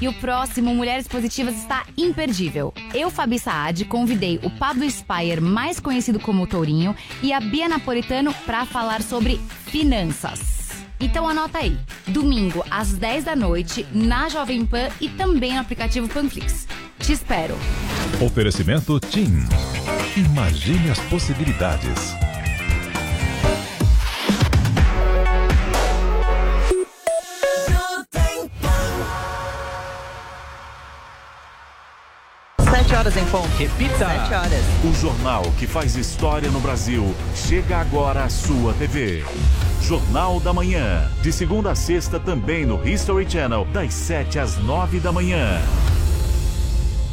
E 0.00 0.08
o 0.08 0.12
próximo 0.14 0.74
Mulheres 0.74 1.06
Positivas 1.06 1.56
está 1.56 1.84
imperdível. 1.96 2.72
Eu, 2.94 3.10
Fabi 3.10 3.38
Saad, 3.38 3.84
convidei 3.84 4.40
o 4.42 4.50
Pablo 4.50 4.88
Spire, 4.88 5.40
mais 5.40 5.78
conhecido 5.78 6.18
como 6.18 6.46
Tourinho, 6.46 6.94
e 7.22 7.32
a 7.32 7.40
Bia 7.40 7.68
Napolitano 7.68 8.32
para 8.46 8.64
falar 8.64 9.02
sobre 9.02 9.40
finanças. 9.66 10.60
Então 11.00 11.28
anota 11.28 11.58
aí. 11.58 11.78
Domingo, 12.06 12.64
às 12.70 12.92
10 12.92 13.24
da 13.24 13.34
noite, 13.34 13.86
na 13.92 14.28
Jovem 14.28 14.66
Pan 14.66 14.88
e 15.00 15.08
também 15.08 15.54
no 15.54 15.60
aplicativo 15.60 16.08
Panflix. 16.08 16.66
Te 16.98 17.12
espero. 17.12 17.56
Oferecimento 18.24 19.00
TIM. 19.00 19.44
Imagine 20.16 20.90
as 20.90 20.98
possibilidades. 21.00 22.29
Horas 33.10 33.16
em 33.16 33.24
ponto. 33.26 33.48
Repita. 33.56 33.98
Sete 33.98 34.34
horas. 34.34 34.64
O 34.84 34.94
jornal 34.94 35.42
que 35.58 35.66
faz 35.66 35.96
história 35.96 36.50
no 36.50 36.60
Brasil 36.60 37.14
chega 37.34 37.78
agora 37.78 38.24
à 38.24 38.28
sua 38.28 38.72
TV. 38.74 39.24
Jornal 39.82 40.38
da 40.40 40.52
Manhã, 40.52 41.10
de 41.22 41.32
segunda 41.32 41.72
a 41.72 41.74
sexta 41.74 42.20
também 42.20 42.64
no 42.64 42.86
History 42.86 43.28
Channel, 43.28 43.64
das 43.72 43.94
7 43.94 44.38
às 44.38 44.56
9 44.58 45.00
da 45.00 45.10
manhã. 45.10 45.60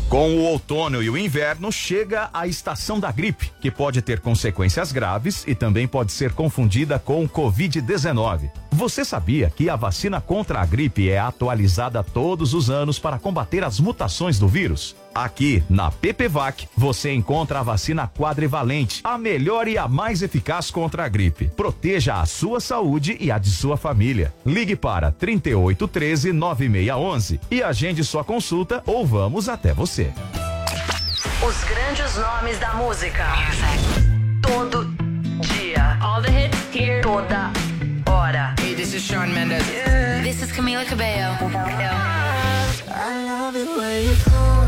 Com 0.10 0.38
o 0.38 0.44
outono 0.44 1.04
e 1.04 1.10
o 1.10 1.18
inverno 1.18 1.70
chega 1.70 2.30
a 2.34 2.48
estação 2.48 2.98
da 2.98 3.12
gripe, 3.12 3.52
que 3.60 3.70
pode 3.70 4.02
ter 4.02 4.22
consequências 4.22 4.94
graves 4.94 5.44
e 5.46 5.54
também 5.54 5.86
pode 5.86 6.14
ser 6.14 6.32
confundida 6.32 6.98
com 6.98 7.26
o 7.26 7.30
Covid-19. 7.30 8.50
Você 8.72 9.04
sabia 9.04 9.50
que 9.50 9.70
a 9.70 9.76
vacina 9.76 10.22
contra 10.22 10.62
a 10.62 10.66
gripe 10.66 11.10
é 11.10 11.20
atualizada 11.20 12.02
todos 12.04 12.54
os 12.54 12.70
anos 12.70 13.00
para 13.00 13.20
combater 13.20 13.66
as 13.66 13.82
mutações 13.82 14.40
do 14.40 14.48
vírus? 14.48 14.96
Aqui, 15.18 15.64
na 15.68 15.90
PPVAC, 15.90 16.70
você 16.78 17.12
encontra 17.12 17.60
a 17.60 17.64
vacina 17.64 18.08
quadrivalente, 18.08 19.02
a 19.04 19.18
melhor 19.18 19.68
e 19.68 19.76
a 19.76 19.88
mais 19.88 20.22
eficaz 20.22 20.70
contra 20.70 21.06
a 21.06 21.10
gripe. 21.10 21.48
Proteja 21.58 22.22
a 22.22 22.26
sua 22.28 22.60
saúde 22.60 23.18
e 23.20 23.32
a 23.32 23.40
de 23.40 23.50
sua 23.50 23.78
família. 23.78 24.32
Ligue 24.46 24.76
para 24.76 25.12
3813 25.12 26.32
9611 26.32 27.40
e 27.50 27.64
agende 27.64 28.04
sua 28.04 28.24
consulta 28.24 28.84
ou 28.86 29.08
vamos 29.08 29.50
até 29.50 29.74
você. 29.74 30.14
Os 31.42 31.64
grandes 31.64 32.16
nomes 32.16 32.60
da 32.60 32.76
música. 32.76 33.26
Todo 34.44 34.86
dia. 35.42 35.98
All 36.00 36.22
the 36.22 36.30
hits 36.30 36.60
here. 36.72 37.02
Toda 37.02 37.52
hora. 38.08 38.54
Hey, 38.62 38.76
this 38.76 38.94
is 38.94 39.02
Sean 39.02 39.34
Mendes. 39.34 39.66
This 40.22 40.44
is 40.44 40.52
Camila 40.52 40.86
Cabello. 40.86 41.34
I 43.00 43.24
love 43.24 43.56
it 43.56 43.68
when 43.68 44.06
you 44.06 44.16
call 44.24 44.67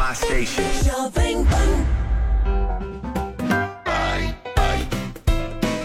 my 0.00 0.14
station. 0.14 0.64
Jovem 0.82 1.44
Pan. 1.44 1.84
Pai, 3.84 4.34
pai, 4.56 4.88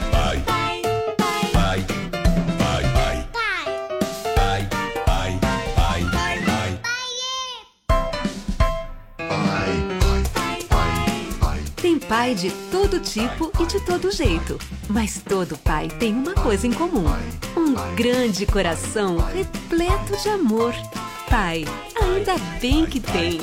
pai, 0.09 0.41
pai, 0.45 0.85
pai, 1.17 1.85
pai, 2.57 2.85
pai, 4.35 4.59
pai, 5.05 5.39
pai, 5.85 6.79
pai, 11.39 11.59
Tem 11.75 11.99
pai 11.99 12.35
de 12.35 12.51
todo 12.71 13.01
tipo 13.01 13.51
e 13.59 13.65
de 13.65 13.81
todo 13.81 14.09
jeito. 14.11 14.57
Mas 14.87 15.19
todo 15.19 15.57
pai 15.57 15.89
tem 15.89 16.13
uma 16.13 16.33
coisa 16.35 16.65
em 16.65 16.71
comum: 16.71 17.03
um 17.57 17.73
grande 17.95 18.45
coração 18.45 19.17
repleto 19.17 20.15
de 20.23 20.29
amor. 20.29 20.73
Pai, 21.29 21.65
ainda 22.01 22.37
bem 22.61 22.85
que 22.85 23.01
tem. 23.01 23.41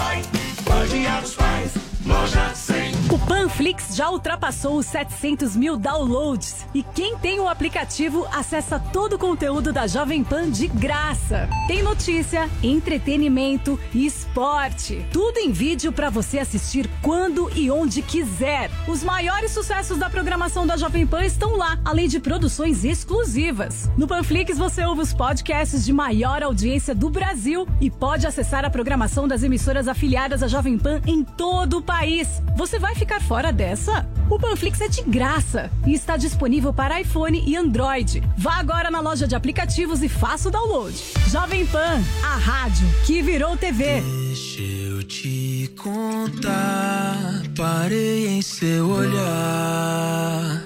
Dia 0.90 1.20
dos 1.20 1.34
Pais, 1.34 1.72
loja 2.06 2.54
100. 2.54 3.01
O 3.12 3.18
Panflix 3.18 3.94
já 3.94 4.08
ultrapassou 4.08 4.78
os 4.78 4.86
700 4.86 5.54
mil 5.54 5.76
downloads 5.76 6.64
e 6.72 6.82
quem 6.82 7.14
tem 7.18 7.40
o 7.40 7.46
aplicativo 7.46 8.26
acessa 8.32 8.78
todo 8.78 9.16
o 9.16 9.18
conteúdo 9.18 9.70
da 9.70 9.86
Jovem 9.86 10.24
Pan 10.24 10.50
de 10.50 10.66
graça. 10.66 11.46
Tem 11.66 11.82
notícia, 11.82 12.48
entretenimento 12.62 13.78
e 13.92 14.06
esporte. 14.06 15.04
Tudo 15.12 15.36
em 15.36 15.52
vídeo 15.52 15.92
para 15.92 16.08
você 16.08 16.38
assistir 16.38 16.88
quando 17.02 17.50
e 17.54 17.70
onde 17.70 18.00
quiser. 18.00 18.70
Os 18.88 19.04
maiores 19.04 19.50
sucessos 19.50 19.98
da 19.98 20.08
programação 20.08 20.66
da 20.66 20.78
Jovem 20.78 21.06
Pan 21.06 21.22
estão 21.22 21.54
lá, 21.54 21.78
além 21.84 22.08
de 22.08 22.18
produções 22.18 22.82
exclusivas. 22.82 23.90
No 23.94 24.08
Panflix 24.08 24.56
você 24.56 24.86
ouve 24.86 25.02
os 25.02 25.12
podcasts 25.12 25.84
de 25.84 25.92
maior 25.92 26.42
audiência 26.42 26.94
do 26.94 27.10
Brasil 27.10 27.68
e 27.78 27.90
pode 27.90 28.26
acessar 28.26 28.64
a 28.64 28.70
programação 28.70 29.28
das 29.28 29.42
emissoras 29.42 29.86
afiliadas 29.86 30.42
à 30.42 30.48
Jovem 30.48 30.78
Pan 30.78 31.02
em 31.06 31.22
todo 31.22 31.76
o 31.76 31.82
país. 31.82 32.40
Você 32.56 32.78
vai 32.78 33.01
ficar 33.02 33.20
fora 33.20 33.52
dessa? 33.52 34.06
O 34.30 34.38
Panflix 34.38 34.80
é 34.80 34.86
de 34.86 35.02
graça 35.02 35.68
e 35.84 35.92
está 35.92 36.16
disponível 36.16 36.72
para 36.72 37.00
iPhone 37.00 37.42
e 37.44 37.56
Android. 37.56 38.22
Vá 38.38 38.60
agora 38.60 38.92
na 38.92 39.00
loja 39.00 39.26
de 39.26 39.34
aplicativos 39.34 40.04
e 40.04 40.08
faça 40.08 40.48
o 40.48 40.52
download. 40.52 40.96
Jovem 41.28 41.66
Pan, 41.66 42.00
a 42.22 42.36
rádio 42.36 42.86
que 43.04 43.20
virou 43.20 43.56
TV. 43.56 44.00
Deixa 44.00 44.62
eu 44.62 45.02
te 45.02 45.68
contar, 45.76 47.42
parei 47.56 48.28
em 48.28 48.40
seu 48.40 48.88
olhar, 48.88 50.62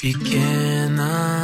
pequena. 0.00 1.41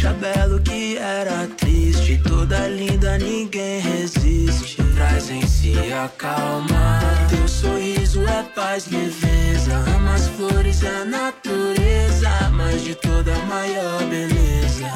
Deixa 0.00 0.14
belo 0.14 0.58
que 0.60 0.96
era 0.96 1.46
triste, 1.58 2.18
toda 2.26 2.66
linda 2.68 3.18
ninguém 3.18 3.80
resiste. 3.80 4.82
Traz 4.94 5.28
em 5.28 5.46
si 5.46 5.74
a 5.92 6.08
calma, 6.16 7.00
Deus 7.28 7.50
sorriso 7.50 8.22
é 8.26 8.42
paz, 8.54 8.86
leveza. 8.90 9.76
Ama 9.94 10.14
as 10.14 10.26
flores 10.28 10.80
e 10.80 10.86
a 10.86 11.04
natureza. 11.04 12.30
Mas 12.52 12.82
de 12.82 12.94
toda 12.94 13.34
a 13.34 13.44
maior 13.44 14.02
beleza. 14.04 14.88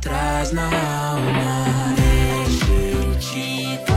Traz 0.00 0.52
na 0.52 0.64
alma. 0.64 1.94
Deixa 1.96 2.72
eu 2.72 3.18
te 3.18 3.89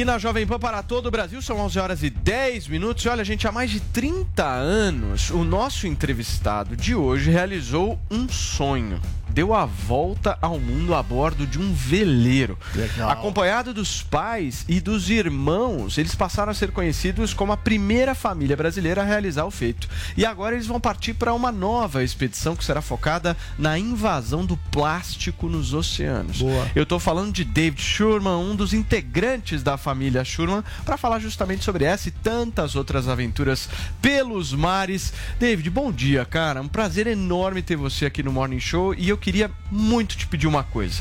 Aqui 0.00 0.04
na 0.06 0.16
Jovem 0.16 0.46
Pan 0.46 0.58
para 0.58 0.82
todo 0.82 1.08
o 1.08 1.10
Brasil, 1.10 1.42
são 1.42 1.58
11 1.58 1.78
horas 1.78 2.02
e 2.02 2.08
10 2.08 2.68
minutos. 2.68 3.04
E 3.04 3.08
olha, 3.10 3.22
gente, 3.22 3.46
há 3.46 3.52
mais 3.52 3.70
de 3.70 3.80
30 3.80 4.46
anos, 4.46 5.28
o 5.28 5.44
nosso 5.44 5.86
entrevistado 5.86 6.74
de 6.74 6.94
hoje 6.94 7.30
realizou 7.30 8.00
um 8.10 8.26
sonho. 8.26 8.98
Deu 9.32 9.54
a 9.54 9.64
volta 9.64 10.36
ao 10.42 10.58
mundo 10.58 10.94
a 10.94 11.02
bordo 11.02 11.46
de 11.46 11.58
um 11.58 11.72
veleiro. 11.72 12.58
Legal. 12.74 13.10
Acompanhado 13.10 13.72
dos 13.72 14.02
pais 14.02 14.64
e 14.68 14.80
dos 14.80 15.08
irmãos, 15.08 15.98
eles 15.98 16.14
passaram 16.14 16.50
a 16.50 16.54
ser 16.54 16.72
conhecidos 16.72 17.32
como 17.32 17.52
a 17.52 17.56
primeira 17.56 18.14
família 18.14 18.56
brasileira 18.56 19.02
a 19.02 19.04
realizar 19.04 19.44
o 19.44 19.50
feito. 19.50 19.88
E 20.16 20.26
agora 20.26 20.54
eles 20.54 20.66
vão 20.66 20.80
partir 20.80 21.14
para 21.14 21.32
uma 21.32 21.52
nova 21.52 22.02
expedição 22.02 22.56
que 22.56 22.64
será 22.64 22.82
focada 22.82 23.36
na 23.58 23.78
invasão 23.78 24.44
do 24.44 24.56
plástico 24.56 25.48
nos 25.48 25.72
oceanos. 25.72 26.38
Boa. 26.38 26.68
Eu 26.74 26.84
tô 26.84 26.98
falando 26.98 27.32
de 27.32 27.44
David 27.44 27.80
Schurman, 27.80 28.36
um 28.36 28.56
dos 28.56 28.72
integrantes 28.72 29.62
da 29.62 29.76
família 29.76 30.24
Schurman, 30.24 30.64
para 30.84 30.96
falar 30.96 31.20
justamente 31.20 31.64
sobre 31.64 31.84
essa 31.84 32.08
e 32.08 32.10
tantas 32.10 32.74
outras 32.74 33.08
aventuras 33.08 33.68
pelos 34.02 34.52
mares. 34.52 35.12
David, 35.38 35.70
bom 35.70 35.92
dia, 35.92 36.24
cara. 36.24 36.60
Um 36.60 36.68
prazer 36.68 37.06
enorme 37.06 37.62
ter 37.62 37.76
você 37.76 38.06
aqui 38.06 38.22
no 38.22 38.32
Morning 38.32 38.60
Show 38.60 38.94
e 38.94 39.08
eu 39.08 39.19
queria 39.20 39.50
muito 39.70 40.16
te 40.16 40.26
pedir 40.26 40.46
uma 40.46 40.64
coisa. 40.64 41.00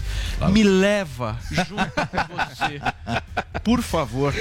Me 0.52 0.64
leva 0.64 1.38
junto 1.52 1.92
com 1.92 2.36
você, 2.56 2.82
por 3.64 3.82
favor, 3.82 4.34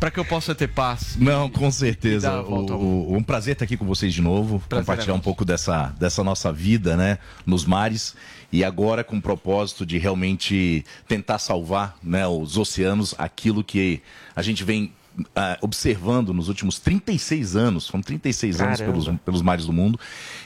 para 0.00 0.10
que 0.10 0.18
eu 0.18 0.24
possa 0.24 0.54
ter 0.54 0.68
paz. 0.68 1.16
Não, 1.18 1.48
com 1.50 1.68
E 1.68 1.72
certeza. 1.72 2.30
dar 2.30 2.38
a 2.38 2.42
volta 2.42 2.72
ao 2.72 2.80
O, 2.80 3.12
o- 3.12 3.16
um 3.16 3.22
prazer 3.22 3.52
estar 3.52 3.64
aqui 3.64 3.76
com 3.76 3.84
vocês 3.86 4.12
de 4.14 4.22
novo, 4.22 4.58
Prazer 4.60 4.82
é 4.82 4.84
compartilhar 4.86 5.14
um 5.14 5.20
pouco 5.20 5.44
dessa, 5.44 5.94
dessa 5.98 6.24
nossa 6.24 6.52
vida, 6.52 6.96
né, 6.96 7.18
nos 7.46 7.64
mares. 7.64 8.14
E 8.50 8.64
agora 8.64 9.04
com 9.04 9.16
o 9.18 9.22
propósito 9.22 9.84
de 9.84 9.98
realmente 9.98 10.84
tentar 11.06 11.38
salvar 11.38 11.96
né, 12.02 12.26
os 12.26 12.56
oceanos, 12.56 13.14
aquilo 13.18 13.62
que 13.62 14.00
a 14.34 14.40
gente 14.40 14.64
vem 14.64 14.92
ah, 15.34 15.58
observando 15.60 16.32
nos 16.32 16.48
últimos 16.48 16.78
36 16.78 17.56
anos, 17.56 17.88
foram 17.88 18.02
36 18.02 18.60
anos 18.60 18.80
Caramba. 18.80 19.02
pelos, 19.02 19.20
pelos 19.20 19.42
mares 19.42 19.66
do 19.66 19.72
mundo, 19.72 19.98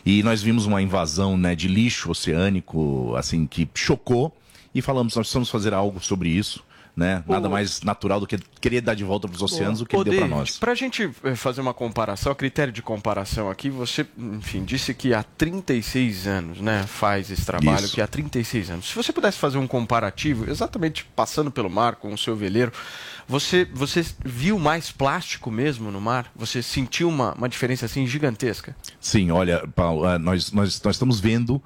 e 0.04 0.22
nós 0.22 0.42
vimos 0.42 0.66
uma 0.66 0.80
invasão 0.80 1.36
né, 1.36 1.54
de 1.54 1.68
lixo 1.68 2.10
oceânico, 2.10 3.14
assim, 3.16 3.46
que 3.46 3.68
chocou, 3.74 4.34
e 4.74 4.80
falamos, 4.80 5.14
nós 5.14 5.26
precisamos 5.26 5.50
fazer 5.50 5.74
algo 5.74 6.00
sobre 6.00 6.28
isso, 6.28 6.64
né? 6.94 7.24
Nada 7.26 7.48
mais 7.48 7.80
natural 7.82 8.20
do 8.20 8.26
que 8.26 8.38
querer 8.60 8.82
dar 8.82 8.94
de 8.94 9.02
volta 9.02 9.26
para 9.26 9.34
os 9.34 9.42
oceanos 9.42 9.80
o 9.80 9.86
que 9.86 9.96
ele 9.96 10.04
deu 10.04 10.18
para 10.18 10.28
nós. 10.28 10.58
Pra 10.58 10.74
gente 10.74 11.10
eh, 11.24 11.34
fazer 11.34 11.62
uma 11.62 11.72
comparação, 11.72 12.30
a 12.30 12.34
critério 12.34 12.72
de 12.72 12.82
comparação 12.82 13.50
aqui, 13.50 13.70
você, 13.70 14.06
enfim, 14.18 14.62
disse 14.62 14.92
que 14.92 15.14
há 15.14 15.22
36 15.22 16.26
anos, 16.26 16.60
né, 16.60 16.84
faz 16.86 17.30
esse 17.30 17.44
trabalho, 17.46 17.86
Isso. 17.86 17.94
que 17.94 18.02
há 18.02 18.06
36 18.06 18.70
anos. 18.70 18.88
Se 18.88 18.94
você 18.94 19.12
pudesse 19.12 19.38
fazer 19.38 19.56
um 19.56 19.66
comparativo, 19.66 20.50
exatamente 20.50 21.04
passando 21.16 21.50
pelo 21.50 21.70
mar 21.70 21.96
com 21.96 22.12
o 22.12 22.18
seu 22.18 22.36
veleiro, 22.36 22.72
você, 23.28 23.66
você 23.72 24.04
viu 24.24 24.58
mais 24.58 24.90
plástico 24.90 25.50
mesmo 25.50 25.90
no 25.90 26.00
mar? 26.00 26.30
Você 26.34 26.62
sentiu 26.62 27.08
uma, 27.08 27.32
uma 27.34 27.48
diferença 27.48 27.86
assim 27.86 28.06
gigantesca? 28.06 28.76
Sim, 29.00 29.30
olha, 29.30 29.66
Paulo, 29.74 30.06
eh, 30.06 30.18
nós, 30.18 30.52
nós, 30.52 30.82
nós 30.82 30.94
estamos 30.94 31.20
vendo 31.20 31.62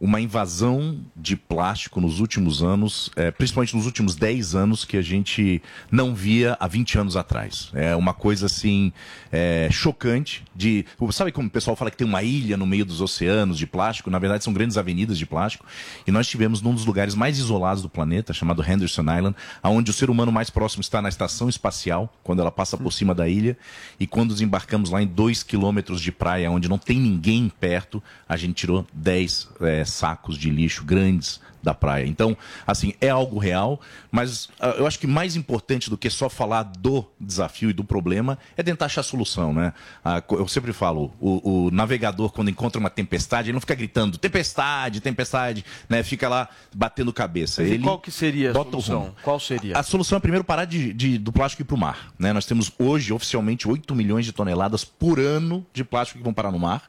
uma 0.00 0.20
invasão 0.20 1.00
de 1.16 1.36
plástico 1.36 2.00
nos 2.00 2.20
últimos 2.20 2.62
anos, 2.62 3.10
eh, 3.16 3.30
principalmente 3.30 3.74
nos 3.76 3.86
últimos 3.86 4.14
10 4.16 4.54
anos, 4.54 4.84
que 4.84 4.96
a 4.96 5.02
gente 5.02 5.62
não 5.90 6.14
via 6.14 6.56
há 6.60 6.66
20 6.66 6.98
anos 6.98 7.16
atrás. 7.16 7.70
É 7.72 7.94
uma 7.96 8.12
coisa 8.12 8.46
assim 8.46 8.92
eh, 9.32 9.68
chocante 9.70 10.44
de. 10.54 10.84
Sabe 11.12 11.32
como 11.32 11.48
o 11.48 11.50
pessoal 11.50 11.76
fala 11.76 11.90
que 11.90 11.96
tem 11.96 12.06
uma 12.06 12.22
ilha 12.22 12.56
no 12.56 12.66
meio 12.66 12.84
dos 12.84 13.00
oceanos 13.00 13.56
de 13.56 13.66
plástico? 13.66 14.10
Na 14.10 14.18
verdade, 14.18 14.44
são 14.44 14.52
grandes 14.52 14.76
avenidas 14.76 15.16
de 15.16 15.26
plástico. 15.26 15.64
E 16.06 16.10
nós 16.10 16.26
tivemos 16.26 16.60
num 16.60 16.74
dos 16.74 16.84
lugares 16.84 17.14
mais 17.14 17.38
isolados 17.38 17.82
do 17.82 17.88
planeta, 17.88 18.32
chamado 18.32 18.62
Henderson 18.62 19.02
Island, 19.02 19.36
onde 19.62 19.90
o 19.90 19.94
ser 19.94 20.10
humano 20.10 20.32
mais 20.32 20.50
próximo 20.50 20.80
está 20.80 21.00
na 21.00 21.08
estação 21.08 21.48
espacial, 21.48 22.12
quando 22.22 22.40
ela 22.40 22.50
passa 22.50 22.76
por 22.76 22.92
cima 22.92 23.14
da 23.14 23.28
ilha. 23.28 23.56
E 23.98 24.06
quando 24.06 24.32
desembarcamos 24.32 24.90
lá 24.90 25.02
em 25.02 25.06
2 25.06 25.42
quilômetros 25.42 26.00
de 26.00 26.10
praia, 26.10 26.50
onde 26.50 26.68
não 26.68 26.78
tem 26.78 26.98
ninguém 26.98 27.50
perto, 27.60 28.02
a 28.28 28.36
gente 28.36 28.54
tirou 28.54 28.86
10 28.92 29.48
eh, 29.60 29.83
sacos 29.90 30.36
de 30.36 30.50
lixo 30.50 30.84
grandes 30.84 31.40
da 31.62 31.74
praia. 31.74 32.06
Então, 32.06 32.36
assim, 32.66 32.94
é 33.00 33.08
algo 33.08 33.38
real, 33.38 33.80
mas 34.14 34.48
ah, 34.60 34.68
eu 34.78 34.86
acho 34.86 34.98
que 34.98 35.06
mais 35.08 35.34
importante 35.34 35.90
do 35.90 35.98
que 35.98 36.08
só 36.08 36.28
falar 36.28 36.62
do 36.62 37.04
desafio 37.20 37.70
e 37.70 37.72
do 37.72 37.82
problema 37.82 38.38
é 38.56 38.62
tentar 38.62 38.86
achar 38.86 39.02
solução, 39.02 39.52
né? 39.52 39.72
Ah, 40.04 40.22
eu 40.30 40.46
sempre 40.46 40.72
falo, 40.72 41.12
o, 41.20 41.66
o 41.66 41.70
navegador, 41.72 42.30
quando 42.30 42.48
encontra 42.48 42.78
uma 42.78 42.88
tempestade, 42.90 43.48
ele 43.48 43.54
não 43.54 43.60
fica 43.60 43.74
gritando 43.74 44.16
tempestade, 44.16 45.00
tempestade, 45.00 45.64
né? 45.88 46.02
Fica 46.04 46.28
lá 46.28 46.48
batendo 46.72 47.12
cabeça. 47.12 47.62
E 47.64 47.72
ele 47.72 47.82
qual 47.82 47.98
que 47.98 48.12
seria 48.12 48.50
a 48.52 48.54
solução? 48.54 49.14
Qual 49.22 49.40
seria? 49.40 49.76
A 49.76 49.82
solução 49.82 50.16
é 50.16 50.20
primeiro 50.20 50.44
parar 50.44 50.64
de, 50.64 50.92
de- 50.92 51.18
do 51.18 51.32
plástico 51.32 51.62
ir 51.62 51.64
para 51.64 51.74
o 51.74 51.78
mar. 51.78 52.12
Né? 52.16 52.32
Nós 52.32 52.46
temos 52.46 52.70
hoje, 52.78 53.12
oficialmente, 53.12 53.66
8 53.68 53.94
milhões 53.96 54.24
de 54.24 54.32
toneladas 54.32 54.84
por 54.84 55.18
ano 55.18 55.66
de 55.72 55.82
plástico 55.82 56.18
que 56.18 56.24
vão 56.24 56.32
parar 56.32 56.52
no 56.52 56.58
mar. 56.60 56.84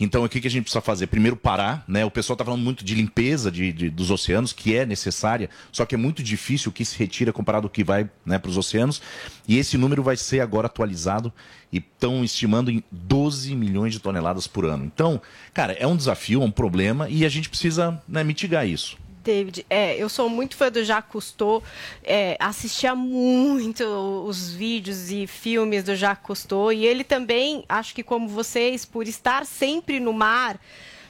Então, 0.00 0.24
o 0.24 0.28
que, 0.28 0.40
que 0.40 0.48
a 0.48 0.50
gente 0.50 0.62
precisa 0.64 0.80
fazer? 0.80 1.06
Primeiro 1.06 1.36
parar, 1.36 1.84
né? 1.86 2.04
O 2.04 2.10
pessoal 2.10 2.34
está 2.34 2.44
falando 2.44 2.62
muito 2.62 2.84
de 2.84 2.94
limpeza 2.96 3.48
de, 3.50 3.72
de- 3.72 3.90
dos 3.90 4.10
oceanos, 4.10 4.52
que 4.52 4.74
é 4.74 4.84
necessária, 4.84 5.48
só 5.70 5.86
que 5.86 5.94
é 5.94 5.98
muito 5.98 6.20
difícil 6.22 6.63
o 6.68 6.72
que 6.72 6.84
se 6.84 6.98
retira 6.98 7.32
comparado 7.32 7.66
ao 7.66 7.70
que 7.70 7.84
vai 7.84 8.08
né, 8.24 8.38
para 8.38 8.50
os 8.50 8.56
oceanos. 8.56 9.00
E 9.46 9.58
esse 9.58 9.76
número 9.76 10.02
vai 10.02 10.16
ser 10.16 10.40
agora 10.40 10.66
atualizado 10.66 11.32
e 11.72 11.78
estão 11.78 12.24
estimando 12.24 12.70
em 12.70 12.82
12 12.90 13.54
milhões 13.54 13.92
de 13.92 14.00
toneladas 14.00 14.46
por 14.46 14.64
ano. 14.64 14.84
Então, 14.84 15.20
cara, 15.52 15.72
é 15.74 15.86
um 15.86 15.96
desafio, 15.96 16.42
é 16.42 16.44
um 16.44 16.50
problema 16.50 17.08
e 17.08 17.24
a 17.24 17.28
gente 17.28 17.48
precisa 17.48 18.02
né, 18.08 18.22
mitigar 18.22 18.66
isso. 18.66 18.96
David, 19.24 19.64
é, 19.70 19.96
eu 19.96 20.08
sou 20.10 20.28
muito 20.28 20.54
fã 20.54 20.70
do 20.70 20.84
Jacques 20.84 21.10
Cousteau, 21.10 21.62
é, 22.02 22.36
assistia 22.38 22.94
muito 22.94 23.82
os 23.82 24.52
vídeos 24.52 25.10
e 25.10 25.26
filmes 25.26 25.82
do 25.82 25.96
Jacques 25.96 26.26
Cousteau, 26.26 26.70
e 26.70 26.84
ele 26.84 27.02
também, 27.02 27.64
acho 27.66 27.94
que 27.94 28.02
como 28.02 28.28
vocês, 28.28 28.84
por 28.84 29.08
estar 29.08 29.46
sempre 29.46 29.98
no 29.98 30.12
mar, 30.12 30.60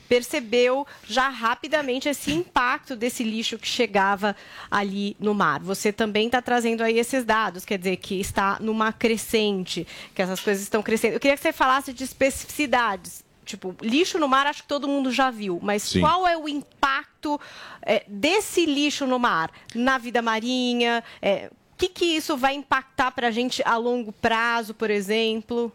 percebeu 0.09 0.87
já 1.07 1.29
rapidamente 1.29 2.09
esse 2.09 2.33
impacto 2.33 2.97
desse 2.97 3.25
lixo 3.25 3.59
que 3.59 3.67
chegava 3.67 4.37
ali 4.71 5.17
no 5.19 5.35
mar. 5.35 5.61
Você 5.61 5.93
também 5.93 6.27
está 6.27 6.41
trazendo 6.43 6.83
aí 6.83 6.99
esses 6.99 7.25
dados, 7.25 7.65
quer 7.65 7.79
dizer, 7.79 7.97
que 7.97 8.21
está 8.21 8.59
numa 8.61 8.93
crescente, 8.93 9.87
que 10.15 10.23
essas 10.23 10.41
coisas 10.41 10.63
estão 10.63 10.83
crescendo. 10.83 11.15
Eu 11.15 11.21
queria 11.21 11.37
que 11.37 11.43
você 11.43 11.53
falasse 11.53 11.93
de 11.93 12.05
especificidades. 12.05 13.25
Tipo, 13.45 13.77
lixo 13.83 14.19
no 14.19 14.27
mar, 14.27 14.47
acho 14.47 14.63
que 14.63 14.69
todo 14.69 14.89
mundo 14.89 15.13
já 15.13 15.31
viu, 15.31 15.59
mas 15.63 15.83
Sim. 15.83 16.01
qual 16.01 16.27
é 16.27 16.37
o 16.37 16.49
impacto 16.49 17.39
é, 17.83 18.03
desse 18.09 18.65
lixo 18.65 19.07
no 19.07 19.19
mar 19.19 19.51
na 19.75 19.99
vida 19.99 20.23
marinha? 20.23 21.05
É, 21.21 21.51
o 21.75 21.77
que, 21.77 21.89
que 21.89 22.05
isso 22.05 22.37
vai 22.37 22.55
impactar 22.55 23.11
para 23.11 23.29
a 23.29 23.31
gente 23.31 23.63
a 23.67 23.77
longo 23.77 24.13
prazo, 24.13 24.73
por 24.73 24.91
exemplo? 24.91 25.71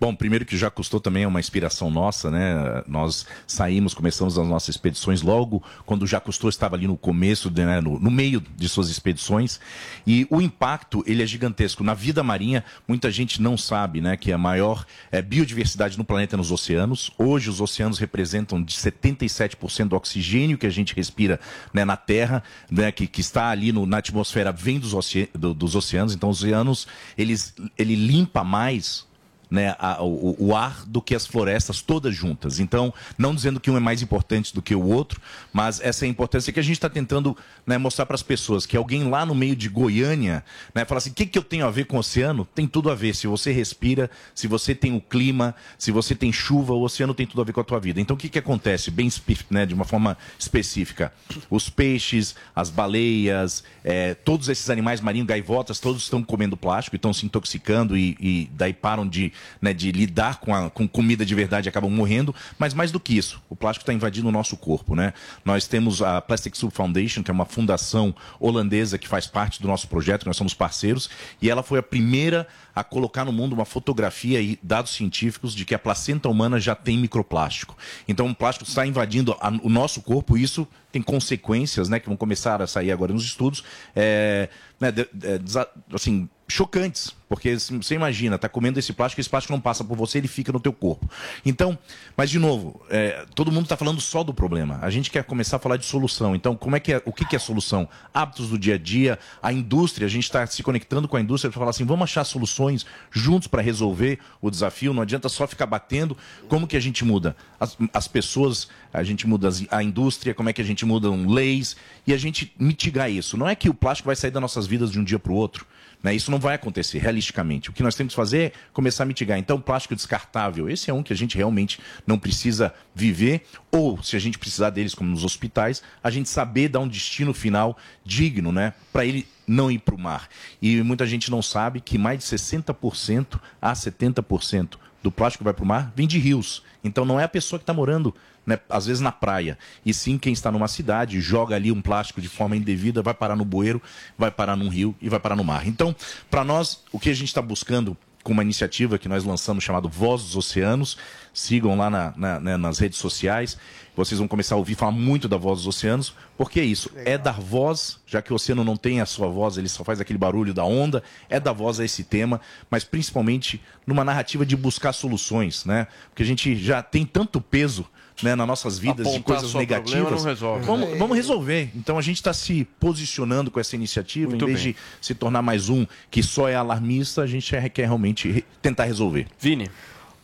Bom, 0.00 0.14
primeiro 0.14 0.44
que 0.44 0.56
já 0.56 0.70
custou 0.70 1.00
também 1.00 1.24
é 1.24 1.28
uma 1.28 1.40
inspiração 1.40 1.90
nossa, 1.90 2.30
né? 2.30 2.82
Nós 2.86 3.26
saímos, 3.46 3.94
começamos 3.94 4.38
as 4.38 4.46
nossas 4.46 4.70
expedições 4.70 5.22
logo 5.22 5.62
quando 5.84 6.06
Jacques 6.06 6.26
Cousteau 6.26 6.48
estava 6.48 6.76
ali 6.76 6.86
no 6.86 6.96
começo, 6.96 7.50
né, 7.50 7.80
no, 7.80 7.98
no 7.98 8.10
meio 8.10 8.42
de 8.56 8.68
suas 8.68 8.88
expedições. 8.88 9.58
E 10.06 10.26
o 10.30 10.40
impacto, 10.40 11.02
ele 11.06 11.22
é 11.22 11.26
gigantesco. 11.26 11.82
Na 11.84 11.94
vida 11.94 12.22
marinha, 12.22 12.64
muita 12.86 13.10
gente 13.10 13.40
não 13.40 13.56
sabe, 13.56 14.00
né, 14.00 14.16
que 14.16 14.32
a 14.32 14.38
maior 14.38 14.84
eh, 15.10 15.22
biodiversidade 15.22 15.96
no 15.96 16.04
planeta 16.04 16.36
é 16.36 16.38
nos 16.38 16.50
oceanos. 16.52 17.10
Hoje, 17.18 17.48
os 17.48 17.60
oceanos 17.60 17.98
representam 17.98 18.62
de 18.62 18.74
77% 18.74 19.88
do 19.88 19.96
oxigênio 19.96 20.58
que 20.58 20.66
a 20.66 20.70
gente 20.70 20.94
respira 20.94 21.40
né, 21.72 21.84
na 21.84 21.96
Terra, 21.96 22.42
né, 22.70 22.90
que, 22.92 23.06
que 23.06 23.20
está 23.20 23.48
ali 23.50 23.72
no- 23.72 23.86
na 23.86 23.98
atmosfera, 23.98 24.52
vem 24.52 24.78
dos, 24.78 24.94
oce- 24.94 25.28
do- 25.34 25.54
dos 25.54 25.74
oceanos. 25.74 26.14
Então, 26.14 26.28
os 26.28 26.42
oceanos, 26.42 26.86
eles, 27.16 27.54
ele 27.78 27.94
limpa 27.94 28.42
mais 28.44 29.05
né, 29.50 29.74
a- 29.78 30.02
o, 30.02 30.36
o 30.38 30.56
ar 30.56 30.84
do 30.86 31.00
que 31.00 31.14
as 31.14 31.26
florestas 31.26 31.80
todas 31.82 32.14
juntas. 32.14 32.58
Então, 32.58 32.92
não 33.16 33.34
dizendo 33.34 33.60
que 33.60 33.70
um 33.70 33.76
é 33.76 33.80
mais 33.80 34.02
importante 34.02 34.54
do 34.54 34.60
que 34.62 34.74
o 34.74 34.82
outro, 34.82 35.20
mas 35.52 35.80
essa 35.80 36.04
é 36.04 36.06
a 36.06 36.10
importância 36.10 36.52
que 36.52 36.60
a 36.60 36.62
gente 36.62 36.76
está 36.76 36.88
tentando 36.88 37.36
né, 37.66 37.78
mostrar 37.78 38.06
para 38.06 38.14
as 38.14 38.22
pessoas, 38.22 38.66
que 38.66 38.76
alguém 38.76 39.08
lá 39.08 39.24
no 39.24 39.34
meio 39.34 39.54
de 39.56 39.68
Goiânia 39.68 40.44
né, 40.74 40.84
fala 40.84 40.98
assim, 40.98 41.10
o 41.10 41.14
que, 41.14 41.26
que 41.26 41.38
eu 41.38 41.42
tenho 41.42 41.66
a 41.66 41.70
ver 41.70 41.84
com 41.86 41.96
o 41.96 42.00
oceano? 42.00 42.44
Tem 42.54 42.66
tudo 42.66 42.90
a 42.90 42.94
ver. 42.94 43.14
Se 43.14 43.26
você 43.26 43.52
respira, 43.52 44.10
se 44.34 44.46
você 44.46 44.74
tem 44.74 44.94
o 44.96 45.00
clima, 45.00 45.54
se 45.78 45.90
você 45.90 46.14
tem 46.14 46.32
chuva, 46.32 46.72
o 46.74 46.82
oceano 46.82 47.14
tem 47.14 47.26
tudo 47.26 47.40
a 47.40 47.44
ver 47.44 47.52
com 47.52 47.60
a 47.60 47.64
tua 47.64 47.78
vida. 47.80 48.00
Então, 48.00 48.14
o 48.16 48.18
que, 48.18 48.28
que 48.28 48.38
acontece? 48.38 48.90
Bem, 48.90 49.08
né, 49.50 49.64
de 49.66 49.74
uma 49.74 49.84
forma 49.84 50.16
específica. 50.38 51.12
Os 51.50 51.68
peixes, 51.70 52.34
as 52.54 52.70
baleias, 52.70 53.62
eh, 53.84 54.14
todos 54.14 54.48
esses 54.48 54.68
animais 54.70 55.00
marinhos, 55.00 55.26
gaivotas, 55.26 55.78
todos 55.78 56.02
estão 56.02 56.22
comendo 56.22 56.56
plástico, 56.56 56.96
e 56.96 56.98
estão 56.98 57.12
se 57.12 57.24
intoxicando 57.26 57.96
e, 57.96 58.16
e 58.20 58.50
daí 58.52 58.72
param 58.72 59.06
de, 59.06 59.32
né, 59.60 59.72
de 59.72 59.90
lidar 59.92 60.40
com, 60.40 60.54
a, 60.54 60.70
com 60.70 60.86
comida 60.86 61.24
de 61.24 61.34
verdade 61.34 61.68
acabam 61.68 61.90
morrendo. 61.90 62.34
Mas 62.58 62.74
mais 62.74 62.90
do 62.92 63.00
que 63.00 63.16
isso, 63.16 63.42
o 63.48 63.56
plástico 63.56 63.82
está 63.82 63.92
invadindo 63.92 64.28
o 64.28 64.32
nosso 64.32 64.56
corpo. 64.56 64.94
Né? 64.94 65.12
Nós 65.44 65.66
temos 65.66 66.02
a 66.02 66.20
Plastic 66.20 66.54
Soup 66.56 66.74
Foundation, 66.74 67.22
que 67.22 67.30
é 67.30 67.34
uma 67.34 67.44
fundação 67.46 68.14
holandesa 68.40 68.98
que 68.98 69.08
faz 69.08 69.26
parte 69.26 69.60
do 69.60 69.68
nosso 69.68 69.88
projeto, 69.88 70.26
nós 70.26 70.36
somos 70.36 70.54
parceiros, 70.54 71.08
e 71.40 71.50
ela 71.50 71.62
foi 71.62 71.78
a 71.78 71.82
primeira 71.82 72.46
a 72.74 72.84
colocar 72.84 73.24
no 73.24 73.32
mundo 73.32 73.54
uma 73.54 73.64
fotografia 73.64 74.40
e 74.40 74.58
dados 74.62 74.92
científicos 74.92 75.54
de 75.54 75.64
que 75.64 75.74
a 75.74 75.78
placenta 75.78 76.28
humana 76.28 76.60
já 76.60 76.74
tem 76.74 76.98
microplástico. 76.98 77.76
Então 78.06 78.28
o 78.28 78.34
plástico 78.34 78.68
está 78.68 78.86
invadindo 78.86 79.32
a- 79.40 79.50
o 79.62 79.68
nosso 79.70 80.02
corpo 80.02 80.36
e 80.36 80.42
isso 80.42 80.66
tem 80.92 81.00
consequências, 81.02 81.88
né, 81.88 81.98
que 81.98 82.06
vão 82.06 82.16
começar 82.16 82.60
a 82.62 82.66
sair 82.66 82.92
agora 82.92 83.12
nos 83.12 83.24
estudos, 83.24 83.64
é, 83.94 84.48
né, 84.80 84.92
de- 84.92 85.08
de- 85.12 85.38
desa- 85.38 85.68
assim, 85.92 86.28
chocantes, 86.48 87.14
porque 87.28 87.56
você 87.58 87.94
imagina, 87.94 88.38
tá 88.38 88.48
comendo 88.48 88.78
esse 88.78 88.92
plástico, 88.92 89.20
esse 89.20 89.28
plástico 89.28 89.52
não 89.52 89.60
passa 89.60 89.82
por 89.82 89.96
você, 89.96 90.18
ele 90.18 90.28
fica 90.28 90.52
no 90.52 90.60
teu 90.60 90.72
corpo. 90.72 91.10
Então, 91.44 91.76
mas 92.16 92.30
de 92.30 92.38
novo, 92.38 92.80
é, 92.88 93.26
todo 93.34 93.50
mundo 93.50 93.64
está 93.64 93.76
falando 93.76 94.00
só 94.00 94.22
do 94.22 94.32
problema. 94.32 94.78
A 94.80 94.90
gente 94.90 95.10
quer 95.10 95.24
começar 95.24 95.56
a 95.56 95.58
falar 95.58 95.76
de 95.76 95.84
solução. 95.84 96.36
Então, 96.36 96.54
como 96.54 96.76
é 96.76 96.80
que 96.80 96.92
é, 96.92 97.02
o 97.04 97.12
que, 97.12 97.24
que 97.24 97.34
é 97.34 97.38
solução? 97.38 97.88
Hábitos 98.14 98.48
do 98.50 98.58
dia 98.58 98.76
a 98.76 98.78
dia, 98.78 99.18
a 99.42 99.52
indústria, 99.52 100.06
a 100.06 100.08
gente 100.08 100.24
está 100.24 100.46
se 100.46 100.62
conectando 100.62 101.08
com 101.08 101.16
a 101.16 101.20
indústria 101.20 101.50
para 101.50 101.58
falar 101.58 101.70
assim, 101.70 101.84
vamos 101.84 102.04
achar 102.04 102.22
soluções 102.22 102.86
juntos 103.10 103.48
para 103.48 103.60
resolver 103.60 104.20
o 104.40 104.48
desafio. 104.48 104.94
Não 104.94 105.02
adianta 105.02 105.28
só 105.28 105.48
ficar 105.48 105.66
batendo. 105.66 106.16
Como 106.48 106.68
que 106.68 106.76
a 106.76 106.80
gente 106.80 107.04
muda? 107.04 107.36
As, 107.58 107.76
as 107.92 108.06
pessoas, 108.06 108.68
a 108.92 109.02
gente 109.02 109.26
muda 109.26 109.48
a 109.72 109.82
indústria, 109.82 110.32
como 110.32 110.48
é 110.48 110.52
que 110.52 110.62
a 110.62 110.64
gente 110.64 110.86
muda 110.86 111.10
um 111.10 111.28
leis 111.28 111.76
e 112.06 112.14
a 112.14 112.16
gente 112.16 112.54
mitigar 112.56 113.10
isso. 113.10 113.36
Não 113.36 113.48
é 113.48 113.56
que 113.56 113.68
o 113.68 113.74
plástico 113.74 114.06
vai 114.06 114.14
sair 114.14 114.30
das 114.30 114.40
nossas 114.40 114.64
vidas 114.64 114.92
de 114.92 115.00
um 115.00 115.04
dia 115.04 115.18
para 115.18 115.32
o 115.32 115.34
outro. 115.34 115.66
Né? 116.06 116.14
Isso 116.14 116.30
não 116.30 116.38
vai 116.38 116.54
acontecer, 116.54 116.98
realisticamente. 116.98 117.68
O 117.68 117.72
que 117.72 117.82
nós 117.82 117.96
temos 117.96 118.12
que 118.12 118.16
fazer 118.16 118.38
é 118.38 118.52
começar 118.72 119.02
a 119.02 119.06
mitigar. 119.06 119.36
Então, 119.40 119.60
plástico 119.60 119.92
descartável, 119.96 120.70
esse 120.70 120.88
é 120.88 120.94
um 120.94 121.02
que 121.02 121.12
a 121.12 121.16
gente 121.16 121.36
realmente 121.36 121.80
não 122.06 122.16
precisa 122.16 122.72
viver, 122.94 123.44
ou 123.72 124.00
se 124.00 124.14
a 124.14 124.18
gente 124.20 124.38
precisar 124.38 124.70
deles, 124.70 124.94
como 124.94 125.10
nos 125.10 125.24
hospitais, 125.24 125.82
a 126.00 126.08
gente 126.08 126.28
saber 126.28 126.68
dar 126.68 126.78
um 126.78 126.86
destino 126.86 127.34
final 127.34 127.76
digno, 128.04 128.52
né? 128.52 128.72
Para 128.92 129.04
ele 129.04 129.26
não 129.48 129.68
ir 129.68 129.80
para 129.80 129.96
o 129.96 129.98
mar. 129.98 130.28
E 130.62 130.80
muita 130.80 131.04
gente 131.08 131.28
não 131.28 131.42
sabe 131.42 131.80
que 131.80 131.98
mais 131.98 132.20
de 132.20 132.24
60% 132.24 133.40
a 133.60 133.72
70% 133.72 134.74
do 135.02 135.10
plástico 135.10 135.40
que 135.40 135.44
vai 135.44 135.54
para 135.54 135.64
o 135.64 135.66
mar 135.66 135.92
vem 135.96 136.06
de 136.06 136.20
rios. 136.20 136.62
Então 136.84 137.04
não 137.04 137.18
é 137.18 137.24
a 137.24 137.28
pessoa 137.28 137.58
que 137.58 137.64
está 137.64 137.74
morando, 137.74 138.14
né, 138.46 138.58
às 138.70 138.86
vezes 138.86 139.00
na 139.00 139.10
praia, 139.12 139.58
e 139.84 139.92
sim 139.92 140.16
quem 140.16 140.32
está 140.32 140.52
numa 140.52 140.68
cidade, 140.68 141.20
joga 141.20 141.56
ali 141.56 141.72
um 141.72 141.82
plástico 141.82 142.20
de 142.20 142.28
forma 142.28 142.56
indevida, 142.56 143.02
vai 143.02 143.12
parar 143.14 143.34
no 143.36 143.44
bueiro, 143.44 143.82
vai 144.16 144.30
parar 144.30 144.54
num 144.56 144.68
rio 144.68 144.94
e 145.02 145.08
vai 145.08 145.18
parar 145.18 145.34
no 145.36 145.44
mar. 145.44 145.66
Então, 145.66 145.94
para 146.30 146.44
nós, 146.44 146.82
o 146.92 146.98
que 146.98 147.10
a 147.10 147.14
gente 147.14 147.28
está 147.28 147.42
buscando 147.42 147.96
com 148.22 148.32
uma 148.32 148.42
iniciativa 148.42 148.98
que 148.98 149.08
nós 149.08 149.22
lançamos 149.22 149.62
chamado 149.62 149.88
Voz 149.88 150.20
dos 150.22 150.34
Oceanos. 150.36 150.98
Sigam 151.32 151.76
lá 151.76 151.88
na- 151.88 152.12
na- 152.16 152.40
né, 152.40 152.56
nas 152.56 152.80
redes 152.80 152.98
sociais. 152.98 153.56
Vocês 153.94 154.18
vão 154.18 154.26
começar 154.26 154.56
a 154.56 154.58
ouvir 154.58 154.74
falar 154.74 154.90
muito 154.90 155.28
da 155.28 155.36
voz 155.36 155.60
dos 155.60 155.68
oceanos, 155.68 156.12
porque 156.36 156.58
é 156.58 156.64
isso, 156.64 156.90
é 156.96 157.16
dar 157.16 157.40
voz, 157.40 157.98
já 158.04 158.20
que 158.20 158.32
o 158.32 158.36
oceano 158.36 158.64
não 158.64 158.76
tem 158.76 159.00
a 159.00 159.06
sua 159.06 159.28
voz, 159.28 159.56
ele 159.56 159.68
só 159.68 159.84
faz 159.84 160.00
aquele 160.00 160.18
barulho 160.18 160.52
da 160.52 160.64
onda, 160.64 161.02
é 161.30 161.38
dar 161.38 161.52
voz 161.52 161.78
a 161.78 161.84
esse 161.84 162.02
tema, 162.02 162.40
mas 162.68 162.82
principalmente 162.84 163.62
numa 163.86 164.04
narrativa 164.04 164.44
de 164.44 164.56
buscar 164.56 164.92
soluções, 164.92 165.64
né? 165.64 165.86
Porque 166.10 166.22
a 166.22 166.26
gente 166.26 166.56
já 166.56 166.82
tem 166.82 167.06
tanto 167.06 167.40
peso 167.40 167.86
né, 168.22 168.34
nas 168.34 168.46
nossas 168.46 168.78
vidas 168.78 169.06
de 169.06 169.16
Apontar 169.16 169.24
coisas 169.36 169.50
só 169.50 169.58
problema 169.58 169.82
negativas. 169.84 170.22
não 170.22 170.30
resolve. 170.30 170.64
Vamos, 170.66 170.98
vamos 170.98 171.16
resolver. 171.16 171.70
Então 171.74 171.98
a 171.98 172.02
gente 172.02 172.16
está 172.16 172.32
se 172.32 172.64
posicionando 172.80 173.50
com 173.50 173.60
essa 173.60 173.76
iniciativa, 173.76 174.30
Muito 174.30 174.44
em 174.44 174.48
vez 174.48 174.62
bem. 174.62 174.72
de 174.72 174.78
se 175.00 175.14
tornar 175.14 175.42
mais 175.42 175.68
um 175.68 175.86
que 176.10 176.22
só 176.22 176.48
é 176.48 176.54
alarmista, 176.54 177.22
a 177.22 177.26
gente 177.26 177.50
quer 177.70 177.84
realmente 177.84 178.30
re- 178.30 178.44
tentar 178.62 178.84
resolver. 178.84 179.26
Vini. 179.38 179.70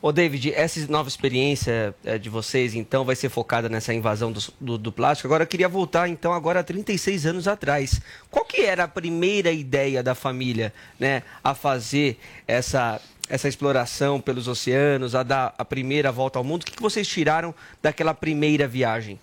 Ô, 0.00 0.10
David, 0.10 0.52
essa 0.52 0.84
nova 0.90 1.08
experiência 1.08 1.94
eh, 2.04 2.18
de 2.18 2.28
vocês, 2.28 2.74
então, 2.74 3.04
vai 3.04 3.14
ser 3.14 3.28
focada 3.28 3.68
nessa 3.68 3.94
invasão 3.94 4.32
do, 4.32 4.40
do, 4.60 4.76
do 4.76 4.90
plástico. 4.90 5.28
Agora, 5.28 5.44
eu 5.44 5.46
queria 5.46 5.68
voltar, 5.68 6.08
então, 6.08 6.32
agora 6.32 6.58
a 6.58 6.64
36 6.64 7.24
anos 7.24 7.46
atrás. 7.46 8.00
Qual 8.28 8.44
que 8.44 8.62
era 8.62 8.82
a 8.82 8.88
primeira 8.88 9.52
ideia 9.52 10.02
da 10.02 10.12
família, 10.16 10.74
né, 10.98 11.22
a 11.44 11.54
fazer 11.54 12.18
essa, 12.48 13.00
essa 13.32 13.48
exploração 13.48 14.20
pelos 14.20 14.46
oceanos, 14.46 15.14
a 15.14 15.22
dar 15.22 15.54
a 15.56 15.64
primeira 15.64 16.12
volta 16.12 16.38
ao 16.38 16.44
mundo? 16.44 16.62
O 16.62 16.66
que, 16.66 16.72
que 16.72 16.82
vocês 16.82 17.08
tiraram 17.08 17.54
daquela 17.82 18.12
primeira 18.12 18.68
viagem? 18.68 19.18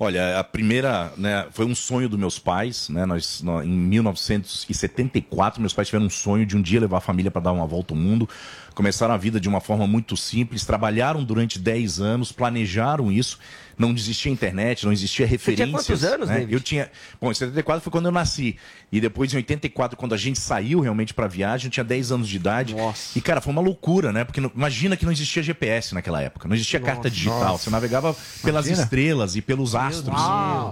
Olha, 0.00 0.38
a 0.40 0.42
primeira, 0.42 1.12
né, 1.16 1.46
foi 1.52 1.66
um 1.66 1.74
sonho 1.74 2.08
dos 2.08 2.18
meus 2.18 2.38
pais, 2.38 2.88
né? 2.88 3.04
Nós, 3.04 3.42
nó- 3.42 3.62
em 3.62 3.68
1974, 3.68 5.60
meus 5.60 5.72
pais 5.74 5.88
tiveram 5.88 6.06
um 6.06 6.10
sonho 6.10 6.44
de 6.46 6.56
um 6.56 6.62
dia 6.62 6.80
levar 6.80 6.98
a 6.98 7.00
família 7.00 7.30
para 7.30 7.42
dar 7.42 7.52
uma 7.52 7.66
volta 7.66 7.92
ao 7.92 7.98
mundo. 8.00 8.28
Começaram 8.74 9.14
a 9.14 9.16
vida 9.16 9.38
de 9.38 9.48
uma 9.48 9.60
forma 9.60 9.86
muito 9.86 10.16
simples, 10.16 10.64
trabalharam 10.64 11.22
durante 11.22 11.58
10 11.60 12.00
anos, 12.00 12.32
planejaram 12.32 13.10
isso. 13.12 13.38
Não 13.76 13.90
existia 13.92 14.30
internet, 14.30 14.84
não 14.84 14.92
existia 14.92 15.26
referências. 15.26 15.70
quantos 15.86 16.04
anos, 16.04 16.28
né? 16.28 16.34
David? 16.36 16.52
Eu 16.54 16.60
tinha. 16.60 16.90
Bom, 17.20 17.30
em 17.32 17.34
74 17.34 17.82
foi 17.82 17.90
quando 17.90 18.06
eu 18.06 18.12
nasci. 18.12 18.56
E 18.92 19.00
depois, 19.00 19.32
em 19.32 19.36
84, 19.36 19.96
quando 19.96 20.12
a 20.12 20.16
gente 20.16 20.38
saiu 20.38 20.78
realmente 20.78 21.12
para 21.12 21.26
viagem, 21.26 21.66
eu 21.66 21.70
tinha 21.72 21.82
10 21.82 22.12
anos 22.12 22.28
de 22.28 22.36
idade. 22.36 22.76
E, 23.16 23.20
cara, 23.20 23.40
foi 23.40 23.52
uma 23.52 23.60
loucura, 23.62 24.12
né? 24.12 24.22
Porque 24.22 24.40
não- 24.40 24.50
imagina 24.54 24.96
que 24.96 25.04
não 25.04 25.10
existia 25.10 25.42
GPS 25.42 25.92
naquela 25.92 26.22
época, 26.22 26.46
não 26.46 26.54
existia 26.54 26.78
carta 26.78 27.10
digital. 27.10 27.40
Nossa. 27.40 27.64
Você 27.64 27.70
navegava 27.70 28.14
pelas 28.44 28.66
Imagina. 28.66 28.84
estrelas 28.84 29.34
e 29.34 29.42
pelos 29.42 29.74
astros. 29.74 30.06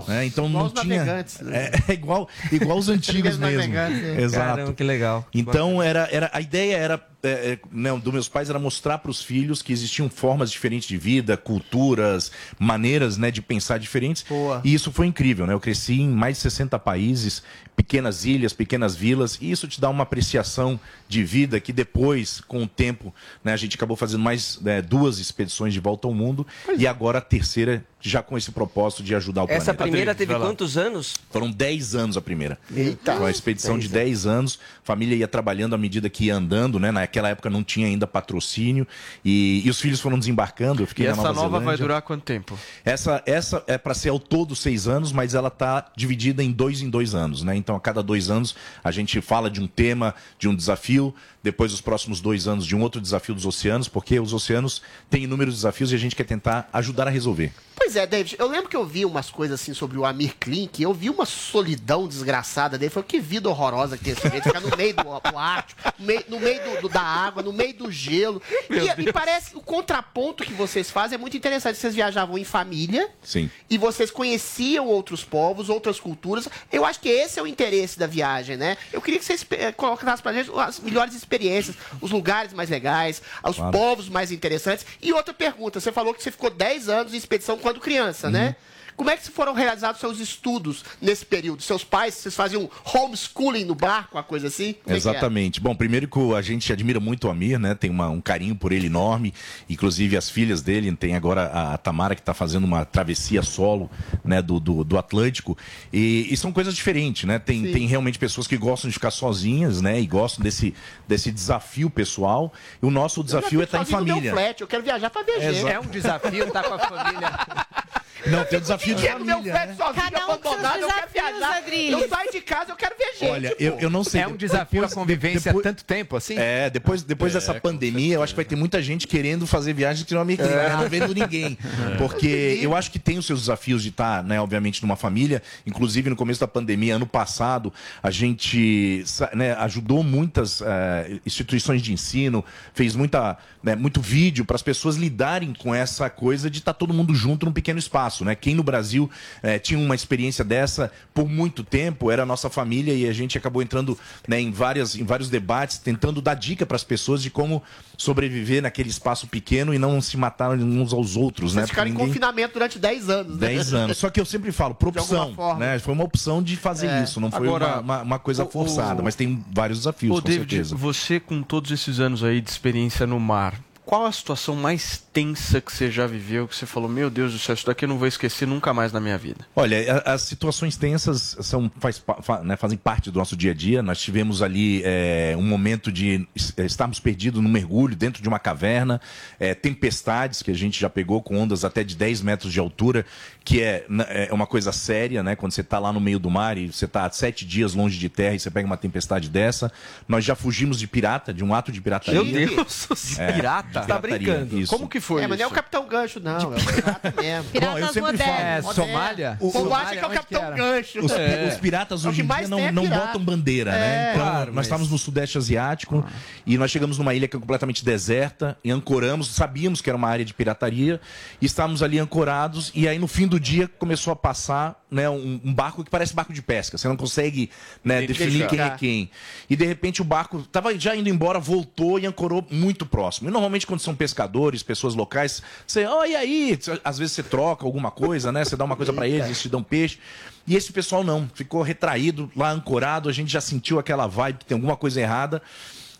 Né? 0.06 0.24
Então 0.26 0.46
Igual 0.46 0.64
não 0.64 0.72
os 0.72 0.80
tinha. 0.80 1.04
né? 1.04 1.24
É, 1.50 1.72
é 1.90 1.94
igual, 1.94 2.28
igual 2.52 2.78
os 2.78 2.88
antigos 2.90 3.36
mesmo. 3.36 3.56
navegantes, 3.56 4.04
é. 4.04 4.20
Exato. 4.22 4.46
Caramba, 4.46 4.72
que 4.74 4.84
legal. 4.84 5.26
Então 5.34 5.82
era, 5.82 6.08
era 6.12 6.30
a 6.32 6.40
ideia 6.40 6.76
era 6.76 7.11
é, 7.22 7.52
é, 7.52 7.58
né, 7.70 7.96
dos 7.98 8.12
meus 8.12 8.28
pais 8.28 8.50
era 8.50 8.58
mostrar 8.58 8.98
para 8.98 9.10
os 9.10 9.22
filhos 9.22 9.62
que 9.62 9.72
existiam 9.72 10.10
formas 10.10 10.50
diferentes 10.50 10.88
de 10.88 10.96
vida, 10.96 11.36
culturas, 11.36 12.32
maneiras 12.58 13.16
né, 13.16 13.30
de 13.30 13.40
pensar 13.40 13.78
diferentes. 13.78 14.24
E 14.64 14.74
isso 14.74 14.90
foi 14.90 15.06
incrível, 15.06 15.46
né? 15.46 15.52
Eu 15.52 15.60
cresci 15.60 16.00
em 16.00 16.08
mais 16.08 16.36
de 16.36 16.42
60 16.42 16.78
países, 16.80 17.42
pequenas 17.76 18.24
ilhas, 18.24 18.52
pequenas 18.52 18.96
vilas, 18.96 19.38
e 19.40 19.50
isso 19.50 19.68
te 19.68 19.80
dá 19.80 19.88
uma 19.88 20.02
apreciação 20.02 20.78
de 21.08 21.22
vida 21.22 21.60
que 21.60 21.72
depois, 21.72 22.40
com 22.40 22.64
o 22.64 22.66
tempo, 22.66 23.14
né, 23.44 23.52
a 23.52 23.56
gente 23.56 23.76
acabou 23.76 23.96
fazendo 23.96 24.22
mais 24.22 24.60
né, 24.60 24.82
duas 24.82 25.18
expedições 25.18 25.72
de 25.72 25.80
volta 25.80 26.08
ao 26.08 26.14
mundo 26.14 26.46
e 26.76 26.86
agora 26.86 27.18
a 27.18 27.22
terceira 27.22 27.84
já 28.02 28.22
com 28.22 28.36
esse 28.36 28.50
propósito 28.50 29.02
de 29.02 29.14
ajudar 29.14 29.44
o 29.44 29.46
planeta. 29.46 29.70
Essa 29.70 29.74
primeira 29.74 30.14
teve 30.14 30.34
quantos 30.34 30.76
anos? 30.76 31.14
Foram 31.30 31.50
10 31.50 31.94
anos 31.94 32.16
a 32.16 32.20
primeira. 32.20 32.58
Eita. 32.74 33.12
Foi 33.12 33.22
uma 33.22 33.30
expedição 33.30 33.78
de 33.78 33.88
10 33.88 34.02
10 34.02 34.26
anos. 34.26 34.58
A 34.82 34.86
família 34.86 35.16
ia 35.16 35.28
trabalhando 35.28 35.74
à 35.74 35.78
medida 35.78 36.08
que 36.10 36.26
ia 36.26 36.34
andando, 36.34 36.78
né? 36.78 36.90
Naquela 36.90 37.28
época 37.28 37.48
não 37.48 37.62
tinha 37.62 37.86
ainda 37.86 38.06
patrocínio. 38.06 38.86
E, 39.24 39.62
e 39.64 39.70
os 39.70 39.80
filhos 39.80 40.00
foram 40.00 40.18
desembarcando. 40.18 40.82
Eu 40.82 40.86
fiquei 40.86 41.06
E 41.06 41.08
na 41.08 41.14
essa 41.14 41.22
Nova 41.22 41.42
nova 41.42 41.60
vai 41.60 41.76
durar 41.76 42.02
quanto 42.02 42.22
tempo? 42.22 42.58
Essa, 42.84 43.22
essa 43.24 43.62
é 43.66 43.78
para 43.78 43.94
ser 43.94 44.10
ao 44.10 44.18
todo 44.18 44.54
seis 44.54 44.86
anos, 44.86 45.12
mas 45.12 45.34
ela 45.34 45.48
está 45.48 45.90
dividida 45.96 46.42
em 46.42 46.50
dois 46.50 46.82
em 46.82 46.90
dois 46.90 47.14
anos, 47.14 47.42
né? 47.42 47.56
Então, 47.56 47.76
a 47.76 47.80
cada 47.80 48.02
dois 48.02 48.30
anos, 48.30 48.54
a 48.82 48.90
gente 48.90 49.20
fala 49.20 49.50
de 49.50 49.60
um 49.60 49.66
tema, 49.66 50.14
de 50.38 50.48
um 50.48 50.54
desafio, 50.54 51.14
depois 51.42 51.72
os 51.72 51.80
próximos 51.80 52.20
dois 52.20 52.46
anos 52.46 52.66
de 52.66 52.76
um 52.76 52.82
outro 52.82 53.00
desafio 53.00 53.34
dos 53.34 53.46
oceanos, 53.46 53.88
porque 53.88 54.18
os 54.20 54.32
oceanos 54.32 54.82
têm 55.10 55.24
inúmeros 55.24 55.54
desafios 55.54 55.92
e 55.92 55.94
a 55.94 55.98
gente 55.98 56.14
quer 56.14 56.24
tentar 56.24 56.68
ajudar 56.72 57.08
a 57.08 57.10
resolver. 57.10 57.52
Pois 57.74 57.91
é, 57.96 58.06
David, 58.06 58.36
eu 58.38 58.46
lembro 58.48 58.68
que 58.68 58.76
eu 58.76 58.84
vi 58.84 59.04
umas 59.04 59.30
coisas 59.30 59.60
assim 59.60 59.74
sobre 59.74 59.98
o 59.98 60.04
Amir 60.04 60.34
Klink, 60.38 60.82
eu 60.82 60.92
vi 60.92 61.10
uma 61.10 61.24
solidão 61.26 62.06
desgraçada 62.08 62.78
dele, 62.78 62.90
foi 62.90 63.02
que 63.02 63.20
vida 63.20 63.48
horrorosa 63.48 63.96
que 63.98 64.04
tem 64.04 64.12
esse 64.12 64.22
sujeito, 64.22 64.44
ficar 64.44 64.60
no 64.60 64.76
meio 64.76 64.94
do, 64.94 65.02
do 65.02 65.38
Ártico, 65.38 65.80
no 65.98 66.06
meio, 66.06 66.24
no 66.28 66.40
meio 66.40 66.62
do, 66.62 66.82
do- 66.82 66.88
da 66.88 67.00
água, 67.02 67.42
no 67.42 67.52
meio 67.52 67.74
do 67.74 67.90
gelo. 67.90 68.40
E, 68.70 69.02
e 69.08 69.12
parece 69.12 69.50
que 69.50 69.56
o 69.56 69.60
contraponto 69.60 70.44
que 70.44 70.52
vocês 70.52 70.90
fazem 70.90 71.16
é 71.16 71.18
muito 71.18 71.36
interessante. 71.36 71.76
Vocês 71.78 71.94
viajavam 71.94 72.36
em 72.38 72.44
família 72.44 73.08
Sim. 73.22 73.50
e 73.68 73.76
vocês 73.78 74.10
conheciam 74.10 74.86
outros 74.86 75.24
povos, 75.24 75.68
outras 75.68 75.98
culturas. 76.00 76.48
Eu 76.70 76.84
acho 76.84 77.00
que 77.00 77.08
esse 77.08 77.38
é 77.38 77.42
o 77.42 77.46
interesse 77.46 77.98
da 77.98 78.06
viagem, 78.06 78.56
né? 78.56 78.76
Eu 78.92 79.00
queria 79.00 79.18
que 79.18 79.24
vocês 79.24 79.44
eh, 79.50 79.72
colocassem 79.72 80.22
pra 80.22 80.32
gente 80.32 80.50
as 80.58 80.80
melhores 80.80 81.14
experiências, 81.14 81.76
os 82.00 82.10
lugares 82.10 82.52
mais 82.52 82.68
legais, 82.70 83.22
os 83.44 83.56
Claro. 83.56 83.72
povos 83.72 84.08
mais 84.08 84.30
interessantes. 84.32 84.84
E 85.00 85.12
outra 85.12 85.32
pergunta, 85.34 85.78
você 85.80 85.92
falou 85.92 86.12
que 86.14 86.22
você 86.22 86.30
ficou 86.30 86.50
10 86.50 86.88
anos 86.88 87.14
em 87.14 87.16
expedição 87.16 87.56
quando 87.58 87.80
criança, 87.82 88.28
Uhum. 88.28 88.32
né? 88.32 88.56
Como 88.96 89.10
é 89.10 89.16
que 89.16 89.30
foram 89.30 89.52
realizados 89.52 90.00
seus 90.00 90.18
estudos 90.20 90.84
nesse 91.00 91.24
período? 91.24 91.62
Seus 91.62 91.82
pais, 91.84 92.14
vocês 92.14 92.34
faziam 92.34 92.70
homeschooling 92.94 93.64
no 93.64 93.74
barco, 93.74 94.16
uma 94.16 94.22
coisa 94.22 94.46
assim? 94.48 94.74
Como 94.84 94.94
é? 94.94 94.96
Exatamente. 94.96 95.60
Bom, 95.60 95.74
primeiro 95.74 96.06
que 96.08 96.34
a 96.34 96.42
gente 96.42 96.72
admira 96.72 97.00
muito 97.00 97.26
o 97.26 97.30
Amir, 97.30 97.58
né? 97.58 97.74
Tem 97.74 97.90
uma- 97.90 98.08
um 98.10 98.20
carinho 98.20 98.54
por 98.54 98.72
ele 98.72 98.86
enorme. 98.86 99.32
Inclusive 99.68 100.16
as 100.16 100.28
filhas 100.30 100.62
dele, 100.62 100.94
tem 100.94 101.14
agora 101.16 101.42
a, 101.48 101.74
a 101.74 101.78
Tamara 101.78 102.14
que 102.14 102.20
está 102.20 102.34
fazendo 102.34 102.64
uma 102.64 102.84
travessia 102.84 103.42
solo, 103.42 103.90
né? 104.24 104.40
Do, 104.42 104.60
do, 104.60 104.84
do 104.84 104.98
Atlântico. 104.98 105.56
E, 105.92 106.28
e 106.30 106.36
são 106.36 106.52
coisas 106.52 106.74
diferentes, 106.74 107.24
né? 107.24 107.38
Tem, 107.38 107.72
tem 107.72 107.86
realmente 107.86 108.18
pessoas 108.18 108.46
que 108.46 108.56
gostam 108.56 108.88
de 108.88 108.94
ficar 108.94 109.10
sozinhas, 109.10 109.80
né? 109.80 110.00
E 110.00 110.06
gostam 110.06 110.42
desse, 110.42 110.74
desse 111.08 111.30
desafio 111.32 111.88
pessoal. 111.90 112.52
E 112.82 112.86
o 112.86 112.90
nosso 112.90 113.22
desafio 113.24 113.60
é 113.60 113.64
estar 113.64 113.78
em 113.78 113.90
no 113.90 114.04
meu 114.04 114.14
família. 114.14 114.32
flat, 114.32 114.60
eu 114.60 114.66
quero 114.66 114.82
viajar 114.82 115.10
ver 115.24 115.40
gente. 115.40 115.56
Exato. 115.58 115.68
É 115.68 115.80
um 115.80 115.86
desafio 115.86 116.44
estar 116.46 116.62
com 116.62 116.74
a 116.74 116.78
família. 116.78 117.30
Não, 118.26 118.44
tem 118.44 118.58
o 118.58 118.60
desafio 118.62 118.94
de 118.94 119.02
Quero 119.02 119.24
meu 119.24 119.36
família, 119.36 119.52
flat 119.52 119.68
né? 119.68 119.74
sozinho, 119.76 120.10
Cada 120.10 120.26
um 120.26 120.36
com 120.38 120.42
seus 120.42 120.64
abandonado, 120.64 120.80
eu 120.80 120.88
quero 120.88 121.00
desafios, 121.34 121.72
viajar. 121.72 122.02
Eu 122.02 122.08
saio 122.08 122.32
de 122.32 122.40
casa, 122.40 122.72
eu 122.72 122.76
quero 122.76 122.94
ver 122.96 123.12
gente. 123.18 123.30
Olha, 123.30 123.56
eu, 123.58 123.78
eu 123.80 123.90
não 123.90 124.04
sei. 124.04 124.20
É 124.22 124.28
um 124.28 124.36
desafio 124.36 124.84
a 124.84 124.88
convivência 124.88 125.50
há 125.52 125.60
tanto 125.62 125.84
tempo 125.84 126.16
assim? 126.16 126.36
É, 126.38 126.70
depois, 126.70 127.02
depois 127.02 127.32
dessa 127.32 127.54
pandemia, 127.54 128.14
eu 128.14 128.22
acho 128.22 128.32
que 128.32 128.36
vai 128.36 128.44
ter 128.44 128.56
muita 128.56 128.80
gente 128.82 129.06
querendo 129.06 129.46
fazer 129.46 129.72
viagem 129.72 130.04
que 130.04 130.14
não 130.14 130.22
é 130.22 130.34
É. 130.34 130.76
não 130.76 130.88
vendo 130.88 131.14
ninguém. 131.14 131.58
Porque 131.98 132.58
eu 132.60 132.74
acho 132.76 132.90
que 132.90 132.98
tem 132.98 133.18
os 133.18 133.26
seus 133.26 133.40
desafios 133.40 133.82
de 133.82 133.88
estar, 133.90 134.22
né, 134.22 134.40
obviamente, 134.40 134.82
numa 134.82 134.96
família. 134.96 135.42
Inclusive, 135.66 136.10
no 136.10 136.16
começo 136.16 136.40
da 136.40 136.48
pandemia, 136.48 136.96
ano 136.96 137.06
passado, 137.06 137.72
a 138.02 138.10
gente 138.10 139.02
sa- 139.06 139.30
né, 139.34 139.52
ajudou 139.54 140.02
muitas 140.02 140.60
eh, 140.62 141.18
instituições 141.26 141.82
de 141.82 141.92
ensino, 141.92 142.44
fez 142.74 142.94
muita, 142.94 143.36
né, 143.62 143.74
muito 143.76 144.00
vídeo 144.00 144.44
para 144.44 144.56
as 144.56 144.62
pessoas 144.62 144.96
lidarem 144.96 145.52
com 145.54 145.74
essa 145.74 146.08
coisa 146.10 146.48
de 146.50 146.58
estar 146.58 146.72
todo 146.74 146.92
mundo 146.94 147.14
junto 147.14 147.46
num 147.46 147.52
pequeno 147.52 147.78
espaço. 147.78 148.11
Né? 148.20 148.34
Quem 148.34 148.54
no 148.54 148.62
Brasil 148.62 149.10
eh, 149.42 149.58
tinha 149.58 149.78
uma 149.80 149.94
experiência 149.94 150.44
dessa 150.44 150.92
por 151.14 151.28
muito 151.28 151.64
tempo 151.64 152.10
era 152.10 152.22
a 152.22 152.26
nossa 152.26 152.48
família 152.50 152.92
e 152.94 153.08
a 153.08 153.12
gente 153.12 153.36
acabou 153.38 153.62
entrando 153.62 153.98
né, 154.28 154.40
em, 154.40 154.50
várias, 154.50 154.94
em 154.94 155.04
vários 155.04 155.28
debates, 155.28 155.78
tentando 155.78 156.20
dar 156.20 156.34
dica 156.34 156.64
para 156.66 156.76
as 156.76 156.84
pessoas 156.84 157.22
de 157.22 157.30
como 157.30 157.62
sobreviver 157.96 158.62
naquele 158.62 158.88
espaço 158.90 159.26
pequeno 159.26 159.72
e 159.72 159.78
não 159.78 160.00
se 160.00 160.16
matar 160.16 160.50
uns 160.50 160.92
aos 160.92 161.16
outros. 161.16 161.54
né? 161.54 161.62
Vocês 161.62 161.70
ficaram 161.70 161.88
em 161.88 161.92
Porque 161.92 162.02
ninguém- 162.04 162.20
confinamento 162.20 162.54
durante 162.54 162.78
10 162.78 163.08
anos, 163.08 163.38
né? 163.38 163.48
10 163.48 163.74
anos. 163.74 163.96
Só 163.98 164.10
que 164.10 164.20
eu 164.20 164.24
sempre 164.24 164.50
falo, 164.52 164.74
por 164.74 164.88
opção. 164.88 165.34
Né? 165.58 165.78
Foi 165.78 165.94
uma 165.94 166.04
opção 166.04 166.42
de 166.42 166.56
fazer 166.56 166.88
É. 166.88 167.02
isso, 167.02 167.20
não 167.20 167.30
foi 167.30 167.46
Agora, 167.46 167.66
uma, 167.66 167.80
uma, 167.80 168.02
uma 168.02 168.18
coisa 168.18 168.44
o- 168.44 168.50
forçada, 168.50 169.00
o- 169.00 169.04
mas 169.04 169.14
tem 169.14 169.44
vários 169.52 169.78
desafios, 169.80 170.18
Ô, 170.18 170.20
com 170.22 170.28
David, 170.28 170.50
certeza. 170.50 170.76
você 170.76 171.20
com 171.20 171.42
todos 171.42 171.70
esses 171.70 172.00
anos 172.00 172.24
aí 172.24 172.40
de 172.40 172.50
experiência 172.50 173.06
no 173.06 173.20
mar, 173.20 173.54
qual 173.84 174.06
a 174.06 174.12
situação 174.12 174.54
mais 174.56 175.02
tensa 175.12 175.60
que 175.60 175.72
você 175.72 175.90
já 175.90 176.06
viveu, 176.06 176.46
que 176.48 176.54
você 176.56 176.64
falou, 176.64 176.88
meu 176.88 177.10
Deus 177.10 177.32
do 177.32 177.38
céu, 177.38 177.54
isso 177.54 177.66
daqui 177.66 177.84
eu 177.84 177.88
não 177.88 177.98
vou 177.98 178.06
esquecer 178.08 178.46
nunca 178.46 178.72
mais 178.72 178.92
na 178.92 179.00
minha 179.00 179.18
vida? 179.18 179.46
Olha, 179.54 180.02
as 180.06 180.22
situações 180.22 180.76
tensas 180.76 181.36
são, 181.40 181.70
faz 181.80 182.02
né, 182.44 182.56
fazem 182.56 182.78
parte 182.78 183.10
do 183.10 183.18
nosso 183.18 183.36
dia 183.36 183.50
a 183.50 183.54
dia. 183.54 183.82
Nós 183.82 184.00
tivemos 184.00 184.40
ali 184.40 184.82
é, 184.84 185.34
um 185.36 185.42
momento 185.42 185.90
de 185.92 186.26
é, 186.56 186.64
estarmos 186.64 187.00
perdidos 187.00 187.42
no 187.42 187.48
mergulho 187.48 187.94
dentro 187.96 188.22
de 188.22 188.28
uma 188.28 188.38
caverna, 188.38 189.00
é, 189.38 189.52
tempestades 189.54 190.42
que 190.42 190.50
a 190.50 190.54
gente 190.54 190.80
já 190.80 190.88
pegou 190.88 191.20
com 191.20 191.36
ondas 191.38 191.64
até 191.64 191.82
de 191.84 191.96
10 191.96 192.22
metros 192.22 192.52
de 192.52 192.60
altura, 192.60 193.04
que 193.44 193.60
é, 193.60 193.84
na- 193.88 194.04
é 194.04 194.32
uma 194.32 194.46
coisa 194.46 194.70
séria, 194.72 195.22
né? 195.22 195.34
Quando 195.36 195.52
você 195.52 195.60
está 195.60 195.78
lá 195.78 195.92
no 195.92 196.00
meio 196.00 196.18
do 196.18 196.30
mar 196.30 196.56
e 196.56 196.68
você 196.72 196.84
está 196.84 197.10
sete 197.10 197.44
dias 197.44 197.74
longe 197.74 197.98
de 197.98 198.08
terra 198.08 198.34
e 198.36 198.38
você 198.38 198.50
pega 198.50 198.66
uma 198.66 198.76
tempestade 198.76 199.28
dessa. 199.28 199.70
Nós 200.06 200.24
já 200.24 200.34
fugimos 200.36 200.78
de 200.78 200.86
pirata, 200.86 201.34
de 201.34 201.42
um 201.44 201.52
ato 201.52 201.72
de 201.72 201.80
pirataria. 201.80 202.22
Meu 202.22 202.32
Deus, 202.32 202.86
de 203.16 203.20
É, 203.20 203.32
pirata? 203.80 203.86
Tá 203.94 203.98
brincando. 203.98 204.58
isso. 204.58 204.72
Como 204.72 204.88
que 204.88 205.00
foi 205.00 205.22
é, 205.22 205.26
mas 205.26 205.38
não 205.38 205.44
é 205.46 205.48
o? 205.48 205.50
Capitão 205.50 205.86
Gancho, 205.86 206.20
não. 206.20 206.54
É 206.54 206.56
o 206.56 206.74
pirata 206.74 207.14
mesmo. 207.20 207.50
Bom, 207.60 207.78
eu 207.78 207.92
sempre 207.92 208.16
falo. 208.18 208.30
É, 208.32 208.62
Somália? 208.62 209.36
O 209.40 209.50
povo 209.52 209.74
acha 209.74 209.90
que 209.96 209.98
é 209.98 210.06
o 210.06 210.10
Capitão? 210.10 210.54
Gancho. 210.54 211.04
Os, 211.04 211.12
É. 211.12 211.48
os 211.52 211.54
piratas 211.60 212.04
É 212.04 212.08
hoje 212.08 212.22
em 212.22 212.26
dia 212.26 212.48
não, 212.48 212.58
é 212.58 212.72
não 212.72 212.82
pirata. 212.84 213.06
botam 213.06 213.24
bandeira, 213.24 213.72
né? 213.72 213.78
É. 214.08 214.10
Então, 214.14 214.22
Claro, 214.26 214.46
nós 214.46 214.54
mas- 214.54 214.66
estávamos 214.66 214.90
no 214.90 214.98
Sudeste 214.98 215.38
Asiático 215.38 216.04
e 216.46 216.56
nós 216.58 216.70
chegamos 216.70 216.98
numa 216.98 217.14
ilha 217.14 217.26
que 217.28 217.36
é 217.36 217.40
completamente 217.40 217.84
deserta 217.84 218.56
e 218.64 218.70
ancoramos, 218.70 219.28
sabíamos 219.28 219.80
que 219.80 219.88
era 219.90 219.96
uma 219.96 220.08
área 220.08 220.24
de 220.24 220.32
pirataria 220.34 221.00
e 221.40 221.46
estávamos 221.46 221.82
ali 221.82 221.98
ancorados 221.98 222.70
e 222.74 222.86
aí 222.88 222.98
no 222.98 223.06
fim 223.06 223.26
do 223.26 223.38
dia 223.40 223.68
começou 223.78 224.12
a 224.12 224.16
passar 224.16 224.80
né, 224.90 225.08
um, 225.08 225.40
um 225.42 225.54
barco 225.54 225.82
que 225.82 225.90
parece 225.90 226.14
barco 226.14 226.32
de 226.34 226.42
pesca. 226.42 226.76
Você 226.76 226.86
não 226.86 226.96
consegue 226.96 227.48
né, 227.82 228.02
definir 228.06 228.46
quem 228.46 228.60
é 228.60 228.70
quem. 228.70 229.10
E 229.48 229.56
de 229.56 229.64
repente 229.64 230.02
o 230.02 230.04
barco 230.04 230.40
estava 230.40 230.78
já 230.78 230.94
indo 230.94 231.08
embora, 231.08 231.38
voltou 231.38 231.98
e 231.98 232.06
ancorou 232.06 232.46
muito 232.50 232.84
próximo. 232.84 233.28
E 233.28 233.32
normalmente 233.32 233.61
quando 233.66 233.80
são 233.80 233.94
pescadores, 233.94 234.62
pessoas 234.62 234.94
locais, 234.94 235.42
você, 235.66 235.86
oh, 235.86 236.04
e 236.04 236.14
aí? 236.14 236.58
Às 236.84 236.98
vezes 236.98 237.14
você 237.14 237.22
troca 237.22 237.64
alguma 237.64 237.90
coisa, 237.90 238.30
né? 238.30 238.44
Você 238.44 238.56
dá 238.56 238.64
uma 238.64 238.76
coisa 238.76 238.92
para 238.92 239.08
eles, 239.08 239.26
eles 239.26 239.40
te 239.40 239.48
dão 239.48 239.62
peixe. 239.62 239.98
E 240.46 240.56
esse 240.56 240.72
pessoal 240.72 241.04
não, 241.04 241.30
ficou 241.34 241.62
retraído, 241.62 242.30
lá 242.36 242.50
ancorado, 242.50 243.08
a 243.08 243.12
gente 243.12 243.32
já 243.32 243.40
sentiu 243.40 243.78
aquela 243.78 244.06
vibe 244.06 244.38
que 244.38 244.44
tem 244.44 244.54
alguma 244.56 244.76
coisa 244.76 245.00
errada. 245.00 245.40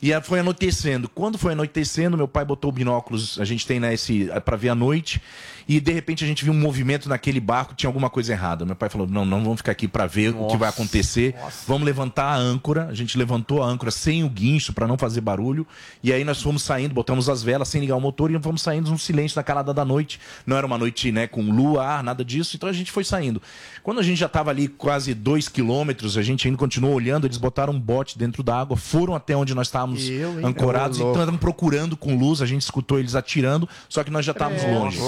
E 0.02 0.10
foi 0.22 0.40
anoitecendo. 0.40 1.08
Quando 1.08 1.38
foi 1.38 1.52
anoitecendo, 1.52 2.16
meu 2.16 2.26
pai 2.26 2.44
botou 2.44 2.72
binóculos, 2.72 3.38
a 3.38 3.44
gente 3.44 3.64
tem 3.64 3.78
né, 3.78 3.94
esse 3.94 4.28
para 4.44 4.56
ver 4.56 4.70
à 4.70 4.74
noite, 4.74 5.22
e 5.68 5.78
de 5.78 5.92
repente 5.92 6.24
a 6.24 6.26
gente 6.26 6.42
viu 6.42 6.52
um 6.52 6.58
movimento 6.58 7.08
naquele 7.08 7.38
barco, 7.38 7.72
tinha 7.72 7.88
alguma 7.88 8.10
coisa 8.10 8.32
errada. 8.32 8.64
Meu 8.64 8.74
pai 8.74 8.88
falou: 8.88 9.06
"Não, 9.06 9.24
não 9.24 9.44
vamos 9.44 9.58
ficar 9.58 9.70
aqui 9.70 9.86
para 9.86 10.04
ver 10.06 10.34
o 10.34 10.48
que 10.48 10.56
vai 10.56 10.68
acontecer. 10.68 11.36
Vamos 11.68 11.86
levantar 11.86 12.24
a 12.24 12.36
âncora". 12.36 12.88
A 12.88 12.94
gente 12.94 13.16
levantou 13.16 13.62
a 13.62 13.66
âncora 13.66 13.92
sem 13.92 14.24
o 14.24 14.28
guincho 14.28 14.72
para 14.72 14.88
não 14.88 14.98
fazer 14.98 15.20
barulho, 15.20 15.64
e 16.02 16.12
aí 16.12 16.24
nós 16.24 16.42
fomos 16.42 16.62
saindo, 16.62 16.92
botamos 16.92 17.28
as 17.28 17.44
velas 17.44 17.68
sem 17.68 17.80
ligar 17.80 17.94
o 17.94 18.00
motor 18.00 18.28
e 18.28 18.42
fomos 18.42 18.60
saindo 18.60 18.90
no 18.90 18.98
silêncio 18.98 19.36
da 19.36 19.42
calada 19.44 19.72
da 19.72 19.84
noite. 19.84 20.18
Não 20.44 20.56
era 20.56 20.66
uma 20.66 20.76
noite, 20.76 21.12
né, 21.12 21.28
com 21.28 21.42
lua, 21.42 21.84
ar, 21.84 22.02
nada 22.02 22.24
disso, 22.24 22.56
então 22.56 22.68
a 22.68 22.72
gente 22.72 22.90
foi 22.90 23.04
saindo. 23.04 23.40
Quando 23.84 24.00
a 24.00 24.02
gente 24.02 24.18
já 24.18 24.26
estava 24.26 24.50
ali 24.50 24.66
quase 24.66 25.14
dois 25.14 25.48
quilômetros, 25.48 26.18
a 26.18 26.22
gente 26.22 26.48
ainda 26.48 26.58
continuou 26.58 26.92
olhando, 26.92 27.24
eles 27.24 27.38
botaram 27.38 27.72
um 27.72 27.80
bote 27.80 28.18
dentro 28.18 28.42
da 28.42 28.58
água, 28.58 28.76
foram 28.76 29.14
até 29.14 29.36
onde 29.36 29.54
nós 29.54 29.68
estávamos 29.68 29.91
Eu, 30.00 30.38
hein? 30.40 30.46
ancorados, 30.46 30.98
então 30.98 31.12
estavam 31.12 31.36
procurando 31.36 31.96
com 31.96 32.16
luz, 32.16 32.40
a 32.42 32.46
gente 32.46 32.62
escutou 32.62 32.98
eles 32.98 33.14
atirando, 33.14 33.68
só 33.88 34.02
que 34.04 34.10
nós 34.10 34.24
já 34.24 34.32
estávamos 34.32 34.62
É. 34.62 34.70
longe. 34.72 34.98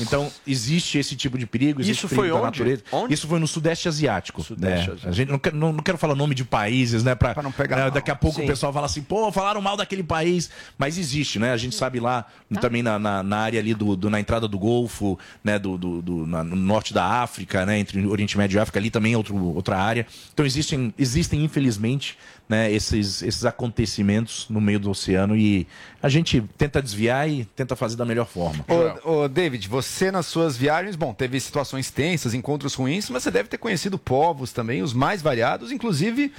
Então, 0.00 0.30
existe 0.46 0.98
esse 0.98 1.14
tipo 1.16 1.36
de 1.38 1.46
perigo, 1.46 1.80
existe 1.80 2.00
Isso 2.06 2.08
perigo 2.08 2.22
foi 2.22 2.40
da 2.40 2.46
onde? 2.48 2.58
natureza. 2.58 2.82
Onde? 2.92 3.14
Isso 3.14 3.26
foi 3.26 3.38
no 3.38 3.46
Sudeste 3.46 3.88
Asiático. 3.88 4.42
Sudeste 4.42 4.74
né? 4.76 4.82
Asiático. 4.82 5.08
A 5.08 5.12
gente 5.12 5.30
não, 5.30 5.38
quer- 5.38 5.52
não- 5.52 5.72
não 5.72 5.82
quero 5.82 5.98
falar 5.98 6.14
nome 6.14 6.34
de 6.34 6.44
países, 6.44 7.02
né? 7.04 7.14
Pra, 7.14 7.34
não 7.42 7.52
pegar 7.52 7.76
né, 7.76 7.82
mal. 7.82 7.90
Daqui 7.90 8.10
a 8.10 8.16
pouco 8.16 8.38
Sim. 8.38 8.44
o 8.44 8.46
pessoal 8.46 8.72
fala 8.72 8.86
assim, 8.86 9.02
pô, 9.02 9.30
falaram 9.32 9.60
mal 9.60 9.76
daquele 9.76 10.02
país. 10.02 10.50
Mas 10.78 10.98
existe, 10.98 11.38
né? 11.38 11.52
A 11.52 11.56
gente 11.56 11.74
sabe 11.74 12.00
lá, 12.00 12.26
também 12.60 12.82
na, 12.82 12.98
na, 12.98 13.22
na 13.22 13.36
área 13.38 13.58
ali 13.60 13.74
do, 13.74 13.96
do- 13.96 14.10
na 14.10 14.20
entrada 14.20 14.46
do 14.48 14.58
Golfo, 14.58 15.18
né? 15.42 15.58
Do, 15.58 15.76
do, 15.78 16.02
do- 16.02 16.26
na- 16.26 16.44
no 16.44 16.56
norte 16.56 16.92
da 16.94 17.04
África, 17.04 17.64
né? 17.66 17.78
Entre 17.78 18.04
Oriente 18.06 18.36
Médio 18.38 18.56
e 18.56 18.60
África, 18.60 18.78
ali 18.78 18.90
também 18.90 19.14
é 19.14 19.16
outro, 19.16 19.36
outra 19.54 19.78
área. 19.78 20.06
Então 20.32 20.44
existem, 20.46 20.92
existem 20.98 21.44
infelizmente, 21.44 22.16
né? 22.48 22.70
Esses, 22.72 23.22
esses 23.22 23.44
acontecimentos 23.44 24.46
no 24.48 24.60
meio 24.60 24.78
do 24.78 24.90
oceano 24.90 25.36
e 25.36 25.66
a 26.02 26.08
gente 26.08 26.42
tenta 26.58 26.82
desviar 26.82 27.28
e 27.28 27.44
tenta 27.44 27.74
fazer 27.74 27.96
da 27.96 28.04
melhor 28.04 28.26
forma. 28.26 28.64
Ô, 29.04 29.22
ô, 29.22 29.28
David, 29.28 29.68
você 29.68 30.10
nas 30.10 30.26
suas 30.26 30.56
viagens, 30.56 30.96
bom, 30.96 31.14
teve 31.14 31.38
situações 31.40 31.90
tensas, 31.90 32.34
encontros 32.34 32.74
ruins, 32.74 33.08
mas 33.08 33.22
você 33.22 33.30
deve 33.30 33.48
ter 33.48 33.58
conhecido 33.58 33.98
povos 33.98 34.52
também, 34.52 34.82
os 34.82 34.92
mais 34.92 35.22
variados, 35.22 35.72
inclusive 35.72 36.32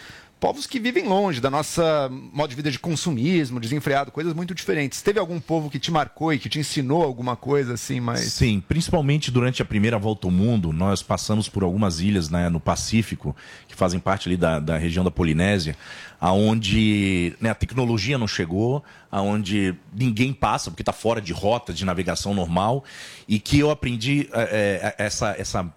povos 0.44 0.68
que 0.68 0.78
vivem 0.78 1.08
longe 1.08 1.40
da 1.40 1.50
nossa 1.50 2.10
modo 2.12 2.50
de 2.50 2.58
vida 2.58 2.70
de 2.70 2.78
consumismo, 2.78 3.62
desenfreado, 3.62 4.12
coisas 4.12 4.34
muito 4.34 4.54
diferentes. 4.54 5.02
Teve 5.02 5.18
algum 5.18 5.40
povo 5.40 5.70
que 5.70 5.80
te 5.80 5.90
marcou 5.90 6.34
e 6.34 6.38
que 6.38 6.50
te 6.50 6.60
ensinou 6.60 7.02
alguma 7.02 7.38
coisa 7.38 7.76
assim, 7.76 8.02
mas 8.02 8.20
Sim, 8.34 8.62
principalmente 8.68 9.32
durante 9.32 9.62
a 9.62 9.66
primeira 9.66 9.98
volta 9.98 10.28
ao 10.28 10.32
mundo, 10.32 10.74
nós 10.74 11.02
passamos 11.02 11.48
por 11.48 11.64
algumas 11.64 12.02
ilhas 12.02 12.30
né, 12.30 12.50
no 12.50 12.60
Pacífico, 12.60 13.34
que 13.70 13.74
fazem 13.74 14.02
parte 14.02 14.28
ali 14.28 14.36
da, 14.36 14.60
da 14.60 14.78
região 14.78 15.06
da 15.06 15.10
Polinésia, 15.10 15.78
aonde 16.20 17.34
né, 17.40 17.50
a 17.50 17.56
tecnologia 17.56 18.18
não 18.18 18.28
chegou, 18.28 18.84
aonde 19.10 19.74
ninguém 19.94 20.34
passa, 20.34 20.70
porque 20.70 20.82
está 20.82 20.92
fora 20.92 21.22
de 21.22 21.32
rota 21.32 21.74
de 21.74 21.86
navegação 21.86 22.34
normal, 22.34 22.84
e 23.30 23.40
que 23.40 23.60
eu 23.60 23.72
aprendi 23.72 24.28
é, 24.34 24.94
essa, 24.98 25.36
essa, 25.38 25.74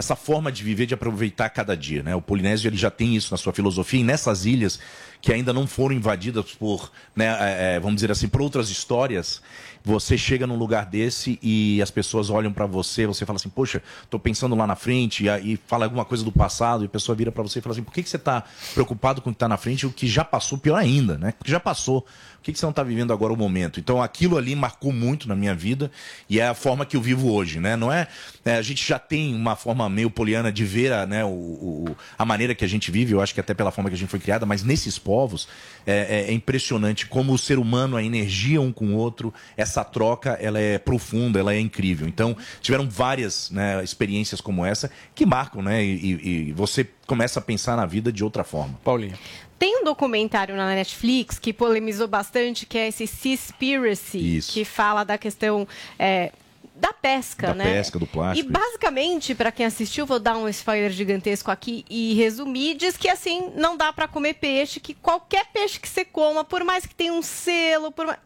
essa 0.00 0.16
forma 0.16 0.50
de 0.50 0.64
viver, 0.64 0.86
de 0.86 0.94
aproveitar 0.94 1.48
cada 1.50 1.76
dia. 1.76 2.02
Né? 2.02 2.14
O 2.14 2.20
Polinésio 2.20 2.68
ele 2.68 2.76
já 2.76 2.90
tem 2.90 3.14
isso 3.14 3.30
na 3.30 3.36
sua 3.38 3.52
filosofia, 3.52 4.00
e 4.00 4.04
nessas 4.04 4.44
ilhas 4.44 4.80
que 5.20 5.32
ainda 5.32 5.52
não 5.52 5.66
foram 5.66 5.94
invadidas 5.94 6.52
por, 6.52 6.90
né, 7.14 7.26
é, 7.26 7.76
é, 7.76 7.80
vamos 7.80 7.96
dizer 7.96 8.10
assim, 8.10 8.26
por 8.26 8.40
outras 8.40 8.70
histórias, 8.70 9.42
você 9.84 10.16
chega 10.16 10.46
num 10.46 10.56
lugar 10.56 10.86
desse 10.86 11.38
e 11.42 11.80
as 11.82 11.90
pessoas 11.90 12.30
olham 12.30 12.52
para 12.52 12.66
você, 12.66 13.06
você 13.06 13.26
fala 13.26 13.36
assim, 13.36 13.48
poxa, 13.48 13.82
tô 14.08 14.18
pensando 14.18 14.54
lá 14.54 14.66
na 14.66 14.76
frente, 14.76 15.24
e, 15.24 15.28
aí 15.28 15.58
fala 15.66 15.84
alguma 15.84 16.04
coisa 16.04 16.24
do 16.24 16.32
passado, 16.32 16.84
e 16.84 16.86
a 16.86 16.88
pessoa 16.88 17.14
vira 17.14 17.30
para 17.30 17.42
você 17.42 17.58
e 17.58 17.62
fala 17.62 17.74
assim, 17.74 17.82
por 17.82 17.92
que, 17.92 18.02
que 18.02 18.08
você 18.08 18.18
tá 18.18 18.44
preocupado 18.72 19.20
com 19.20 19.30
o 19.30 19.32
que 19.32 19.38
tá 19.38 19.48
na 19.48 19.56
frente 19.56 19.86
o 19.86 19.90
que 19.90 20.06
já 20.06 20.24
passou, 20.24 20.56
pior 20.58 20.76
ainda, 20.76 21.18
né? 21.18 21.34
O 21.38 21.44
que 21.44 21.50
já 21.50 21.60
passou, 21.60 22.06
por 22.40 22.44
que, 22.44 22.52
que 22.54 22.58
você 22.58 22.64
não 22.64 22.72
tá 22.72 22.82
vivendo 22.82 23.12
agora 23.12 23.34
o 23.34 23.36
momento? 23.36 23.78
Então 23.78 24.02
aquilo 24.02 24.38
ali 24.38 24.56
marcou 24.56 24.90
muito 24.94 25.28
na 25.28 25.36
minha 25.36 25.54
vida 25.54 25.90
e 26.28 26.40
é 26.40 26.48
a 26.48 26.54
forma 26.54 26.86
que 26.86 26.96
eu 26.96 27.02
vivo 27.02 27.30
hoje, 27.30 27.60
né? 27.60 27.76
Não 27.76 27.92
é, 27.92 28.08
é, 28.46 28.54
a 28.56 28.62
gente 28.62 28.82
já 28.86 28.98
tem 28.98 29.34
uma 29.34 29.54
forma 29.54 29.86
meio 29.90 30.10
poliana 30.10 30.50
de 30.50 30.64
ver 30.64 30.90
a, 30.90 31.06
né, 31.06 31.22
o, 31.22 31.28
o- 31.28 31.96
a 32.18 32.24
maneira 32.24 32.54
que 32.54 32.64
a 32.64 32.68
gente 32.68 32.90
vive, 32.90 33.12
eu 33.12 33.20
acho 33.20 33.34
que 33.34 33.40
até 33.40 33.52
pela 33.52 33.70
forma 33.70 33.90
que 33.90 33.94
a 33.94 33.98
gente 33.98 34.08
foi 34.08 34.18
criada, 34.18 34.46
mas 34.46 34.62
nesses 34.64 34.98
povos 34.98 35.46
é, 35.86 36.26
é- 36.26 36.30
é 36.30 36.32
impressionante 36.32 37.06
como 37.06 37.34
o 37.34 37.38
ser 37.38 37.58
humano, 37.58 37.94
a 37.94 38.02
energia 38.02 38.58
um 38.60 38.72
com 38.72 38.86
o 38.86 38.94
outro, 38.96 39.34
essa 39.54 39.84
troca, 39.84 40.30
ela 40.40 40.58
é 40.58 40.78
profunda, 40.78 41.38
ela 41.38 41.52
é 41.52 41.60
incrível. 41.60 42.08
Então, 42.08 42.34
tiveram 42.62 42.88
várias 42.88 43.50
né, 43.50 43.84
experiências 43.84 44.40
como 44.40 44.64
essa 44.64 44.90
que 45.14 45.26
marcam, 45.26 45.60
né? 45.60 45.84
E, 45.84 45.94
e- 45.94 46.48
e 46.48 46.52
você 46.52 46.88
começa 47.06 47.38
a 47.38 47.42
pensar 47.42 47.76
na 47.76 47.84
vida 47.84 48.10
de 48.10 48.24
outra 48.24 48.44
forma. 48.44 48.80
Paulinho. 48.82 49.18
Tem 49.60 49.82
um 49.82 49.84
documentário 49.84 50.56
na 50.56 50.74
Netflix 50.74 51.38
que 51.38 51.52
polemizou 51.52 52.08
bastante, 52.08 52.64
que 52.64 52.78
é 52.78 52.88
esse 52.88 53.06
Seaspiracy, 53.06 54.38
Isso. 54.38 54.52
que 54.54 54.64
fala 54.64 55.04
da 55.04 55.18
questão 55.18 55.68
é, 55.98 56.32
da 56.74 56.94
pesca, 56.94 57.48
Da 57.48 57.54
né? 57.54 57.64
pesca, 57.64 57.98
do 57.98 58.06
plástico, 58.06 58.48
E 58.48 58.50
basicamente, 58.50 59.34
para 59.34 59.52
quem 59.52 59.66
assistiu, 59.66 60.06
vou 60.06 60.18
dar 60.18 60.38
um 60.38 60.48
spoiler 60.48 60.90
gigantesco 60.90 61.50
aqui 61.50 61.84
e 61.90 62.14
resumir, 62.14 62.74
diz 62.74 62.96
que 62.96 63.06
assim, 63.06 63.52
não 63.54 63.76
dá 63.76 63.92
para 63.92 64.08
comer 64.08 64.32
peixe, 64.32 64.80
que 64.80 64.94
qualquer 64.94 65.44
peixe 65.52 65.78
que 65.78 65.86
você 65.86 66.06
coma, 66.06 66.42
por 66.42 66.64
mais 66.64 66.86
que 66.86 66.94
tenha 66.94 67.12
um 67.12 67.20
selo, 67.20 67.92
por 67.92 68.06
mais 68.06 68.18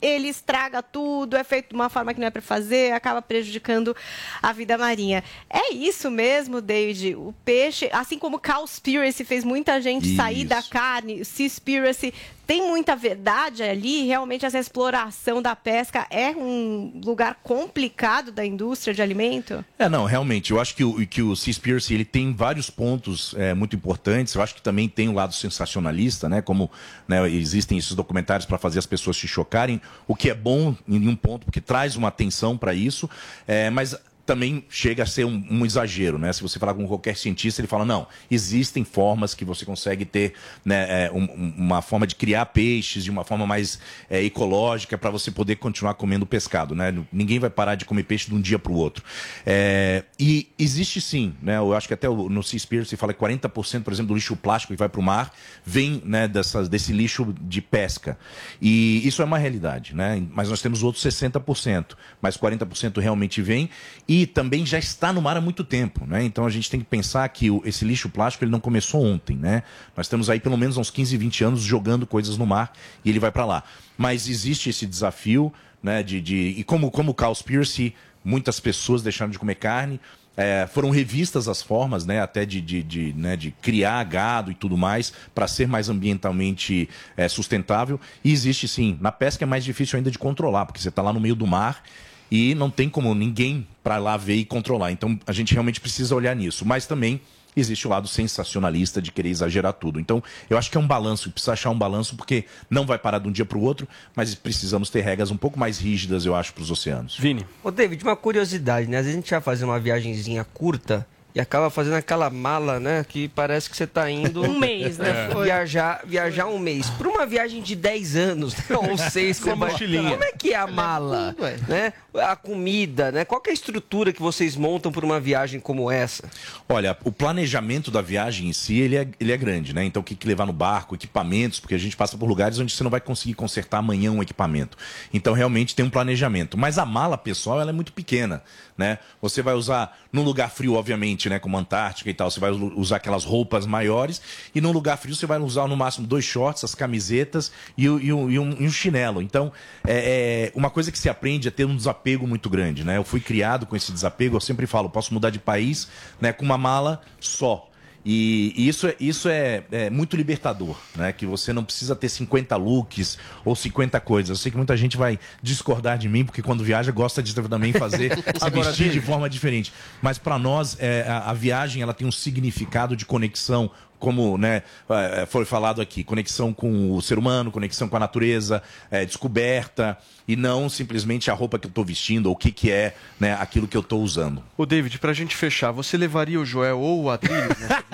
ele 0.00 0.28
estraga 0.28 0.82
tudo, 0.82 1.36
é 1.36 1.44
feito 1.44 1.70
de 1.70 1.74
uma 1.74 1.88
forma 1.88 2.14
que 2.14 2.20
não 2.20 2.26
é 2.26 2.30
para 2.30 2.42
fazer, 2.42 2.92
acaba 2.92 3.20
prejudicando 3.20 3.94
a 4.42 4.52
vida 4.52 4.76
marinha. 4.78 5.22
É 5.48 5.72
isso 5.72 6.10
mesmo, 6.10 6.60
David? 6.60 7.14
O 7.16 7.34
peixe, 7.44 7.88
assim 7.92 8.18
como 8.18 8.38
Cowspiracy 8.38 9.24
fez 9.24 9.44
muita 9.44 9.80
gente 9.80 10.14
sair 10.16 10.40
Isso. 10.40 10.48
da 10.48 10.62
carne, 10.62 11.24
Seaspiracy, 11.24 12.14
tem 12.50 12.66
muita 12.66 12.96
verdade 12.96 13.62
ali? 13.62 14.06
Realmente 14.06 14.44
essa 14.44 14.58
exploração 14.58 15.40
da 15.40 15.54
pesca 15.54 16.04
é 16.10 16.30
um 16.30 17.00
lugar 17.04 17.36
complicado 17.44 18.32
da 18.32 18.44
indústria 18.44 18.92
de 18.92 19.00
alimento? 19.00 19.64
É, 19.78 19.88
não, 19.88 20.04
realmente, 20.04 20.50
eu 20.50 20.60
acho 20.60 20.74
que 20.74 20.82
o, 20.82 21.06
que 21.06 21.22
o 21.22 21.36
Seaspiracy, 21.36 21.94
ele 21.94 22.04
tem 22.04 22.34
vários 22.34 22.68
pontos 22.68 23.36
é, 23.38 23.54
muito 23.54 23.76
importantes, 23.76 24.34
eu 24.34 24.42
acho 24.42 24.56
que 24.56 24.62
também 24.62 24.88
tem 24.88 25.08
o 25.08 25.12
lado 25.12 25.32
sensacionalista, 25.32 26.28
né, 26.28 26.42
como 26.42 26.68
né, 27.06 27.30
existem 27.30 27.78
esses 27.78 27.94
documentários 27.94 28.46
para 28.46 28.58
fazer 28.58 28.80
as 28.80 28.86
pessoas 28.86 29.16
se 29.16 29.28
chocarem, 29.28 29.80
o 30.08 30.16
que 30.16 30.28
é 30.28 30.34
bom 30.34 30.74
em 30.88 31.06
um 31.06 31.14
ponto, 31.14 31.44
porque 31.44 31.60
traz 31.60 31.94
uma 31.94 32.08
atenção 32.08 32.58
para 32.58 32.74
isso, 32.74 33.08
é, 33.46 33.70
mas 33.70 33.96
também 34.30 34.64
chega 34.70 35.02
a 35.02 35.06
ser 35.06 35.24
um, 35.24 35.44
um 35.50 35.66
exagero, 35.66 36.16
né? 36.16 36.32
Se 36.32 36.40
você 36.40 36.56
falar 36.56 36.72
com 36.72 36.86
qualquer 36.86 37.16
cientista, 37.16 37.60
ele 37.60 37.66
fala, 37.66 37.84
não, 37.84 38.06
existem 38.30 38.84
formas 38.84 39.34
que 39.34 39.44
você 39.44 39.64
consegue 39.64 40.04
ter 40.04 40.34
né, 40.64 41.06
é, 41.06 41.10
um- 41.12 41.24
um- 41.24 41.54
uma 41.58 41.82
forma 41.82 42.06
de 42.06 42.14
criar 42.14 42.46
peixes 42.46 43.02
de 43.02 43.10
uma 43.10 43.24
forma 43.24 43.44
mais 43.44 43.80
é, 44.08 44.22
ecológica 44.22 44.96
para 44.96 45.10
você 45.10 45.32
poder 45.32 45.56
continuar 45.56 45.94
comendo 45.94 46.24
pescado, 46.24 46.76
né? 46.76 46.94
Ninguém 47.12 47.40
vai 47.40 47.50
parar 47.50 47.74
de 47.74 47.84
comer 47.84 48.04
peixe 48.04 48.28
de 48.28 48.34
um 48.36 48.40
dia 48.40 48.56
para 48.56 48.70
o 48.70 48.76
outro. 48.76 49.02
É, 49.44 50.04
e 50.16 50.48
existe 50.56 51.00
sim, 51.00 51.34
né? 51.42 51.56
Eu 51.56 51.74
acho 51.74 51.88
que 51.88 51.94
até 51.94 52.08
no 52.08 52.40
Seaspiracy 52.40 52.96
fala 52.96 53.12
que 53.12 53.18
40%, 53.18 53.82
por 53.82 53.92
exemplo, 53.92 54.10
do 54.10 54.14
lixo 54.14 54.36
plástico 54.36 54.72
que 54.74 54.78
vai 54.78 54.88
para 54.88 55.00
o 55.00 55.02
mar 55.02 55.32
vem 55.66 56.00
né, 56.04 56.28
dessas, 56.28 56.68
desse 56.68 56.92
lixo 56.92 57.34
de 57.40 57.60
pesca. 57.60 58.16
E 58.62 59.04
isso 59.04 59.22
é 59.22 59.24
uma 59.24 59.38
realidade, 59.38 59.92
né? 59.92 60.22
Mas 60.30 60.48
nós 60.48 60.62
temos 60.62 60.84
outros 60.84 61.02
60%, 61.04 61.96
mas 62.22 62.36
40% 62.36 63.00
realmente 63.00 63.42
vem 63.42 63.68
e 64.06 64.19
também 64.26 64.64
já 64.66 64.78
está 64.78 65.12
no 65.12 65.20
mar 65.20 65.36
há 65.36 65.40
muito 65.40 65.62
tempo, 65.64 66.06
né? 66.06 66.24
Então 66.24 66.46
a 66.46 66.50
gente 66.50 66.70
tem 66.70 66.80
que 66.80 66.86
pensar 66.86 67.28
que 67.28 67.48
esse 67.64 67.84
lixo 67.84 68.08
plástico 68.08 68.44
ele 68.44 68.50
não 68.50 68.60
começou 68.60 69.04
ontem, 69.04 69.36
né? 69.36 69.62
Nós 69.96 70.06
estamos 70.06 70.28
aí 70.30 70.40
pelo 70.40 70.56
menos 70.56 70.76
uns 70.76 70.90
15, 70.90 71.16
20 71.16 71.44
anos 71.44 71.60
jogando 71.62 72.06
coisas 72.06 72.36
no 72.36 72.46
mar 72.46 72.72
e 73.04 73.10
ele 73.10 73.18
vai 73.18 73.30
para 73.30 73.44
lá. 73.44 73.62
Mas 73.96 74.28
existe 74.28 74.70
esse 74.70 74.86
desafio, 74.86 75.52
né? 75.82 76.02
De, 76.02 76.20
de 76.20 76.54
e 76.56 76.64
como 76.64 76.90
como 76.90 77.12
o 77.12 77.14
Cowspiracy, 77.14 77.94
muitas 78.24 78.60
pessoas 78.60 79.02
deixaram 79.02 79.30
de 79.30 79.38
comer 79.38 79.56
carne. 79.56 80.00
É, 80.36 80.66
foram 80.66 80.90
revistas 80.90 81.48
as 81.48 81.60
formas, 81.60 82.06
né, 82.06 82.22
até 82.22 82.46
de, 82.46 82.62
de, 82.62 82.82
de, 82.82 83.12
né, 83.12 83.36
de 83.36 83.50
criar 83.50 84.02
gado 84.04 84.50
e 84.50 84.54
tudo 84.54 84.74
mais, 84.74 85.12
para 85.34 85.46
ser 85.46 85.68
mais 85.68 85.90
ambientalmente 85.90 86.88
é, 87.14 87.28
sustentável. 87.28 88.00
E 88.24 88.32
existe 88.32 88.66
sim. 88.66 88.96
Na 89.02 89.12
pesca 89.12 89.44
é 89.44 89.46
mais 89.46 89.64
difícil 89.64 89.98
ainda 89.98 90.10
de 90.10 90.18
controlar, 90.18 90.64
porque 90.64 90.80
você 90.80 90.88
está 90.88 91.02
lá 91.02 91.12
no 91.12 91.20
meio 91.20 91.34
do 91.34 91.46
mar 91.46 91.82
e 92.30 92.54
não 92.54 92.70
tem 92.70 92.88
como 92.88 93.14
ninguém 93.14 93.66
para 93.82 93.98
lá 93.98 94.16
ver 94.16 94.34
e 94.36 94.44
controlar. 94.44 94.92
Então 94.92 95.18
a 95.26 95.32
gente 95.32 95.52
realmente 95.52 95.80
precisa 95.80 96.14
olhar 96.14 96.34
nisso. 96.36 96.64
Mas 96.64 96.86
também 96.86 97.20
existe 97.56 97.86
o 97.86 97.90
lado 97.90 98.06
sensacionalista 98.06 99.02
de 99.02 99.10
querer 99.10 99.28
exagerar 99.28 99.72
tudo. 99.72 99.98
Então 99.98 100.22
eu 100.48 100.56
acho 100.56 100.70
que 100.70 100.76
é 100.76 100.80
um 100.80 100.86
balanço, 100.86 101.30
precisa 101.30 101.52
achar 101.52 101.70
um 101.70 101.78
balanço, 101.78 102.16
porque 102.16 102.44
não 102.68 102.86
vai 102.86 102.98
parar 102.98 103.18
de 103.18 103.28
um 103.28 103.32
dia 103.32 103.44
para 103.44 103.58
o 103.58 103.62
outro, 103.62 103.88
mas 104.14 104.34
precisamos 104.34 104.90
ter 104.90 105.00
regras 105.00 105.30
um 105.30 105.36
pouco 105.36 105.58
mais 105.58 105.78
rígidas, 105.78 106.24
eu 106.24 106.34
acho, 106.34 106.52
para 106.54 106.62
os 106.62 106.70
oceanos. 106.70 107.16
Vini. 107.18 107.44
Ô, 107.62 107.70
David, 107.70 108.02
uma 108.04 108.16
curiosidade, 108.16 108.88
né? 108.88 108.98
Às 108.98 109.04
vezes 109.04 109.18
a 109.18 109.20
gente 109.20 109.30
vai 109.30 109.40
fazer 109.40 109.64
uma 109.64 109.80
viagenzinha 109.80 110.44
curta 110.44 111.06
e 111.32 111.40
acaba 111.40 111.70
fazendo 111.70 111.94
aquela 111.94 112.28
mala, 112.28 112.80
né? 112.80 113.04
Que 113.08 113.28
parece 113.28 113.70
que 113.70 113.76
você 113.76 113.86
tá 113.86 114.10
indo... 114.10 114.42
Um 114.42 114.58
mês, 114.58 114.98
né? 114.98 115.30
É. 115.30 115.42
Viajar, 115.44 116.02
viajar 116.04 116.46
um 116.46 116.58
mês. 116.58 116.90
Para 116.90 117.08
uma 117.08 117.24
viagem 117.24 117.62
de 117.62 117.76
10 117.76 118.16
anos, 118.16 118.56
né? 118.56 118.76
ou 118.76 118.98
6, 118.98 119.38
Com 119.38 119.50
a 119.50 119.52
como, 119.52 119.66
mochilinha. 119.66 120.10
como 120.10 120.24
é 120.24 120.32
que 120.32 120.52
é 120.52 120.56
a 120.56 120.66
mala? 120.66 121.32
tudo, 121.36 121.44
ué. 121.44 121.56
né? 121.68 121.92
A 122.12 122.34
comida, 122.34 123.12
né? 123.12 123.24
Qual 123.24 123.40
é 123.46 123.50
a 123.50 123.52
estrutura 123.52 124.12
que 124.12 124.20
vocês 124.20 124.56
montam 124.56 124.90
para 124.90 125.04
uma 125.06 125.20
viagem 125.20 125.60
como 125.60 125.90
essa? 125.90 126.28
Olha, 126.68 126.96
o 127.04 127.12
planejamento 127.12 127.88
da 127.88 128.02
viagem 128.02 128.48
em 128.48 128.52
si, 128.52 128.80
ele 128.80 128.96
é, 128.96 129.08
ele 129.20 129.30
é 129.30 129.36
grande, 129.36 129.72
né? 129.72 129.84
Então, 129.84 130.00
o 130.00 130.04
que, 130.04 130.16
que 130.16 130.26
levar 130.26 130.44
no 130.44 130.52
barco, 130.52 130.96
equipamentos, 130.96 131.60
porque 131.60 131.74
a 131.74 131.78
gente 131.78 131.96
passa 131.96 132.18
por 132.18 132.28
lugares 132.28 132.58
onde 132.58 132.72
você 132.72 132.82
não 132.82 132.90
vai 132.90 133.00
conseguir 133.00 133.34
consertar 133.34 133.78
amanhã 133.78 134.10
um 134.10 134.20
equipamento. 134.20 134.76
Então, 135.14 135.34
realmente 135.34 135.74
tem 135.76 135.84
um 135.84 135.90
planejamento. 135.90 136.58
Mas 136.58 136.78
a 136.78 136.84
mala 136.84 137.16
pessoal, 137.16 137.60
ela 137.60 137.70
é 137.70 137.72
muito 137.72 137.92
pequena, 137.92 138.42
né? 138.76 138.98
Você 139.22 139.40
vai 139.40 139.54
usar, 139.54 139.96
num 140.12 140.24
lugar 140.24 140.50
frio, 140.50 140.74
obviamente, 140.74 141.28
né? 141.28 141.38
Como 141.38 141.56
Antártica 141.56 142.10
e 142.10 142.14
tal, 142.14 142.28
você 142.28 142.40
vai 142.40 142.50
usar 142.50 142.96
aquelas 142.96 143.24
roupas 143.24 143.66
maiores. 143.66 144.20
E 144.52 144.60
num 144.60 144.72
lugar 144.72 144.98
frio, 144.98 145.14
você 145.14 145.26
vai 145.26 145.38
usar 145.38 145.68
no 145.68 145.76
máximo 145.76 146.08
dois 146.08 146.24
shorts, 146.24 146.64
as 146.64 146.74
camisetas 146.74 147.52
e, 147.78 147.84
e 147.84 148.12
um, 148.12 148.28
e 148.28 148.38
um- 148.38 148.70
chinelo. 148.70 149.22
Então, 149.22 149.52
é, 149.86 150.50
é 150.50 150.58
uma 150.58 150.70
coisa 150.70 150.90
que 150.90 150.98
se 150.98 151.08
aprende 151.08 151.46
é 151.46 151.50
ter 151.50 151.64
um 151.64 151.76
desapego 151.76 151.99
muito 152.26 152.50
grande, 152.50 152.84
né? 152.84 152.96
Eu 152.96 153.04
fui 153.04 153.20
criado 153.20 153.66
com 153.66 153.76
esse 153.76 153.92
desapego, 153.92 154.36
eu 154.36 154.40
sempre 154.40 154.66
falo, 154.66 154.88
posso 154.90 155.12
mudar 155.12 155.30
de 155.30 155.38
país, 155.38 155.88
né? 156.20 156.32
Com 156.32 156.44
uma 156.44 156.58
mala 156.58 157.00
só. 157.20 157.70
E, 158.04 158.54
e 158.56 158.66
isso, 158.66 158.86
é, 158.86 158.96
isso 158.98 159.28
é, 159.28 159.62
é 159.70 159.90
muito 159.90 160.16
libertador, 160.16 160.76
né? 160.96 161.12
Que 161.12 161.26
você 161.26 161.52
não 161.52 161.62
precisa 161.62 161.94
ter 161.94 162.08
50 162.08 162.56
looks 162.56 163.18
ou 163.44 163.54
50 163.54 164.00
coisas. 164.00 164.30
Eu 164.30 164.36
sei 164.36 164.50
que 164.50 164.56
muita 164.56 164.76
gente 164.76 164.96
vai 164.96 165.18
discordar 165.42 165.98
de 165.98 166.08
mim, 166.08 166.24
porque 166.24 166.40
quando 166.40 166.64
viaja 166.64 166.90
gosta 166.90 167.22
de 167.22 167.34
também 167.34 167.72
fazer, 167.72 168.16
se 168.38 168.50
vestir 168.50 168.90
de 168.90 169.00
forma 169.00 169.28
diferente. 169.28 169.72
Mas 170.00 170.16
para 170.16 170.38
nós, 170.38 170.76
é, 170.80 171.04
a, 171.06 171.30
a 171.30 171.34
viagem 171.34 171.82
ela 171.82 171.92
tem 171.92 172.06
um 172.06 172.12
significado 172.12 172.96
de 172.96 173.04
conexão 173.04 173.70
como 174.00 174.36
né, 174.36 174.62
eh, 174.88 175.26
foi 175.26 175.44
falado 175.44 175.80
aqui, 175.80 176.02
conexão 176.02 176.52
com 176.52 176.92
o 176.96 177.00
ser 177.00 177.18
humano, 177.18 177.52
conexão 177.52 177.88
com 177.88 177.96
a 177.96 178.00
natureza, 178.00 178.60
eh, 178.90 179.04
descoberta, 179.04 179.96
e 180.26 180.34
não 180.36 180.68
simplesmente 180.68 181.30
a 181.30 181.34
roupa 181.34 181.58
que 181.58 181.66
eu 181.66 181.70
estou 181.70 181.84
vestindo 181.84 182.26
ou 182.26 182.32
o 182.32 182.36
que, 182.36 182.50
que 182.50 182.70
é 182.70 182.94
né, 183.18 183.34
aquilo 183.40 183.68
que 183.68 183.76
eu 183.76 183.80
estou 183.80 184.02
usando. 184.02 184.42
Ô, 184.56 184.64
David, 184.64 184.98
pra 184.98 185.12
gente 185.12 185.36
fechar, 185.36 185.70
você 185.70 185.96
levaria 185.96 186.40
o 186.40 186.44
Joel 186.44 186.78
ou 186.80 187.04
o 187.04 187.10
Adriles 187.10 187.48
nessa 187.60 187.84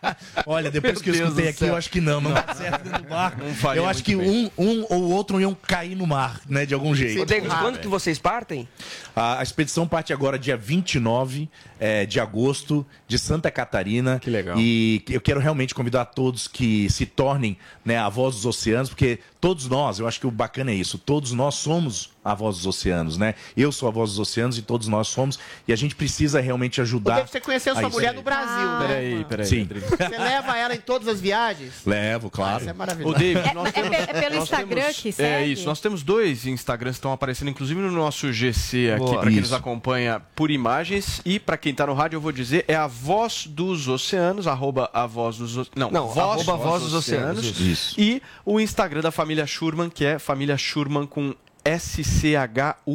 Olha, 0.46 0.70
depois 0.70 0.94
Meu 0.94 1.02
que 1.02 1.10
eu 1.10 1.14
Deus 1.14 1.28
escutei 1.28 1.48
aqui, 1.48 1.58
céu. 1.58 1.68
eu 1.68 1.76
acho 1.76 1.90
que 1.90 2.00
não, 2.00 2.20
não, 2.20 2.30
Não. 2.30 2.42
dá 2.42 2.54
certo 2.54 2.84
dentro 2.84 3.02
do 3.02 3.08
barco. 3.08 3.44
Não 3.44 3.54
faria 3.54 3.80
eu 3.82 3.86
acho 3.88 4.02
que 4.02 4.16
bem. 4.16 4.50
um, 4.56 4.64
um 4.64 4.86
ou 4.88 5.10
outro 5.10 5.40
iam 5.40 5.54
cair 5.54 5.94
no 5.94 6.06
mar, 6.06 6.40
né, 6.48 6.64
de 6.64 6.74
algum 6.74 6.94
jeito. 6.94 7.20
Ô, 7.22 7.24
David, 7.24 7.54
quando 7.56 7.78
que 7.78 7.88
vocês 7.88 8.18
partem? 8.18 8.68
A, 9.14 9.40
a 9.40 9.42
expedição 9.42 9.86
parte 9.86 10.12
agora 10.12 10.38
dia 10.38 10.56
29 10.56 11.48
eh, 11.78 12.06
de 12.06 12.20
agosto 12.20 12.86
de 13.06 13.18
Santa 13.18 13.50
Catarina. 13.50 14.18
Que 14.20 14.30
legal. 14.30 14.56
E 14.58 15.02
eu 15.10 15.20
quero 15.20 15.40
realmente 15.40 15.49
convidar 15.74 16.06
todos 16.06 16.48
que 16.48 16.88
se 16.90 17.06
tornem 17.06 17.56
né, 17.84 17.96
a 17.96 18.08
voz 18.08 18.36
dos 18.36 18.46
oceanos, 18.46 18.88
porque 18.88 19.18
todos 19.40 19.66
nós, 19.68 19.98
eu 19.98 20.06
acho 20.06 20.20
que 20.20 20.26
o 20.26 20.30
bacana 20.30 20.70
é 20.70 20.74
isso, 20.74 20.98
todos 20.98 21.32
nós 21.32 21.54
somos 21.56 22.10
a 22.24 22.34
voz 22.34 22.56
dos 22.56 22.66
oceanos, 22.66 23.16
né? 23.16 23.34
Eu 23.56 23.72
sou 23.72 23.88
a 23.88 23.90
voz 23.92 24.10
dos 24.10 24.18
oceanos 24.18 24.58
e 24.58 24.62
todos 24.62 24.88
nós 24.88 25.08
somos, 25.08 25.38
e 25.66 25.72
a 25.72 25.76
gente 25.76 25.94
precisa 25.94 26.40
realmente 26.40 26.80
ajudar. 26.80 27.16
Porque 27.16 27.32
você 27.32 27.40
conheceu 27.40 27.72
a 27.74 27.80
sua 27.80 27.88
mulher 27.88 28.12
no 28.14 28.22
Brasil, 28.22 28.78
né? 28.78 28.86
Peraí, 28.86 29.24
peraí. 29.24 29.46
Sim. 29.46 29.66
Você 29.68 30.18
leva 30.18 30.56
ela 30.56 30.74
em 30.74 30.80
todas 30.80 31.08
as 31.08 31.20
viagens? 31.20 31.72
Levo, 31.86 32.28
claro. 32.30 32.60
Isso 32.60 32.70
é 32.70 32.72
maravilhoso. 32.72 33.14
Ô, 33.14 33.18
David, 33.18 33.54
nós 33.54 33.68
É- 33.68 33.72
temos, 33.72 33.92
é 33.92 34.06
pe- 34.06 34.10
é 34.16 34.20
pelo 34.20 34.34
nós 34.36 34.44
Instagram 34.44 34.80
temos- 34.82 34.96
que 34.98 35.08
É 35.08 35.12
segue? 35.12 35.52
isso, 35.52 35.64
nós 35.66 35.80
temos 35.80 36.02
dois 36.02 36.46
Instagrams 36.46 36.96
que 36.96 36.98
estão 36.98 37.12
aparecendo, 37.12 37.48
inclusive 37.50 37.80
no 37.80 37.90
nosso 37.90 38.32
GC 38.32 38.92
aqui, 38.92 39.14
para 39.16 39.30
quem 39.30 39.40
nos 39.40 39.52
acompanha 39.52 40.20
por 40.36 40.50
imagens. 40.50 41.20
E 41.24 41.38
para 41.40 41.56
quem 41.56 41.74
tá 41.74 41.86
no 41.86 41.94
rádio, 41.94 42.16
eu 42.16 42.20
vou 42.20 42.32
dizer, 42.32 42.64
é 42.68 42.74
a 42.74 42.86
Voz 42.86 43.46
dos 43.46 43.88
Oceanos, 43.88 44.46
arroba 44.46 44.90
a 44.92 45.06
Voz 45.06 45.36
dos 45.38 45.52
Oceanos. 45.56 45.70
Não, 45.74 45.90
Não, 45.90 46.08
voz, 46.08 46.18
arroba 46.48 46.56
Voz 46.56 46.82
dos 46.82 46.92
Oceanos. 46.94 47.58
Isso. 47.60 47.94
E 47.98 48.20
o 48.44 48.60
Instagram 48.60 49.00
da 49.00 49.10
família 49.10 49.46
Schurman, 49.46 49.88
que 49.88 50.04
é 50.04 50.18
família 50.18 50.56
Schurman 50.58 51.06
com 51.06 51.34
S-C-H-U-R-M-A-N-N. 51.64 52.86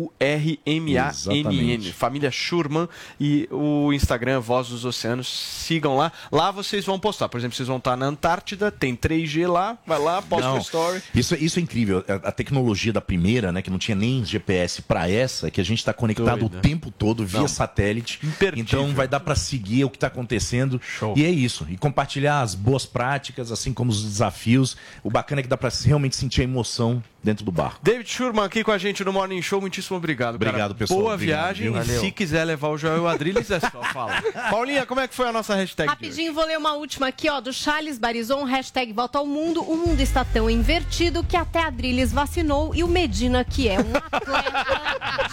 Família 1.91 2.31
Schurman 2.31 2.87
e 3.19 3.47
o 3.51 3.91
Instagram 3.93 4.39
Voz 4.39 4.69
dos 4.69 4.85
Oceanos. 4.85 5.27
Sigam 5.27 5.95
lá. 5.95 6.11
Lá 6.31 6.51
vocês 6.51 6.85
vão 6.85 6.99
postar. 6.99 7.29
Por 7.29 7.37
exemplo, 7.37 7.55
vocês 7.55 7.67
vão 7.67 7.77
estar 7.77 7.95
na 7.95 8.05
Antártida, 8.05 8.71
tem 8.71 8.95
3G 8.95 9.47
lá, 9.47 9.77
vai 9.85 9.99
lá, 9.99 10.21
posta 10.21 10.51
o 10.51 10.57
story. 10.59 11.01
Isso, 11.13 11.35
isso 11.35 11.59
é 11.59 11.61
incrível. 11.61 12.03
A, 12.07 12.29
a 12.29 12.31
tecnologia 12.31 12.93
da 12.93 13.01
primeira, 13.01 13.51
né, 13.51 13.61
que 13.61 13.69
não 13.69 13.77
tinha 13.77 13.95
nem 13.95 14.23
GPS 14.23 14.81
para 14.81 15.09
essa, 15.09 15.51
que 15.51 15.59
a 15.61 15.65
gente 15.65 15.79
está 15.79 15.93
conectado 15.93 16.39
Doida. 16.39 16.57
o 16.57 16.61
tempo 16.61 16.91
todo 16.91 17.25
via 17.25 17.41
Não. 17.41 17.47
satélite. 17.47 18.19
Imperdível. 18.23 18.81
Então 18.81 18.93
vai 18.93 19.07
dar 19.07 19.19
para 19.19 19.35
seguir 19.35 19.83
o 19.85 19.89
que 19.89 19.97
está 19.97 20.07
acontecendo. 20.07 20.79
E 21.15 21.23
é 21.23 21.29
isso. 21.29 21.65
E 21.69 21.77
compartilhar 21.77 22.41
as 22.41 22.55
boas 22.55 22.85
práticas, 22.85 23.51
assim 23.51 23.73
como 23.73 23.91
os 23.91 24.03
desafios. 24.03 24.77
O 25.03 25.09
bacana 25.09 25.41
é 25.41 25.43
que 25.43 25.49
dá 25.49 25.57
para 25.57 25.69
realmente 25.83 26.15
sentir 26.15 26.41
a 26.41 26.43
emoção 26.43 27.03
dentro 27.25 27.43
do 27.43 27.51
barco. 27.51 27.79
David 27.81 28.07
Schurman 28.09 28.45
aqui 28.45 28.63
com 28.63 28.71
a 28.71 28.77
gente 28.77 29.03
no 29.03 29.11
Morning 29.11 29.41
Show. 29.41 29.59
Muitíssimo 29.59 29.97
obrigado. 29.97 30.37
cara. 30.37 30.49
Obrigado, 30.49 30.75
pessoal. 30.75 31.01
Boa 31.01 31.15
Obrigado, 31.15 31.55
viagem. 31.55 31.63
viu? 31.63 31.81
E 31.81 31.83
Valeu. 31.83 31.99
se 31.99 32.11
quiser 32.11 32.43
levar 32.45 32.69
o 32.69 32.77
Joel 32.77 33.07
Adriles, 33.07 33.49
é 33.49 33.59
só 33.59 33.83
falar. 33.91 34.21
Paulinha, 34.49 34.85
como 34.85 35.01
é 35.01 35.07
que 35.07 35.15
foi 35.15 35.27
a 35.27 35.31
nossa 35.31 35.55
hashtag? 35.55 35.89
Rapidinho, 35.89 36.33
vou 36.33 36.45
ler 36.45 36.57
uma 36.57 36.73
última 36.73 37.07
aqui, 37.07 37.27
ó, 37.29 37.41
do 37.41 37.51
Charles 37.51 37.97
Barizon, 37.97 38.43
hashtag 38.43 38.93
volta 38.93 39.17
ao 39.17 39.25
mundo. 39.25 39.61
O 39.63 39.75
mundo 39.75 39.99
está 39.99 40.23
tão 40.23 40.49
invertido 40.49 41.23
que 41.23 41.35
até 41.35 41.59
a 41.59 41.67
Adrilles 41.67 42.13
vacinou 42.13 42.73
e 42.75 42.83
o 42.83 42.87
Medina, 42.87 43.43
que 43.43 43.67
é 43.67 43.79
um 43.79 43.95
atleta 44.11 44.65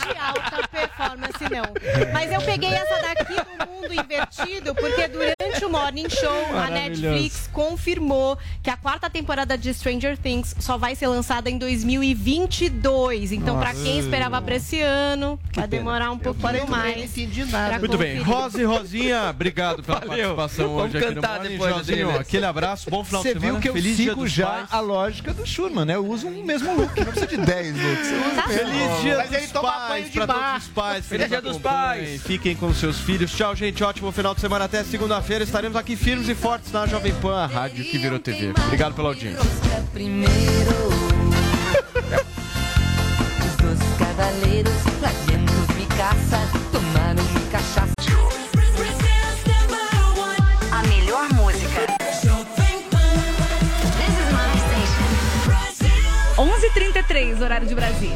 de 0.02 0.18
alta 0.18 0.68
performance, 0.68 1.44
não. 1.50 2.12
Mas 2.12 2.32
eu 2.32 2.40
peguei 2.40 2.70
essa 2.70 3.02
daqui 3.02 3.34
do 3.34 3.70
mundo 3.70 3.92
invertido 3.92 4.74
porque 4.74 5.08
durante 5.08 5.64
o 5.64 5.70
Morning 5.70 6.08
Show 6.08 6.56
a. 6.56 6.70
Netflix 6.70 7.48
confirmou 7.52 8.38
que 8.62 8.70
a 8.70 8.76
quarta 8.76 9.10
temporada 9.10 9.58
de 9.58 9.72
Stranger 9.74 10.16
Things 10.16 10.54
só 10.58 10.78
vai 10.78 10.94
ser 10.94 11.06
lançada 11.08 11.50
em 11.50 11.58
2022. 11.82 13.32
Então, 13.32 13.58
pra 13.58 13.74
quem 13.74 13.98
esperava 13.98 14.40
pra 14.40 14.56
esse 14.56 14.80
ano, 14.80 15.38
vai 15.54 15.66
demorar 15.66 16.10
um 16.10 16.18
pouquinho 16.18 16.68
mais. 16.68 16.96
Não 16.96 17.04
entendi 17.04 17.44
nada. 17.46 17.78
Muito 17.78 17.98
bem. 17.98 18.18
Rosa 18.22 18.60
e 18.60 18.64
Rosinha, 18.64 19.30
obrigado 19.30 19.82
pela 19.82 20.00
participação 20.00 20.66
Vamos 20.68 20.82
hoje 20.84 20.96
aqui 20.98 21.06
no 21.06 21.14
cantar 21.14 21.34
Morning. 21.38 21.48
depois, 21.50 21.70
Joãozinho, 21.72 21.98
Adriles. 22.06 22.20
aquele 22.20 22.46
abraço, 22.46 22.90
bom 22.90 23.04
final 23.04 23.22
Você 23.22 23.34
de 23.34 23.40
semana. 23.40 23.52
viu 23.52 23.60
que 23.62 23.68
eu 23.68 23.72
Feliz 23.74 23.96
Dia 23.96 24.10
sigo 24.10 24.22
dos 24.22 24.32
já 24.32 24.46
Pais. 24.46 24.68
a 24.70 24.80
lógica 24.80 25.32
do 25.34 25.46
Schurman, 25.46 25.84
né? 25.84 25.94
Eu 25.96 26.06
uso 26.06 26.26
um 26.28 26.42
mesmo 26.44 26.74
look, 26.74 26.96
não 26.98 27.04
precisa 27.06 27.26
de 27.26 27.36
10 27.36 27.76
looks. 27.76 28.10
Eu 28.10 28.18
uso 28.20 28.34
Tá 28.36 28.48
mesmo. 28.48 28.64
Feliz 28.68 29.00
Dia 29.02 29.16
Mas 29.18 29.42
dos 29.42 29.50
toma 29.52 29.72
Pais 29.72 30.04
de 30.06 30.10
pra 30.12 30.26
mar. 30.26 30.50
todos 30.52 30.66
os 30.66 30.72
pais. 30.72 31.06
Feliz 31.06 31.28
Dia 31.28 31.40
dos. 31.42 31.58
Pais. 31.58 32.22
Fiquem 32.22 32.56
com 32.56 32.72
seus 32.74 32.98
filhos. 32.98 33.30
Tchau, 33.32 33.54
gente. 33.54 33.82
Ótimo 33.84 34.10
final 34.12 34.34
de 34.34 34.40
semana. 34.40 34.64
Até 34.64 34.82
segunda-feira. 34.84 35.44
Estaremos 35.44 35.76
aqui 35.76 35.96
firmes 35.96 36.28
e 36.28 36.34
fortes 36.34 36.72
na 36.72 36.86
Jovem 36.86 37.12
Pan, 37.14 37.36
a 37.44 37.46
rádio 37.46 37.84
que 37.84 37.98
virou 37.98 38.18
TV. 38.18 38.52
Obrigado 38.66 38.94
pela 38.94 39.08
audiência. 39.08 39.40
Primeiro, 39.92 40.32
os 43.46 43.56
dois 43.56 43.78
cavaleiros 43.98 44.72
lá 45.00 45.10
dentro 45.26 45.60
de 45.74 45.86
caça 45.96 46.38
tomaram 46.70 47.24
cachaça. 47.50 47.92
A 50.70 50.82
melhor 50.88 51.28
música. 51.34 51.86
This 51.98 52.24
is 54.18 54.28
my 54.32 54.54
station. 54.58 55.08
11h33, 56.36 57.40
horário 57.42 57.66
de 57.66 57.74
Brasília. 57.74 58.10